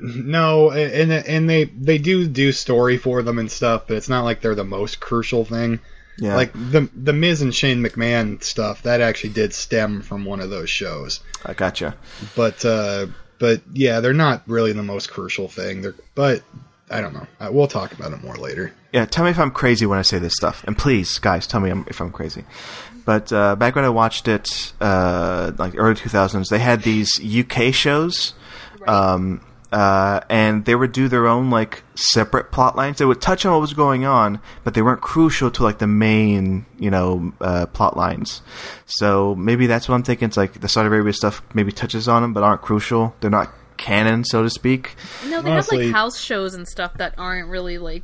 no, 0.01 0.71
and 0.71 1.13
and 1.13 1.49
they 1.49 1.65
they 1.65 1.99
do 1.99 2.27
do 2.27 2.53
story 2.53 2.97
for 2.97 3.23
them 3.23 3.39
and 3.39 3.51
stuff, 3.51 3.85
but 3.87 3.97
it's 3.97 4.09
not 4.09 4.25
like 4.25 4.41
they're 4.41 4.55
the 4.55 4.65
most 4.65 5.01
crucial 5.01 5.45
thing. 5.45 5.81
Yeah. 6.19 6.37
Like 6.37 6.53
the 6.53 6.89
the 6.95 7.13
Miz 7.13 7.43
and 7.43 7.55
Shane 7.55 7.83
McMahon 7.83 8.43
stuff 8.43 8.83
that 8.83 9.01
actually 9.01 9.31
did 9.31 9.55
stem 9.55 10.03
from 10.03 10.25
one 10.25 10.41
of 10.41 10.51
those 10.51 10.69
shows. 10.69 11.21
I 11.45 11.55
gotcha. 11.55 11.97
But 12.37 12.65
uh, 12.65 13.07
but 13.39 13.63
yeah, 13.73 14.01
they're 14.01 14.13
not 14.13 14.43
really 14.47 14.73
the 14.73 14.83
most 14.83 15.11
crucial 15.11 15.49
thing. 15.49 15.83
They're 15.83 15.95
but 16.15 16.43
I 16.91 17.01
don't 17.01 17.15
know. 17.15 17.27
Uh, 17.39 17.49
we'll 17.53 17.69
talk 17.69 17.93
about 17.93 18.13
it 18.13 18.23
more 18.23 18.37
later. 18.37 18.73
Yeah, 18.93 19.07
tell 19.07 19.25
me 19.25 19.31
if 19.31 19.39
I'm 19.39 19.53
crazy 19.53 19.87
when 19.87 19.99
I 19.99 20.03
say 20.03 20.19
this 20.19 20.35
stuff, 20.35 20.65
and 20.67 20.77
please, 20.77 21.19
guys, 21.19 21.47
tell 21.47 21.61
me 21.61 21.73
if 21.87 22.01
I'm 22.01 22.11
crazy. 22.11 22.45
But 23.05 23.33
uh, 23.33 23.57
back 23.57 23.77
when 23.77 23.85
I 23.85 23.89
watched 23.89 24.29
it, 24.29 24.73
uh, 24.81 25.53
like 25.59 25.75
early 25.77 25.95
2000s, 25.95 26.49
they 26.49 26.59
had 26.59 26.83
these 26.83 27.21
UK 27.23 27.73
shows, 27.73 28.35
um, 28.87 29.41
uh, 29.73 30.21
and 30.29 30.64
they 30.64 30.75
would 30.75 30.93
do 30.93 31.07
their 31.09 31.27
own 31.27 31.51
like 31.51 31.83
separate 31.95 32.51
plot 32.51 32.77
lines. 32.77 32.99
They 32.99 33.05
would 33.05 33.21
touch 33.21 33.47
on 33.47 33.53
what 33.53 33.61
was 33.61 33.73
going 33.75 34.05
on, 34.05 34.41
but 34.64 34.75
they 34.75 34.83
weren't 34.83 35.01
crucial 35.01 35.51
to 35.53 35.62
like 35.62 35.79
the 35.79 35.87
main, 35.87 36.66
you 36.79 36.91
know, 36.91 37.33
uh, 37.41 37.66
plot 37.66 37.97
lines. 37.97 38.43
So 38.87 39.35
maybe 39.37 39.66
that's 39.66 39.89
what 39.89 39.95
I'm 39.95 40.03
thinking. 40.03 40.27
It's 40.29 40.37
like 40.37 40.61
the 40.61 40.68
Saudi 40.68 40.89
Arabia 40.89 41.12
stuff 41.12 41.43
maybe 41.55 41.71
touches 41.73 42.09
on 42.09 42.23
them, 42.23 42.33
but 42.33 42.43
aren't 42.43 42.62
crucial. 42.62 43.14
They're 43.21 43.31
not 43.31 43.53
canon, 43.77 44.25
so 44.25 44.43
to 44.43 44.51
speak. 44.51 44.95
No, 45.27 45.41
they 45.41 45.51
have 45.51 45.71
like 45.71 45.91
house 45.93 46.18
shows 46.21 46.55
and 46.55 46.66
stuff 46.68 46.95
that 46.95 47.14
aren't 47.16 47.49
really 47.49 47.79
like 47.79 48.03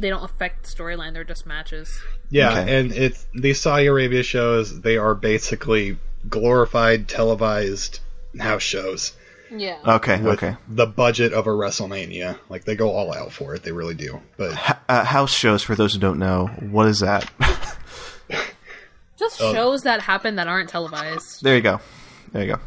they 0.00 0.10
don't 0.10 0.22
affect 0.22 0.64
the 0.64 0.68
storyline. 0.82 1.12
They're 1.12 1.24
just 1.24 1.44
matches. 1.46 1.90
Yeah, 2.30 2.60
Okay. 2.60 2.78
and 2.78 2.92
it's 2.92 3.26
these 3.34 3.60
Saudi 3.60 3.86
Arabia 3.86 4.22
shows. 4.22 4.80
They 4.82 4.96
are 4.96 5.14
basically 5.14 5.98
glorified 6.28 7.08
televised 7.08 8.00
house 8.38 8.62
shows. 8.62 9.12
Yeah. 9.50 9.78
Okay, 9.86 10.20
with 10.20 10.34
okay. 10.42 10.56
The 10.68 10.86
budget 10.86 11.32
of 11.32 11.46
a 11.46 11.50
WrestleMania, 11.50 12.38
like 12.48 12.64
they 12.64 12.76
go 12.76 12.90
all 12.90 13.12
out 13.14 13.32
for 13.32 13.54
it. 13.54 13.62
They 13.62 13.72
really 13.72 13.94
do. 13.94 14.20
But 14.36 14.76
Uh, 14.88 15.04
house 15.04 15.32
shows, 15.34 15.62
for 15.62 15.74
those 15.74 15.94
who 15.94 16.00
don't 16.00 16.18
know, 16.18 16.46
what 16.60 16.86
is 16.86 17.00
that? 17.00 17.30
Just 19.18 19.40
Oh. 19.40 19.52
shows 19.52 19.82
that 19.82 20.00
happen 20.00 20.36
that 20.36 20.46
aren't 20.46 20.68
televised. 20.68 21.42
There 21.42 21.56
you 21.56 21.60
go. 21.62 21.80
There 22.32 22.44
you 22.44 22.56
go. 22.56 22.60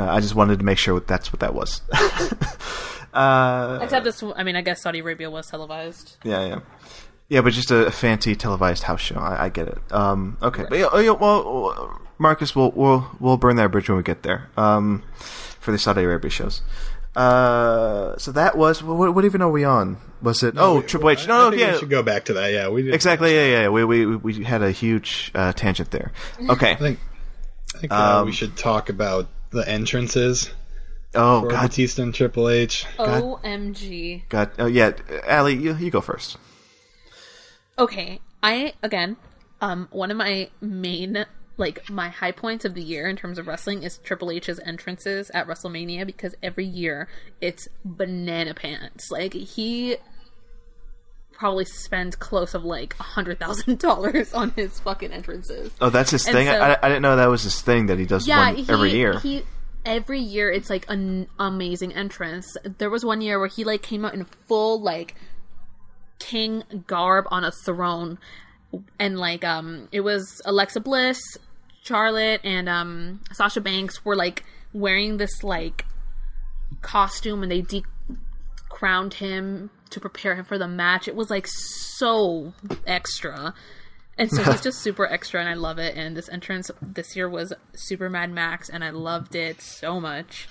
Uh, 0.00 0.10
I 0.10 0.20
just 0.20 0.34
wanted 0.34 0.58
to 0.60 0.64
make 0.64 0.78
sure 0.78 1.00
that's 1.00 1.32
what 1.32 1.40
that 1.40 1.54
was. 1.54 1.80
uh, 3.14 3.78
Except 3.82 4.04
this, 4.04 4.22
I 4.36 4.42
mean, 4.42 4.56
I 4.56 4.62
guess 4.62 4.82
Saudi 4.82 5.00
Arabia 5.00 5.30
was 5.30 5.46
televised. 5.48 6.16
yeah, 6.24 6.46
yeah, 6.46 6.60
yeah, 7.28 7.40
but 7.40 7.52
just 7.52 7.70
a 7.70 7.90
fancy 7.90 8.34
televised 8.36 8.84
house 8.84 9.00
show. 9.00 9.16
I, 9.16 9.44
I 9.44 9.48
get 9.48 9.68
it. 9.68 9.78
Um, 9.92 10.36
okay, 10.42 10.64
but 10.68 10.78
yeah, 10.78 10.88
oh, 10.92 10.98
yeah, 11.00 11.10
well, 11.10 12.00
Marcus, 12.18 12.54
we'll 12.54 12.70
we'll 12.72 13.08
we'll 13.20 13.36
burn 13.36 13.56
that 13.56 13.70
bridge 13.72 13.88
when 13.88 13.96
we 13.98 14.02
get 14.04 14.22
there. 14.22 14.48
Um, 14.56 15.02
for 15.70 15.72
the 15.72 15.78
Saudi 15.78 16.02
Arabia 16.02 16.30
shows. 16.30 16.62
Uh, 17.14 18.16
so 18.18 18.32
that 18.32 18.56
was 18.56 18.82
what, 18.82 19.14
what 19.14 19.24
even 19.24 19.42
are 19.42 19.50
we 19.50 19.64
on? 19.64 19.98
Was 20.22 20.42
it? 20.42 20.54
oh, 20.56 20.82
Triple 20.82 21.10
H. 21.10 21.26
No, 21.26 21.44
no, 21.44 21.50
think 21.50 21.60
yeah, 21.60 21.72
we 21.72 21.78
should 21.78 21.90
go 21.90 22.02
back 22.02 22.24
to 22.26 22.34
that. 22.34 22.52
Yeah, 22.52 22.68
we 22.68 22.82
did. 22.82 22.94
exactly. 22.94 23.34
Yeah, 23.34 23.62
yeah. 23.62 23.68
We 23.68 23.84
we 23.84 24.16
we 24.16 24.44
had 24.44 24.62
a 24.62 24.70
huge 24.70 25.30
uh, 25.34 25.52
tangent 25.52 25.90
there. 25.90 26.12
Okay. 26.50 26.72
I 26.72 26.76
think 26.76 26.98
I 27.74 27.78
think 27.78 27.92
uh, 27.92 28.20
Um, 28.20 28.26
we 28.26 28.32
should 28.32 28.56
talk 28.56 28.90
about 28.90 29.28
the 29.50 29.68
entrances. 29.68 30.50
Oh 31.14 31.42
for 31.42 31.48
God, 31.48 31.62
Batista 31.70 32.02
and 32.02 32.14
Triple 32.14 32.48
H. 32.48 32.86
OMG. 32.98 34.28
God. 34.28 34.50
Oh 34.58 34.66
yeah, 34.66 34.92
Ali, 35.28 35.54
you 35.54 35.74
you 35.76 35.90
go 35.90 36.00
first. 36.00 36.36
Okay, 37.78 38.20
I 38.42 38.74
again, 38.82 39.16
um, 39.60 39.88
one 39.90 40.10
of 40.12 40.16
my 40.16 40.50
main 40.60 41.26
like 41.60 41.88
my 41.90 42.08
high 42.08 42.32
points 42.32 42.64
of 42.64 42.74
the 42.74 42.82
year 42.82 43.08
in 43.08 43.16
terms 43.16 43.38
of 43.38 43.46
wrestling 43.46 43.82
is 43.84 43.98
Triple 43.98 44.30
H's 44.30 44.58
entrances 44.60 45.30
at 45.32 45.46
WrestleMania 45.46 46.06
because 46.06 46.34
every 46.42 46.66
year 46.66 47.06
it's 47.40 47.68
banana 47.84 48.54
pants. 48.54 49.10
Like 49.10 49.32
he 49.34 49.96
probably 51.32 51.64
spends 51.64 52.16
close 52.16 52.54
of 52.54 52.64
like 52.64 52.94
a 53.00 53.02
hundred 53.02 53.38
thousand 53.38 53.78
dollars 53.78 54.34
on 54.34 54.50
his 54.52 54.78
fucking 54.80 55.12
entrances. 55.12 55.70
Oh, 55.80 55.90
that's 55.90 56.10
his 56.10 56.26
And 56.26 56.34
thing. 56.36 56.46
so- 56.48 56.60
I, 56.60 56.78
I 56.82 56.88
didn't 56.88 57.02
know 57.02 57.16
that 57.16 57.28
was 57.30 57.42
his 57.44 57.60
thing 57.62 57.86
that 57.86 57.98
he 57.98 58.04
does 58.06 58.26
yeah, 58.26 58.52
he, 58.52 58.70
every 58.70 58.90
year. 58.90 59.18
He 59.20 59.42
every 59.84 60.20
year 60.20 60.50
it's 60.50 60.68
like 60.68 60.84
an 60.90 61.26
amazing 61.38 61.94
entrance. 61.94 62.56
There 62.78 62.90
was 62.90 63.04
one 63.04 63.20
year 63.22 63.38
where 63.38 63.48
he 63.48 63.64
like 63.64 63.82
came 63.82 64.04
out 64.04 64.12
in 64.14 64.24
full 64.46 64.80
like 64.82 65.14
king 66.18 66.62
garb 66.86 67.24
on 67.30 67.44
a 67.44 67.50
throne, 67.64 68.18
and 68.98 69.18
like 69.18 69.42
um 69.42 69.88
it 69.92 70.00
was 70.02 70.42
Alexa 70.44 70.80
Bliss, 70.80 71.18
Charlotte, 71.82 72.40
and 72.44 72.68
um 72.68 73.20
Sasha 73.32 73.60
Banks 73.60 74.04
were 74.04 74.16
like 74.16 74.44
wearing 74.72 75.16
this 75.16 75.42
like 75.42 75.84
costume, 76.82 77.42
and 77.42 77.50
they 77.50 77.62
de- 77.62 77.84
crowned 78.68 79.14
him 79.14 79.70
to 79.90 80.00
prepare 80.00 80.34
him 80.36 80.44
for 80.44 80.58
the 80.58 80.68
match. 80.68 81.08
It 81.08 81.16
was 81.16 81.30
like 81.30 81.46
so 81.46 82.52
extra. 82.86 83.54
And 84.18 84.30
so 84.30 84.42
he's 84.42 84.60
just 84.62 84.80
super 84.80 85.06
extra, 85.06 85.40
and 85.40 85.48
I 85.48 85.54
love 85.54 85.78
it. 85.78 85.96
And 85.96 86.16
this 86.16 86.28
entrance 86.28 86.70
this 86.82 87.16
year 87.16 87.28
was 87.28 87.52
super 87.74 88.10
Mad 88.10 88.30
Max, 88.30 88.68
and 88.68 88.84
I 88.84 88.90
loved 88.90 89.34
it 89.34 89.60
so 89.62 89.98
much. 89.98 90.46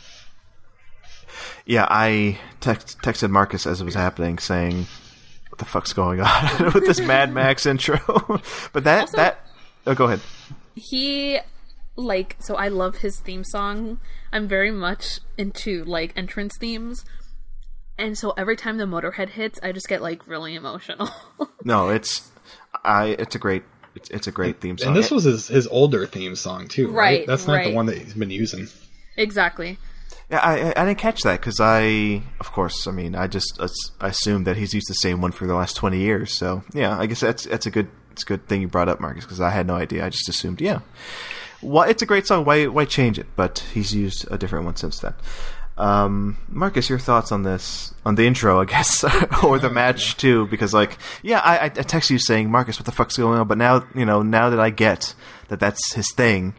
yeah, 1.65 1.85
I 1.89 2.39
text, 2.61 2.99
texted 3.01 3.30
Marcus 3.30 3.68
as 3.68 3.80
it 3.81 3.85
was 3.85 3.93
happening, 3.93 4.39
saying, 4.39 4.88
"What 5.49 5.60
the 5.60 5.65
fuck's 5.65 5.93
going 5.93 6.19
on 6.19 6.64
with 6.73 6.85
this 6.85 6.99
Mad 6.99 7.31
Max 7.31 7.65
intro?" 7.68 7.99
but 8.73 8.84
that 8.85 9.01
Also- 9.01 9.18
that 9.18 9.45
oh, 9.85 9.93
go 9.93 10.06
ahead. 10.06 10.22
He 10.75 11.39
like 11.95 12.37
so 12.39 12.55
I 12.55 12.69
love 12.69 12.97
his 12.97 13.19
theme 13.19 13.43
song. 13.43 13.99
I'm 14.31 14.47
very 14.47 14.71
much 14.71 15.19
into 15.37 15.83
like 15.85 16.13
entrance 16.17 16.57
themes. 16.57 17.05
And 17.97 18.17
so 18.17 18.31
every 18.37 18.55
time 18.55 18.77
the 18.77 18.85
Motorhead 18.85 19.29
hits, 19.31 19.59
I 19.61 19.73
just 19.73 19.89
get 19.89 20.01
like 20.01 20.25
really 20.27 20.55
emotional. 20.55 21.09
No, 21.65 21.89
it's 21.89 22.31
I. 22.85 23.07
It's 23.19 23.35
a 23.35 23.39
great. 23.39 23.63
It's, 23.93 24.09
it's 24.11 24.27
a 24.27 24.31
great 24.31 24.61
theme 24.61 24.77
song. 24.77 24.89
And 24.89 24.95
this 24.95 25.11
was 25.11 25.25
his, 25.25 25.49
his 25.49 25.67
older 25.67 26.05
theme 26.05 26.37
song 26.37 26.69
too, 26.69 26.87
right? 26.87 26.95
Right, 26.95 27.27
That's 27.27 27.47
not 27.47 27.65
the 27.65 27.73
one 27.73 27.87
that 27.87 27.97
he's 27.97 28.13
been 28.13 28.29
using. 28.29 28.67
exactly. 29.17 29.77
Yeah, 30.31 30.39
I, 30.39 30.59
I 30.59 30.73
I 30.77 30.85
didn't 30.85 30.99
catch 30.99 31.23
that 31.23 31.41
because 31.41 31.59
I, 31.59 32.21
of 32.39 32.51
course, 32.53 32.87
I 32.87 32.91
mean, 32.91 33.13
I 33.13 33.27
just 33.27 33.59
I 33.99 34.07
assumed 34.07 34.47
that 34.47 34.55
he's 34.55 34.73
used 34.73 34.87
the 34.89 34.93
same 34.93 35.19
one 35.21 35.33
for 35.33 35.47
the 35.47 35.55
last 35.55 35.75
twenty 35.75 35.99
years. 35.99 36.37
So 36.37 36.63
yeah, 36.73 36.97
I 36.97 37.07
guess 37.07 37.19
that's 37.19 37.43
that's 37.45 37.65
a 37.65 37.71
good 37.71 37.89
it's 38.19 38.23
a 38.23 38.27
good 38.27 38.47
thing 38.47 38.59
you 38.61 38.67
brought 38.67 38.89
up, 38.89 38.99
Marcus, 38.99 39.23
because 39.23 39.39
I 39.39 39.49
had 39.49 39.65
no 39.65 39.75
idea. 39.75 40.05
I 40.05 40.09
just 40.09 40.27
assumed, 40.27 40.59
yeah, 40.59 40.79
why 41.61 41.87
it's 41.87 42.01
a 42.01 42.05
great 42.05 42.27
song. 42.27 42.43
Why 42.43 42.67
why 42.67 42.83
change 42.85 43.17
it? 43.17 43.27
But 43.37 43.59
he's 43.73 43.95
used 43.95 44.27
a 44.29 44.37
different 44.37 44.65
one 44.65 44.75
since 44.75 44.99
then. 44.99 45.13
Um, 45.77 46.37
Marcus, 46.49 46.89
your 46.89 46.99
thoughts 46.99 47.31
on 47.31 47.43
this 47.43 47.93
on 48.05 48.15
the 48.15 48.25
intro, 48.27 48.59
I 48.59 48.65
guess, 48.65 49.03
or 49.43 49.59
the 49.59 49.69
match 49.69 50.17
too? 50.17 50.45
Because 50.47 50.73
like, 50.73 50.97
yeah, 51.23 51.39
I, 51.39 51.57
I 51.57 51.63
I 51.65 51.69
text 51.69 52.09
you 52.09 52.19
saying, 52.19 52.51
Marcus, 52.51 52.77
what 52.77 52.85
the 52.85 52.91
fuck's 52.91 53.15
going 53.15 53.39
on? 53.39 53.47
But 53.47 53.57
now 53.57 53.85
you 53.95 54.05
know 54.05 54.21
now 54.21 54.49
that 54.49 54.59
I 54.59 54.69
get 54.71 55.15
that 55.47 55.59
that's 55.61 55.93
his 55.93 56.11
thing. 56.13 56.53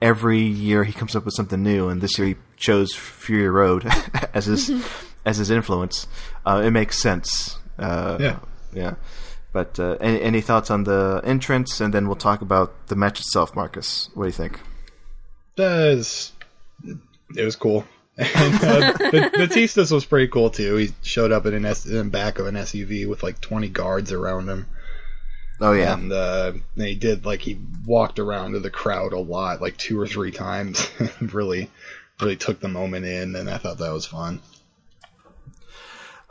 Every 0.00 0.40
year 0.40 0.82
he 0.82 0.92
comes 0.92 1.14
up 1.14 1.24
with 1.24 1.34
something 1.34 1.62
new, 1.62 1.88
and 1.88 2.00
this 2.00 2.18
year 2.18 2.26
he 2.28 2.34
chose 2.56 2.92
Fury 2.94 3.48
Road 3.48 3.84
as 4.34 4.46
his 4.46 4.70
as 5.24 5.36
his 5.38 5.50
influence. 5.50 6.06
Uh, 6.46 6.62
it 6.64 6.70
makes 6.72 7.00
sense. 7.02 7.58
Uh, 7.78 8.16
Yeah. 8.20 8.38
yeah. 8.72 8.94
But 9.52 9.78
uh, 9.78 9.98
any, 10.00 10.20
any 10.20 10.40
thoughts 10.40 10.70
on 10.70 10.84
the 10.84 11.20
entrance, 11.24 11.80
and 11.80 11.92
then 11.92 12.06
we'll 12.06 12.16
talk 12.16 12.40
about 12.40 12.88
the 12.88 12.96
match 12.96 13.20
itself, 13.20 13.54
Marcus. 13.54 14.08
What 14.14 14.24
do 14.24 14.28
you 14.28 14.32
think? 14.32 14.60
Does 15.56 16.32
it 17.36 17.44
was 17.44 17.56
cool. 17.56 17.84
and 18.18 18.54
uh, 18.54 18.92
Batistas 18.92 19.90
was 19.90 20.04
pretty 20.04 20.28
cool 20.28 20.50
too. 20.50 20.76
He 20.76 20.90
showed 21.02 21.32
up 21.32 21.46
in 21.46 21.54
an 21.54 21.64
S- 21.64 21.86
in 21.86 21.96
the 21.96 22.04
back 22.04 22.38
of 22.38 22.46
an 22.46 22.56
SUV 22.56 23.08
with 23.08 23.22
like 23.22 23.40
twenty 23.40 23.68
guards 23.68 24.12
around 24.12 24.48
him. 24.48 24.66
Oh 25.60 25.72
yeah, 25.72 25.94
and 25.94 26.12
uh, 26.12 26.52
and 26.76 26.86
he 26.86 26.94
did 26.94 27.24
like 27.24 27.40
he 27.40 27.58
walked 27.86 28.18
around 28.18 28.52
to 28.52 28.60
the 28.60 28.70
crowd 28.70 29.12
a 29.14 29.18
lot, 29.18 29.62
like 29.62 29.76
two 29.78 29.98
or 29.98 30.06
three 30.06 30.30
times. 30.30 30.90
and 30.98 31.32
really, 31.34 31.70
really 32.20 32.36
took 32.36 32.60
the 32.60 32.68
moment 32.68 33.06
in, 33.06 33.34
and 33.34 33.48
I 33.48 33.56
thought 33.56 33.78
that 33.78 33.92
was 33.92 34.06
fun. 34.06 34.40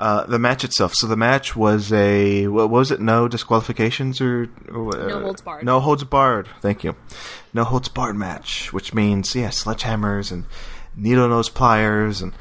Uh, 0.02 0.26
the 0.26 0.40
match 0.40 0.64
itself. 0.64 0.94
So 0.96 1.06
the 1.06 1.16
match 1.16 1.56
was 1.56 1.94
a 1.94 2.48
what 2.48 2.72
was 2.72 2.90
it? 2.90 3.00
No 3.00 3.28
disqualifications 3.28 4.20
or, 4.20 4.50
or 4.74 4.98
uh, 4.98 5.08
No 5.08 5.20
holds 5.22 5.42
barred. 5.42 5.64
No 5.64 5.80
holds 5.80 6.04
barred. 6.04 6.50
Thank 6.60 6.84
you. 6.84 6.96
No 7.54 7.64
holds 7.64 7.88
barred 7.88 8.16
match, 8.16 8.74
which 8.74 8.96
means 8.96 9.36
yeah, 9.36 9.50
sledgehammers 9.50 10.32
and 10.32 10.46
needle 10.96 11.30
nose 11.30 11.50
pliers 11.50 12.24
and 12.24 12.34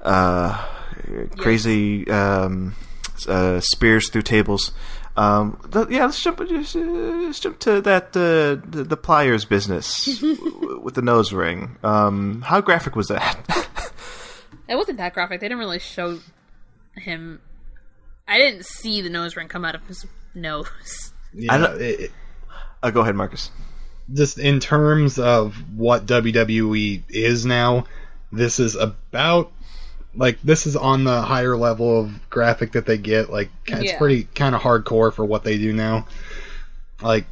uh, 0.00 0.64
crazy 1.36 2.10
um, 2.10 2.74
uh, 3.28 3.60
spears 3.60 4.08
through 4.08 4.22
tables. 4.22 4.72
Um, 5.14 5.60
yeah, 5.90 6.06
let's 6.06 6.22
jump. 6.22 6.38
Just, 6.48 6.74
uh, 6.74 6.78
let's 6.80 7.40
jump 7.40 7.58
to 7.58 7.82
that 7.82 8.16
uh, 8.16 8.64
the, 8.66 8.84
the 8.88 8.96
pliers 8.96 9.44
business 9.44 10.06
w- 10.20 10.80
with 10.82 10.94
the 10.94 11.02
nose 11.02 11.34
ring. 11.34 11.76
Um, 11.84 12.40
how 12.40 12.62
graphic 12.62 12.96
was 12.96 13.08
that? 13.08 13.36
It 14.68 14.76
wasn't 14.76 14.98
that 14.98 15.14
graphic. 15.14 15.40
They 15.40 15.46
didn't 15.48 15.60
really 15.60 15.78
show 15.78 16.18
him. 16.98 17.40
I 18.26 18.38
didn't 18.38 18.66
see 18.66 19.00
the 19.00 19.08
nose 19.10 19.36
ring 19.36 19.48
come 19.48 19.64
out 19.64 19.74
of 19.74 19.86
his 19.86 20.04
nose. 20.34 21.12
Yeah, 21.34 21.54
I 21.54 21.58
don't- 21.58 21.80
it- 21.80 22.00
it- 22.00 22.12
uh, 22.82 22.90
go 22.90 23.00
ahead, 23.02 23.14
Marcus. 23.14 23.50
just 24.14 24.38
in 24.38 24.60
terms 24.60 25.18
of 25.18 25.54
what 25.76 26.06
WWE 26.06 27.02
is 27.10 27.44
now, 27.44 27.84
this 28.32 28.58
is 28.58 28.74
about 28.76 29.52
like 30.14 30.38
this 30.42 30.66
is 30.66 30.74
on 30.74 31.04
the 31.04 31.20
higher 31.20 31.54
level 31.56 32.00
of 32.00 32.30
graphic 32.30 32.72
that 32.72 32.86
they 32.86 32.96
get. 32.96 33.30
Like 33.30 33.50
it's 33.66 33.84
Yeah. 33.92 33.98
pretty 33.98 34.24
kind 34.34 34.54
of 34.54 34.62
hardcore 34.62 35.12
for 35.12 35.24
what 35.24 35.44
they 35.44 35.58
do 35.58 35.72
now. 35.74 36.06
Like, 37.02 37.26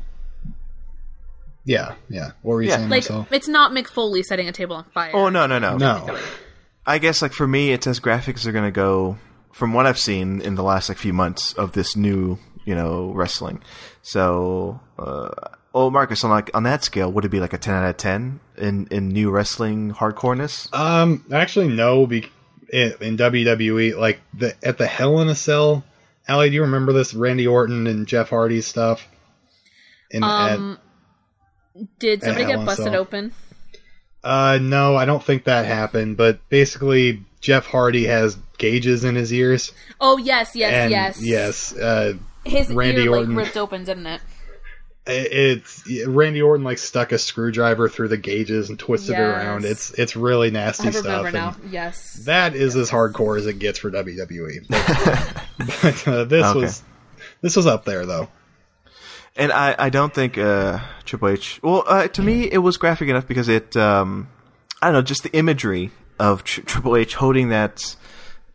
yeah, 1.65 1.95
yeah. 2.09 2.33
What 2.43 2.55
were 2.55 2.63
you 2.63 2.69
Yeah. 2.69 2.77
saying, 2.77 2.91
Like 2.91 3.09
Marcel? 3.11 3.27
it's 3.31 3.49
not 3.49 3.73
Mick 3.73 3.87
Foley 3.89 4.23
setting 4.23 4.49
a 4.49 4.53
table 4.53 4.77
on 4.77 4.85
fire. 4.93 5.11
Oh 5.15 5.29
no 5.31 5.47
no 5.47 5.59
no 5.59 5.77
No. 5.79 6.19
I 6.87 6.99
guess 6.99 7.23
like 7.23 7.33
for 7.33 7.47
me, 7.47 7.73
it's 7.73 7.87
as 7.87 7.99
graphic 7.99 8.37
as 8.37 8.45
they're 8.45 8.53
gonna 8.53 8.71
go 8.71 9.17
from 9.57 9.73
what 9.73 9.87
I've 9.87 9.99
seen 9.99 10.43
in 10.43 10.55
the 10.55 10.63
last 10.63 10.91
like 10.91 10.99
few 10.99 11.15
months 11.15 11.55
of 11.55 11.73
this 11.73 11.97
new 11.97 12.39
you 12.67 12.75
know 12.75 13.11
wrestling. 13.13 13.63
So, 14.03 14.81
uh, 14.99 15.31
oh 15.75 15.89
Marcus, 15.89 16.23
on 16.25 16.31
like 16.31 16.51
on 16.55 16.65
that 16.65 16.85
scale, 16.85 17.11
would 17.11 17.25
it 17.25 17.31
be 17.31 17.41
like 17.41 17.55
a 17.55 17.59
ten 17.59 17.75
out 17.75 17.89
of 17.89 17.97
ten 17.97 18.41
in 18.59 18.87
in 18.91 19.09
new 19.09 19.31
wrestling 19.31 19.93
hardcoreness? 19.95 20.73
Um, 20.75 21.25
actually, 21.33 21.69
no. 21.69 22.07
Be 22.07 22.29
in, 22.71 22.93
in 23.01 23.17
WWE, 23.17 23.97
like 23.97 24.21
the 24.35 24.55
at 24.63 24.77
the 24.77 24.87
Hell 24.87 25.21
in 25.21 25.29
a 25.29 25.35
Cell. 25.35 25.85
Allie, 26.29 26.51
do 26.51 26.57
you 26.57 26.63
remember 26.63 26.93
this 26.93 27.15
Randy 27.15 27.47
Orton 27.47 27.87
and 27.87 28.07
Jeff 28.07 28.29
Hardy 28.29 28.61
stuff? 28.61 29.09
In, 30.11 30.23
Um, 30.23 30.79
did 31.99 32.23
somebody 32.23 32.45
get 32.45 32.59
in 32.59 32.67
busted 32.67 32.95
open? 32.95 33.33
Uh, 34.23 34.59
no, 34.61 34.97
I 34.97 35.05
don't 35.05 35.23
think 35.23 35.45
that 35.45 35.67
happened. 35.67 36.17
But 36.17 36.41
basically, 36.49 37.25
Jeff 37.41 37.67
Hardy 37.67 38.05
has 38.07 38.37
gauges 38.59 39.05
in 39.05 39.15
his 39.15 39.33
ears. 39.33 39.73
Oh 40.01 40.17
yes, 40.17 40.55
yes, 40.57 40.73
and 40.73 40.91
yes. 40.91 41.23
yes. 41.23 41.77
Uh, 41.77 42.15
His 42.45 42.73
Randy 42.73 43.03
ear 43.03 43.11
Orton. 43.11 43.35
like 43.35 43.45
ripped 43.47 43.57
open, 43.57 43.85
didn't 43.85 44.07
it? 44.07 44.21
it- 45.07 45.33
it's 45.87 46.07
Randy 46.09 46.43
Orton 46.43 46.65
like 46.65 46.79
stuck 46.79 47.13
a 47.13 47.19
screwdriver 47.19 47.89
through 47.89 48.09
the 48.09 48.17
gauges 48.17 48.71
and 48.71 48.79
twisted 48.79 49.15
it 49.17 49.21
around. 49.21 49.65
It's 49.65 49.91
it's 49.93 50.17
really 50.17 50.51
nasty 50.51 50.89
I 50.89 50.91
stuff. 50.91 51.05
remember 51.25 51.31
now. 51.33 51.57
Yes. 51.71 52.15
That 52.25 52.57
is 52.57 52.75
as 52.75 52.91
hardcore 52.91 53.39
as 53.39 53.47
it 53.47 53.61
gets 53.61 53.79
for 53.79 53.91
WWE. 53.91 54.67
But, 54.69 55.43
but, 55.83 56.09
uh, 56.09 56.25
this 56.25 56.45
Okay. 56.47 56.59
was 56.61 56.83
this 57.41 57.55
was 57.55 57.67
up 57.69 57.85
there 57.85 58.05
though. 58.05 58.29
And 59.37 59.53
I, 59.53 59.77
I 59.79 59.91
don't 59.91 60.13
think 60.15 60.39
uh, 60.39 60.81
Triple 61.05 61.29
H. 61.29 61.61
Well, 61.63 61.85
uh, 61.87 62.09
to 62.09 62.23
me, 62.23 62.45
it 62.51 62.57
was 62.59 62.79
graphic 62.79 63.09
enough 63.09 63.29
because 63.29 63.49
it. 63.51 63.77
Um, 63.77 64.29
I 64.81 64.87
don't 64.87 64.95
know, 64.95 65.03
just 65.03 65.23
the 65.25 65.33
imagery 65.37 65.91
of 66.19 66.45
Tr- 66.45 66.63
Triple 66.63 66.97
H 66.97 67.15
holding 67.15 67.49
that 67.51 67.97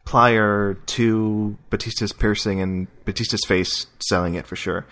plier 0.06 0.78
to 0.88 1.58
Batista's 1.70 2.12
piercing 2.14 2.62
and 2.62 2.88
Batista's 3.06 3.44
face, 3.48 3.88
selling 4.00 4.36
it 4.36 4.48
for 4.48 4.56
sure. 4.56 4.86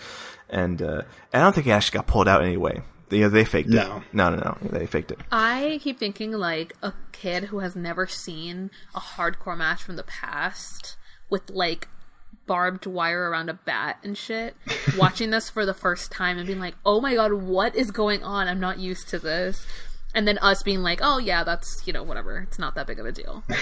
And 0.50 0.82
uh, 0.82 1.02
I 1.34 1.40
don't 1.40 1.54
think 1.54 1.68
it 1.68 1.72
actually 1.72 1.98
got 1.98 2.08
pulled 2.08 2.28
out 2.28 2.44
anyway. 2.44 2.82
They, 3.10 3.22
they 3.28 3.44
faked 3.44 3.70
No. 3.70 3.98
it. 3.98 4.04
No, 4.14 4.30
no, 4.30 4.38
no. 4.62 4.70
They 4.70 4.86
faked 4.86 5.12
it. 5.12 5.20
I 5.32 5.80
keep 5.82 5.98
thinking 6.00 6.32
like 6.32 6.74
a 6.84 6.94
kid 7.12 7.46
who 7.46 7.60
has 7.60 7.76
never 7.76 8.06
seen 8.08 8.70
a 8.96 9.00
hardcore 9.00 9.58
match 9.58 9.82
from 9.84 9.96
the 9.96 10.04
past 10.04 10.96
with 11.30 11.50
like 11.50 11.88
barbed 12.46 12.86
wire 12.86 13.30
around 13.30 13.50
a 13.50 13.54
bat 13.56 13.98
and 14.04 14.16
shit, 14.18 14.56
watching 14.98 15.32
this 15.32 15.50
for 15.50 15.66
the 15.66 15.74
first 15.74 16.12
time 16.12 16.38
and 16.38 16.46
being 16.48 16.60
like, 16.60 16.76
"Oh 16.86 17.00
my 17.02 17.16
god, 17.16 17.34
what 17.34 17.76
is 17.76 17.90
going 17.91 18.24
on? 18.24 18.48
I'm 18.48 18.60
not 18.60 18.78
used 18.80 19.08
to 19.10 19.20
this." 19.20 19.66
And 20.15 20.27
then 20.27 20.38
us 20.40 20.64
being 20.64 20.81
like, 20.81 20.99
"Oh 21.03 21.18
yeah, 21.19 21.44
that's 21.44 21.84
you 21.86 21.94
know 21.94 22.03
whatever. 22.03 22.40
It's 22.40 22.57
not 22.60 22.76
that 22.76 22.88
big 22.88 22.99
of 22.99 23.06
a 23.06 23.11
deal." 23.11 23.44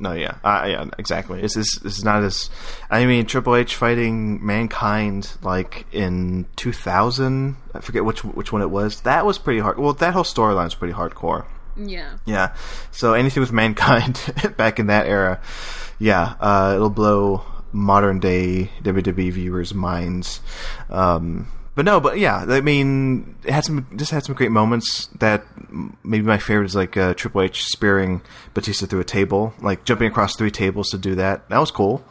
No, 0.00 0.14
yeah, 0.14 0.38
uh, 0.42 0.64
yeah, 0.66 0.84
exactly. 0.98 1.40
This 1.40 1.56
is 1.56 1.78
this 1.80 1.96
is 1.96 2.02
not 2.02 2.24
as. 2.24 2.50
I 2.90 3.06
mean, 3.06 3.24
Triple 3.24 3.54
H 3.54 3.76
fighting 3.76 4.44
Mankind 4.44 5.30
like 5.42 5.86
in 5.92 6.46
2000. 6.56 7.54
I 7.72 7.80
forget 7.80 8.04
which 8.04 8.24
which 8.24 8.52
one 8.52 8.62
it 8.62 8.70
was. 8.70 9.02
That 9.02 9.24
was 9.24 9.38
pretty 9.38 9.60
hard. 9.60 9.78
Well, 9.78 9.92
that 9.92 10.12
whole 10.12 10.24
storyline 10.24 10.64
was 10.64 10.74
pretty 10.74 10.94
hardcore. 10.94 11.44
yeah. 11.76 12.16
Yeah. 12.24 12.56
So 12.90 13.14
anything 13.14 13.42
with 13.42 13.52
Mankind 13.52 14.18
back 14.56 14.80
in 14.80 14.88
that 14.88 15.06
era, 15.06 15.40
yeah, 16.00 16.34
uh, 16.40 16.72
it'll 16.74 16.90
blow 16.90 17.44
modern 17.70 18.18
day 18.18 18.72
WWE 18.82 19.30
viewers' 19.32 19.72
minds. 19.72 20.40
Um, 20.90 21.46
but 21.74 21.84
no, 21.84 22.00
but 22.00 22.18
yeah, 22.18 22.44
I 22.48 22.60
mean, 22.60 23.36
it 23.44 23.50
had 23.50 23.64
some 23.64 23.86
just 23.96 24.10
had 24.10 24.24
some 24.24 24.34
great 24.34 24.50
moments. 24.50 25.06
That 25.18 25.44
maybe 26.04 26.26
my 26.26 26.38
favorite 26.38 26.66
is 26.66 26.76
like 26.76 26.96
uh, 26.96 27.14
Triple 27.14 27.42
H 27.42 27.64
spearing 27.64 28.20
Batista 28.52 28.86
through 28.86 29.00
a 29.00 29.04
table, 29.04 29.54
like 29.60 29.84
jumping 29.84 30.08
across 30.08 30.36
three 30.36 30.50
tables 30.50 30.90
to 30.90 30.98
do 30.98 31.14
that. 31.14 31.48
That 31.48 31.58
was 31.58 31.70
cool. 31.70 32.04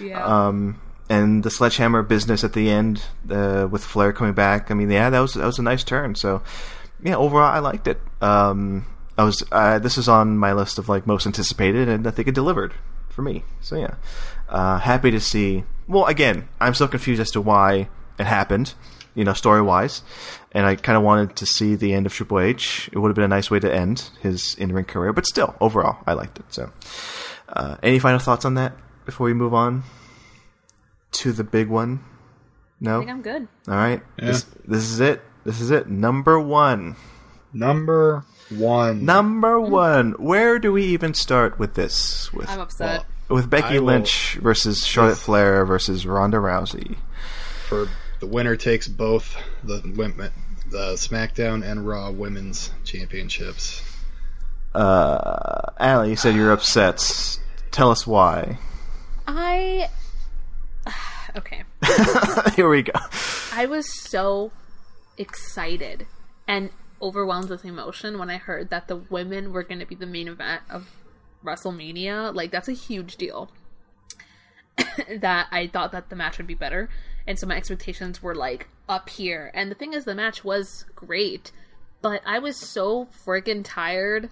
Yeah. 0.00 0.24
Um, 0.24 0.80
and 1.10 1.42
the 1.42 1.50
sledgehammer 1.50 2.02
business 2.02 2.44
at 2.44 2.52
the 2.52 2.70
end 2.70 3.02
uh, 3.30 3.66
with 3.70 3.82
Flair 3.82 4.12
coming 4.12 4.34
back. 4.34 4.70
I 4.70 4.74
mean, 4.74 4.90
yeah, 4.90 5.10
that 5.10 5.20
was 5.20 5.34
that 5.34 5.46
was 5.46 5.58
a 5.58 5.62
nice 5.62 5.82
turn. 5.82 6.14
So, 6.14 6.42
yeah, 7.02 7.16
overall, 7.16 7.50
I 7.50 7.58
liked 7.58 7.88
it. 7.88 8.00
Um, 8.20 8.86
I 9.16 9.24
was 9.24 9.42
uh, 9.50 9.80
this 9.80 9.98
is 9.98 10.08
on 10.08 10.38
my 10.38 10.52
list 10.52 10.78
of 10.78 10.88
like 10.88 11.06
most 11.06 11.26
anticipated, 11.26 11.88
and 11.88 12.06
I 12.06 12.12
think 12.12 12.28
it 12.28 12.34
delivered 12.34 12.72
for 13.08 13.22
me. 13.22 13.42
So 13.60 13.76
yeah, 13.76 13.94
uh, 14.48 14.78
happy 14.78 15.10
to 15.10 15.20
see. 15.20 15.64
Well, 15.88 16.04
again, 16.04 16.48
I'm 16.60 16.74
so 16.74 16.86
confused 16.86 17.20
as 17.20 17.32
to 17.32 17.40
why 17.40 17.88
it 18.18 18.26
happened. 18.26 18.74
You 19.14 19.24
know, 19.24 19.32
story 19.32 19.62
wise, 19.62 20.02
and 20.52 20.64
I 20.64 20.76
kind 20.76 20.96
of 20.96 21.02
wanted 21.02 21.36
to 21.36 21.46
see 21.46 21.74
the 21.74 21.92
end 21.92 22.06
of 22.06 22.12
Triple 22.12 22.38
H. 22.40 22.88
It 22.92 22.98
would 22.98 23.08
have 23.08 23.16
been 23.16 23.24
a 23.24 23.28
nice 23.28 23.50
way 23.50 23.58
to 23.60 23.72
end 23.74 24.10
his 24.20 24.54
in 24.54 24.72
ring 24.72 24.84
career, 24.84 25.12
but 25.12 25.26
still, 25.26 25.56
overall, 25.60 25.98
I 26.06 26.12
liked 26.12 26.38
it. 26.38 26.44
So, 26.50 26.70
uh, 27.48 27.76
any 27.82 27.98
final 27.98 28.20
thoughts 28.20 28.44
on 28.44 28.54
that 28.54 28.74
before 29.06 29.26
we 29.26 29.34
move 29.34 29.54
on 29.54 29.82
to 31.12 31.32
the 31.32 31.42
big 31.44 31.68
one? 31.68 32.00
No. 32.80 32.96
I 32.96 32.98
think 33.00 33.10
I'm 33.10 33.22
good. 33.22 33.48
All 33.66 33.74
right. 33.74 34.00
Yeah. 34.18 34.26
This, 34.26 34.46
this 34.66 34.82
is 34.84 35.00
it. 35.00 35.20
This 35.44 35.60
is 35.60 35.70
it. 35.72 35.88
Number 35.88 36.38
one. 36.38 36.94
Number 37.52 38.24
one. 38.50 39.04
Number 39.04 39.58
one. 39.60 40.12
Where 40.12 40.58
do 40.60 40.72
we 40.72 40.84
even 40.84 41.14
start 41.14 41.58
with 41.58 41.74
this? 41.74 42.32
With 42.32 42.48
I'm 42.48 42.60
upset. 42.60 43.04
with 43.28 43.50
Becky 43.50 43.76
I 43.76 43.78
will- 43.78 43.86
Lynch 43.86 44.38
versus 44.40 44.86
Charlotte 44.86 45.16
Flair 45.18 45.64
versus 45.64 46.06
Ronda 46.06 46.36
Rousey. 46.36 46.98
For 47.68 47.88
the 48.20 48.26
winner 48.26 48.56
takes 48.56 48.88
both 48.88 49.36
the 49.62 49.80
women, 49.96 50.32
the 50.70 50.94
SmackDown 50.94 51.64
and 51.64 51.86
Raw 51.86 52.10
Women's 52.10 52.70
Championships. 52.84 53.82
Uh, 54.74 55.70
Allie, 55.78 56.10
you 56.10 56.16
said 56.16 56.34
you're 56.34 56.52
upset. 56.52 57.38
Tell 57.70 57.90
us 57.90 58.06
why. 58.06 58.58
I 59.26 59.88
okay. 61.36 61.64
Here 62.56 62.68
we 62.68 62.82
go. 62.82 62.92
I 63.52 63.66
was 63.66 63.92
so 63.92 64.52
excited 65.16 66.06
and 66.46 66.70
overwhelmed 67.00 67.50
with 67.50 67.64
emotion 67.64 68.18
when 68.18 68.30
I 68.30 68.36
heard 68.36 68.70
that 68.70 68.88
the 68.88 68.96
women 68.96 69.52
were 69.52 69.62
going 69.62 69.80
to 69.80 69.86
be 69.86 69.94
the 69.94 70.06
main 70.06 70.28
event 70.28 70.62
of 70.70 70.90
WrestleMania. 71.44 72.34
Like 72.34 72.50
that's 72.50 72.68
a 72.68 72.72
huge 72.72 73.16
deal. 73.16 73.50
that 75.20 75.48
I 75.50 75.66
thought 75.66 75.92
that 75.92 76.08
the 76.08 76.16
match 76.16 76.38
would 76.38 76.46
be 76.46 76.54
better, 76.54 76.88
and 77.28 77.38
so 77.38 77.46
my 77.46 77.56
expectations 77.56 78.22
were 78.22 78.34
like 78.34 78.68
up 78.88 79.10
here. 79.10 79.52
And 79.52 79.70
the 79.70 79.74
thing 79.74 79.92
is, 79.92 80.06
the 80.06 80.14
match 80.14 80.44
was 80.44 80.86
great, 80.96 81.52
but 82.00 82.22
I 82.24 82.38
was 82.38 82.56
so 82.56 83.06
friggin' 83.24 83.62
tired 83.64 84.30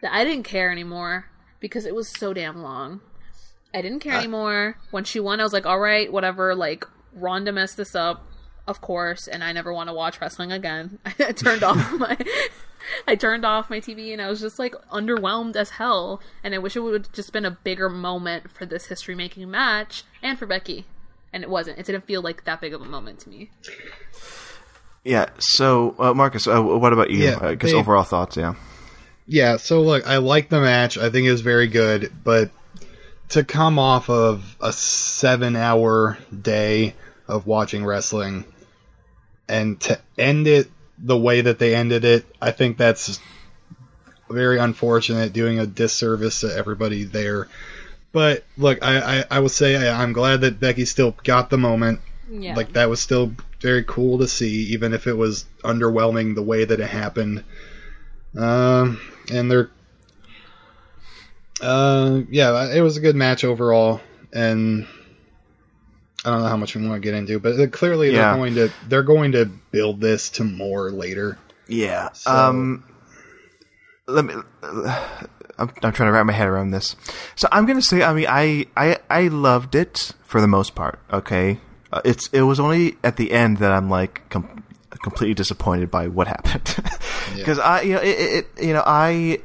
that 0.00 0.14
I 0.14 0.22
didn't 0.22 0.44
care 0.44 0.70
anymore 0.70 1.26
because 1.58 1.84
it 1.84 1.96
was 1.96 2.08
so 2.08 2.32
damn 2.32 2.62
long. 2.62 3.00
I 3.74 3.82
didn't 3.82 4.00
care 4.00 4.14
uh, 4.14 4.18
anymore. 4.18 4.78
When 4.92 5.02
she 5.02 5.18
won, 5.18 5.40
I 5.40 5.42
was 5.42 5.52
like, 5.52 5.66
all 5.66 5.80
right, 5.80 6.10
whatever. 6.12 6.54
Like, 6.54 6.86
Ronda 7.12 7.50
messed 7.50 7.76
this 7.76 7.96
up, 7.96 8.24
of 8.68 8.80
course, 8.80 9.26
and 9.26 9.42
I 9.42 9.50
never 9.50 9.72
want 9.72 9.88
to 9.88 9.92
watch 9.92 10.20
wrestling 10.20 10.52
again. 10.52 11.00
I 11.18 11.32
turned 11.32 11.64
off 11.64 11.92
my 11.98 12.16
I 13.08 13.16
turned 13.16 13.44
off 13.44 13.68
my 13.68 13.80
TV 13.80 14.12
and 14.12 14.22
I 14.22 14.28
was 14.28 14.40
just 14.40 14.60
like 14.60 14.76
underwhelmed 14.92 15.56
as 15.56 15.70
hell. 15.70 16.20
And 16.44 16.54
I 16.54 16.58
wish 16.58 16.76
it 16.76 16.80
would 16.80 17.06
have 17.06 17.12
just 17.12 17.32
been 17.32 17.44
a 17.44 17.50
bigger 17.50 17.88
moment 17.88 18.52
for 18.52 18.64
this 18.64 18.86
history 18.86 19.16
making 19.16 19.50
match 19.50 20.04
and 20.22 20.38
for 20.38 20.46
Becky. 20.46 20.86
And 21.36 21.42
it 21.44 21.50
wasn't. 21.50 21.78
It 21.78 21.84
didn't 21.84 22.06
feel 22.06 22.22
like 22.22 22.44
that 22.44 22.62
big 22.62 22.72
of 22.72 22.80
a 22.80 22.86
moment 22.86 23.18
to 23.20 23.28
me. 23.28 23.50
Yeah. 25.04 25.26
So, 25.38 25.94
uh, 25.98 26.14
Marcus, 26.14 26.46
uh, 26.46 26.62
what 26.62 26.94
about 26.94 27.10
you? 27.10 27.18
Yeah, 27.18 27.38
I 27.42 27.56
guess 27.56 27.72
they- 27.72 27.76
overall 27.76 28.04
thoughts. 28.04 28.38
Yeah. 28.38 28.54
Yeah, 29.26 29.58
so 29.58 29.82
look, 29.82 30.06
I 30.06 30.16
like 30.16 30.48
the 30.48 30.60
match. 30.62 30.96
I 30.96 31.10
think 31.10 31.26
it 31.26 31.30
was 31.32 31.42
very 31.42 31.66
good, 31.66 32.10
but 32.24 32.50
to 33.30 33.44
come 33.44 33.78
off 33.78 34.08
of 34.08 34.56
a 34.62 34.72
seven 34.72 35.56
hour 35.56 36.16
day 36.40 36.94
of 37.28 37.46
watching 37.46 37.84
wrestling 37.84 38.46
and 39.46 39.78
to 39.80 40.00
end 40.16 40.46
it 40.46 40.70
the 40.96 41.18
way 41.18 41.42
that 41.42 41.58
they 41.58 41.74
ended 41.74 42.06
it, 42.06 42.24
I 42.40 42.52
think 42.52 42.78
that's 42.78 43.20
very 44.30 44.58
unfortunate, 44.58 45.34
doing 45.34 45.58
a 45.58 45.66
disservice 45.66 46.40
to 46.40 46.46
everybody 46.56 47.04
there. 47.04 47.48
But 48.16 48.44
look, 48.56 48.78
I, 48.82 49.18
I, 49.18 49.24
I 49.30 49.40
will 49.40 49.50
say 49.50 49.76
I, 49.76 50.02
I'm 50.02 50.14
glad 50.14 50.40
that 50.40 50.58
Becky 50.58 50.86
still 50.86 51.14
got 51.22 51.50
the 51.50 51.58
moment. 51.58 52.00
Yeah. 52.30 52.54
Like 52.56 52.72
that 52.72 52.88
was 52.88 52.98
still 52.98 53.34
very 53.60 53.84
cool 53.84 54.20
to 54.20 54.26
see, 54.26 54.68
even 54.72 54.94
if 54.94 55.06
it 55.06 55.12
was 55.12 55.44
underwhelming 55.62 56.34
the 56.34 56.42
way 56.42 56.64
that 56.64 56.80
it 56.80 56.88
happened. 56.88 57.44
Um, 58.34 58.98
and 59.30 59.50
they're, 59.50 59.68
uh, 61.60 62.22
yeah, 62.30 62.72
it 62.74 62.80
was 62.80 62.96
a 62.96 63.00
good 63.00 63.16
match 63.16 63.44
overall, 63.44 64.00
and 64.32 64.86
I 66.24 66.30
don't 66.30 66.40
know 66.40 66.48
how 66.48 66.56
much 66.56 66.74
we 66.74 66.88
want 66.88 67.02
to 67.02 67.06
get 67.06 67.14
into, 67.14 67.38
but 67.38 67.60
uh, 67.60 67.66
clearly 67.66 68.12
Yeah. 68.12 68.30
they're 68.30 68.34
going 68.36 68.54
to 68.54 68.72
they're 68.88 69.02
going 69.02 69.32
to 69.32 69.44
build 69.44 70.00
this 70.00 70.30
to 70.30 70.44
more 70.44 70.90
later. 70.90 71.38
Yeah. 71.68 72.12
So- 72.12 72.30
Um, 72.30 72.84
let 74.06 74.24
me. 74.24 74.34
I'm, 75.58 75.70
I'm 75.82 75.92
trying 75.92 76.08
to 76.08 76.12
wrap 76.12 76.26
my 76.26 76.32
head 76.32 76.48
around 76.48 76.70
this. 76.70 76.96
So 77.34 77.48
I'm 77.52 77.66
gonna 77.66 77.82
say, 77.82 78.02
I 78.02 78.12
mean, 78.12 78.26
I 78.28 78.66
I 78.76 78.98
I 79.08 79.28
loved 79.28 79.74
it 79.74 80.12
for 80.24 80.40
the 80.40 80.46
most 80.46 80.74
part. 80.74 81.00
Okay, 81.12 81.60
uh, 81.92 82.00
it's 82.04 82.28
it 82.28 82.42
was 82.42 82.60
only 82.60 82.96
at 83.02 83.16
the 83.16 83.32
end 83.32 83.58
that 83.58 83.72
I'm 83.72 83.88
like 83.90 84.28
com- 84.30 84.64
completely 85.02 85.34
disappointed 85.34 85.90
by 85.90 86.08
what 86.08 86.26
happened 86.26 86.76
because 87.34 87.58
I 87.60 87.82
you 87.82 87.94
know 87.94 88.00
it, 88.00 88.46
it 88.56 88.62
you 88.62 88.72
know 88.72 88.82
I. 88.84 89.40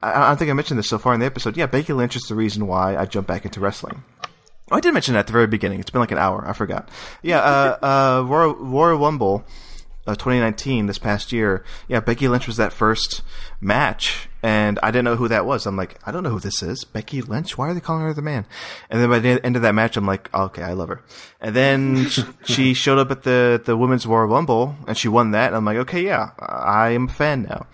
I 0.00 0.12
I 0.12 0.28
don't 0.28 0.36
think 0.36 0.48
I 0.48 0.54
mentioned 0.54 0.78
this 0.78 0.88
so 0.88 0.98
far 0.98 1.12
in 1.12 1.18
the 1.18 1.26
episode. 1.26 1.56
Yeah, 1.56 1.66
Becky 1.66 1.92
Lynch 1.92 2.14
is 2.14 2.22
the 2.22 2.36
reason 2.36 2.68
why 2.68 2.96
I 2.96 3.04
jumped 3.04 3.26
back 3.26 3.44
into 3.44 3.58
wrestling. 3.58 4.04
Oh, 4.70 4.76
I 4.76 4.80
did 4.80 4.92
mention 4.92 5.14
that 5.14 5.20
at 5.20 5.26
the 5.26 5.32
very 5.32 5.46
beginning. 5.46 5.80
It's 5.80 5.90
been 5.90 6.00
like 6.00 6.12
an 6.12 6.18
hour. 6.18 6.46
I 6.46 6.52
forgot. 6.52 6.88
Yeah, 7.22 7.40
uh, 7.40 7.78
uh, 8.20 8.22
Royal, 8.24 8.54
Royal 8.54 8.98
Rumble, 8.98 9.44
uh, 10.06 10.14
2019, 10.14 10.86
this 10.86 10.98
past 10.98 11.32
year. 11.32 11.64
Yeah, 11.88 12.00
Becky 12.00 12.28
Lynch 12.28 12.46
was 12.46 12.58
that 12.58 12.72
first 12.72 13.22
match, 13.60 14.27
and 14.42 14.78
I 14.82 14.90
didn't 14.90 15.04
know 15.04 15.16
who 15.16 15.28
that 15.28 15.46
was. 15.46 15.66
I'm 15.66 15.76
like, 15.76 15.98
I 16.06 16.12
don't 16.12 16.22
know 16.22 16.30
who 16.30 16.38
this 16.38 16.62
is. 16.62 16.84
Becky 16.84 17.22
Lynch? 17.22 17.58
Why 17.58 17.68
are 17.68 17.74
they 17.74 17.80
calling 17.80 18.02
her 18.02 18.14
the 18.14 18.22
man? 18.22 18.46
And 18.88 19.00
then 19.00 19.10
by 19.10 19.18
the 19.18 19.44
end 19.44 19.56
of 19.56 19.62
that 19.62 19.74
match, 19.74 19.96
I'm 19.96 20.06
like, 20.06 20.30
oh, 20.32 20.44
okay, 20.44 20.62
I 20.62 20.74
love 20.74 20.88
her. 20.88 21.02
And 21.40 21.56
then 21.56 22.06
she 22.44 22.74
showed 22.74 22.98
up 22.98 23.10
at 23.10 23.24
the 23.24 23.60
the 23.64 23.76
women's 23.76 24.06
Royal 24.06 24.26
Rumble, 24.26 24.76
and 24.86 24.96
she 24.96 25.08
won 25.08 25.32
that. 25.32 25.48
And 25.48 25.56
I'm 25.56 25.64
like, 25.64 25.78
okay, 25.78 26.04
yeah, 26.04 26.30
I 26.38 26.90
am 26.90 27.08
a 27.08 27.12
fan 27.12 27.42
now. 27.42 27.66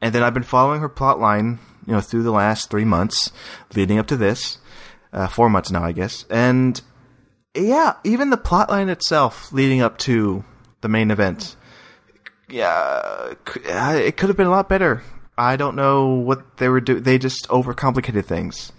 And 0.00 0.14
then 0.14 0.22
I've 0.22 0.34
been 0.34 0.42
following 0.42 0.80
her 0.80 0.88
plot 0.88 1.20
line, 1.20 1.58
you 1.86 1.92
know, 1.92 2.00
through 2.00 2.22
the 2.22 2.30
last 2.30 2.70
three 2.70 2.84
months 2.84 3.30
leading 3.74 3.98
up 3.98 4.06
to 4.08 4.16
this. 4.16 4.58
Uh, 5.12 5.26
four 5.26 5.48
months 5.48 5.70
now, 5.70 5.82
I 5.82 5.92
guess. 5.92 6.24
And 6.28 6.80
yeah, 7.54 7.94
even 8.04 8.30
the 8.30 8.36
plot 8.36 8.70
line 8.70 8.88
itself 8.88 9.52
leading 9.52 9.80
up 9.80 9.98
to 9.98 10.44
the 10.80 10.88
main 10.88 11.10
event, 11.10 11.56
yeah, 12.48 12.68
uh, 12.68 13.94
it 13.96 14.16
could 14.16 14.28
have 14.28 14.36
been 14.36 14.46
a 14.46 14.50
lot 14.50 14.68
better. 14.68 15.02
I 15.38 15.56
don't 15.56 15.76
know 15.76 16.14
what 16.14 16.56
they 16.56 16.68
were 16.68 16.80
doing. 16.80 17.02
They 17.02 17.18
just 17.18 17.48
overcomplicated 17.48 18.24
things. 18.24 18.72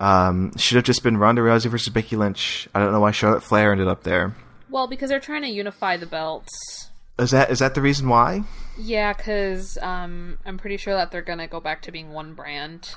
Um, 0.00 0.52
should 0.56 0.76
have 0.76 0.84
just 0.84 1.02
been 1.02 1.16
Ronda 1.16 1.42
Rousey 1.42 1.70
versus 1.70 1.88
Becky 1.92 2.16
Lynch. 2.16 2.68
I 2.74 2.80
don't 2.80 2.92
know 2.92 3.00
why 3.00 3.12
Charlotte 3.12 3.42
Flair 3.42 3.72
ended 3.72 3.88
up 3.88 4.02
there. 4.02 4.34
Well, 4.68 4.88
because 4.88 5.10
they're 5.10 5.20
trying 5.20 5.42
to 5.42 5.48
unify 5.48 5.96
the 5.96 6.06
belts. 6.06 6.90
Is 7.18 7.30
that 7.30 7.50
is 7.50 7.58
that 7.60 7.74
the 7.74 7.82
reason 7.82 8.08
why? 8.08 8.42
Yeah, 8.78 9.12
because 9.12 9.78
um, 9.82 10.38
I'm 10.46 10.58
pretty 10.58 10.78
sure 10.78 10.94
that 10.94 11.10
they're 11.12 11.22
gonna 11.22 11.46
go 11.46 11.60
back 11.60 11.82
to 11.82 11.92
being 11.92 12.12
one 12.12 12.34
brand 12.34 12.94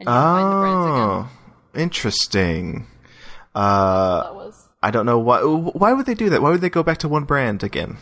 and 0.00 0.08
unify 0.08 0.42
the 0.42 0.56
brands 0.56 0.86
again. 0.86 0.96
Oh, 0.96 1.28
interesting. 1.74 2.86
Uh, 3.54 4.22
That 4.24 4.34
was. 4.34 4.68
I 4.82 4.90
don't 4.90 5.04
know 5.06 5.18
why. 5.18 5.42
Why 5.42 5.92
would 5.92 6.06
they 6.06 6.14
do 6.14 6.30
that? 6.30 6.40
Why 6.40 6.50
would 6.50 6.62
they 6.62 6.70
go 6.70 6.82
back 6.82 6.98
to 6.98 7.08
one 7.08 7.24
brand 7.24 7.62
again? 7.62 7.98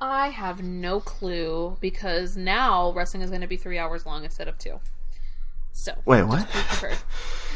I 0.00 0.28
have 0.28 0.62
no 0.62 1.00
clue 1.00 1.76
because 1.80 2.36
now 2.36 2.92
wrestling 2.92 3.22
is 3.22 3.30
going 3.30 3.42
to 3.42 3.46
be 3.46 3.56
three 3.56 3.78
hours 3.78 4.06
long 4.06 4.24
instead 4.24 4.48
of 4.48 4.58
two. 4.58 4.80
So 5.72 5.94
Wait, 6.04 6.22
what? 6.24 6.48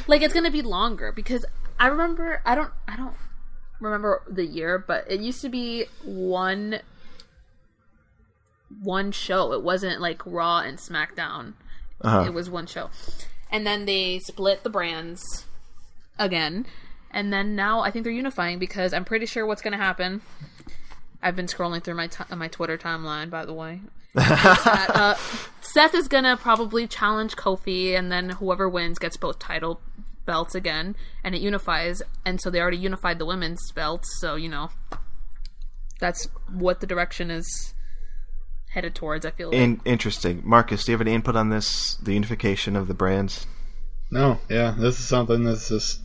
like 0.07 0.23
it's 0.23 0.35
going 0.35 0.45
to 0.45 0.51
be 0.51 0.63
longer 0.63 1.13
because 1.13 1.45
I 1.79 1.89
remember 1.89 2.43
I 2.45 2.55
don't 2.55 2.71
I 2.87 2.97
don't 2.97 3.15
remember 3.81 4.23
the 4.29 4.45
year, 4.45 4.79
but 4.79 5.11
it 5.11 5.21
used 5.21 5.41
to 5.43 5.49
be 5.49 5.87
one 6.05 6.81
one 8.83 9.13
show. 9.13 9.53
It 9.53 9.63
wasn't 9.63 10.01
like 10.01 10.23
Raw 10.25 10.59
and 10.59 10.79
SmackDown. 10.79 11.55
Uh-huh. 12.01 12.25
It 12.27 12.35
was 12.35 12.51
one 12.51 12.67
show, 12.67 12.91
and 13.51 13.67
then 13.67 13.87
they 13.87 14.19
split 14.19 14.63
the 14.63 14.71
brands 14.71 15.47
again, 16.19 16.67
and 17.11 17.33
then 17.33 17.55
now 17.57 17.81
I 17.81 17.91
think 17.91 18.05
they're 18.05 18.13
unifying 18.13 18.59
because 18.59 18.93
I'm 18.93 19.05
pretty 19.05 19.27
sure 19.27 19.47
what's 19.47 19.63
going 19.63 19.73
to 19.73 19.79
happen. 19.79 20.21
I've 21.25 21.35
been 21.35 21.47
scrolling 21.47 21.83
through 21.83 21.95
my 21.95 22.07
t- 22.07 22.37
my 22.37 22.49
Twitter 22.49 22.77
timeline, 22.77 23.31
by 23.31 23.47
the 23.47 23.55
way. 23.55 23.81
that, 24.15 24.91
uh, 24.95 25.15
Seth 25.63 25.95
is 25.95 26.07
gonna 26.07 26.37
probably 26.37 26.87
challenge 26.87 27.35
Kofi, 27.35 27.99
and 27.99 28.13
then 28.13 28.29
whoever 28.29 28.69
wins 28.69 28.99
gets 28.99 29.17
both 29.17 29.39
title 29.39 29.81
belts 30.27 30.55
again, 30.55 30.95
and 31.25 31.35
it 31.35 31.41
unifies. 31.41 32.03
And 32.25 32.41
so 32.41 32.51
they 32.51 32.61
already 32.61 32.77
unified 32.77 33.19
the 33.19 33.27
women's 33.27 33.73
belts, 33.73 34.21
so 34.21 34.37
you 34.37 34.51
know 34.51 34.69
that's 35.99 36.29
what 36.53 36.81
the 36.81 36.87
direction 36.87 37.31
is 37.31 37.75
headed 38.69 38.95
towards. 38.95 39.25
I 39.25 39.31
feel 39.31 39.49
like. 39.49 39.59
In- 39.59 39.81
interesting. 39.87 40.43
Marcus, 40.45 40.85
do 40.85 40.93
you 40.93 40.99
have 40.99 41.07
any 41.07 41.15
input 41.15 41.37
on 41.37 41.49
this? 41.49 41.95
The 41.97 42.13
unification 42.13 42.77
of 42.77 42.87
the 42.87 42.95
brands? 42.95 43.47
No, 44.11 44.39
yeah, 44.51 44.75
this 44.79 44.99
is 44.99 45.07
something 45.07 45.43
that's 45.45 45.71
just 45.71 46.01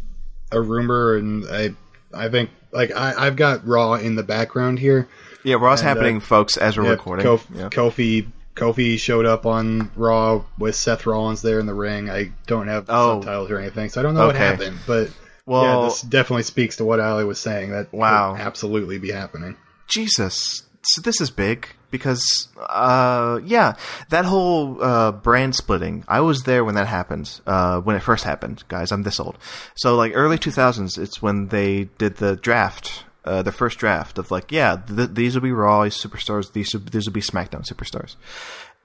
a 0.51 0.61
rumor, 0.61 1.15
and 1.17 1.45
I, 1.49 1.75
I 2.13 2.29
think 2.29 2.49
like 2.71 2.91
I, 2.95 3.13
I've 3.17 3.35
got 3.35 3.65
Raw 3.67 3.93
in 3.95 4.15
the 4.15 4.23
background 4.23 4.79
here. 4.79 5.07
Yeah, 5.43 5.55
Raw's 5.55 5.79
And, 5.81 5.87
happening, 5.89 6.17
uh, 6.17 6.21
folks, 6.21 6.57
as 6.57 6.77
we're 6.77 6.83
yeah, 6.85 6.89
recording. 6.91 7.25
Kof- 7.25 7.45
Yeah. 7.55 7.69
Kofi, 7.69 8.27
Kofi 8.55 8.99
showed 8.99 9.25
up 9.25 9.45
on 9.45 9.89
Raw 9.95 10.43
with 10.57 10.75
Seth 10.75 11.05
Rollins 11.05 11.41
there 11.41 11.59
in 11.59 11.65
the 11.65 11.73
ring. 11.73 12.09
I 12.09 12.31
don't 12.45 12.67
have 12.67 12.85
Oh. 12.89 13.15
subtitles 13.21 13.49
or 13.51 13.57
anything, 13.59 13.89
so 13.89 14.01
I 14.01 14.03
don't 14.03 14.15
know 14.15 14.27
what 14.27 14.35
happened. 14.35 14.79
But 14.85 15.09
Well- 15.45 15.63
yeah, 15.63 15.85
this 15.89 16.01
definitely 16.01 16.43
speaks 16.43 16.75
to 16.77 16.85
what 16.85 16.99
Ali 16.99 17.23
was 17.23 17.39
saying. 17.39 17.71
That 17.71 17.93
Wow. 17.93 18.35
absolutely 18.37 18.97
be 18.99 19.11
happening. 19.11 19.55
Jesus. 19.87 20.63
So 20.83 21.01
this 21.01 21.21
is 21.21 21.29
big 21.31 21.67
because, 21.91 22.47
uh, 22.57 23.39
yeah, 23.43 23.75
that 24.09 24.25
whole 24.25 24.81
uh, 24.83 25.11
brand 25.11 25.55
splitting. 25.55 26.03
I 26.07 26.21
was 26.21 26.43
there 26.43 26.63
when 26.63 26.75
that 26.75 26.87
happened. 26.87 27.41
Uh, 27.45 27.79
when 27.81 27.95
it 27.95 28.03
first 28.03 28.23
happened, 28.23 28.63
guys. 28.67 28.91
I'm 28.91 29.03
this 29.03 29.19
old. 29.19 29.37
So 29.75 29.95
like 29.95 30.13
early 30.15 30.37
2000s, 30.37 30.97
it's 30.97 31.21
when 31.21 31.47
they 31.47 31.85
did 31.97 32.17
the 32.17 32.35
draft. 32.35 33.05
Uh, 33.25 33.41
the 33.43 33.51
first 33.51 33.77
draft 33.77 34.17
of 34.17 34.31
like, 34.31 34.51
yeah, 34.51 34.77
th- 34.87 35.09
these 35.11 35.35
will 35.35 35.41
be 35.41 35.51
Raw 35.51 35.81
superstars. 35.85 36.53
These 36.53 36.73
these 36.89 37.05
will 37.05 37.13
be 37.13 37.21
SmackDown 37.21 37.67
superstars. 37.67 38.15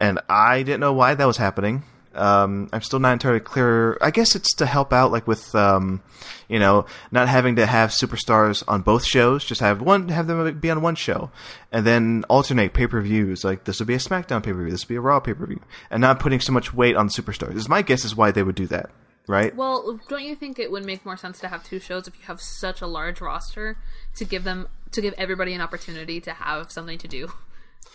And 0.00 0.18
I 0.28 0.62
didn't 0.64 0.80
know 0.80 0.92
why 0.92 1.14
that 1.14 1.24
was 1.24 1.36
happening. 1.36 1.84
Um, 2.14 2.68
I'm 2.72 2.82
still 2.82 3.00
not 3.00 3.12
entirely 3.12 3.40
clear. 3.40 3.98
I 4.00 4.10
guess 4.10 4.34
it's 4.34 4.54
to 4.56 4.66
help 4.66 4.92
out, 4.92 5.12
like 5.12 5.26
with, 5.26 5.54
um, 5.54 6.02
you 6.48 6.58
know, 6.58 6.86
not 7.10 7.28
having 7.28 7.56
to 7.56 7.66
have 7.66 7.90
superstars 7.90 8.62
on 8.68 8.82
both 8.82 9.04
shows. 9.04 9.44
Just 9.44 9.60
have 9.60 9.82
one, 9.82 10.08
have 10.08 10.26
them 10.26 10.58
be 10.58 10.70
on 10.70 10.82
one 10.82 10.94
show, 10.94 11.30
and 11.72 11.86
then 11.86 12.24
alternate 12.28 12.72
pay 12.72 12.86
per 12.86 13.00
views. 13.00 13.44
Like 13.44 13.64
this 13.64 13.78
would 13.78 13.88
be 13.88 13.94
a 13.94 13.98
SmackDown 13.98 14.42
pay 14.42 14.52
per 14.52 14.62
view, 14.62 14.70
this 14.70 14.84
would 14.84 14.88
be 14.88 14.96
a 14.96 15.00
Raw 15.00 15.20
pay 15.20 15.34
per 15.34 15.46
view, 15.46 15.60
and 15.90 16.00
not 16.00 16.20
putting 16.20 16.40
so 16.40 16.52
much 16.52 16.72
weight 16.72 16.96
on 16.96 17.08
superstars. 17.08 17.56
Is 17.56 17.68
my 17.68 17.82
guess 17.82 18.04
is 18.04 18.16
why 18.16 18.30
they 18.30 18.42
would 18.42 18.54
do 18.54 18.66
that, 18.68 18.90
right? 19.26 19.54
Well, 19.54 20.00
don't 20.08 20.22
you 20.22 20.34
think 20.34 20.58
it 20.58 20.70
would 20.70 20.84
make 20.84 21.04
more 21.04 21.16
sense 21.16 21.38
to 21.40 21.48
have 21.48 21.64
two 21.64 21.80
shows 21.80 22.06
if 22.06 22.16
you 22.16 22.24
have 22.26 22.40
such 22.40 22.80
a 22.80 22.86
large 22.86 23.20
roster 23.20 23.78
to 24.16 24.24
give 24.24 24.44
them 24.44 24.68
to 24.92 25.00
give 25.00 25.14
everybody 25.18 25.54
an 25.54 25.60
opportunity 25.60 26.20
to 26.20 26.32
have 26.32 26.70
something 26.70 26.98
to 26.98 27.08
do? 27.08 27.32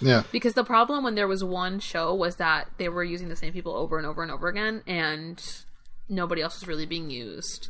Yeah. 0.01 0.23
Because 0.31 0.53
the 0.53 0.63
problem 0.63 1.03
when 1.03 1.15
there 1.15 1.27
was 1.27 1.43
one 1.43 1.79
show 1.79 2.13
was 2.13 2.37
that 2.37 2.69
they 2.77 2.89
were 2.89 3.03
using 3.03 3.29
the 3.29 3.35
same 3.35 3.53
people 3.53 3.75
over 3.75 3.97
and 3.97 4.07
over 4.07 4.21
and 4.23 4.31
over 4.31 4.47
again, 4.47 4.81
and 4.87 5.41
nobody 6.07 6.41
else 6.41 6.59
was 6.59 6.67
really 6.67 6.85
being 6.85 7.09
used. 7.09 7.69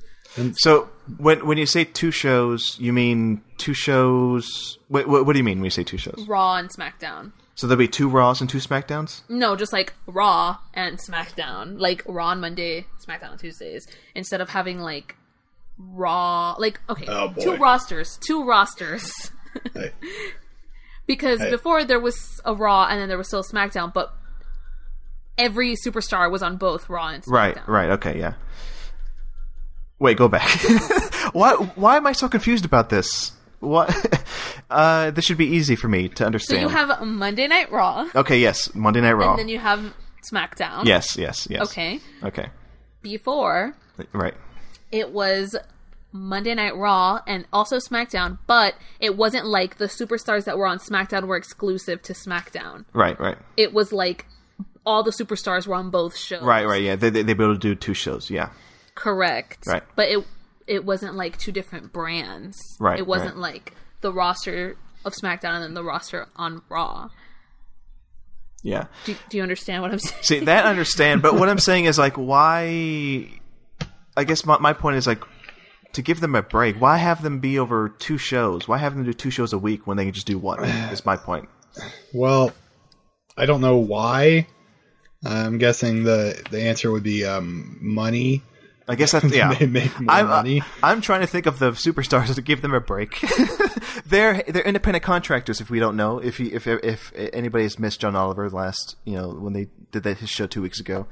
So 0.58 0.90
when 1.18 1.48
when 1.48 1.58
you 1.58 1.66
say 1.66 1.86
two 1.86 2.12
shows, 2.12 2.78
you 2.80 2.94
mean 2.94 3.42
two 3.58 3.74
shows? 3.74 4.78
What, 4.88 5.08
what, 5.08 5.26
what 5.26 5.34
do 5.34 5.40
you 5.40 5.44
mean 5.44 5.58
when 5.58 5.66
you 5.66 5.72
say 5.72 5.84
two 5.84 5.98
shows? 5.98 6.24
Raw 6.28 6.58
and 6.58 6.70
SmackDown. 6.70 7.32
So 7.56 7.66
there'll 7.68 7.80
be 7.80 7.88
two 7.88 8.08
Raws 8.08 8.40
and 8.40 8.50
two 8.50 8.60
SmackDowns. 8.60 9.22
No, 9.28 9.56
just 9.56 9.74
like 9.74 9.94
Raw 10.06 10.58
and 10.74 11.00
SmackDown. 11.00 11.80
Like 11.80 12.04
Raw 12.06 12.28
on 12.28 12.40
Monday, 12.40 12.86
SmackDown 13.06 13.32
on 13.32 13.38
Tuesdays. 13.40 13.86
Instead 14.16 14.40
of 14.40 14.50
having 14.50 14.80
like 14.80 15.16
Raw. 15.80 16.56
Like 16.60 16.80
okay, 16.90 17.06
Oh, 17.10 17.30
boy. 17.30 17.42
two 17.42 17.56
rosters, 17.58 18.18
two 18.26 18.46
rosters. 18.46 19.12
because 21.10 21.40
Hey. 21.42 21.50
before 21.52 21.84
there 21.84 22.00
was 22.00 22.40
a 22.46 22.54
Raw 22.54 22.86
and 22.88 23.02
then 23.02 23.10
there 23.10 23.18
was 23.18 23.28
still 23.28 23.44
SmackDown, 23.44 23.92
but 23.94 24.14
every 25.38 25.76
superstar 25.76 26.30
was 26.32 26.42
on 26.44 26.56
both 26.58 26.88
Raw 26.90 27.08
and 27.08 27.24
SmackDown. 27.24 27.32
Right, 27.34 27.68
right, 27.68 27.90
okay, 27.98 28.18
yeah. 28.20 28.34
Wait, 30.00 30.18
go 30.18 30.28
back. 30.30 30.48
why 31.34 31.54
why 31.76 31.98
am 31.98 32.08
I 32.08 32.14
so 32.14 32.30
confused 32.30 32.64
about 32.64 32.90
this? 32.90 33.34
What 33.60 33.90
uh 34.70 35.12
this 35.12 35.26
should 35.26 35.38
be 35.38 35.48
easy 35.48 35.76
for 35.76 35.90
me 35.90 36.08
to 36.10 36.26
understand. 36.26 36.62
So 36.62 36.62
you 36.62 36.70
have 36.70 37.06
Monday 37.06 37.48
Night 37.48 37.70
Raw, 37.72 38.08
okay, 38.16 38.40
yes, 38.40 38.74
Monday 38.76 39.02
Night 39.02 39.14
Raw. 39.14 39.32
and 39.32 39.40
then 39.40 39.50
you 39.50 39.60
have 39.60 39.82
SmackDown. 40.32 40.86
yes, 40.86 41.18
yes, 41.18 41.48
yes. 41.50 41.62
Okay. 41.64 42.00
Okay. 42.24 42.48
Before 43.02 43.74
Right. 44.14 44.36
it 44.92 45.12
was 45.12 45.56
Monday 46.12 46.56
Night 46.56 46.76
Raw 46.76 47.20
and 47.28 47.46
also 47.54 47.78
SmackDown, 47.78 48.40
but 48.48 48.76
it 49.00 49.16
wasn't 49.16 49.46
like 49.46 49.78
the 49.78 49.86
superstars 49.86 50.46
that 50.46 50.58
were 50.58 50.66
on 50.66 50.80
SmackDown 50.80 51.28
were 51.28 51.36
exclusive 51.38 52.02
to 52.04 52.14
SmackDown. 52.14 52.86
Right, 52.94 53.20
right. 53.20 53.38
It 53.58 53.74
was 53.74 53.92
like 53.94 54.26
all 54.86 55.04
the 55.04 55.12
superstars 55.12 55.68
were 55.68 55.76
on 55.76 55.92
both 55.92 56.16
shows. 56.18 56.42
Right, 56.42 56.66
right, 56.66 56.82
yeah. 56.82 56.96
They 56.96 57.10
they 57.10 57.22
they'd 57.22 57.38
be 57.38 57.44
able 57.44 57.54
to 57.54 57.60
do 57.60 57.76
two 57.76 57.94
shows, 57.94 58.30
yeah. 58.30 58.50
Correct. 58.96 59.66
Right. 59.68 59.84
But 59.96 60.10
it 60.10 60.26
it 60.66 60.86
wasn't 60.86 61.16
like 61.16 61.38
two 61.38 61.52
different 61.52 61.94
brands. 61.94 62.58
Right, 62.80 63.00
It 63.00 63.06
wasn't 63.08 63.36
right. 63.36 63.54
like 63.54 63.74
the 64.02 64.12
roster 64.14 64.78
of 65.06 65.14
SmackDown 65.14 65.56
and 65.56 65.64
then 65.64 65.74
the 65.74 65.84
roster 65.84 66.28
on 66.36 66.62
Raw. 66.70 67.10
Yeah. 68.64 68.86
Do, 69.06 69.16
do 69.30 69.38
you 69.38 69.44
understand 69.44 69.82
what 69.82 69.92
I'm 69.92 70.00
saying? 70.00 70.24
See, 70.24 70.40
that 70.42 70.66
I 70.66 70.70
understand, 70.70 71.22
but 71.22 71.36
what 71.36 71.50
I'm 71.50 71.60
saying 71.60 71.86
is 71.86 71.98
like 71.98 72.16
why 72.18 73.30
I 74.18 74.24
guess 74.26 74.46
my 74.46 74.58
my 74.58 74.74
point 74.74 74.98
is 74.98 75.08
like 75.08 75.24
to 75.94 76.02
give 76.02 76.20
them 76.20 76.36
a 76.36 76.42
break, 76.42 76.76
why 76.78 76.98
have 76.98 77.24
them 77.24 77.40
be 77.40 77.60
over 77.60 77.90
two 77.90 78.18
shows? 78.18 78.68
Why 78.68 78.78
have 78.78 78.96
them 78.96 79.04
do 79.04 79.14
two 79.14 79.32
shows 79.32 79.54
a 79.54 79.58
week 79.58 79.88
when 79.88 79.98
they 79.98 80.06
can 80.06 80.14
just 80.14 80.28
do 80.28 80.38
one? 80.38 80.64
Is 80.64 81.06
my 81.06 81.16
point. 81.16 81.50
Well, 82.14 82.52
I 83.38 83.46
don't 83.46 83.62
know 83.62 83.78
why. 83.78 84.48
I'm 85.26 85.58
guessing 85.58 86.04
the 86.04 86.42
the 86.50 86.62
answer 86.62 86.92
would 86.92 87.04
be 87.04 87.26
um, 87.26 87.78
money. 87.82 88.44
I 88.88 88.96
guess 88.96 89.12
that's 89.12 89.26
yeah. 89.34 89.54
They 89.54 89.68
make 89.68 90.00
more 90.00 90.14
I'm, 90.14 90.30
uh. 90.30 90.66
I'm 90.82 91.02
trying 91.02 91.22
to 91.22 91.28
think 91.28 91.46
of 91.46 91.60
the 91.60 91.72
superstars 91.72 92.34
to 92.36 92.42
give 92.42 92.62
them 92.62 92.74
a 92.74 92.82
break. 92.82 93.20
they're 94.06 94.44
they're 94.48 94.64
independent 94.64 95.04
contractors. 95.04 95.62
If 95.62 95.70
we 95.70 95.80
don't 95.80 95.96
know, 95.96 96.20
if 96.20 96.38
he, 96.38 96.48
if 96.54 96.68
if 96.68 97.14
anybody 97.16 97.64
has 97.64 97.78
missed 97.80 98.02
John 98.02 98.16
Oliver 98.16 98.50
last, 98.50 98.96
you 99.06 99.14
know, 99.14 99.30
when 99.30 99.54
they 99.54 99.68
did 99.92 100.04
that 100.04 100.18
his 100.18 100.30
show 100.30 100.48
two 100.48 100.62
weeks 100.62 100.80
ago, 100.80 101.08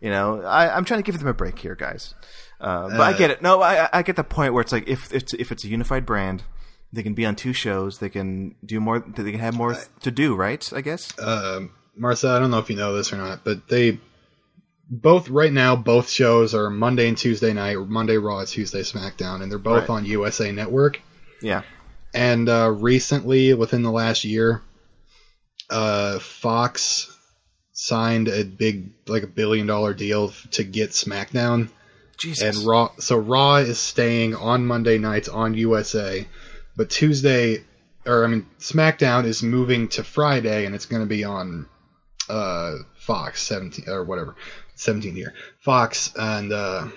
you 0.00 0.10
know, 0.10 0.42
I, 0.42 0.74
I'm 0.74 0.84
trying 0.84 1.02
to 1.02 1.04
give 1.04 1.18
them 1.18 1.28
a 1.28 1.34
break 1.34 1.58
here, 1.58 1.74
guys. 1.74 2.14
Uh, 2.60 2.88
but 2.90 3.00
I 3.00 3.12
Uh, 3.12 3.16
get 3.18 3.30
it. 3.30 3.42
No, 3.42 3.62
I 3.62 3.88
I 3.92 4.02
get 4.02 4.16
the 4.16 4.24
point 4.24 4.52
where 4.52 4.60
it's 4.60 4.72
like 4.72 4.86
if 4.88 5.12
it's 5.12 5.32
if 5.34 5.50
it's 5.50 5.64
a 5.64 5.68
unified 5.68 6.04
brand, 6.04 6.42
they 6.92 7.02
can 7.02 7.14
be 7.14 7.24
on 7.24 7.34
two 7.36 7.52
shows. 7.52 7.98
They 7.98 8.08
can 8.10 8.54
do 8.64 8.80
more. 8.80 9.00
They 9.00 9.30
can 9.30 9.40
have 9.40 9.54
more 9.54 9.76
to 10.02 10.10
do. 10.10 10.34
Right? 10.34 10.70
I 10.74 10.80
guess. 10.82 11.18
Um 11.18 11.70
Marcel, 11.96 12.34
I 12.34 12.38
don't 12.38 12.50
know 12.50 12.58
if 12.58 12.70
you 12.70 12.76
know 12.76 12.94
this 12.94 13.12
or 13.12 13.16
not, 13.16 13.44
but 13.44 13.68
they 13.68 13.98
both 14.88 15.28
right 15.28 15.52
now 15.52 15.76
both 15.76 16.08
shows 16.10 16.54
are 16.54 16.68
Monday 16.70 17.08
and 17.08 17.16
Tuesday 17.16 17.52
night, 17.52 17.78
Monday 17.78 18.16
Raw, 18.16 18.44
Tuesday 18.44 18.82
SmackDown, 18.82 19.42
and 19.42 19.50
they're 19.50 19.58
both 19.58 19.88
Right. 19.88 19.96
on 19.96 20.04
USA 20.04 20.50
Network. 20.52 21.00
Yeah. 21.40 21.62
And 22.12 22.48
uh, 22.48 22.70
recently, 22.70 23.54
within 23.54 23.82
the 23.82 23.92
last 23.92 24.24
year, 24.24 24.62
uh, 25.68 26.18
Fox 26.18 27.16
signed 27.72 28.28
a 28.28 28.44
big, 28.44 28.90
like 29.06 29.22
a 29.22 29.26
billion 29.28 29.66
dollar 29.66 29.94
deal 29.94 30.32
to 30.52 30.64
get 30.64 30.90
SmackDown. 30.90 31.68
Jesus. 32.20 32.56
And 32.56 32.66
Raw, 32.66 32.90
so 32.98 33.16
Raw 33.16 33.56
is 33.56 33.78
staying 33.78 34.34
on 34.34 34.66
Monday 34.66 34.98
nights 34.98 35.28
on 35.28 35.54
USA, 35.54 36.26
but 36.76 36.90
Tuesday, 36.90 37.64
or 38.06 38.24
I 38.24 38.28
mean 38.28 38.46
SmackDown 38.58 39.24
is 39.24 39.42
moving 39.42 39.88
to 39.88 40.04
Friday, 40.04 40.66
and 40.66 40.74
it's 40.74 40.86
going 40.86 41.02
to 41.02 41.08
be 41.08 41.24
on 41.24 41.66
uh, 42.28 42.74
Fox 42.94 43.42
17 43.42 43.88
or 43.88 44.04
whatever, 44.04 44.36
17 44.74 45.14
here, 45.14 45.34
Fox 45.60 46.12
and 46.14 46.52
uh, 46.52 46.88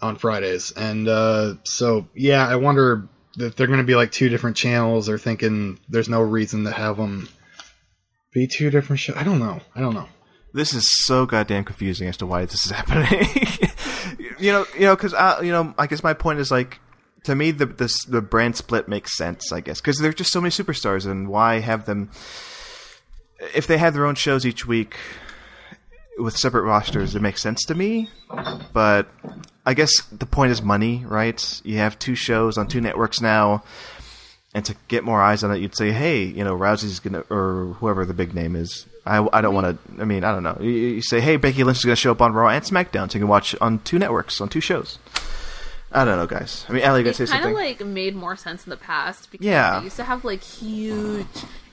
on 0.00 0.16
Fridays, 0.16 0.72
and 0.72 1.08
uh, 1.08 1.54
so 1.64 2.06
yeah, 2.14 2.46
I 2.46 2.56
wonder 2.56 3.08
if 3.38 3.56
they're 3.56 3.66
going 3.66 3.78
to 3.78 3.84
be 3.84 3.96
like 3.96 4.12
two 4.12 4.28
different 4.28 4.56
channels. 4.56 5.08
Or 5.08 5.18
thinking 5.18 5.78
there's 5.88 6.08
no 6.08 6.22
reason 6.22 6.64
to 6.64 6.70
have 6.70 6.96
them 6.96 7.28
be 8.32 8.46
two 8.46 8.70
different 8.70 9.00
shows. 9.00 9.16
I 9.16 9.24
don't 9.24 9.38
know. 9.38 9.60
I 9.74 9.80
don't 9.80 9.94
know. 9.94 10.08
This 10.54 10.74
is 10.74 10.86
so 11.04 11.24
goddamn 11.24 11.64
confusing 11.64 12.08
as 12.08 12.16
to 12.18 12.26
why 12.26 12.44
this 12.44 12.64
is 12.64 12.70
happening. 12.70 13.28
you 14.38 14.52
know, 14.52 14.66
you 14.74 14.82
know, 14.82 14.96
because 14.96 15.14
uh, 15.14 15.40
you 15.42 15.50
know, 15.50 15.74
I 15.78 15.86
guess 15.86 16.02
my 16.02 16.12
point 16.14 16.38
is 16.40 16.50
like, 16.50 16.78
to 17.24 17.34
me, 17.34 17.50
the 17.52 17.66
the, 17.66 17.94
the 18.08 18.20
brand 18.20 18.56
split 18.56 18.88
makes 18.88 19.16
sense. 19.16 19.52
I 19.52 19.60
guess 19.60 19.80
because 19.80 19.98
there's 19.98 20.14
just 20.14 20.32
so 20.32 20.40
many 20.40 20.50
superstars, 20.50 21.10
and 21.10 21.28
why 21.28 21.60
have 21.60 21.86
them? 21.86 22.10
If 23.54 23.66
they 23.66 23.78
have 23.78 23.94
their 23.94 24.06
own 24.06 24.14
shows 24.14 24.46
each 24.46 24.66
week 24.66 24.96
with 26.18 26.36
separate 26.36 26.62
rosters, 26.62 27.14
it 27.16 27.22
makes 27.22 27.40
sense 27.40 27.64
to 27.64 27.74
me. 27.74 28.10
But 28.72 29.08
I 29.64 29.74
guess 29.74 29.92
the 30.12 30.26
point 30.26 30.52
is 30.52 30.62
money, 30.62 31.04
right? 31.06 31.60
You 31.64 31.78
have 31.78 31.98
two 31.98 32.14
shows 32.14 32.58
on 32.58 32.68
two 32.68 32.80
networks 32.80 33.20
now. 33.20 33.64
And 34.54 34.66
to 34.66 34.76
get 34.88 35.02
more 35.02 35.22
eyes 35.22 35.42
on 35.42 35.50
it, 35.50 35.60
you'd 35.60 35.74
say, 35.74 35.92
"Hey, 35.92 36.24
you 36.24 36.44
know, 36.44 36.54
Rousey's 36.54 37.00
gonna, 37.00 37.24
or 37.30 37.74
whoever 37.80 38.04
the 38.04 38.12
big 38.12 38.34
name 38.34 38.54
is. 38.54 38.84
I, 39.04 39.26
I 39.32 39.40
don't 39.40 39.54
want 39.54 39.66
to. 39.96 40.00
I 40.00 40.04
mean, 40.04 40.22
I 40.24 40.32
don't 40.32 40.42
know. 40.44 40.56
You, 40.60 40.70
you 40.70 41.02
say, 41.02 41.20
"Hey, 41.20 41.36
Becky 41.36 41.64
Lynch 41.64 41.78
is 41.78 41.84
going 41.84 41.96
to 41.96 42.00
show 42.00 42.12
up 42.12 42.22
on 42.22 42.32
Raw 42.32 42.48
and 42.48 42.64
SmackDown, 42.64 43.10
so 43.10 43.18
you 43.18 43.24
can 43.24 43.28
watch 43.28 43.54
on 43.60 43.80
two 43.80 43.98
networks 43.98 44.40
on 44.40 44.48
two 44.48 44.60
shows." 44.60 44.98
I 45.94 46.04
don't 46.06 46.16
know, 46.16 46.26
guys. 46.26 46.64
I 46.68 46.72
mean, 46.72 46.84
Allie, 46.84 47.00
you 47.00 47.02
it 47.02 47.04
gonna 47.04 47.14
say 47.14 47.26
something? 47.26 47.54
kind 47.54 47.70
of 47.70 47.78
like 47.80 47.86
made 47.86 48.14
more 48.16 48.34
sense 48.36 48.64
in 48.64 48.70
the 48.70 48.78
past 48.78 49.30
because 49.30 49.44
Yeah. 49.46 49.78
they 49.78 49.84
used 49.84 49.96
to 49.96 50.04
have 50.04 50.24
like 50.24 50.42
huge 50.42 51.26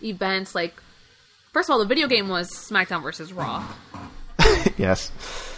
events. 0.04 0.54
Like, 0.56 0.74
first 1.54 1.70
of 1.70 1.74
all, 1.74 1.80
the 1.80 1.86
video 1.86 2.06
game 2.08 2.28
was 2.28 2.50
SmackDown 2.52 3.02
versus 3.02 3.32
Raw, 3.32 3.66
yes. 4.78 5.12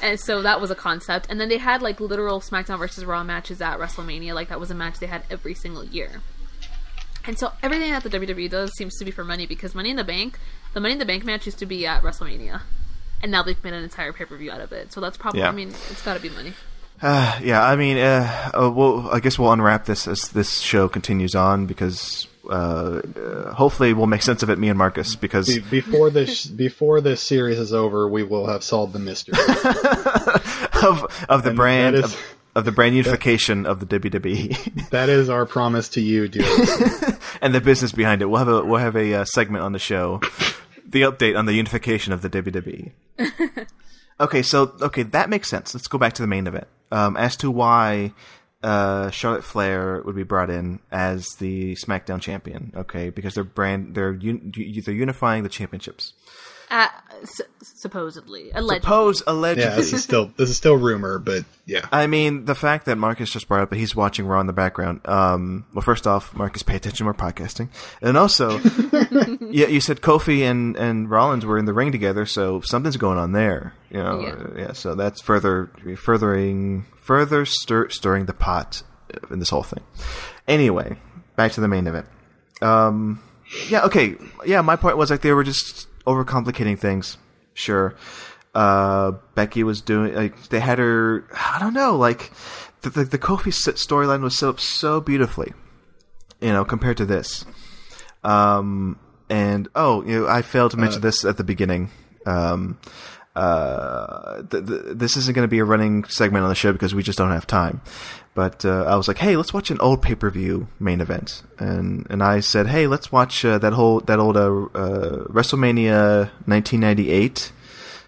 and 0.03 0.19
so 0.19 0.41
that 0.43 0.61
was 0.61 0.69
a 0.69 0.75
concept. 0.75 1.25
And 1.29 1.39
then 1.41 1.49
they 1.49 1.57
had 1.57 1.81
like 1.81 1.99
literal 1.99 2.39
SmackDown 2.39 2.77
versus 2.77 3.03
Raw 3.03 3.23
matches 3.23 3.61
at 3.61 3.79
WrestleMania. 3.79 4.33
Like 4.35 4.49
that 4.49 4.59
was 4.59 4.69
a 4.69 4.75
match 4.75 4.99
they 4.99 5.07
had 5.07 5.23
every 5.31 5.55
single 5.55 5.83
year. 5.83 6.21
And 7.25 7.37
so 7.37 7.51
everything 7.61 7.91
that 7.91 8.03
the 8.03 8.09
WWE 8.09 8.49
does 8.49 8.73
seems 8.75 8.97
to 8.97 9.05
be 9.05 9.11
for 9.11 9.23
money 9.23 9.45
because 9.45 9.75
Money 9.75 9.91
in 9.91 9.95
the 9.95 10.03
Bank, 10.03 10.39
the 10.73 10.79
Money 10.79 10.93
in 10.93 10.99
the 10.99 11.05
Bank 11.05 11.23
match 11.23 11.45
used 11.45 11.59
to 11.59 11.65
be 11.65 11.85
at 11.85 12.01
WrestleMania, 12.01 12.61
and 13.21 13.31
now 13.31 13.43
they've 13.43 13.63
made 13.63 13.73
an 13.73 13.83
entire 13.83 14.11
pay 14.13 14.25
per 14.25 14.35
view 14.37 14.51
out 14.51 14.61
of 14.61 14.71
it. 14.71 14.91
So 14.91 14.99
that's 15.01 15.17
probably, 15.17 15.41
Yeah. 15.41 15.49
I 15.49 15.51
mean, 15.51 15.69
it's 15.69 16.01
got 16.03 16.15
to 16.15 16.19
be 16.19 16.29
money. 16.29 16.53
Uh, 17.01 17.39
yeah, 17.43 17.63
I 17.63 17.75
mean, 17.75 17.97
uh, 17.97 18.51
uh, 18.59 18.71
well, 18.71 19.09
I 19.11 19.19
guess 19.19 19.37
we'll 19.37 19.51
unwrap 19.51 19.85
this 19.85 20.07
as 20.07 20.29
this 20.29 20.59
show 20.59 20.87
continues 20.89 21.35
on 21.35 21.67
because 21.67 22.27
uh, 22.49 23.01
uh, 23.15 23.53
hopefully 23.53 23.93
we'll 23.93 24.07
make 24.07 24.23
sense 24.23 24.41
of 24.41 24.49
it, 24.49 24.57
me 24.57 24.69
and 24.69 24.77
Marcus, 24.77 25.15
because 25.15 25.47
Be- 25.47 25.59
before 25.81 26.09
this 26.09 26.47
before 26.47 27.01
this 27.01 27.21
series 27.21 27.59
is 27.59 27.71
over, 27.71 28.07
we 28.09 28.23
will 28.23 28.47
have 28.47 28.63
solved 28.63 28.93
the 28.93 28.99
mystery. 28.99 29.35
of 30.83 31.05
of 31.29 31.43
the 31.43 31.49
And 31.49 31.55
brand 31.55 31.95
that 31.95 32.05
is- 32.05 32.13
of, 32.15 32.21
of 32.55 32.65
the 32.65 32.71
brand 32.71 32.95
unification 32.95 33.65
of 33.65 33.79
the 33.79 33.99
WWE 33.99 34.89
that 34.89 35.09
is 35.09 35.29
our 35.29 35.45
promise 35.45 35.89
to 35.89 36.01
you, 36.01 36.27
dear. 36.27 36.43
and 37.41 37.55
the 37.55 37.61
business 37.61 37.91
behind 37.91 38.21
it. 38.21 38.25
We'll 38.25 38.39
have 38.39 38.47
a 38.47 38.63
we'll 38.63 38.79
have 38.79 38.95
a 38.95 39.13
uh, 39.13 39.25
segment 39.25 39.63
on 39.63 39.71
the 39.71 39.79
show, 39.79 40.19
the 40.85 41.01
update 41.03 41.37
on 41.37 41.45
the 41.45 41.53
unification 41.53 42.13
of 42.13 42.21
the 42.21 42.29
WWE. 42.29 42.91
okay, 44.19 44.41
so 44.41 44.75
okay, 44.81 45.03
that 45.03 45.29
makes 45.29 45.49
sense. 45.49 45.73
Let's 45.73 45.87
go 45.87 45.97
back 45.97 46.13
to 46.13 46.21
the 46.21 46.27
main 46.27 46.47
event. 46.47 46.67
Um, 46.91 47.15
as 47.15 47.37
to 47.37 47.49
why 47.49 48.13
uh, 48.63 49.09
Charlotte 49.11 49.43
Flair 49.43 50.01
would 50.05 50.15
be 50.15 50.23
brought 50.23 50.49
in 50.49 50.79
as 50.91 51.25
the 51.39 51.75
SmackDown 51.75 52.21
champion. 52.21 52.73
Okay, 52.75 53.09
because 53.09 53.33
they're 53.33 53.43
brand 53.43 53.95
they're 53.95 54.11
un, 54.11 54.51
they're 54.53 54.93
unifying 54.93 55.43
the 55.43 55.49
championships. 55.49 56.13
Uh, 56.71 56.87
s- 57.21 57.41
supposedly, 57.61 58.49
allegedly. 58.51 58.79
Suppose 58.79 59.23
allegedly. 59.27 59.69
yeah, 59.69 59.75
this 59.75 59.91
is 59.91 60.01
still 60.03 60.31
this 60.37 60.49
is 60.49 60.55
still 60.55 60.75
rumor, 60.77 61.19
but 61.19 61.43
yeah. 61.65 61.85
I 61.91 62.07
mean, 62.07 62.45
the 62.45 62.55
fact 62.55 62.85
that 62.85 62.97
Marcus 62.97 63.29
just 63.29 63.47
brought 63.49 63.61
up 63.61 63.69
that 63.71 63.75
he's 63.75 63.93
watching 63.93 64.25
Raw 64.25 64.39
in 64.39 64.47
the 64.47 64.53
background. 64.53 65.01
Um, 65.05 65.65
well, 65.73 65.81
first 65.81 66.07
off, 66.07 66.33
Marcus, 66.33 66.63
pay 66.63 66.77
attention. 66.77 67.05
We're 67.05 67.13
podcasting, 67.13 67.67
and 68.01 68.17
also, 68.17 68.59
yeah, 69.51 69.67
you 69.67 69.81
said 69.81 69.99
Kofi 70.01 70.43
and 70.49 70.77
and 70.77 71.09
Rollins 71.09 71.45
were 71.45 71.57
in 71.57 71.65
the 71.65 71.73
ring 71.73 71.91
together, 71.91 72.25
so 72.25 72.61
something's 72.61 72.95
going 72.97 73.17
on 73.17 73.33
there. 73.33 73.73
You 73.89 73.97
know, 74.01 74.21
Yeah. 74.21 74.61
yeah. 74.67 74.71
so 74.71 74.95
that's 74.95 75.19
further 75.21 75.69
furthering 75.97 76.85
further 77.01 77.45
stir, 77.45 77.89
stirring 77.89 78.27
the 78.27 78.33
pot 78.33 78.81
in 79.29 79.39
this 79.39 79.49
whole 79.49 79.63
thing. 79.63 79.83
Anyway, 80.47 80.95
back 81.35 81.51
to 81.51 81.59
the 81.61 81.67
main 81.67 81.85
event. 81.87 82.05
Um, 82.61 83.21
yeah, 83.67 83.83
okay, 83.83 84.15
yeah. 84.45 84.61
My 84.61 84.77
point 84.77 84.95
was 84.95 85.09
like 85.11 85.19
they 85.21 85.33
were 85.33 85.43
just 85.43 85.87
overcomplicating 86.05 86.79
things. 86.79 87.17
Sure. 87.53 87.95
Uh, 88.53 89.11
Becky 89.35 89.63
was 89.63 89.81
doing 89.81 90.13
like 90.13 90.49
they 90.49 90.59
had 90.59 90.79
her. 90.79 91.25
I 91.33 91.57
don't 91.59 91.73
know, 91.73 91.95
like 91.95 92.31
the 92.81 92.89
the, 92.89 93.03
the 93.05 93.17
Kofi 93.17 93.51
storyline 93.51 94.21
was 94.21 94.37
set 94.37 94.49
up 94.49 94.59
so 94.59 94.99
beautifully, 94.99 95.53
you 96.41 96.51
know, 96.51 96.65
compared 96.65 96.97
to 96.97 97.05
this. 97.05 97.45
Um, 98.23 98.99
and 99.29 99.69
oh, 99.73 100.03
you 100.03 100.21
know, 100.21 100.27
I 100.27 100.41
failed 100.41 100.71
to 100.71 100.77
mention 100.77 100.99
Uh, 100.99 101.03
this 101.03 101.23
at 101.23 101.37
the 101.37 101.43
beginning. 101.45 101.91
Um, 102.25 102.77
uh, 103.35 104.41
th- 104.43 104.65
th- 104.65 104.81
this 104.87 105.17
isn't 105.17 105.33
going 105.33 105.45
to 105.45 105.51
be 105.51 105.59
a 105.59 105.65
running 105.65 106.03
segment 106.05 106.43
on 106.43 106.49
the 106.49 106.55
show 106.55 106.71
because 106.73 106.93
we 106.93 107.03
just 107.03 107.17
don't 107.17 107.31
have 107.31 107.47
time. 107.47 107.81
But 108.33 108.63
uh, 108.65 108.83
I 108.83 108.95
was 108.95 109.07
like, 109.07 109.17
hey, 109.17 109.35
let's 109.35 109.53
watch 109.53 109.71
an 109.71 109.79
old 109.79 110.01
pay 110.01 110.15
per 110.15 110.29
view 110.29 110.67
main 110.79 111.01
event, 111.01 111.43
and 111.59 112.07
and 112.09 112.23
I 112.23 112.39
said, 112.39 112.67
hey, 112.67 112.87
let's 112.87 113.11
watch 113.11 113.43
uh, 113.43 113.57
that 113.57 113.73
whole 113.73 113.99
that 114.01 114.19
old 114.19 114.37
uh, 114.37 114.47
uh, 114.73 115.25
WrestleMania 115.25 116.29
1998, 116.47 117.51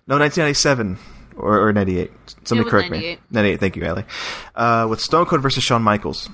no 0.08 0.18
1997 0.18 0.98
or, 1.36 1.68
or 1.68 1.74
98. 1.74 2.12
Somebody 2.44 2.70
correct 2.70 2.92
98. 2.92 3.20
me. 3.20 3.24
98. 3.32 3.60
Thank 3.60 3.76
you, 3.76 3.86
Ali. 3.86 4.06
Uh, 4.56 4.88
with 4.90 5.02
Stone 5.02 5.26
Cold 5.26 5.42
versus 5.42 5.64
Shawn 5.64 5.82
Michaels 5.82 6.30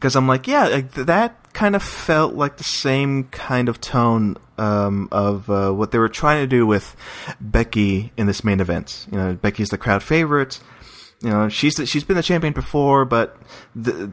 because 0.00 0.16
I'm 0.16 0.26
like, 0.26 0.46
yeah, 0.46 0.66
like, 0.66 0.92
that 0.92 1.52
kind 1.52 1.76
of 1.76 1.82
felt 1.82 2.32
like 2.32 2.56
the 2.56 2.64
same 2.64 3.24
kind 3.24 3.68
of 3.68 3.82
tone 3.82 4.38
um, 4.56 5.10
of 5.12 5.50
uh, 5.50 5.72
what 5.72 5.90
they 5.90 5.98
were 5.98 6.08
trying 6.08 6.42
to 6.42 6.46
do 6.46 6.66
with 6.66 6.96
Becky 7.38 8.10
in 8.16 8.26
this 8.26 8.42
main 8.42 8.60
event. 8.60 9.06
You 9.12 9.18
know, 9.18 9.34
Becky's 9.34 9.68
the 9.68 9.76
crowd 9.76 10.02
favorite. 10.02 10.58
You 11.20 11.28
know, 11.28 11.50
she's 11.50 11.74
the, 11.74 11.84
she's 11.84 12.02
been 12.02 12.16
the 12.16 12.22
champion 12.22 12.54
before, 12.54 13.04
but 13.04 13.36
the, 13.76 14.10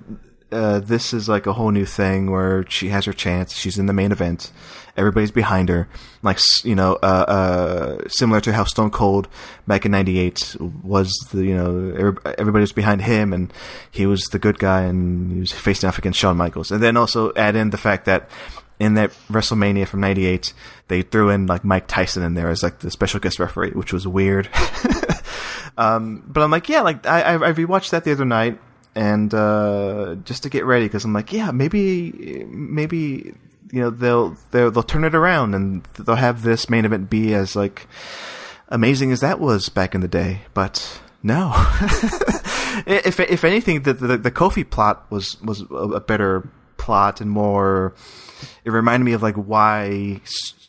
uh, 0.52 0.80
this 0.80 1.14
is 1.14 1.28
like 1.28 1.46
a 1.46 1.54
whole 1.54 1.72
new 1.72 1.86
thing 1.86 2.32
where 2.32 2.66
she 2.70 2.90
has 2.90 3.06
her 3.06 3.14
chance. 3.14 3.54
She's 3.54 3.78
in 3.78 3.86
the 3.86 3.94
main 3.94 4.12
event. 4.12 4.52
Everybody's 4.96 5.32
behind 5.32 5.70
her, 5.70 5.88
like 6.24 6.40
you 6.64 6.74
know, 6.74 6.94
uh, 7.04 7.06
uh, 7.28 8.08
similar 8.08 8.42
to 8.42 8.54
how 8.54 8.64
Stone 8.64 8.92
Cold 8.92 9.28
back 9.68 9.86
in 9.86 9.92
'98 9.92 10.56
was. 10.60 11.12
The 11.32 11.46
you 11.46 11.56
know 11.56 12.16
everybody 12.38 12.62
was 12.62 12.72
behind 12.72 13.02
him, 13.02 13.34
and 13.34 13.54
he 13.92 14.06
was 14.06 14.24
the 14.26 14.40
good 14.40 14.58
guy, 14.58 14.84
and 14.84 15.32
he 15.32 15.40
was 15.40 15.52
facing 15.52 15.88
off 15.88 16.00
against 16.00 16.20
Shawn 16.20 16.38
Michaels. 16.38 16.72
And 16.72 16.82
then 16.82 16.98
also 16.98 17.34
add 17.36 17.56
in 17.56 17.70
the 17.70 17.78
fact 17.78 18.06
that 18.06 18.30
in 18.80 18.96
that 18.96 19.12
WrestleMania 19.30 19.88
from 19.88 20.00
'98, 20.00 20.54
they 20.88 21.04
threw 21.04 21.30
in 21.30 21.46
like 21.46 21.64
Mike 21.64 21.88
Tyson 21.88 22.24
in 22.24 22.34
there 22.34 22.50
as 22.50 22.64
like 22.64 22.80
the 22.80 22.90
special 22.90 23.20
guest 23.20 23.38
referee, 23.38 23.72
which 23.72 23.94
was 23.94 24.08
weird. 24.08 24.50
Um, 25.78 26.24
but 26.28 26.42
I'm 26.42 26.52
like, 26.52 26.68
yeah, 26.70 26.82
like 26.82 27.06
I, 27.06 27.22
I 27.22 27.34
I 27.36 27.54
rewatched 27.54 27.92
that 27.92 28.04
the 28.04 28.12
other 28.12 28.26
night, 28.26 28.60
and 28.98 29.32
uh, 29.32 30.16
just 30.24 30.42
to 30.42 30.50
get 30.50 30.66
ready 30.66 30.86
because 30.86 31.06
I'm 31.06 31.14
like, 31.14 31.32
yeah, 31.32 31.52
maybe 31.52 32.44
maybe 32.50 33.32
you 33.72 33.80
know 33.80 33.92
they'll 33.92 34.36
they'll 34.50 34.72
they'll 34.72 34.82
turn 34.82 35.04
it 35.04 35.14
around 35.14 35.54
and 35.54 35.84
they'll 36.00 36.16
have 36.16 36.42
this 36.42 36.68
main 36.68 36.84
event 36.84 37.08
be 37.08 37.36
as 37.36 37.56
like 37.56 37.88
amazing 38.70 39.12
as 39.12 39.20
that 39.20 39.40
was 39.40 39.70
back 39.70 39.94
in 39.94 40.02
the 40.02 40.08
day. 40.08 40.42
But 40.56 41.00
no, 41.22 41.54
if 42.88 43.20
if 43.20 43.44
anything, 43.44 43.84
the, 43.84 43.94
the 43.94 44.18
the 44.18 44.32
Kofi 44.32 44.68
plot 44.68 45.06
was 45.12 45.40
was 45.44 45.64
a 45.70 46.00
better 46.00 46.50
plot 46.78 47.22
and 47.22 47.30
more. 47.30 47.94
It 48.66 48.72
reminded 48.72 49.06
me 49.06 49.14
of 49.14 49.22
like 49.22 49.36
why. 49.36 50.22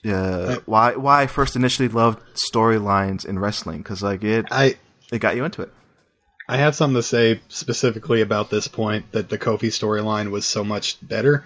Uh, 0.07 0.57
why 0.67 0.95
why 0.95 1.23
I 1.23 1.27
first 1.27 1.57
initially 1.57 1.89
loved 1.89 2.23
storylines 2.55 3.27
in 3.27 3.39
wrestling 3.39 3.79
because 3.79 4.01
like 4.01 4.23
it 4.23 4.47
I 4.51 4.77
it 5.11 5.19
got 5.19 5.35
you 5.35 5.45
into 5.45 5.63
it. 5.63 5.73
I 6.49 6.57
have 6.57 6.75
something 6.75 6.97
to 6.97 7.03
say 7.03 7.41
specifically 7.49 8.23
about 8.23 8.49
this 8.51 8.69
point 8.69 9.13
that 9.13 9.29
the 9.29 9.39
Kofi 9.39 9.69
storyline 9.69 10.31
was 10.31 10.47
so 10.47 10.65
much 10.65 10.97
better. 11.07 11.45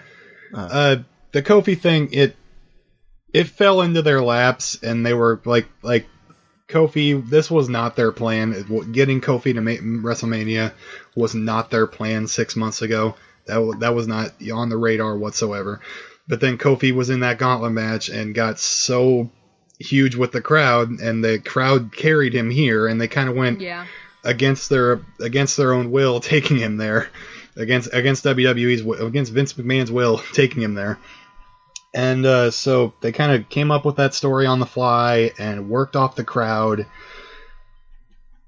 Uh, 0.54 0.96
the 1.32 1.42
Kofi 1.42 1.78
thing, 1.78 2.10
it 2.12 2.36
it 3.32 3.48
fell 3.48 3.80
into 3.80 4.02
their 4.02 4.22
laps, 4.22 4.78
and 4.82 5.04
they 5.04 5.14
were 5.14 5.40
like 5.44 5.66
like 5.82 6.06
Kofi. 6.68 7.28
This 7.28 7.50
was 7.50 7.68
not 7.68 7.96
their 7.96 8.12
plan. 8.12 8.64
Getting 8.92 9.20
Kofi 9.20 9.54
to 9.54 9.60
ma- 9.60 10.08
WrestleMania 10.08 10.72
was 11.16 11.34
not 11.34 11.70
their 11.70 11.86
plan 11.86 12.26
six 12.28 12.54
months 12.54 12.82
ago. 12.82 13.16
That 13.46 13.58
wa- 13.58 13.76
that 13.76 13.94
was 13.94 14.06
not 14.06 14.32
on 14.52 14.68
the 14.68 14.76
radar 14.76 15.16
whatsoever. 15.16 15.80
But 16.28 16.40
then 16.40 16.58
Kofi 16.58 16.92
was 16.92 17.10
in 17.10 17.20
that 17.20 17.38
gauntlet 17.38 17.72
match 17.72 18.08
and 18.08 18.34
got 18.34 18.60
so 18.60 19.30
huge 19.80 20.14
with 20.14 20.30
the 20.30 20.40
crowd, 20.40 20.90
and 21.00 21.24
the 21.24 21.40
crowd 21.40 21.90
carried 21.96 22.34
him 22.34 22.50
here, 22.50 22.86
and 22.86 23.00
they 23.00 23.08
kind 23.08 23.28
of 23.28 23.34
went 23.34 23.60
Yeah. 23.60 23.86
Against 24.24 24.68
their 24.68 25.00
against 25.20 25.56
their 25.56 25.72
own 25.72 25.90
will, 25.90 26.20
taking 26.34 26.58
him 26.58 26.76
there 26.76 27.10
against 27.56 27.92
against 27.92 28.24
WWE's 28.24 29.00
against 29.00 29.32
Vince 29.32 29.52
McMahon's 29.54 29.92
will, 29.92 30.18
taking 30.32 30.62
him 30.62 30.74
there. 30.74 30.98
And 31.94 32.24
uh, 32.24 32.50
so 32.50 32.94
they 33.02 33.12
kind 33.12 33.32
of 33.32 33.48
came 33.50 33.70
up 33.70 33.84
with 33.84 33.96
that 33.96 34.14
story 34.14 34.46
on 34.46 34.60
the 34.60 34.66
fly 34.66 35.32
and 35.38 35.68
worked 35.68 35.94
off 35.94 36.16
the 36.16 36.24
crowd. 36.24 36.86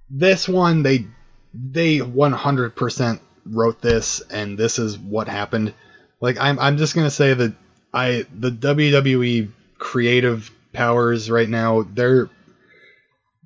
This 0.08 0.48
one, 0.48 0.82
they 0.82 1.06
they 1.52 1.98
100% 1.98 3.20
wrote 3.46 3.80
this, 3.82 4.20
and 4.20 4.58
this 4.58 4.78
is 4.78 4.98
what 4.98 5.28
happened. 5.28 5.74
Like 6.20 6.38
I'm 6.40 6.58
I'm 6.58 6.78
just 6.78 6.94
gonna 6.94 7.10
say 7.10 7.34
that 7.34 7.54
I 7.92 8.24
the 8.32 8.50
WWE 8.50 9.50
creative 9.78 10.50
powers 10.72 11.30
right 11.30 11.48
now 11.48 11.82
they're 11.82 12.28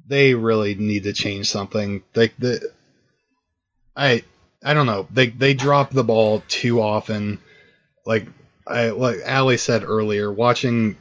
they 0.08 0.34
really 0.34 0.74
need 0.74 1.04
to 1.04 1.12
change 1.12 1.48
something. 1.50 2.02
Like 2.14 2.34
the 2.38 2.72
I 3.96 4.24
I 4.64 4.74
don't 4.74 4.86
know. 4.86 5.06
They 5.10 5.28
they 5.28 5.54
drop 5.54 5.90
the 5.90 6.04
ball 6.04 6.42
too 6.48 6.80
often. 6.80 7.38
Like 8.06 8.26
I 8.66 8.90
like 8.90 9.18
Ali 9.26 9.58
said 9.58 9.84
earlier, 9.84 10.32
watching 10.32 10.96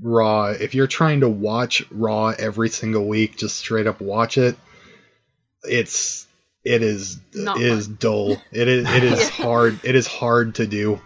Raw, 0.00 0.46
if 0.48 0.74
you're 0.74 0.86
trying 0.86 1.20
to 1.20 1.28
watch 1.28 1.84
Raw 1.90 2.28
every 2.38 2.68
single 2.68 3.06
week, 3.06 3.36
just 3.36 3.56
straight 3.56 3.86
up 3.86 4.00
watch 4.00 4.38
it, 4.38 4.56
it's 5.62 6.26
it 6.64 6.82
is 6.82 7.18
Not 7.34 7.60
it 7.60 7.66
is 7.66 7.88
dull. 7.88 8.36
It 8.52 8.68
is 8.68 8.88
it 8.90 9.04
is 9.04 9.28
hard. 9.30 9.80
It 9.84 9.94
is 9.94 10.06
hard 10.06 10.56
to 10.56 10.66
do. 10.66 11.00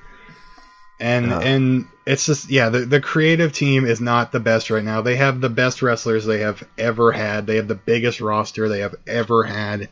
And 1.00 1.28
Yeah. 1.28 1.40
and 1.40 1.86
it's 2.06 2.26
just 2.26 2.50
yeah, 2.50 2.68
the 2.68 2.80
the 2.80 3.00
creative 3.00 3.52
team 3.52 3.86
is 3.86 4.00
not 4.00 4.32
the 4.32 4.40
best 4.40 4.70
right 4.70 4.84
now. 4.84 5.00
They 5.00 5.16
have 5.16 5.40
the 5.40 5.48
best 5.48 5.80
wrestlers 5.82 6.26
they 6.26 6.40
have 6.40 6.62
ever 6.76 7.10
had. 7.10 7.46
They 7.46 7.56
have 7.56 7.68
the 7.68 7.74
biggest 7.74 8.20
roster 8.20 8.68
they 8.68 8.80
have 8.80 8.94
ever 9.06 9.42
had. 9.44 9.88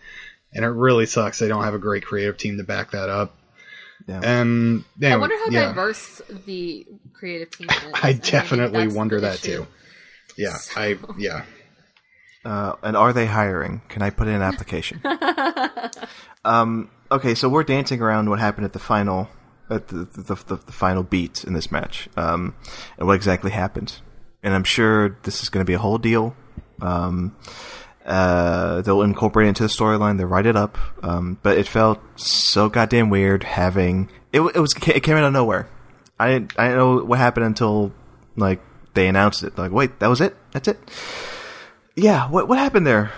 And 0.52 0.64
it 0.64 0.68
really 0.68 1.06
sucks 1.06 1.38
they 1.38 1.48
don't 1.48 1.64
have 1.64 1.74
a 1.74 1.78
great 1.78 2.04
creative 2.04 2.36
team 2.36 2.58
to 2.58 2.64
back 2.64 2.90
that 2.92 3.08
up. 3.08 3.34
Yeah. 4.06 4.20
And 4.22 4.84
I 5.02 5.16
wonder 5.16 5.36
how 5.36 5.50
yeah. 5.50 5.66
diverse 5.66 6.22
the 6.46 6.86
creative 7.14 7.50
team 7.50 7.68
is. 7.70 7.76
I 7.94 8.12
definitely 8.12 8.84
that's 8.84 8.94
wonder 8.94 9.20
that 9.20 9.36
issue. 9.44 9.64
too. 9.64 9.66
Yeah, 10.36 10.56
I 10.76 10.98
yeah. 11.18 11.44
Uh, 12.44 12.74
and 12.82 12.96
are 12.96 13.12
they 13.12 13.26
hiring? 13.26 13.82
Can 13.88 14.00
I 14.02 14.10
put 14.10 14.28
in 14.28 14.34
an 14.34 14.42
application? 14.42 15.02
um, 16.44 16.90
okay, 17.10 17.34
so 17.34 17.48
we're 17.48 17.64
dancing 17.64 18.00
around 18.00 18.30
what 18.30 18.38
happened 18.38 18.64
at 18.64 18.72
the 18.72 18.78
final, 18.78 19.28
at 19.70 19.88
the 19.88 20.04
the, 20.04 20.34
the, 20.34 20.56
the 20.56 20.72
final 20.72 21.02
beat 21.02 21.44
in 21.44 21.52
this 21.52 21.70
match, 21.70 22.08
um, 22.16 22.54
and 22.98 23.06
what 23.06 23.14
exactly 23.14 23.50
happened. 23.50 24.00
And 24.42 24.54
I'm 24.54 24.64
sure 24.64 25.18
this 25.24 25.42
is 25.42 25.48
going 25.48 25.64
to 25.64 25.68
be 25.68 25.74
a 25.74 25.78
whole 25.78 25.98
deal. 25.98 26.36
Um, 26.80 27.36
uh, 28.06 28.80
they'll 28.82 29.02
incorporate 29.02 29.46
it 29.46 29.48
into 29.48 29.62
the 29.64 29.68
storyline. 29.68 30.16
They'll 30.16 30.28
write 30.28 30.46
it 30.46 30.56
up. 30.56 30.78
Um, 31.04 31.38
but 31.42 31.58
it 31.58 31.68
felt 31.68 32.00
so 32.18 32.68
goddamn 32.68 33.10
weird 33.10 33.42
having 33.44 34.08
it. 34.32 34.40
It 34.40 34.60
was 34.60 34.74
it 34.86 35.02
came 35.02 35.16
out 35.16 35.24
of 35.24 35.32
nowhere. 35.32 35.68
I 36.18 36.28
didn't 36.30 36.58
I 36.58 36.68
didn't 36.68 36.78
know 36.78 37.04
what 37.04 37.18
happened 37.18 37.46
until 37.46 37.92
like 38.36 38.60
they 38.94 39.08
announced 39.08 39.42
it. 39.42 39.58
Like, 39.58 39.72
wait, 39.72 40.00
that 40.00 40.08
was 40.08 40.20
it. 40.20 40.34
That's 40.52 40.68
it. 40.68 40.78
Yeah, 41.96 42.28
what 42.30 42.48
what 42.48 42.58
happened 42.58 42.86
there, 42.86 43.12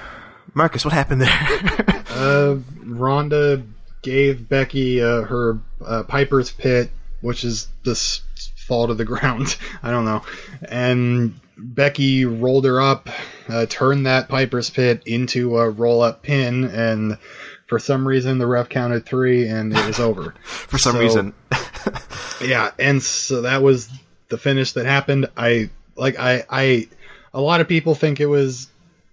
Marcus? 0.55 0.85
What 0.85 0.95
happened 0.95 1.23
there? 1.23 1.97
Uh, 2.11 2.59
Ronda 2.85 3.63
gave 4.03 4.49
Becky 4.49 5.03
uh, 5.03 5.23
her 5.23 5.59
uh, 5.85 6.03
Piper's 6.05 6.51
Pit, 6.51 6.91
which 7.21 7.45
is 7.45 7.69
this 7.85 8.23
fall 8.67 8.89
to 8.89 8.95
the 8.95 9.05
ground. 9.07 9.57
I 9.83 9.91
don't 9.91 10.05
know. 10.05 10.23
And 10.63 11.39
Becky 11.57 12.25
rolled 12.25 12.65
her 12.65 12.81
up, 12.81 13.09
uh, 13.49 13.67
turned 13.69 14.07
that 14.07 14.29
Piper's 14.29 14.71
Pit 14.71 15.03
into 15.07 15.59
a 15.59 15.69
roll 15.69 16.01
up 16.03 16.23
pin, 16.23 16.65
and 16.65 17.19
for 17.67 17.79
some 17.79 18.07
reason 18.09 18.39
the 18.39 18.47
ref 18.47 18.69
counted 18.69 19.05
three, 19.07 19.47
and 19.47 19.73
it 19.77 19.87
was 19.87 20.01
over. 20.01 20.35
For 20.45 20.79
some 20.79 20.95
So- 20.95 21.01
reason, 21.01 21.35
yeah, 22.45 22.71
and 22.79 23.03
so 23.03 23.43
that 23.43 23.63
was 23.63 23.91
the 24.29 24.39
finish 24.39 24.73
that 24.73 24.87
happened. 24.87 25.29
I 25.37 25.71
like 25.97 26.19
I 26.19 26.45
I 26.49 26.89
a 27.35 27.41
lot 27.41 27.61
of 27.61 27.69
people 27.69 27.95
think 27.95 28.21
it 28.21 28.27
was 28.27 28.69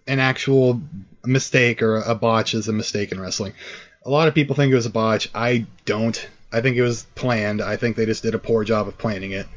an 0.08 0.20
actual 0.20 0.82
mistake 1.26 1.82
or 1.82 1.98
a 1.98 2.16
botch 2.16 2.54
is 2.54 2.68
a 2.70 2.74
mistake 2.74 3.12
in 3.12 3.20
wrestling. 3.20 3.54
A 4.08 4.10
lot 4.10 4.28
of 4.28 4.34
people 4.34 4.56
think 4.56 4.72
it 4.72 4.76
was 4.76 4.86
a 4.86 4.90
botch. 4.90 5.30
I 5.36 5.66
don't. 5.86 6.18
I 6.52 6.62
think 6.62 6.78
it 6.78 6.82
was 6.82 7.04
planned. 7.16 7.62
I 7.62 7.76
think 7.76 7.98
they 7.98 8.06
just 8.06 8.24
did 8.24 8.34
a 8.34 8.40
poor 8.40 8.64
job 8.64 8.88
of 8.88 8.98
planning 8.98 9.32
it. 9.32 9.48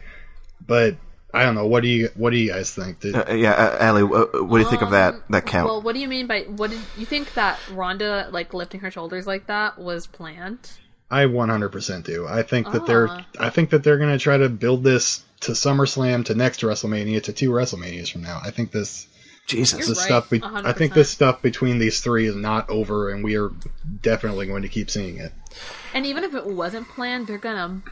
But 0.67 0.97
I 1.33 1.45
don't 1.45 1.55
know. 1.55 1.67
What 1.67 1.83
do 1.83 1.89
you 1.89 2.11
What 2.15 2.31
do 2.31 2.37
you 2.37 2.51
guys 2.51 2.75
think? 2.75 3.01
Did, 3.01 3.15
uh, 3.15 3.33
yeah, 3.33 3.53
uh, 3.53 3.87
Ali, 3.87 4.03
wh- 4.03 4.49
what 4.49 4.59
do 4.59 4.65
you 4.65 4.69
think 4.69 4.83
of 4.83 4.91
that 4.91 5.15
that 5.31 5.47
count? 5.47 5.69
Well, 5.69 5.81
what 5.81 5.95
do 5.95 6.01
you 6.01 6.09
mean 6.09 6.27
by 6.27 6.43
what 6.43 6.71
did 6.71 6.81
you 6.99 7.07
think 7.07 7.33
that 7.35 7.59
Ronda 7.73 8.29
like 8.33 8.53
lifting 8.53 8.81
her 8.81 8.91
shoulders 8.91 9.27
like 9.27 9.47
that 9.47 9.79
was 9.79 10.07
planned? 10.07 10.71
I 11.13 11.25
100% 11.25 12.05
do. 12.05 12.27
I 12.29 12.43
think 12.43 12.71
that 12.71 12.87
they're 12.87 13.09
Ah. 13.09 13.27
I 13.39 13.51
think 13.51 13.71
that 13.71 13.83
they're 13.83 13.99
going 13.99 14.13
to 14.17 14.19
try 14.23 14.37
to 14.37 14.49
build 14.49 14.85
this 14.85 15.25
to 15.41 15.53
SummerSlam 15.53 16.25
to 16.27 16.35
next 16.35 16.61
WrestleMania 16.61 17.23
to 17.25 17.33
two 17.33 17.51
WrestleManias 17.51 18.13
from 18.13 18.23
now. 18.23 18.41
I 18.45 18.51
think 18.51 18.71
this 18.71 19.07
Jesus. 19.51 19.79
this 19.79 19.89
You're 19.89 19.95
stuff 19.95 20.31
be- 20.31 20.43
I 20.43 20.73
think 20.73 20.95
this 20.95 21.11
stuff 21.11 21.43
between 21.43 21.79
these 21.79 22.01
three 22.01 22.27
is 22.27 22.37
not 22.37 22.69
over 22.71 23.11
and 23.11 23.23
we 23.25 23.37
are 23.37 23.51
definitely 24.03 24.47
going 24.47 24.63
to 24.63 24.69
keep 24.69 24.91
seeing 24.91 25.19
it. 25.19 25.33
And 25.95 26.07
even 26.07 26.25
if 26.25 26.35
it 26.35 26.47
wasn't 26.47 26.89
planned, 26.89 27.27
they're 27.27 27.39
gonna 27.39 27.83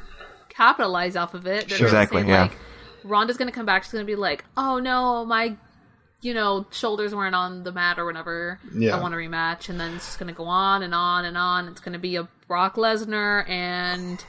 capitalize 0.48 1.16
off 1.16 1.34
of 1.34 1.46
it. 1.46 1.68
They're 1.68 1.78
Sure. 1.78 1.86
Exactly, 1.86 2.22
say, 2.22 2.28
yeah. 2.28 2.42
Like, 2.42 2.56
Ronda's 3.04 3.36
gonna 3.36 3.52
come 3.52 3.66
back. 3.66 3.84
She's 3.84 3.92
gonna 3.92 4.04
be 4.04 4.16
like, 4.16 4.44
"Oh 4.56 4.78
no, 4.78 5.24
my 5.24 5.56
you 6.20 6.34
know, 6.34 6.66
shoulders 6.70 7.14
weren't 7.14 7.34
on 7.34 7.62
the 7.62 7.72
mat 7.72 7.98
or 7.98 8.04
whatever. 8.04 8.58
Yeah. 8.74 8.96
I 8.96 9.00
want 9.00 9.14
a 9.14 9.16
rematch, 9.16 9.68
and 9.68 9.78
then 9.78 9.94
it's 9.94 10.06
just 10.06 10.18
gonna 10.18 10.32
go 10.32 10.44
on 10.44 10.82
and 10.82 10.94
on 10.94 11.24
and 11.24 11.36
on. 11.36 11.68
It's 11.68 11.80
gonna 11.80 11.98
be 11.98 12.16
a 12.16 12.28
Brock 12.48 12.74
Lesnar 12.74 13.48
and 13.48 14.24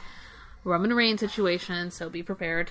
Roman 0.64 0.94
Reigns 0.94 1.20
situation, 1.20 1.90
so 1.90 2.10
be 2.10 2.22
prepared. 2.22 2.70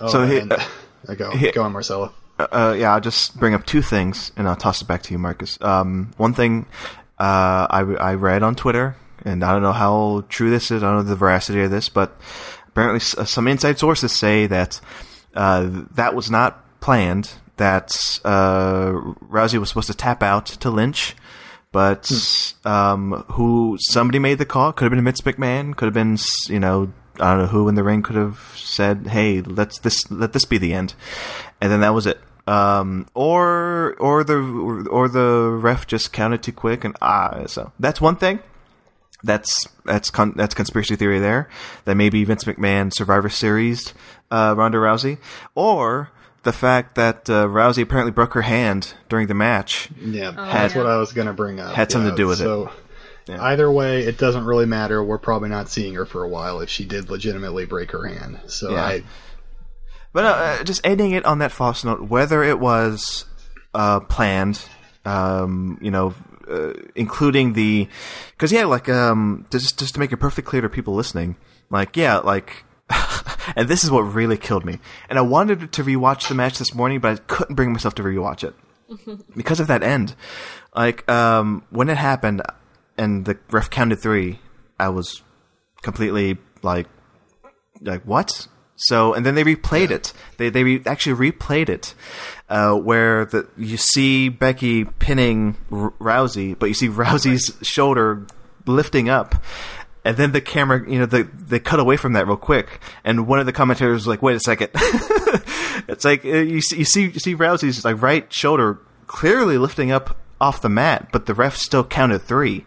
Oh, 0.00 0.08
So 0.08 0.26
he- 0.26 0.38
and, 0.38 0.52
uh, 0.52 1.14
go 1.14 1.30
he- 1.32 1.52
go 1.52 1.62
on, 1.62 1.72
Marcella. 1.72 2.12
Uh, 2.38 2.76
yeah, 2.78 2.94
I'll 2.94 3.00
just 3.00 3.38
bring 3.38 3.54
up 3.54 3.66
two 3.66 3.82
things, 3.82 4.30
and 4.36 4.48
I'll 4.48 4.56
toss 4.56 4.80
it 4.80 4.88
back 4.88 5.02
to 5.04 5.12
you, 5.12 5.18
Marcus. 5.18 5.58
Um, 5.60 6.12
one 6.16 6.34
thing 6.34 6.66
uh, 7.18 7.66
I, 7.68 7.80
I 7.98 8.14
read 8.14 8.42
on 8.42 8.54
Twitter, 8.54 8.96
and 9.24 9.42
I 9.42 9.52
don't 9.52 9.62
know 9.62 9.72
how 9.72 10.24
true 10.28 10.50
this 10.50 10.70
is. 10.70 10.82
I 10.82 10.86
don't 10.86 10.96
know 10.98 11.02
the 11.02 11.16
veracity 11.16 11.62
of 11.62 11.70
this, 11.70 11.88
but 11.88 12.16
apparently 12.68 13.00
uh, 13.20 13.24
some 13.24 13.48
inside 13.48 13.78
sources 13.78 14.12
say 14.12 14.46
that 14.46 14.80
uh, 15.34 15.68
that 15.94 16.14
was 16.14 16.30
not 16.30 16.80
planned. 16.80 17.32
That 17.56 18.20
uh, 18.24 18.92
Rousey 19.28 19.58
was 19.58 19.68
supposed 19.68 19.88
to 19.88 19.94
tap 19.94 20.22
out 20.22 20.46
to 20.46 20.70
Lynch, 20.70 21.16
but 21.72 22.08
um, 22.64 23.24
who 23.32 23.76
somebody 23.80 24.20
made 24.20 24.38
the 24.38 24.46
call. 24.46 24.72
Could 24.72 24.84
have 24.84 24.92
been 24.92 25.04
Vince 25.04 25.22
McMahon. 25.22 25.74
Could 25.74 25.86
have 25.86 25.94
been 25.94 26.18
you 26.46 26.60
know 26.60 26.92
I 27.20 27.32
don't 27.32 27.38
know 27.42 27.46
who 27.46 27.68
in 27.68 27.74
the 27.74 27.82
ring 27.82 28.02
could 28.02 28.16
have 28.16 28.38
said, 28.56 29.08
"Hey, 29.08 29.40
let's 29.40 29.80
this 29.80 30.08
let 30.10 30.32
this 30.32 30.44
be 30.44 30.58
the 30.58 30.72
end," 30.72 30.94
and 31.60 31.72
then 31.72 31.80
that 31.80 31.94
was 31.94 32.06
it. 32.06 32.20
Um, 32.48 33.06
or 33.14 33.94
or 33.98 34.24
the 34.24 34.38
or 34.90 35.08
the 35.08 35.50
ref 35.60 35.86
just 35.86 36.12
counted 36.12 36.42
too 36.42 36.52
quick, 36.52 36.82
and 36.84 36.96
ah, 37.02 37.44
so 37.46 37.72
that's 37.78 38.00
one 38.00 38.16
thing. 38.16 38.38
That's 39.22 39.66
that's 39.84 40.10
con- 40.10 40.34
that's 40.36 40.54
conspiracy 40.54 40.96
theory 40.96 41.18
there. 41.18 41.48
That 41.84 41.96
maybe 41.96 42.22
Vince 42.24 42.44
McMahon 42.44 42.92
Survivor 42.94 43.28
Series 43.28 43.92
uh, 44.30 44.54
Ronda 44.56 44.78
Rousey, 44.78 45.18
or 45.54 46.10
the 46.44 46.52
fact 46.52 46.94
that 46.94 47.28
uh, 47.28 47.46
Rousey 47.46 47.82
apparently 47.82 48.12
broke 48.12 48.32
her 48.34 48.42
hand 48.42 48.94
during 49.08 49.26
the 49.26 49.34
match. 49.34 49.88
Yeah, 50.00 50.28
Oh, 50.30 50.44
that's 50.46 50.74
what 50.74 50.86
I 50.86 50.96
was 50.98 51.12
going 51.12 51.26
to 51.26 51.32
bring 51.34 51.58
up. 51.60 51.74
Had 51.74 51.90
something 51.92 52.06
Yeah, 52.06 52.12
to 52.12 52.16
do 52.16 52.26
with 52.28 52.40
it. 52.40 52.44
so, 52.44 52.70
Either 53.28 53.70
way, 53.70 54.04
it 54.04 54.16
doesn't 54.16 54.46
really 54.46 54.64
matter. 54.64 55.04
We're 55.04 55.18
probably 55.18 55.50
not 55.50 55.68
seeing 55.68 55.92
her 55.96 56.06
for 56.06 56.22
a 56.22 56.28
while 56.28 56.60
if 56.60 56.70
she 56.70 56.86
did 56.86 57.10
legitimately 57.10 57.66
break 57.66 57.90
her 57.90 58.06
hand. 58.06 58.40
So 58.46 58.70
Yeah. 58.70 58.82
I, 58.82 59.02
But 60.18 60.24
uh, 60.24 60.28
uh, 60.30 60.64
just 60.64 60.80
ending 60.82 61.12
it 61.12 61.24
on 61.24 61.38
that 61.38 61.52
false 61.52 61.84
note, 61.84 62.00
whether 62.00 62.42
it 62.42 62.58
was 62.58 63.24
uh, 63.72 64.00
planned, 64.00 64.60
um, 65.04 65.78
you 65.80 65.92
know, 65.92 66.12
uh, 66.50 66.72
including 66.96 67.52
the, 67.52 67.86
because 68.32 68.50
yeah, 68.50 68.64
like 68.64 68.88
um, 68.88 69.46
just 69.50 69.78
just 69.78 69.94
to 69.94 70.00
make 70.00 70.10
it 70.10 70.16
perfectly 70.16 70.42
clear 70.42 70.62
to 70.62 70.68
people 70.68 70.96
listening, 70.96 71.36
like 71.70 71.96
yeah, 71.96 72.18
like, 72.18 72.64
and 73.54 73.68
this 73.68 73.84
is 73.84 73.92
what 73.92 74.00
really 74.00 74.36
killed 74.36 74.64
me. 74.64 74.80
And 75.08 75.20
I 75.20 75.22
wanted 75.22 75.70
to 75.70 75.84
rewatch 75.84 76.26
the 76.26 76.34
match 76.34 76.58
this 76.58 76.74
morning, 76.74 76.98
but 76.98 77.12
I 77.12 77.22
couldn't 77.28 77.54
bring 77.54 77.72
myself 77.72 77.94
to 77.94 78.02
rewatch 78.02 78.42
it 78.42 78.56
because 79.36 79.60
of 79.60 79.68
that 79.68 79.84
end. 79.84 80.16
Like 80.74 81.08
um, 81.08 81.62
when 81.70 81.88
it 81.88 81.96
happened, 81.96 82.42
and 82.96 83.24
the 83.24 83.38
ref 83.52 83.70
counted 83.70 84.00
three, 84.00 84.40
I 84.80 84.88
was 84.88 85.22
completely 85.82 86.38
like 86.64 86.88
like 87.80 88.02
what? 88.02 88.48
So 88.80 89.12
and 89.12 89.26
then 89.26 89.34
they 89.34 89.42
replayed 89.44 89.90
it. 89.90 90.12
They 90.36 90.50
they 90.50 90.62
re- 90.64 90.82
actually 90.86 91.30
replayed 91.32 91.68
it, 91.68 91.94
uh, 92.48 92.74
where 92.74 93.24
the 93.24 93.48
you 93.56 93.76
see 93.76 94.28
Becky 94.28 94.84
pinning 94.84 95.56
R- 95.72 95.92
Rousey, 96.00 96.56
but 96.58 96.66
you 96.66 96.74
see 96.74 96.88
Rousey's 96.88 97.54
shoulder 97.66 98.24
lifting 98.66 99.08
up. 99.08 99.34
And 100.04 100.16
then 100.16 100.30
the 100.32 100.40
camera, 100.40 100.88
you 100.88 101.00
know, 101.00 101.06
the, 101.06 101.24
they 101.24 101.58
cut 101.58 101.80
away 101.80 101.96
from 101.96 102.12
that 102.14 102.26
real 102.26 102.36
quick, 102.36 102.80
and 103.04 103.26
one 103.26 103.40
of 103.40 103.46
the 103.46 103.52
commentators 103.52 103.94
was 104.02 104.06
like, 104.06 104.22
"Wait 104.22 104.36
a 104.36 104.40
second. 104.40 104.70
it's 105.88 106.04
like 106.04 106.24
uh, 106.24 106.28
you 106.28 106.60
see, 106.62 106.78
you 106.78 106.84
see, 106.84 107.02
you 107.06 107.18
see 107.18 107.34
Rousey's 107.34 107.84
like 107.84 108.00
right 108.00 108.32
shoulder 108.32 108.78
clearly 109.08 109.58
lifting 109.58 109.90
up 109.90 110.16
off 110.40 110.62
the 110.62 110.68
mat, 110.68 111.08
but 111.12 111.26
the 111.26 111.34
ref 111.34 111.56
still 111.56 111.82
counted 111.84 112.20
three, 112.20 112.64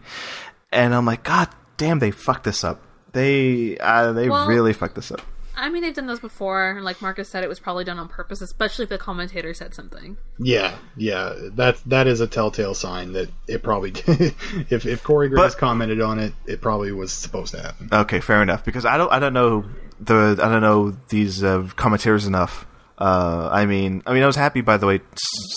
and 0.70 0.94
I'm 0.94 1.06
like, 1.06 1.24
God 1.24 1.48
damn, 1.78 1.98
they 2.00 2.10
fucked 2.10 2.44
this 2.44 2.62
up. 2.64 2.80
They 3.12 3.78
uh, 3.78 4.12
they 4.12 4.28
Well- 4.28 4.46
really 4.46 4.74
fucked 4.74 4.94
this 4.94 5.10
up. 5.10 5.22
I 5.54 5.68
mean, 5.68 5.82
they've 5.82 5.94
done 5.94 6.06
those 6.06 6.20
before. 6.20 6.70
and 6.70 6.84
Like 6.84 7.02
Marcus 7.02 7.28
said, 7.28 7.44
it 7.44 7.48
was 7.48 7.60
probably 7.60 7.84
done 7.84 7.98
on 7.98 8.08
purpose, 8.08 8.40
especially 8.40 8.84
if 8.84 8.88
the 8.88 8.98
commentator 8.98 9.52
said 9.54 9.74
something. 9.74 10.16
yeah, 10.38 10.76
yeah, 10.96 11.34
that 11.54 11.78
that 11.86 12.06
is 12.06 12.20
a 12.20 12.26
telltale 12.26 12.74
sign 12.74 13.12
that 13.12 13.30
it 13.46 13.62
probably 13.62 13.90
did. 13.90 14.04
if 14.70 14.86
if 14.86 15.02
Corey 15.02 15.28
Graves 15.28 15.54
commented 15.54 16.00
on 16.00 16.18
it, 16.18 16.32
it 16.46 16.60
probably 16.60 16.92
was 16.92 17.12
supposed 17.12 17.54
to 17.54 17.60
happen. 17.62 17.88
Okay, 17.92 18.20
fair 18.20 18.42
enough. 18.42 18.64
Because 18.64 18.84
I 18.84 18.96
don't 18.96 19.12
I 19.12 19.18
don't 19.18 19.34
know 19.34 19.64
the 20.00 20.38
I 20.42 20.48
don't 20.48 20.62
know 20.62 20.96
these 21.08 21.44
uh, 21.44 21.68
commentators 21.76 22.26
enough. 22.26 22.66
Uh, 22.98 23.48
I 23.50 23.66
mean, 23.66 24.02
I 24.06 24.14
mean, 24.14 24.22
I 24.22 24.26
was 24.26 24.36
happy 24.36 24.60
by 24.60 24.76
the 24.76 24.86
way. 24.86 25.00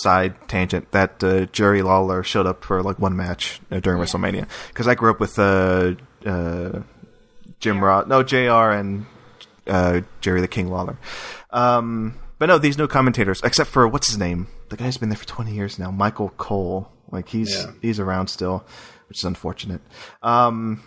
Side 0.00 0.48
tangent 0.48 0.90
that 0.92 1.22
uh, 1.24 1.46
Jerry 1.46 1.82
Lawler 1.82 2.22
showed 2.22 2.46
up 2.46 2.64
for 2.64 2.82
like 2.82 2.98
one 2.98 3.16
match 3.16 3.60
uh, 3.70 3.80
during 3.80 4.00
WrestleMania 4.00 4.46
because 4.68 4.86
I 4.86 4.94
grew 4.94 5.10
up 5.10 5.20
with 5.20 5.38
uh, 5.38 5.94
uh, 6.24 6.80
Jim 7.60 7.82
Ross, 7.82 8.06
no 8.06 8.22
J.R. 8.22 8.72
and 8.72 9.06
uh, 9.66 10.00
Jerry 10.20 10.40
the 10.40 10.48
King 10.48 10.68
Lawler. 10.70 10.98
Um, 11.50 12.14
but 12.38 12.46
no, 12.46 12.58
these 12.58 12.76
new 12.78 12.86
commentators, 12.86 13.40
except 13.42 13.70
for 13.70 13.86
what's 13.88 14.08
his 14.08 14.18
name? 14.18 14.48
The 14.68 14.76
guy's 14.76 14.96
been 14.98 15.08
there 15.08 15.18
for 15.18 15.26
twenty 15.26 15.52
years 15.52 15.78
now, 15.78 15.90
Michael 15.90 16.30
Cole. 16.30 16.90
Like 17.10 17.28
he's 17.28 17.54
Yeah. 17.54 17.72
he's 17.80 18.00
around 18.00 18.28
still, 18.28 18.64
which 19.08 19.18
is 19.18 19.24
unfortunate. 19.24 19.80
Um, 20.22 20.82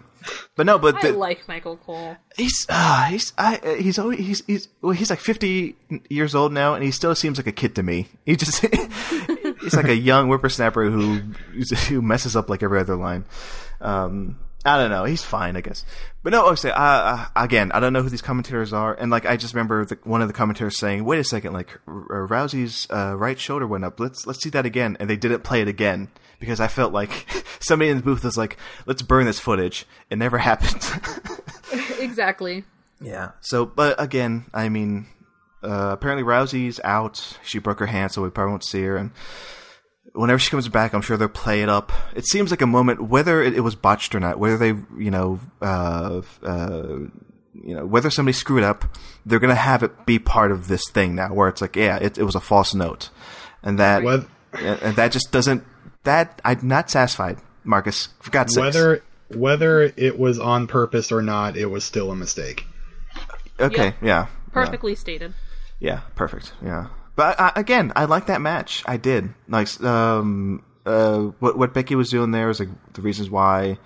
but 0.57 0.65
no, 0.65 0.77
but 0.77 0.95
I 0.97 1.11
the, 1.11 1.17
like 1.17 1.47
Michael 1.47 1.77
Cole. 1.77 2.17
He's 2.35 2.65
uh, 2.69 3.05
he's 3.05 3.31
I, 3.37 3.55
uh, 3.57 3.75
he's 3.75 3.97
always 3.97 4.19
he's 4.19 4.45
he's 4.45 4.67
well, 4.81 4.91
he's 4.91 5.09
like 5.09 5.19
fifty 5.19 5.75
years 6.09 6.35
old 6.35 6.51
now, 6.51 6.73
and 6.75 6.83
he 6.83 6.91
still 6.91 7.15
seems 7.15 7.37
like 7.37 7.47
a 7.47 7.51
kid 7.53 7.73
to 7.75 7.83
me. 7.83 8.09
He 8.25 8.35
just 8.35 8.59
he's 9.61 9.75
like 9.75 9.87
a 9.87 9.95
young 9.95 10.27
whippersnapper 10.27 10.89
who 10.89 11.21
who 11.87 12.01
messes 12.01 12.35
up 12.35 12.49
like 12.49 12.61
every 12.63 12.79
other 12.79 12.95
line. 12.97 13.23
Um, 13.81 14.37
I 14.65 14.77
don't 14.77 14.89
know. 14.89 15.05
He's 15.05 15.23
fine, 15.23 15.55
I 15.55 15.61
guess. 15.61 15.85
But 16.21 16.31
no, 16.33 16.47
okay. 16.49 16.71
Uh, 16.71 16.81
uh, 16.81 17.25
again, 17.35 17.71
I 17.71 17.79
don't 17.79 17.93
know 17.93 18.01
who 18.03 18.09
these 18.09 18.21
commentators 18.21 18.73
are, 18.73 18.93
and 18.93 19.09
like 19.09 19.25
I 19.25 19.37
just 19.37 19.53
remember 19.53 19.85
the, 19.85 19.97
one 20.03 20.21
of 20.21 20.27
the 20.27 20.33
commentators 20.33 20.77
saying, 20.77 21.05
"Wait 21.05 21.19
a 21.19 21.23
second, 21.23 21.53
like 21.53 21.79
R- 21.87 22.27
Rousey's 22.27 22.85
uh, 22.91 23.15
right 23.15 23.39
shoulder 23.39 23.65
went 23.65 23.85
up. 23.85 23.99
Let's 23.99 24.27
let's 24.27 24.43
see 24.43 24.49
that 24.49 24.65
again." 24.65 24.97
And 24.99 25.09
they 25.09 25.15
didn't 25.15 25.43
play 25.43 25.61
it 25.61 25.69
again 25.69 26.09
because 26.39 26.59
I 26.59 26.67
felt 26.67 26.91
like 26.91 27.25
somebody 27.61 27.89
in 27.89 27.97
the 27.97 28.03
booth 28.03 28.25
was 28.25 28.37
like, 28.37 28.57
"Let's 28.85 29.01
burn 29.01 29.25
this 29.25 29.39
footage." 29.39 29.85
It 30.09 30.17
never 30.17 30.37
happened. 30.49 30.83
exactly. 31.99 32.65
Yeah. 32.99 33.31
So, 33.39 33.65
but 33.65 33.95
again, 34.01 34.45
I 34.53 34.67
mean, 34.67 35.07
uh, 35.63 35.91
apparently 35.93 36.23
Rousey's 36.25 36.81
out. 36.83 37.37
She 37.43 37.59
broke 37.59 37.79
her 37.79 37.85
hand, 37.85 38.11
so 38.11 38.21
we 38.23 38.29
probably 38.29 38.51
won't 38.51 38.65
see 38.65 38.83
her. 38.83 38.97
And 38.97 39.11
whenever 40.13 40.39
she 40.39 40.49
comes 40.49 40.67
back, 40.67 40.93
I'm 40.93 41.01
sure 41.01 41.17
they'll 41.17 41.27
play 41.29 41.61
it 41.61 41.69
up. 41.69 41.91
It 42.15 42.25
seems 42.25 42.51
like 42.51 42.61
a 42.61 42.67
moment, 42.67 43.01
whether 43.01 43.41
it, 43.41 43.53
it 43.55 43.61
was 43.61 43.75
botched 43.75 44.15
or 44.15 44.19
not, 44.19 44.39
whether 44.39 44.57
they, 44.57 44.69
you 44.97 45.11
know, 45.11 45.39
uh, 45.61 46.21
uh, 46.43 46.87
you 47.53 47.75
know, 47.75 47.85
whether 47.85 48.09
somebody 48.09 48.33
screwed 48.33 48.63
up, 48.63 48.95
they're 49.25 49.39
gonna 49.39 49.55
have 49.55 49.83
it 49.83 50.05
be 50.05 50.19
part 50.19 50.51
of 50.51 50.67
this 50.67 50.83
thing 50.91 51.15
now, 51.15 51.33
where 51.33 51.47
it's 51.49 51.61
like, 51.61 51.75
yeah, 51.75 51.97
it, 51.97 52.17
it 52.17 52.23
was 52.23 52.35
a 52.35 52.39
false 52.39 52.73
note, 52.73 53.09
and 53.63 53.77
that, 53.79 54.03
Wheth- 54.03 54.29
and 54.53 54.81
and 54.81 54.95
that 54.95 55.11
just 55.11 55.31
doesn't. 55.31 55.63
That 56.03 56.41
I'm 56.45 56.65
not 56.67 56.89
satisfied, 56.89 57.37
Marcus. 57.63 58.09
For 58.21 58.31
God's 58.31 58.53
sake. 58.53 58.63
Whether 58.63 59.03
whether 59.35 59.81
it 59.95 60.17
was 60.17 60.39
on 60.39 60.67
purpose 60.67 61.11
or 61.11 61.21
not, 61.21 61.57
it 61.57 61.65
was 61.67 61.83
still 61.83 62.11
a 62.11 62.15
mistake. 62.15 62.65
Okay. 63.59 63.85
Yep. 63.85 63.95
Yeah. 64.01 64.27
Perfectly 64.53 64.95
stated. 64.95 65.33
Yeah, 65.79 66.01
perfect. 66.15 66.53
Yeah, 66.63 66.87
but 67.19 67.37
I, 67.37 67.51
again, 67.57 67.91
I 67.97 68.05
like 68.05 68.27
that 68.27 68.39
match. 68.39 68.81
I 68.85 68.95
did 68.95 69.33
like 69.49 69.67
um 69.83 70.63
uh 70.85 71.19
what 71.39 71.57
what 71.57 71.73
Becky 71.73 71.95
was 71.95 72.09
doing 72.09 72.31
there 72.31 72.47
was 72.47 72.61
like 72.61 72.69
the 72.93 73.01
reasons 73.01 73.29
why. 73.29 73.77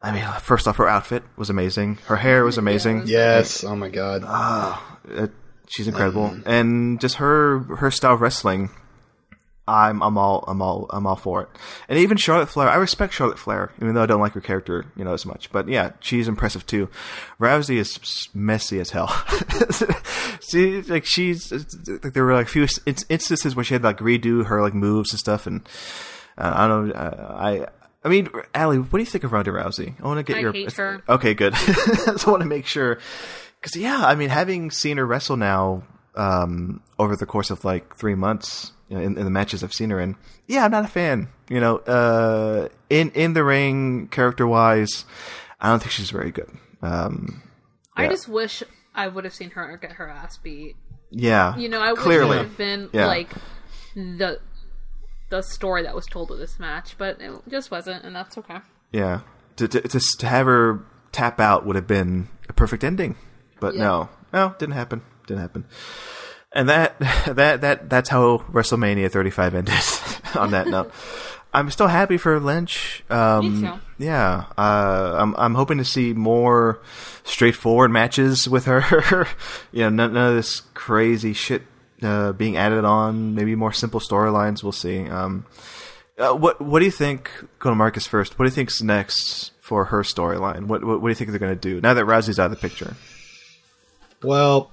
I 0.00 0.12
mean, 0.12 0.24
first 0.40 0.66
off, 0.66 0.78
her 0.78 0.88
outfit 0.88 1.24
was 1.36 1.50
amazing. 1.50 1.98
Her 2.06 2.16
hair 2.16 2.42
was 2.42 2.56
amazing. 2.56 3.02
Yes. 3.06 3.64
Oh 3.64 3.76
my 3.76 3.90
god. 3.90 4.22
Ah, 4.24 4.98
it, 5.04 5.30
she's 5.68 5.86
incredible, 5.86 6.34
and 6.46 6.98
just 7.02 7.16
her 7.16 7.58
her 7.76 7.90
style 7.90 8.14
of 8.14 8.22
wrestling. 8.22 8.70
I'm 9.66 10.02
I'm 10.02 10.18
all 10.18 10.44
I'm 10.48 10.60
all 10.60 10.86
I'm 10.90 11.06
all 11.06 11.14
for 11.16 11.42
it, 11.42 11.48
and 11.88 11.96
even 11.96 12.16
Charlotte 12.16 12.48
Flair. 12.48 12.68
I 12.68 12.74
respect 12.76 13.14
Charlotte 13.14 13.38
Flair, 13.38 13.70
even 13.80 13.94
though 13.94 14.02
I 14.02 14.06
don't 14.06 14.20
like 14.20 14.32
her 14.32 14.40
character, 14.40 14.86
you 14.96 15.04
know, 15.04 15.12
as 15.12 15.24
much. 15.24 15.52
But 15.52 15.68
yeah, 15.68 15.92
she's 16.00 16.26
impressive 16.26 16.66
too. 16.66 16.88
Rousey 17.38 17.76
is 17.76 18.28
messy 18.34 18.80
as 18.80 18.90
hell. 18.90 19.08
See, 20.40 20.82
like 20.82 21.06
she's 21.06 21.52
like 21.52 22.12
there 22.12 22.24
were 22.24 22.34
like 22.34 22.46
a 22.46 22.50
few 22.50 22.66
instances 22.86 23.54
where 23.54 23.64
she 23.64 23.74
had 23.74 23.82
to, 23.82 23.88
like 23.88 23.98
redo 23.98 24.46
her 24.46 24.60
like 24.62 24.74
moves 24.74 25.12
and 25.12 25.20
stuff, 25.20 25.46
and 25.46 25.60
uh, 26.36 26.52
I 26.56 26.66
don't 26.66 26.88
know. 26.88 26.94
Uh, 26.94 27.36
I 27.38 27.66
I 28.04 28.08
mean, 28.08 28.28
Allie, 28.54 28.78
what 28.78 28.98
do 28.98 28.98
you 28.98 29.06
think 29.06 29.22
of 29.22 29.32
Ronda 29.32 29.52
Rousey? 29.52 29.94
I 30.02 30.06
want 30.06 30.18
to 30.18 30.24
get 30.24 30.38
I 30.38 30.40
your 30.40 30.52
hate 30.52 30.72
her. 30.72 31.04
Okay, 31.08 31.34
good. 31.34 31.54
I 31.56 32.16
want 32.26 32.42
to 32.42 32.48
make 32.48 32.66
sure 32.66 32.98
because 33.60 33.76
yeah, 33.76 34.04
I 34.04 34.16
mean, 34.16 34.28
having 34.28 34.72
seen 34.72 34.96
her 34.96 35.06
wrestle 35.06 35.36
now 35.36 35.84
um, 36.16 36.82
over 36.98 37.14
the 37.14 37.26
course 37.26 37.50
of 37.50 37.64
like 37.64 37.94
three 37.96 38.16
months 38.16 38.72
in, 38.98 39.16
in 39.18 39.24
the 39.24 39.30
matches 39.30 39.62
I've 39.64 39.72
seen 39.72 39.90
her 39.90 40.00
in, 40.00 40.16
yeah, 40.46 40.64
I'm 40.64 40.70
not 40.70 40.84
a 40.84 40.88
fan. 40.88 41.28
You 41.48 41.60
know, 41.60 41.76
uh, 41.78 42.68
in 42.90 43.10
in 43.10 43.32
the 43.34 43.44
ring, 43.44 44.08
character 44.08 44.46
wise, 44.46 45.04
I 45.60 45.68
don't 45.70 45.78
think 45.80 45.92
she's 45.92 46.10
very 46.10 46.30
good. 46.30 46.50
Um, 46.82 47.42
I 47.96 48.08
just 48.08 48.26
wish 48.28 48.62
I 48.94 49.08
would 49.08 49.24
have 49.24 49.34
seen 49.34 49.50
her 49.50 49.76
get 49.76 49.92
her 49.92 50.08
ass 50.08 50.36
beat. 50.38 50.76
yeah, 51.10 51.56
You 51.56 51.68
know, 51.68 51.80
I 51.80 51.92
clearly 51.94 52.28
wish 52.30 52.36
it 52.36 52.38
would 52.40 52.48
have 52.48 52.56
been 52.58 52.90
Yeah. 52.92 53.06
like 53.06 53.30
the 53.94 54.40
the 55.30 55.42
story 55.42 55.82
that 55.82 55.94
was 55.94 56.06
told 56.06 56.28
with 56.30 56.38
this 56.38 56.58
match, 56.58 56.96
but 56.98 57.20
it 57.20 57.30
just 57.48 57.70
wasn't, 57.70 58.04
and 58.04 58.14
that's 58.14 58.36
okay. 58.38 58.58
Yeah, 58.92 59.20
to 59.56 59.68
to 59.68 59.80
to, 59.80 60.00
to 60.18 60.26
have 60.26 60.46
her 60.46 60.84
tap 61.12 61.40
out 61.40 61.64
would 61.66 61.76
have 61.76 61.86
been 61.86 62.28
a 62.48 62.52
perfect 62.52 62.82
ending, 62.84 63.16
but 63.60 63.74
Yeah. 63.74 63.82
no, 63.82 64.08
no, 64.32 64.54
didn't 64.58 64.74
happen. 64.74 65.02
Didn't 65.26 65.40
happen. 65.42 65.64
And 66.54 66.68
that 66.68 66.98
that 67.26 67.60
that 67.60 67.90
that's 67.90 68.08
how 68.08 68.38
WrestleMania 68.50 69.10
35 69.10 69.54
ended. 69.54 69.74
on 70.36 70.52
that 70.52 70.66
note, 70.66 70.92
I'm 71.52 71.70
still 71.70 71.88
happy 71.88 72.16
for 72.16 72.40
Lynch. 72.40 73.04
Um, 73.10 73.62
Me 73.62 73.68
too. 73.68 73.74
Yeah, 73.98 74.46
uh, 74.56 75.16
I'm 75.18 75.34
I'm 75.36 75.54
hoping 75.54 75.78
to 75.78 75.84
see 75.84 76.12
more 76.12 76.80
straightforward 77.24 77.90
matches 77.90 78.48
with 78.48 78.64
her. 78.66 79.26
you 79.72 79.80
know, 79.80 79.90
none, 79.90 80.14
none 80.14 80.30
of 80.30 80.36
this 80.36 80.60
crazy 80.74 81.32
shit 81.32 81.62
uh, 82.02 82.32
being 82.32 82.56
added 82.56 82.84
on. 82.84 83.34
Maybe 83.34 83.54
more 83.54 83.72
simple 83.72 84.00
storylines. 84.00 84.62
We'll 84.62 84.72
see. 84.72 85.08
Um, 85.08 85.46
uh, 86.18 86.32
what 86.32 86.60
what 86.60 86.78
do 86.78 86.84
you 86.84 86.90
think? 86.90 87.30
Go 87.58 87.70
to 87.70 87.76
Marcus 87.76 88.06
first. 88.06 88.38
What 88.38 88.44
do 88.44 88.50
you 88.50 88.54
think's 88.54 88.82
next 88.82 89.52
for 89.60 89.86
her 89.86 90.02
storyline? 90.02 90.66
What, 90.66 90.84
what 90.84 91.00
what 91.00 91.08
do 91.08 91.10
you 91.10 91.14
think 91.14 91.30
they're 91.30 91.38
going 91.38 91.58
to 91.58 91.60
do 91.60 91.80
now 91.80 91.94
that 91.94 92.04
Rousey's 92.04 92.38
out 92.38 92.46
of 92.46 92.50
the 92.52 92.56
picture? 92.56 92.96
Well, 94.22 94.70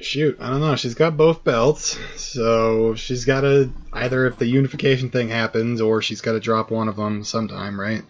shoot, 0.00 0.36
I 0.40 0.50
don't 0.50 0.60
know. 0.60 0.76
She's 0.76 0.94
got 0.94 1.16
both 1.16 1.44
belts, 1.44 1.98
so 2.16 2.94
she's 2.94 3.24
got 3.24 3.42
to 3.42 3.70
either 3.92 4.26
if 4.26 4.38
the 4.38 4.46
unification 4.46 5.10
thing 5.10 5.28
happens, 5.28 5.80
or 5.80 6.02
she's 6.02 6.20
got 6.20 6.32
to 6.32 6.40
drop 6.40 6.70
one 6.70 6.88
of 6.88 6.96
them 6.96 7.24
sometime, 7.24 7.78
right? 7.78 8.02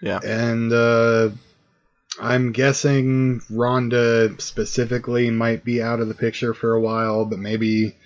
Yeah. 0.00 0.20
And 0.22 0.72
uh, 0.72 1.30
I'm 2.20 2.52
guessing 2.52 3.40
Ronda 3.50 4.40
specifically 4.40 5.30
might 5.30 5.64
be 5.64 5.82
out 5.82 6.00
of 6.00 6.08
the 6.08 6.14
picture 6.14 6.54
for 6.54 6.74
a 6.74 6.80
while, 6.80 7.24
but 7.24 7.38
maybe 7.38 7.96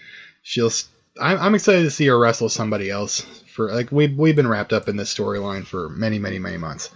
she'll. 0.42 0.70
St- 0.70 0.92
I'm, 1.20 1.38
I'm 1.38 1.54
excited 1.56 1.82
to 1.82 1.90
see 1.90 2.06
her 2.06 2.18
wrestle 2.18 2.48
somebody 2.48 2.90
else 2.90 3.20
for 3.52 3.72
like 3.72 3.90
we 3.90 4.06
we've 4.06 4.36
been 4.36 4.46
wrapped 4.46 4.72
up 4.72 4.88
in 4.88 4.96
this 4.96 5.12
storyline 5.12 5.66
for 5.66 5.88
many 5.88 6.20
many 6.20 6.38
many 6.38 6.58
months, 6.58 6.90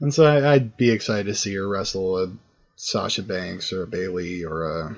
and 0.00 0.12
so 0.12 0.24
I, 0.24 0.54
I'd 0.54 0.76
be 0.78 0.90
excited 0.90 1.26
to 1.26 1.34
see 1.34 1.54
her 1.54 1.68
wrestle 1.68 2.18
a 2.18 2.32
Sasha 2.76 3.22
Banks 3.22 3.72
or 3.72 3.82
a 3.82 3.86
Bayley 3.86 4.44
or 4.44 4.64
a 4.64 4.96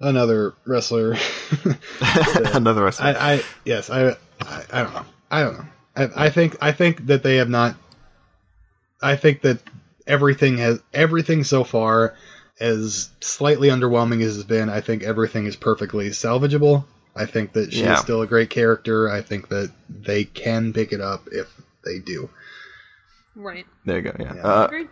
another 0.00 0.54
wrestler. 0.66 1.16
Another 2.54 2.84
wrestler. 2.84 3.06
I, 3.06 3.34
I 3.34 3.42
yes, 3.64 3.90
I, 3.90 4.10
I 4.40 4.64
I 4.72 4.82
don't 4.82 4.94
know. 4.94 5.04
I 5.30 5.42
don't 5.42 5.58
know. 5.58 5.66
I, 5.96 6.26
I 6.26 6.30
think 6.30 6.56
I 6.60 6.72
think 6.72 7.06
that 7.06 7.22
they 7.22 7.36
have 7.36 7.48
not. 7.48 7.76
I 9.00 9.16
think 9.16 9.42
that 9.42 9.60
everything 10.06 10.58
has 10.58 10.80
everything 10.92 11.44
so 11.44 11.64
far, 11.64 12.14
as 12.60 13.10
slightly 13.20 13.68
underwhelming 13.68 14.22
as 14.22 14.36
it's 14.36 14.46
been. 14.46 14.68
I 14.68 14.80
think 14.80 15.02
everything 15.02 15.46
is 15.46 15.56
perfectly 15.56 16.08
salvageable. 16.10 16.84
I 17.14 17.26
think 17.26 17.52
that 17.54 17.72
she's 17.72 17.82
Yeah. 17.82 17.96
still 17.96 18.22
a 18.22 18.26
great 18.26 18.50
character. 18.50 19.10
I 19.10 19.22
think 19.22 19.48
that 19.48 19.72
they 19.88 20.24
can 20.24 20.72
pick 20.72 20.92
it 20.92 21.00
up 21.00 21.28
if 21.32 21.48
they 21.84 21.98
do. 21.98 22.30
Right. 23.34 23.66
There 23.84 23.96
you 23.96 24.02
go. 24.02 24.12
Yeah. 24.18 24.34
Yeah. 24.34 24.42
Uh, 24.46 24.84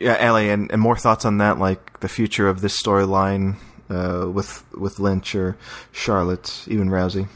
yeah, 0.00 0.16
Ellie, 0.18 0.50
and, 0.50 0.70
and 0.70 0.80
more 0.80 0.96
thoughts 0.96 1.24
on 1.24 1.38
that, 1.38 1.58
like 1.58 2.00
the 2.00 2.08
future 2.08 2.48
of 2.48 2.60
this 2.60 2.80
storyline 2.80 3.56
uh, 3.90 4.28
with 4.32 4.64
with 4.74 4.98
Lynch 4.98 5.34
or 5.34 5.56
Charlotte, 5.92 6.64
even 6.68 6.88
Rousey. 6.88 7.28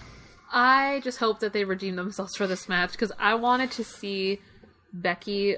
I 0.53 1.01
just 1.03 1.19
hope 1.19 1.41
that 1.41 1.53
they 1.55 1.65
redeem 1.65 1.97
themselves 1.97 2.37
for 2.37 2.47
this 2.47 2.69
match 2.69 2.93
because 2.93 3.13
I 3.19 3.35
wanted 3.35 3.71
to 3.73 3.85
see 3.85 4.41
Becky 4.93 5.57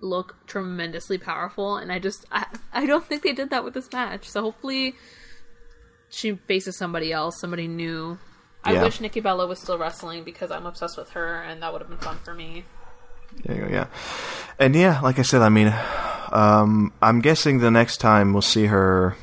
look 0.00 0.36
tremendously 0.46 1.18
powerful, 1.18 1.76
and 1.76 1.92
I 1.92 1.98
just 2.00 2.26
I, 2.32 2.46
I 2.72 2.86
don't 2.86 3.04
think 3.04 3.22
they 3.22 3.32
did 3.32 3.50
that 3.50 3.64
with 3.64 3.74
this 3.74 3.90
match. 3.92 4.28
So 4.28 4.42
hopefully, 4.42 4.94
she 6.10 6.32
faces 6.34 6.76
somebody 6.76 7.12
else, 7.12 7.38
somebody 7.40 7.68
new. 7.68 8.18
I 8.64 8.72
Yeah. 8.72 8.82
wish 8.82 9.00
Nikki 9.00 9.20
Bella 9.20 9.46
was 9.46 9.60
still 9.60 9.78
wrestling 9.78 10.24
because 10.24 10.50
I'm 10.50 10.66
obsessed 10.66 10.96
with 10.96 11.10
her, 11.10 11.42
and 11.42 11.62
that 11.62 11.72
would 11.72 11.82
have 11.82 11.88
been 11.88 11.98
fun 11.98 12.18
for 12.24 12.34
me. 12.34 12.64
There 13.44 13.56
you 13.56 13.62
go. 13.66 13.68
Yeah, 13.68 13.86
and 14.58 14.74
yeah, 14.74 15.00
like 15.00 15.18
I 15.18 15.22
said, 15.22 15.42
I 15.42 15.48
mean, 15.48 15.72
um, 16.32 16.92
I'm 17.02 17.20
guessing 17.20 17.58
the 17.58 17.70
next 17.70 17.98
time 17.98 18.32
we'll 18.32 18.42
see 18.42 18.66
her 18.66 19.16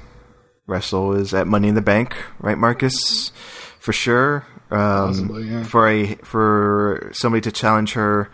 wrestle 0.67 1.13
is 1.13 1.33
at 1.33 1.47
Money 1.47 1.67
in 1.67 1.75
the 1.75 1.81
Bank, 1.81 2.15
right, 2.39 2.57
Marcus? 2.57 3.31
For 3.79 3.93
sure. 3.93 4.45
Um, 4.69 5.07
Possibly, 5.09 5.43
yeah. 5.49 5.63
For 5.63 5.88
a 5.88 6.15
for 6.23 7.09
somebody 7.13 7.41
to 7.41 7.51
challenge 7.51 7.93
her. 7.93 8.29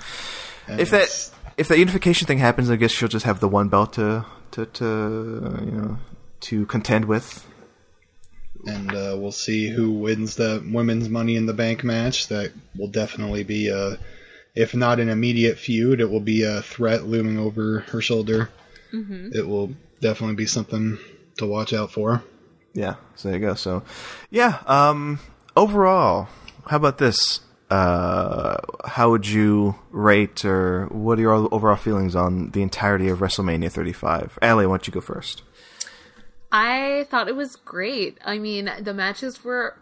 if 0.68 0.92
that 0.92 1.32
if 1.58 1.68
that 1.70 1.80
unification 1.80 2.28
thing 2.28 2.38
happens, 2.38 2.70
I 2.70 2.76
guess 2.76 2.92
she'll 2.92 3.08
just 3.10 3.26
have 3.26 3.40
the 3.40 3.48
one 3.48 3.70
belt 3.70 3.94
to 3.94 4.26
to, 4.52 4.66
to 4.66 4.86
you 5.66 5.72
know 5.72 5.98
to 6.42 6.66
contend 6.68 7.06
with. 7.06 7.48
and 8.68 8.92
uh, 8.92 9.16
we'll 9.18 9.32
see 9.32 9.70
who 9.70 9.92
wins 9.92 10.36
the 10.36 10.64
women's 10.72 11.10
Money 11.10 11.36
in 11.38 11.46
the 11.48 11.54
Bank 11.54 11.84
match. 11.84 12.28
That 12.28 12.52
will 12.78 12.90
definitely 12.90 13.44
be 13.44 13.70
a, 13.70 13.98
if 14.54 14.76
not 14.76 15.00
an 15.00 15.10
immediate 15.10 15.58
feud, 15.58 16.02
it 16.02 16.10
will 16.12 16.20
be 16.20 16.44
a 16.44 16.62
threat 16.62 17.06
looming 17.06 17.40
over 17.40 17.80
her 17.92 18.02
shoulder. 18.02 18.50
Mm-hmm. 18.94 19.30
It 19.34 19.48
will 19.48 19.72
definitely 20.02 20.36
be 20.36 20.46
something 20.46 21.00
to 21.38 21.46
watch 21.46 21.74
out 21.74 21.92
for. 21.92 22.24
Yeah, 22.74 22.96
so 23.16 23.30
there 23.30 23.40
you 23.40 23.46
go. 23.46 23.56
So, 23.56 23.84
yeah. 24.30 24.60
Um, 24.68 25.20
overall, 25.56 26.28
how 26.68 26.78
about 26.78 26.98
this? 26.98 27.42
Uh, 27.70 28.58
how 28.86 29.10
would 29.10 29.28
you 29.28 29.76
rate, 29.92 30.46
or 30.46 30.86
what 30.86 31.18
are 31.18 31.22
your 31.22 31.34
overall 31.54 31.76
feelings 31.76 32.16
on 32.16 32.52
the 32.52 32.62
entirety 32.62 33.10
of 33.10 33.20
WrestleMania 33.20 33.72
35? 33.72 34.40
Allie, 34.42 34.66
why 34.68 34.74
don't 34.74 34.88
you 34.88 34.94
go 34.94 35.02
first? 35.02 35.42
I 36.52 37.08
thought 37.10 37.28
it 37.28 37.36
was 37.36 37.58
great. 37.58 38.18
I 38.24 38.38
mean, 38.38 38.72
the 38.80 38.94
matches 38.94 39.44
were. 39.44 39.78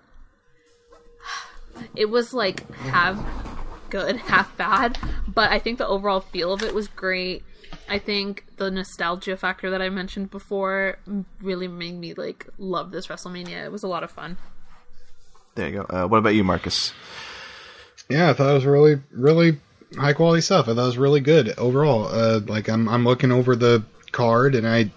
It 1.95 2.09
was 2.09 2.33
like 2.33 2.71
half 2.75 3.19
good, 3.89 4.15
half 4.31 4.55
bad, 4.57 4.97
but 5.27 5.51
I 5.51 5.59
think 5.59 5.77
the 5.77 5.87
overall 5.87 6.21
feel 6.21 6.53
of 6.53 6.63
it 6.63 6.73
was 6.73 6.87
great. 6.87 7.43
I 7.87 7.99
think 7.99 8.45
the 8.57 8.71
nostalgia 8.71 9.37
factor 9.37 9.69
that 9.69 9.81
I 9.81 9.89
mentioned 9.89 10.31
before 10.31 10.97
really 11.41 11.67
made 11.67 11.95
me 11.95 12.13
like 12.13 12.47
love 12.57 12.91
this 12.91 13.07
WrestleMania. 13.07 13.63
It 13.65 13.71
was 13.71 13.83
a 13.83 13.87
lot 13.87 14.03
of 14.03 14.11
fun. 14.11 14.37
There 15.55 15.69
you 15.69 15.75
go. 15.75 15.83
Uh, 15.83 16.07
what 16.07 16.17
about 16.17 16.35
you, 16.35 16.43
Marcus? 16.43 16.93
Yeah, 18.09 18.29
I 18.29 18.33
thought 18.33 18.51
it 18.51 18.53
was 18.53 18.65
really, 18.65 19.01
really 19.11 19.59
high 19.97 20.13
quality 20.13 20.41
stuff. 20.41 20.67
I 20.67 20.73
thought 20.73 20.83
it 20.83 20.87
was 20.87 20.97
really 20.97 21.21
good 21.21 21.57
overall. 21.57 22.07
Uh, 22.07 22.39
like 22.45 22.67
I'm, 22.67 22.89
I'm 22.89 23.05
looking 23.05 23.31
over 23.31 23.55
the 23.55 23.83
card, 24.11 24.55
and 24.55 24.67
I 24.67 24.91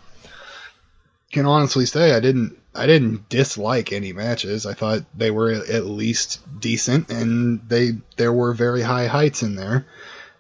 can 1.31 1.47
honestly 1.47 1.87
say 1.87 2.13
I 2.13 2.21
didn't, 2.21 2.59
I 2.75 2.87
didn't 2.87 3.29
dislike 3.29 3.93
any 3.93 4.13
matches. 4.13 4.67
I 4.67 4.75
thought 4.75 5.03
they 5.17 5.31
were 5.31 5.51
at 5.51 5.87
least 5.87 6.41
decent, 6.61 7.11
and 7.11 7.61
they 7.69 7.93
there 8.17 8.33
were 8.33 8.53
very 8.53 8.83
high 8.83 9.07
heights 9.07 9.43
in 9.43 9.57
there. 9.57 9.87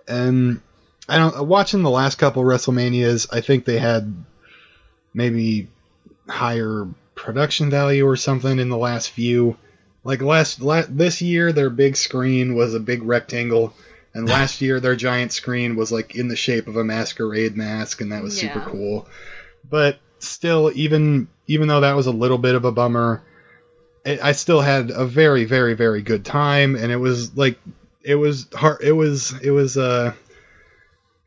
And 0.06 0.60
I 1.08 1.18
don't 1.18 1.46
watching 1.46 1.82
the 1.82 1.90
last 1.90 2.16
couple 2.16 2.42
WrestleManias. 2.42 3.28
I 3.32 3.40
think 3.40 3.64
they 3.64 3.78
had 3.78 4.14
maybe 5.14 5.68
higher 6.28 6.86
production 7.14 7.70
value 7.70 8.06
or 8.06 8.16
something 8.16 8.58
in 8.58 8.68
the 8.68 8.76
last 8.76 9.10
few. 9.10 9.56
Like 10.04 10.22
last, 10.22 10.60
la- 10.60 10.84
this 10.88 11.20
year, 11.20 11.52
their 11.52 11.70
big 11.70 11.96
screen 11.96 12.54
was 12.54 12.74
a 12.74 12.80
big 12.80 13.02
rectangle, 13.02 13.74
and 14.14 14.28
last 14.28 14.60
year 14.60 14.80
their 14.80 14.96
giant 14.96 15.32
screen 15.32 15.76
was 15.76 15.90
like 15.90 16.14
in 16.14 16.28
the 16.28 16.36
shape 16.36 16.68
of 16.68 16.76
a 16.76 16.84
masquerade 16.84 17.56
mask, 17.56 18.00
and 18.00 18.12
that 18.12 18.22
was 18.22 18.38
super 18.38 18.60
cool. 18.60 19.06
But 19.68 19.98
still, 20.18 20.70
even 20.74 21.28
even 21.46 21.68
though 21.68 21.80
that 21.80 21.96
was 21.96 22.06
a 22.06 22.12
little 22.12 22.38
bit 22.38 22.54
of 22.54 22.64
a 22.64 22.72
bummer, 22.72 23.22
it, 24.04 24.22
I 24.22 24.32
still 24.32 24.60
had 24.60 24.90
a 24.90 25.04
very, 25.04 25.44
very, 25.44 25.74
very 25.74 26.02
good 26.02 26.24
time, 26.24 26.76
and 26.76 26.92
it 26.92 26.96
was 26.96 27.36
like 27.36 27.58
it 28.02 28.14
was 28.14 28.46
hard. 28.54 28.82
It 28.82 28.92
was 28.92 29.34
it 29.42 29.50
was 29.50 29.76
uh 29.76 30.14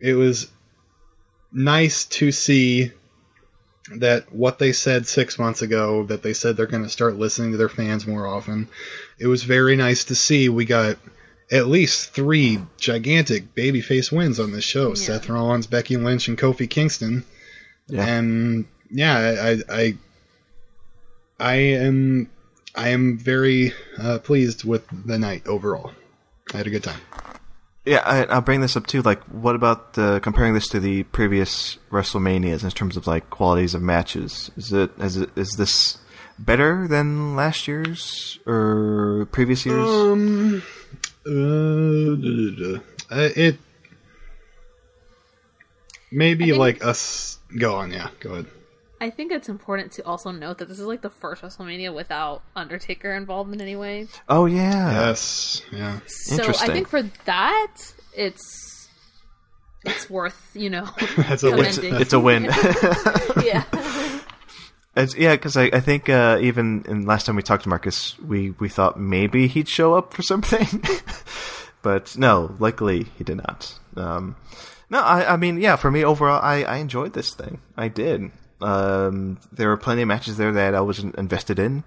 it 0.01 0.15
was 0.15 0.51
nice 1.51 2.05
to 2.05 2.31
see 2.31 2.91
that 3.97 4.33
what 4.33 4.59
they 4.59 4.71
said 4.71 5.07
six 5.07 5.37
months 5.37 5.61
ago 5.61 6.03
that 6.05 6.23
they 6.23 6.33
said 6.33 6.55
they're 6.55 6.65
going 6.65 6.83
to 6.83 6.89
start 6.89 7.17
listening 7.17 7.51
to 7.51 7.57
their 7.57 7.69
fans 7.69 8.07
more 8.07 8.27
often. 8.27 8.67
It 9.19 9.27
was 9.27 9.43
very 9.43 9.75
nice 9.75 10.05
to 10.05 10.15
see 10.15 10.49
we 10.49 10.65
got 10.65 10.97
at 11.51 11.67
least 11.67 12.11
three 12.13 12.59
gigantic 12.77 13.53
babyface 13.53 14.11
wins 14.11 14.39
on 14.39 14.51
this 14.51 14.63
show: 14.63 14.93
Seth 14.93 15.29
Rollins, 15.29 15.67
Becky 15.67 15.97
Lynch, 15.97 16.27
and 16.27 16.37
Kofi 16.37 16.69
Kingston. 16.69 17.23
Yeah. 17.87 18.05
And 18.05 18.65
yeah, 18.89 19.17
I, 19.17 19.51
I, 19.51 19.57
I, 19.69 19.97
I 21.39 21.55
am, 21.55 22.29
I 22.75 22.89
am 22.89 23.17
very 23.17 23.73
uh, 23.99 24.19
pleased 24.19 24.63
with 24.63 24.85
the 25.05 25.19
night 25.19 25.45
overall. 25.47 25.91
I 26.53 26.57
had 26.57 26.67
a 26.67 26.69
good 26.69 26.83
time. 26.83 27.01
Yeah, 27.85 28.03
I, 28.05 28.25
I'll 28.25 28.41
bring 28.41 28.61
this 28.61 28.75
up 28.75 28.85
too. 28.85 29.01
Like, 29.01 29.23
what 29.23 29.55
about 29.55 29.97
uh, 29.97 30.19
comparing 30.19 30.53
this 30.53 30.67
to 30.69 30.79
the 30.79 31.03
previous 31.03 31.77
WrestleManias 31.89 32.63
in 32.63 32.69
terms 32.69 32.95
of 32.95 33.07
like 33.07 33.29
qualities 33.31 33.73
of 33.73 33.81
matches? 33.81 34.51
Is 34.55 34.71
it 34.71 34.91
is 34.99 35.17
it 35.17 35.29
is 35.35 35.53
this 35.57 35.97
better 36.37 36.87
than 36.87 37.35
last 37.35 37.67
year's 37.67 38.39
or 38.45 39.27
previous 39.31 39.65
years? 39.65 39.87
Um, 39.87 40.61
uh, 41.25 41.29
duh, 41.29 42.15
duh, 42.15 42.77
duh. 42.77 42.79
Uh, 43.09 43.29
it 43.35 43.57
maybe 46.11 46.53
like 46.53 46.85
us. 46.85 47.39
Go 47.57 47.75
on, 47.75 47.91
yeah, 47.91 48.09
go 48.19 48.33
ahead. 48.33 48.45
I 49.01 49.09
think 49.09 49.31
it's 49.31 49.49
important 49.49 49.93
to 49.93 50.05
also 50.05 50.29
note 50.29 50.59
that 50.59 50.67
this 50.67 50.79
is 50.79 50.85
like 50.85 51.01
the 51.01 51.09
first 51.09 51.41
WrestleMania 51.41 51.91
without 51.91 52.43
Undertaker 52.55 53.11
involved 53.15 53.51
in 53.51 53.59
any 53.59 53.75
way. 53.75 54.05
Oh 54.29 54.45
yeah. 54.45 55.07
Yes. 55.07 55.63
Yeah. 55.71 55.99
So 56.05 56.35
Interesting. 56.35 56.69
I 56.69 56.73
think 56.73 56.87
for 56.87 57.01
that, 57.25 57.77
it's 58.15 58.89
it's 59.83 60.07
worth 60.07 60.51
you 60.53 60.69
know. 60.69 60.87
That's 61.17 61.41
a 61.41 61.49
win. 61.49 61.65
It's 61.67 62.13
a 62.13 62.19
win. 62.19 62.43
yeah. 63.43 63.63
It's, 64.93 65.15
yeah, 65.15 65.35
because 65.35 65.55
I, 65.55 65.63
I 65.71 65.79
think 65.79 66.09
uh, 66.09 66.37
even 66.41 66.83
in 66.85 67.05
last 67.05 67.25
time 67.25 67.37
we 67.37 67.41
talked 67.41 67.63
to 67.63 67.69
Marcus, 67.69 68.19
we, 68.19 68.49
we 68.59 68.67
thought 68.67 68.99
maybe 68.99 69.47
he'd 69.47 69.69
show 69.69 69.93
up 69.93 70.13
for 70.13 70.21
something, 70.21 70.83
but 71.81 72.17
no, 72.17 72.57
luckily 72.59 73.05
he 73.17 73.23
did 73.23 73.37
not. 73.37 73.79
Um, 73.95 74.35
no, 74.89 74.99
I, 74.99 75.31
I 75.31 75.37
mean, 75.37 75.61
yeah, 75.61 75.77
for 75.77 75.89
me 75.89 76.03
overall, 76.03 76.41
I, 76.43 76.63
I 76.63 76.75
enjoyed 76.75 77.13
this 77.13 77.33
thing. 77.33 77.61
I 77.77 77.87
did. 77.87 78.31
Um, 78.61 79.39
there 79.51 79.69
were 79.69 79.77
plenty 79.77 80.01
of 80.03 80.07
matches 80.07 80.37
there 80.37 80.51
that 80.53 80.75
I 80.75 80.81
wasn't 80.81 81.15
invested 81.15 81.59
in, 81.59 81.83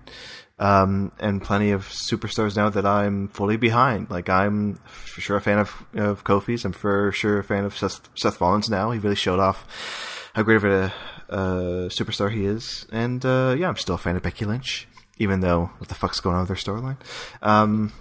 um, 0.59 1.13
and 1.19 1.43
plenty 1.43 1.71
of 1.71 1.83
superstars 1.89 2.57
now 2.57 2.69
that 2.71 2.85
I'm 2.87 3.29
fully 3.29 3.57
behind. 3.57 4.11
Like 4.11 4.29
I'm 4.29 4.75
for 4.87 5.21
sure 5.21 5.37
a 5.37 5.41
fan 5.41 5.59
of 5.59 5.73
of 5.95 6.25
Kofi's. 6.25 6.65
I'm 6.65 6.73
for 6.73 7.13
sure 7.13 7.39
a 7.39 7.45
fan 7.45 7.65
of 7.65 7.77
Seth, 7.77 8.09
Seth 8.15 8.41
Rollins 8.41 8.69
now. 8.71 8.91
He 8.91 8.99
really 8.99 9.15
showed 9.17 9.39
off 9.41 10.31
how 10.35 10.43
great 10.43 10.57
of 10.57 10.65
a 10.65 10.93
uh, 11.31 11.89
superstar 11.89 12.31
he 12.31 12.45
is, 12.45 12.87
and 12.93 13.25
uh, 13.25 13.55
yeah, 13.59 13.69
I'm 13.69 13.77
still 13.77 13.95
a 13.95 13.99
fan 13.99 14.17
of 14.17 14.23
Becky 14.23 14.45
Lynch, 14.45 14.87
even 15.19 15.41
though 15.41 15.71
what 15.79 15.89
the 15.89 15.95
fuck's 15.95 16.21
going 16.21 16.37
on 16.37 16.47
with 16.47 16.49
their 16.49 16.57
storyline. 16.75 16.97
Um, 17.43 17.93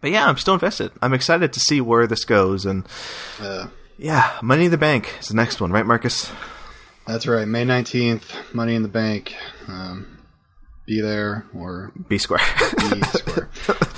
but 0.00 0.10
yeah, 0.10 0.26
I'm 0.26 0.36
still 0.36 0.54
invested. 0.54 0.92
I'm 1.00 1.14
excited 1.14 1.52
to 1.52 1.60
see 1.60 1.80
where 1.80 2.06
this 2.06 2.24
goes, 2.24 2.64
and 2.66 2.86
Uh, 3.40 3.68
yeah, 3.96 4.38
Money 4.42 4.66
in 4.66 4.70
the 4.70 4.78
Bank 4.78 5.12
is 5.20 5.28
the 5.28 5.34
next 5.34 5.60
one, 5.60 5.72
right, 5.72 5.84
Marcus? 5.86 6.30
That's 7.08 7.26
right. 7.26 7.48
May 7.48 7.64
nineteenth, 7.64 8.32
Money 8.54 8.74
in 8.74 8.82
the 8.82 8.88
Bank. 8.88 9.34
Um, 9.66 10.14
be 10.86 11.00
there 11.02 11.44
or 11.54 11.92
B 12.08 12.16
square. 12.16 12.40
be 12.90 13.00
square. 13.18 13.50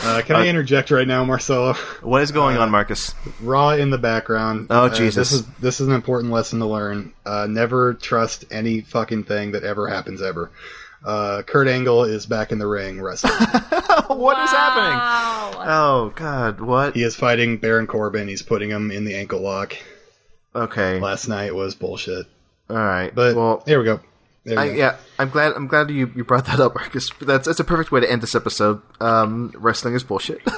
Uh, 0.03 0.23
can 0.24 0.35
I 0.37 0.49
interject 0.49 0.91
right 0.91 1.07
now, 1.07 1.24
Marcelo? 1.24 1.74
what 2.03 2.23
is 2.23 2.32
going 2.32 2.57
on, 2.57 2.70
Marcus? 2.70 3.15
Raw 3.41 3.70
in 3.70 3.91
the 3.91 3.99
background. 3.99 4.66
Oh, 4.70 4.87
Uh, 4.87 4.89
Jesus. 4.89 5.31
This 5.31 5.41
is 5.41 5.47
this 5.61 5.81
is 5.81 5.87
an 5.89 5.95
important 5.95 6.32
lesson 6.32 6.59
to 6.59 6.66
learn. 6.66 7.12
Uh, 7.24 7.47
never 7.49 7.95
trust 7.95 8.45
any 8.51 8.81
fucking 8.81 9.24
thing 9.24 9.53
that 9.53 9.62
ever 9.62 9.87
happens 9.89 10.20
ever. 10.20 10.51
Uh, 11.05 11.43
Kurt 11.43 11.69
Angle 11.69 12.05
is 12.05 12.27
back 12.27 12.51
in 12.53 12.59
the 12.59 12.66
ring 12.66 13.01
wrestling. 13.01 13.32
what 14.09 14.39
is 14.43 14.51
happening? 14.51 14.99
Oh 15.70 16.12
God, 16.16 16.61
what? 16.61 16.95
he 16.95 17.03
is 17.05 17.15
fighting 17.16 17.57
Baron 17.59 17.87
Corbin. 17.87 18.28
He's 18.28 18.43
putting 18.43 18.69
him 18.69 18.91
in 18.91 19.05
the 19.05 19.15
ankle 19.15 19.41
lock. 19.41 19.77
Okay, 20.55 20.99
Last 20.99 21.28
night 21.28 21.55
was 21.55 21.74
bullshit. 21.77 22.27
All 22.70 22.76
right. 22.76 23.14
But 23.14 23.36
well, 23.36 23.62
here 23.66 23.78
we 23.78 23.84
go. 23.84 24.01
There 24.44 24.56
we 24.56 24.62
I, 24.62 24.68
go. 24.68 24.74
yeah, 24.74 24.97
I'm 25.18 25.28
glad. 25.30 25.52
I'm 25.52 25.66
glad 25.66 25.90
you, 25.90 26.10
you 26.14 26.24
brought 26.24 26.47
that 26.47 26.60
up, 26.60 26.74
Marcus. 26.74 27.10
That's 27.20 27.47
that's 27.47 27.60
a 27.60 27.64
perfect 27.64 27.92
way 27.92 28.01
to 28.01 28.10
end 28.10 28.22
this 28.22 28.34
episode. 28.34 28.80
Um, 29.01 29.52
wrestling 29.56 29.94
is 29.94 30.05
bullshit. 30.05 30.40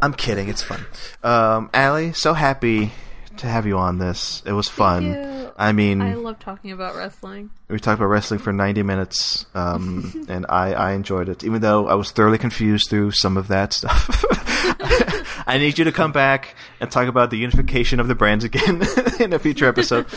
I'm 0.00 0.14
kidding. 0.14 0.48
It's 0.48 0.62
fun. 0.62 0.84
Um, 1.22 1.70
Allie, 1.74 2.12
so 2.12 2.34
happy 2.34 2.92
to 3.38 3.46
have 3.46 3.66
you 3.66 3.78
on 3.78 3.98
this. 3.98 4.42
It 4.46 4.52
was 4.52 4.68
fun. 4.68 5.04
you. 5.04 5.52
I 5.56 5.72
mean, 5.72 6.00
I 6.00 6.14
love 6.14 6.38
talking 6.38 6.70
about 6.70 6.94
wrestling. 6.94 7.50
we 7.68 7.78
talked 7.80 7.98
about 7.98 8.06
wrestling 8.06 8.38
for 8.38 8.52
90 8.52 8.84
minutes, 8.84 9.44
um, 9.54 10.26
and 10.28 10.46
I, 10.48 10.72
I 10.72 10.92
enjoyed 10.92 11.28
it, 11.28 11.42
even 11.42 11.60
though 11.60 11.88
I 11.88 11.94
was 11.94 12.12
thoroughly 12.12 12.38
confused 12.38 12.88
through 12.90 13.10
some 13.12 13.36
of 13.36 13.48
that 13.48 13.72
stuff. 13.72 14.24
I 15.48 15.56
need 15.56 15.78
you 15.78 15.84
to 15.86 15.92
come 15.92 16.12
back 16.12 16.54
and 16.78 16.90
talk 16.90 17.08
about 17.08 17.30
the 17.30 17.38
unification 17.38 18.00
of 18.00 18.06
the 18.06 18.14
brands 18.14 18.44
again 18.44 18.82
in 19.20 19.32
a 19.32 19.38
future 19.38 19.66
episode. 19.66 20.06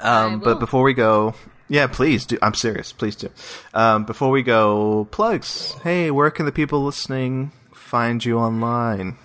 Um, 0.00 0.40
but 0.40 0.58
before 0.60 0.82
we 0.82 0.92
go, 0.92 1.34
yeah, 1.68 1.86
please 1.86 2.26
do. 2.26 2.36
I'm 2.42 2.52
serious. 2.52 2.92
Please 2.92 3.16
do. 3.16 3.30
Um, 3.72 4.04
before 4.04 4.30
we 4.30 4.42
go, 4.42 5.08
plugs. 5.12 5.72
Hey, 5.82 6.10
where 6.10 6.30
can 6.30 6.44
the 6.44 6.52
people 6.52 6.84
listening 6.84 7.52
find 7.72 8.22
you 8.22 8.38
online? 8.38 9.16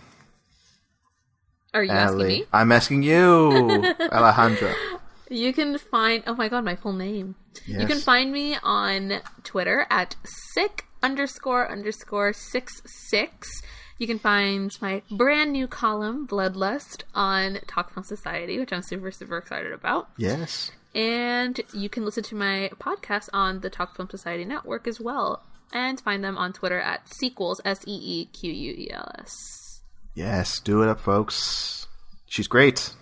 Are 1.74 1.84
you 1.84 1.92
asking 1.92 2.28
me? 2.28 2.46
I'm 2.54 2.72
asking 2.72 3.04
you, 3.04 3.50
Alejandra. 4.00 4.74
You 5.30 5.52
can 5.52 5.78
find 5.78 6.24
oh 6.28 6.36
my 6.36 6.48
god, 6.48 6.64
my 6.64 6.76
full 6.78 6.94
name. 6.94 7.36
You 7.66 7.86
can 7.86 8.00
find 8.00 8.32
me 8.32 8.58
on 8.64 9.20
Twitter 9.44 9.86
at 9.90 10.16
sick 10.54 10.86
underscore 11.04 11.70
underscore 11.70 12.32
six 12.32 12.82
six. 12.86 13.50
You 14.00 14.08
can 14.08 14.18
find 14.18 14.76
my 14.82 15.02
brand 15.12 15.52
new 15.52 15.68
column, 15.68 16.26
Bloodlust, 16.26 17.04
on 17.14 17.60
Talk 17.68 17.94
Film 17.94 18.06
Society, 18.06 18.58
which 18.58 18.72
I'm 18.72 18.82
super, 18.82 19.12
super 19.12 19.38
excited 19.38 19.74
about. 19.74 20.10
Yes. 20.18 20.72
And 20.96 21.60
you 21.74 21.90
can 21.90 22.06
listen 22.06 22.24
to 22.24 22.36
my 22.36 22.72
podcast 22.80 23.28
on 23.34 23.60
the 23.60 23.70
Talk 23.70 23.98
Film 23.98 24.10
Society 24.10 24.46
network 24.46 24.88
as 24.88 25.02
well. 25.02 25.44
And 25.74 26.00
find 26.00 26.24
them 26.24 26.38
on 26.38 26.54
Twitter 26.54 26.80
at 26.80 27.08
sequels, 27.14 27.60
S 27.66 27.82
E 27.86 27.92
E 27.92 28.26
Q 28.26 28.52
U 28.52 28.72
E 28.72 28.90
L 28.92 29.12
S. 29.20 29.82
Yes, 30.16 30.60
do 30.62 30.82
it 30.82 30.90
up, 30.90 31.02
folks. 31.02 31.88
She's 32.26 32.48
great. 32.48 32.94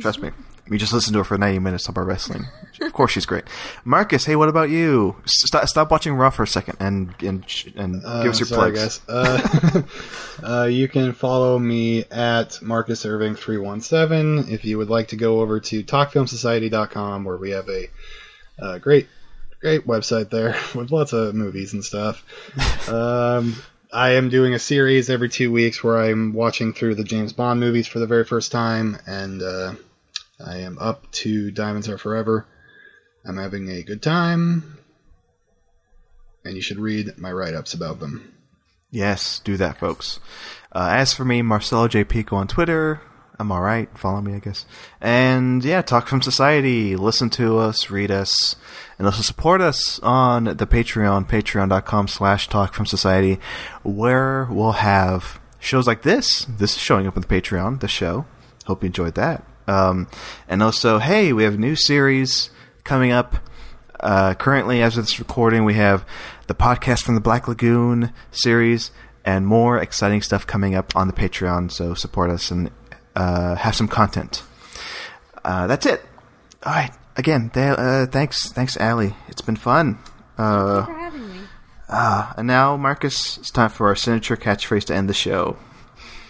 Trust 0.00 0.20
me. 0.20 0.30
We 0.68 0.78
just 0.78 0.92
listened 0.92 1.14
to 1.14 1.18
her 1.18 1.24
for 1.24 1.36
90 1.36 1.58
minutes 1.58 1.88
about 1.88 2.06
wrestling. 2.06 2.44
Of 2.80 2.92
course, 2.92 3.10
she's 3.12 3.26
great. 3.26 3.44
Marcus, 3.84 4.24
hey, 4.24 4.36
what 4.36 4.48
about 4.48 4.70
you? 4.70 5.16
Stop, 5.26 5.66
stop 5.68 5.90
watching 5.90 6.14
Raw 6.14 6.30
for 6.30 6.44
a 6.44 6.46
second 6.46 6.76
and 6.80 7.14
and 7.20 7.44
and 7.76 8.02
Uh, 8.04 8.22
give 8.22 8.30
us 8.32 8.40
your 8.40 8.46
sorry, 8.46 8.72
plugs. 8.72 8.98
guys. 9.00 9.08
Uh, 9.08 9.82
uh, 10.42 10.64
you 10.66 10.88
can 10.88 11.12
follow 11.12 11.58
me 11.58 12.04
at 12.10 12.60
Marcus 12.62 13.04
Irving 13.04 13.34
three 13.34 13.58
one 13.58 13.80
seven. 13.80 14.46
If 14.48 14.64
you 14.64 14.78
would 14.78 14.88
like 14.88 15.08
to 15.08 15.16
go 15.16 15.40
over 15.40 15.60
to 15.60 15.82
TalkFilmSociety.com, 15.84 17.24
where 17.24 17.36
we 17.36 17.50
have 17.50 17.68
a 17.68 17.88
uh, 18.58 18.78
great, 18.78 19.08
great 19.60 19.86
website 19.86 20.30
there 20.30 20.56
with 20.74 20.90
lots 20.90 21.12
of 21.12 21.34
movies 21.34 21.72
and 21.72 21.84
stuff. 21.84 22.24
um, 22.88 23.56
I 23.92 24.12
am 24.12 24.28
doing 24.30 24.54
a 24.54 24.58
series 24.58 25.10
every 25.10 25.28
two 25.28 25.52
weeks 25.52 25.82
where 25.84 26.00
I'm 26.00 26.32
watching 26.32 26.72
through 26.72 26.94
the 26.94 27.04
James 27.04 27.32
Bond 27.32 27.60
movies 27.60 27.86
for 27.86 27.98
the 27.98 28.06
very 28.06 28.24
first 28.24 28.50
time, 28.52 28.96
and 29.06 29.42
uh, 29.42 29.74
I 30.44 30.58
am 30.58 30.78
up 30.78 31.10
to 31.12 31.50
Diamonds 31.50 31.88
Are 31.88 31.98
Forever. 31.98 32.46
I'm 33.24 33.36
having 33.36 33.70
a 33.70 33.82
good 33.82 34.02
time, 34.02 34.78
and 36.44 36.56
you 36.56 36.62
should 36.62 36.78
read 36.78 37.16
my 37.18 37.30
write-ups 37.30 37.74
about 37.74 38.00
them. 38.00 38.34
Yes, 38.90 39.38
do 39.38 39.56
that, 39.56 39.78
folks. 39.78 40.20
Uh, 40.72 40.88
as 40.90 41.14
for 41.14 41.24
me, 41.24 41.42
Marcelo 41.42 41.88
J. 41.88 42.04
Pico 42.04 42.36
on 42.36 42.48
Twitter. 42.48 43.00
I'm 43.38 43.50
alright. 43.50 43.96
Follow 43.96 44.20
me, 44.20 44.34
I 44.34 44.38
guess. 44.38 44.66
And 45.00 45.64
yeah, 45.64 45.82
Talk 45.82 46.08
Film 46.08 46.22
Society. 46.22 46.96
Listen 46.96 47.30
to 47.30 47.58
us, 47.58 47.90
read 47.90 48.10
us, 48.10 48.56
and 48.98 49.06
also 49.06 49.22
support 49.22 49.60
us 49.60 49.98
on 50.00 50.44
the 50.44 50.66
Patreon, 50.66 51.28
patreon.com 51.28 52.08
slash 52.08 52.48
Talk 52.48 52.74
Film 52.74 52.86
Society, 52.86 53.40
where 53.82 54.46
we'll 54.50 54.72
have 54.72 55.40
shows 55.58 55.86
like 55.86 56.02
this. 56.02 56.44
This 56.44 56.76
is 56.76 56.78
showing 56.78 57.06
up 57.06 57.16
on 57.16 57.22
the 57.22 57.28
Patreon, 57.28 57.80
the 57.80 57.88
show. 57.88 58.26
Hope 58.66 58.82
you 58.82 58.88
enjoyed 58.88 59.14
that. 59.14 59.44
Um, 59.66 60.08
and 60.48 60.62
also, 60.62 60.98
hey, 60.98 61.32
we 61.32 61.44
have 61.44 61.54
a 61.54 61.58
new 61.58 61.76
series 61.76 62.50
coming 62.84 63.12
up. 63.12 63.36
Uh, 64.00 64.34
currently, 64.34 64.82
as 64.82 64.98
of 64.98 65.04
this 65.04 65.18
recording, 65.18 65.64
we 65.64 65.74
have 65.74 66.04
the 66.48 66.54
podcast 66.54 67.02
from 67.04 67.14
the 67.14 67.20
Black 67.20 67.46
Lagoon 67.46 68.12
series 68.32 68.90
and 69.24 69.46
more 69.46 69.78
exciting 69.78 70.20
stuff 70.22 70.46
coming 70.46 70.74
up 70.74 70.96
on 70.96 71.06
the 71.06 71.12
Patreon. 71.12 71.70
So 71.70 71.94
support 71.94 72.30
us 72.30 72.50
and 72.50 72.70
uh, 73.14 73.54
have 73.54 73.76
some 73.76 73.86
content. 73.88 74.42
Uh, 75.44 75.66
that's 75.68 75.86
it. 75.86 76.02
All 76.64 76.72
right. 76.72 76.90
Again, 77.16 77.50
th- 77.50 77.78
uh, 77.78 78.06
thanks, 78.06 78.50
thanks, 78.52 78.76
Allie. 78.78 79.14
It's 79.28 79.42
been 79.42 79.56
fun. 79.56 79.98
Uh, 80.38 80.86
for 80.86 80.92
having 80.92 81.28
me. 81.28 81.40
uh, 81.88 82.32
and 82.38 82.46
now, 82.46 82.76
Marcus, 82.76 83.36
it's 83.38 83.50
time 83.50 83.70
for 83.70 83.88
our 83.88 83.94
signature 83.94 84.36
catchphrase 84.36 84.84
to 84.86 84.94
end 84.94 85.08
the 85.08 85.14
show. 85.14 85.56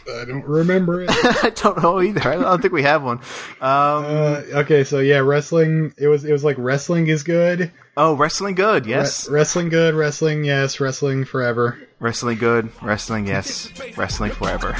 I 0.09 0.25
don't 0.25 0.45
remember 0.45 1.03
it. 1.03 1.11
I 1.45 1.51
don't 1.51 1.83
know 1.83 2.01
either. 2.01 2.29
I 2.29 2.37
don't 2.37 2.61
think 2.61 2.73
we 2.73 2.83
have 2.83 3.03
one. 3.03 3.19
Um, 3.19 4.05
uh, 4.05 4.43
okay, 4.55 4.85
so 4.85 4.99
yeah, 4.99 5.19
wrestling. 5.19 5.95
It 5.97 6.09
was 6.09 6.25
it 6.25 6.33
was 6.33 6.45
like 6.45 6.57
wrestling 6.59 7.07
is 7.09 7.23
good. 7.23 7.71
oh, 7.97 8.15
wrestling 8.15 8.55
good. 8.55 8.87
Yes. 8.87 9.29
Re- 9.29 9.35
wrestling 9.35 9.69
good. 9.69 9.95
Wrestling 9.95 10.45
yes. 10.45 10.81
Wrestling 10.81 11.25
forever. 11.25 11.79
Wrestling 12.01 12.39
good. 12.39 12.71
Wrestling 12.83 13.27
yes. 13.27 13.71
Wrestling 13.97 14.33
forever. 14.33 14.75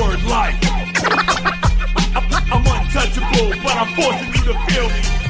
Word 0.00 0.22
life. 0.24 0.58
I'm 2.16 2.64
untouchable, 2.66 3.50
but 3.62 3.74
I'm 3.74 3.94
forcing 3.94 4.28
you 4.28 4.52
to 4.52 4.58
feel 4.66 4.88
me. 4.88 5.23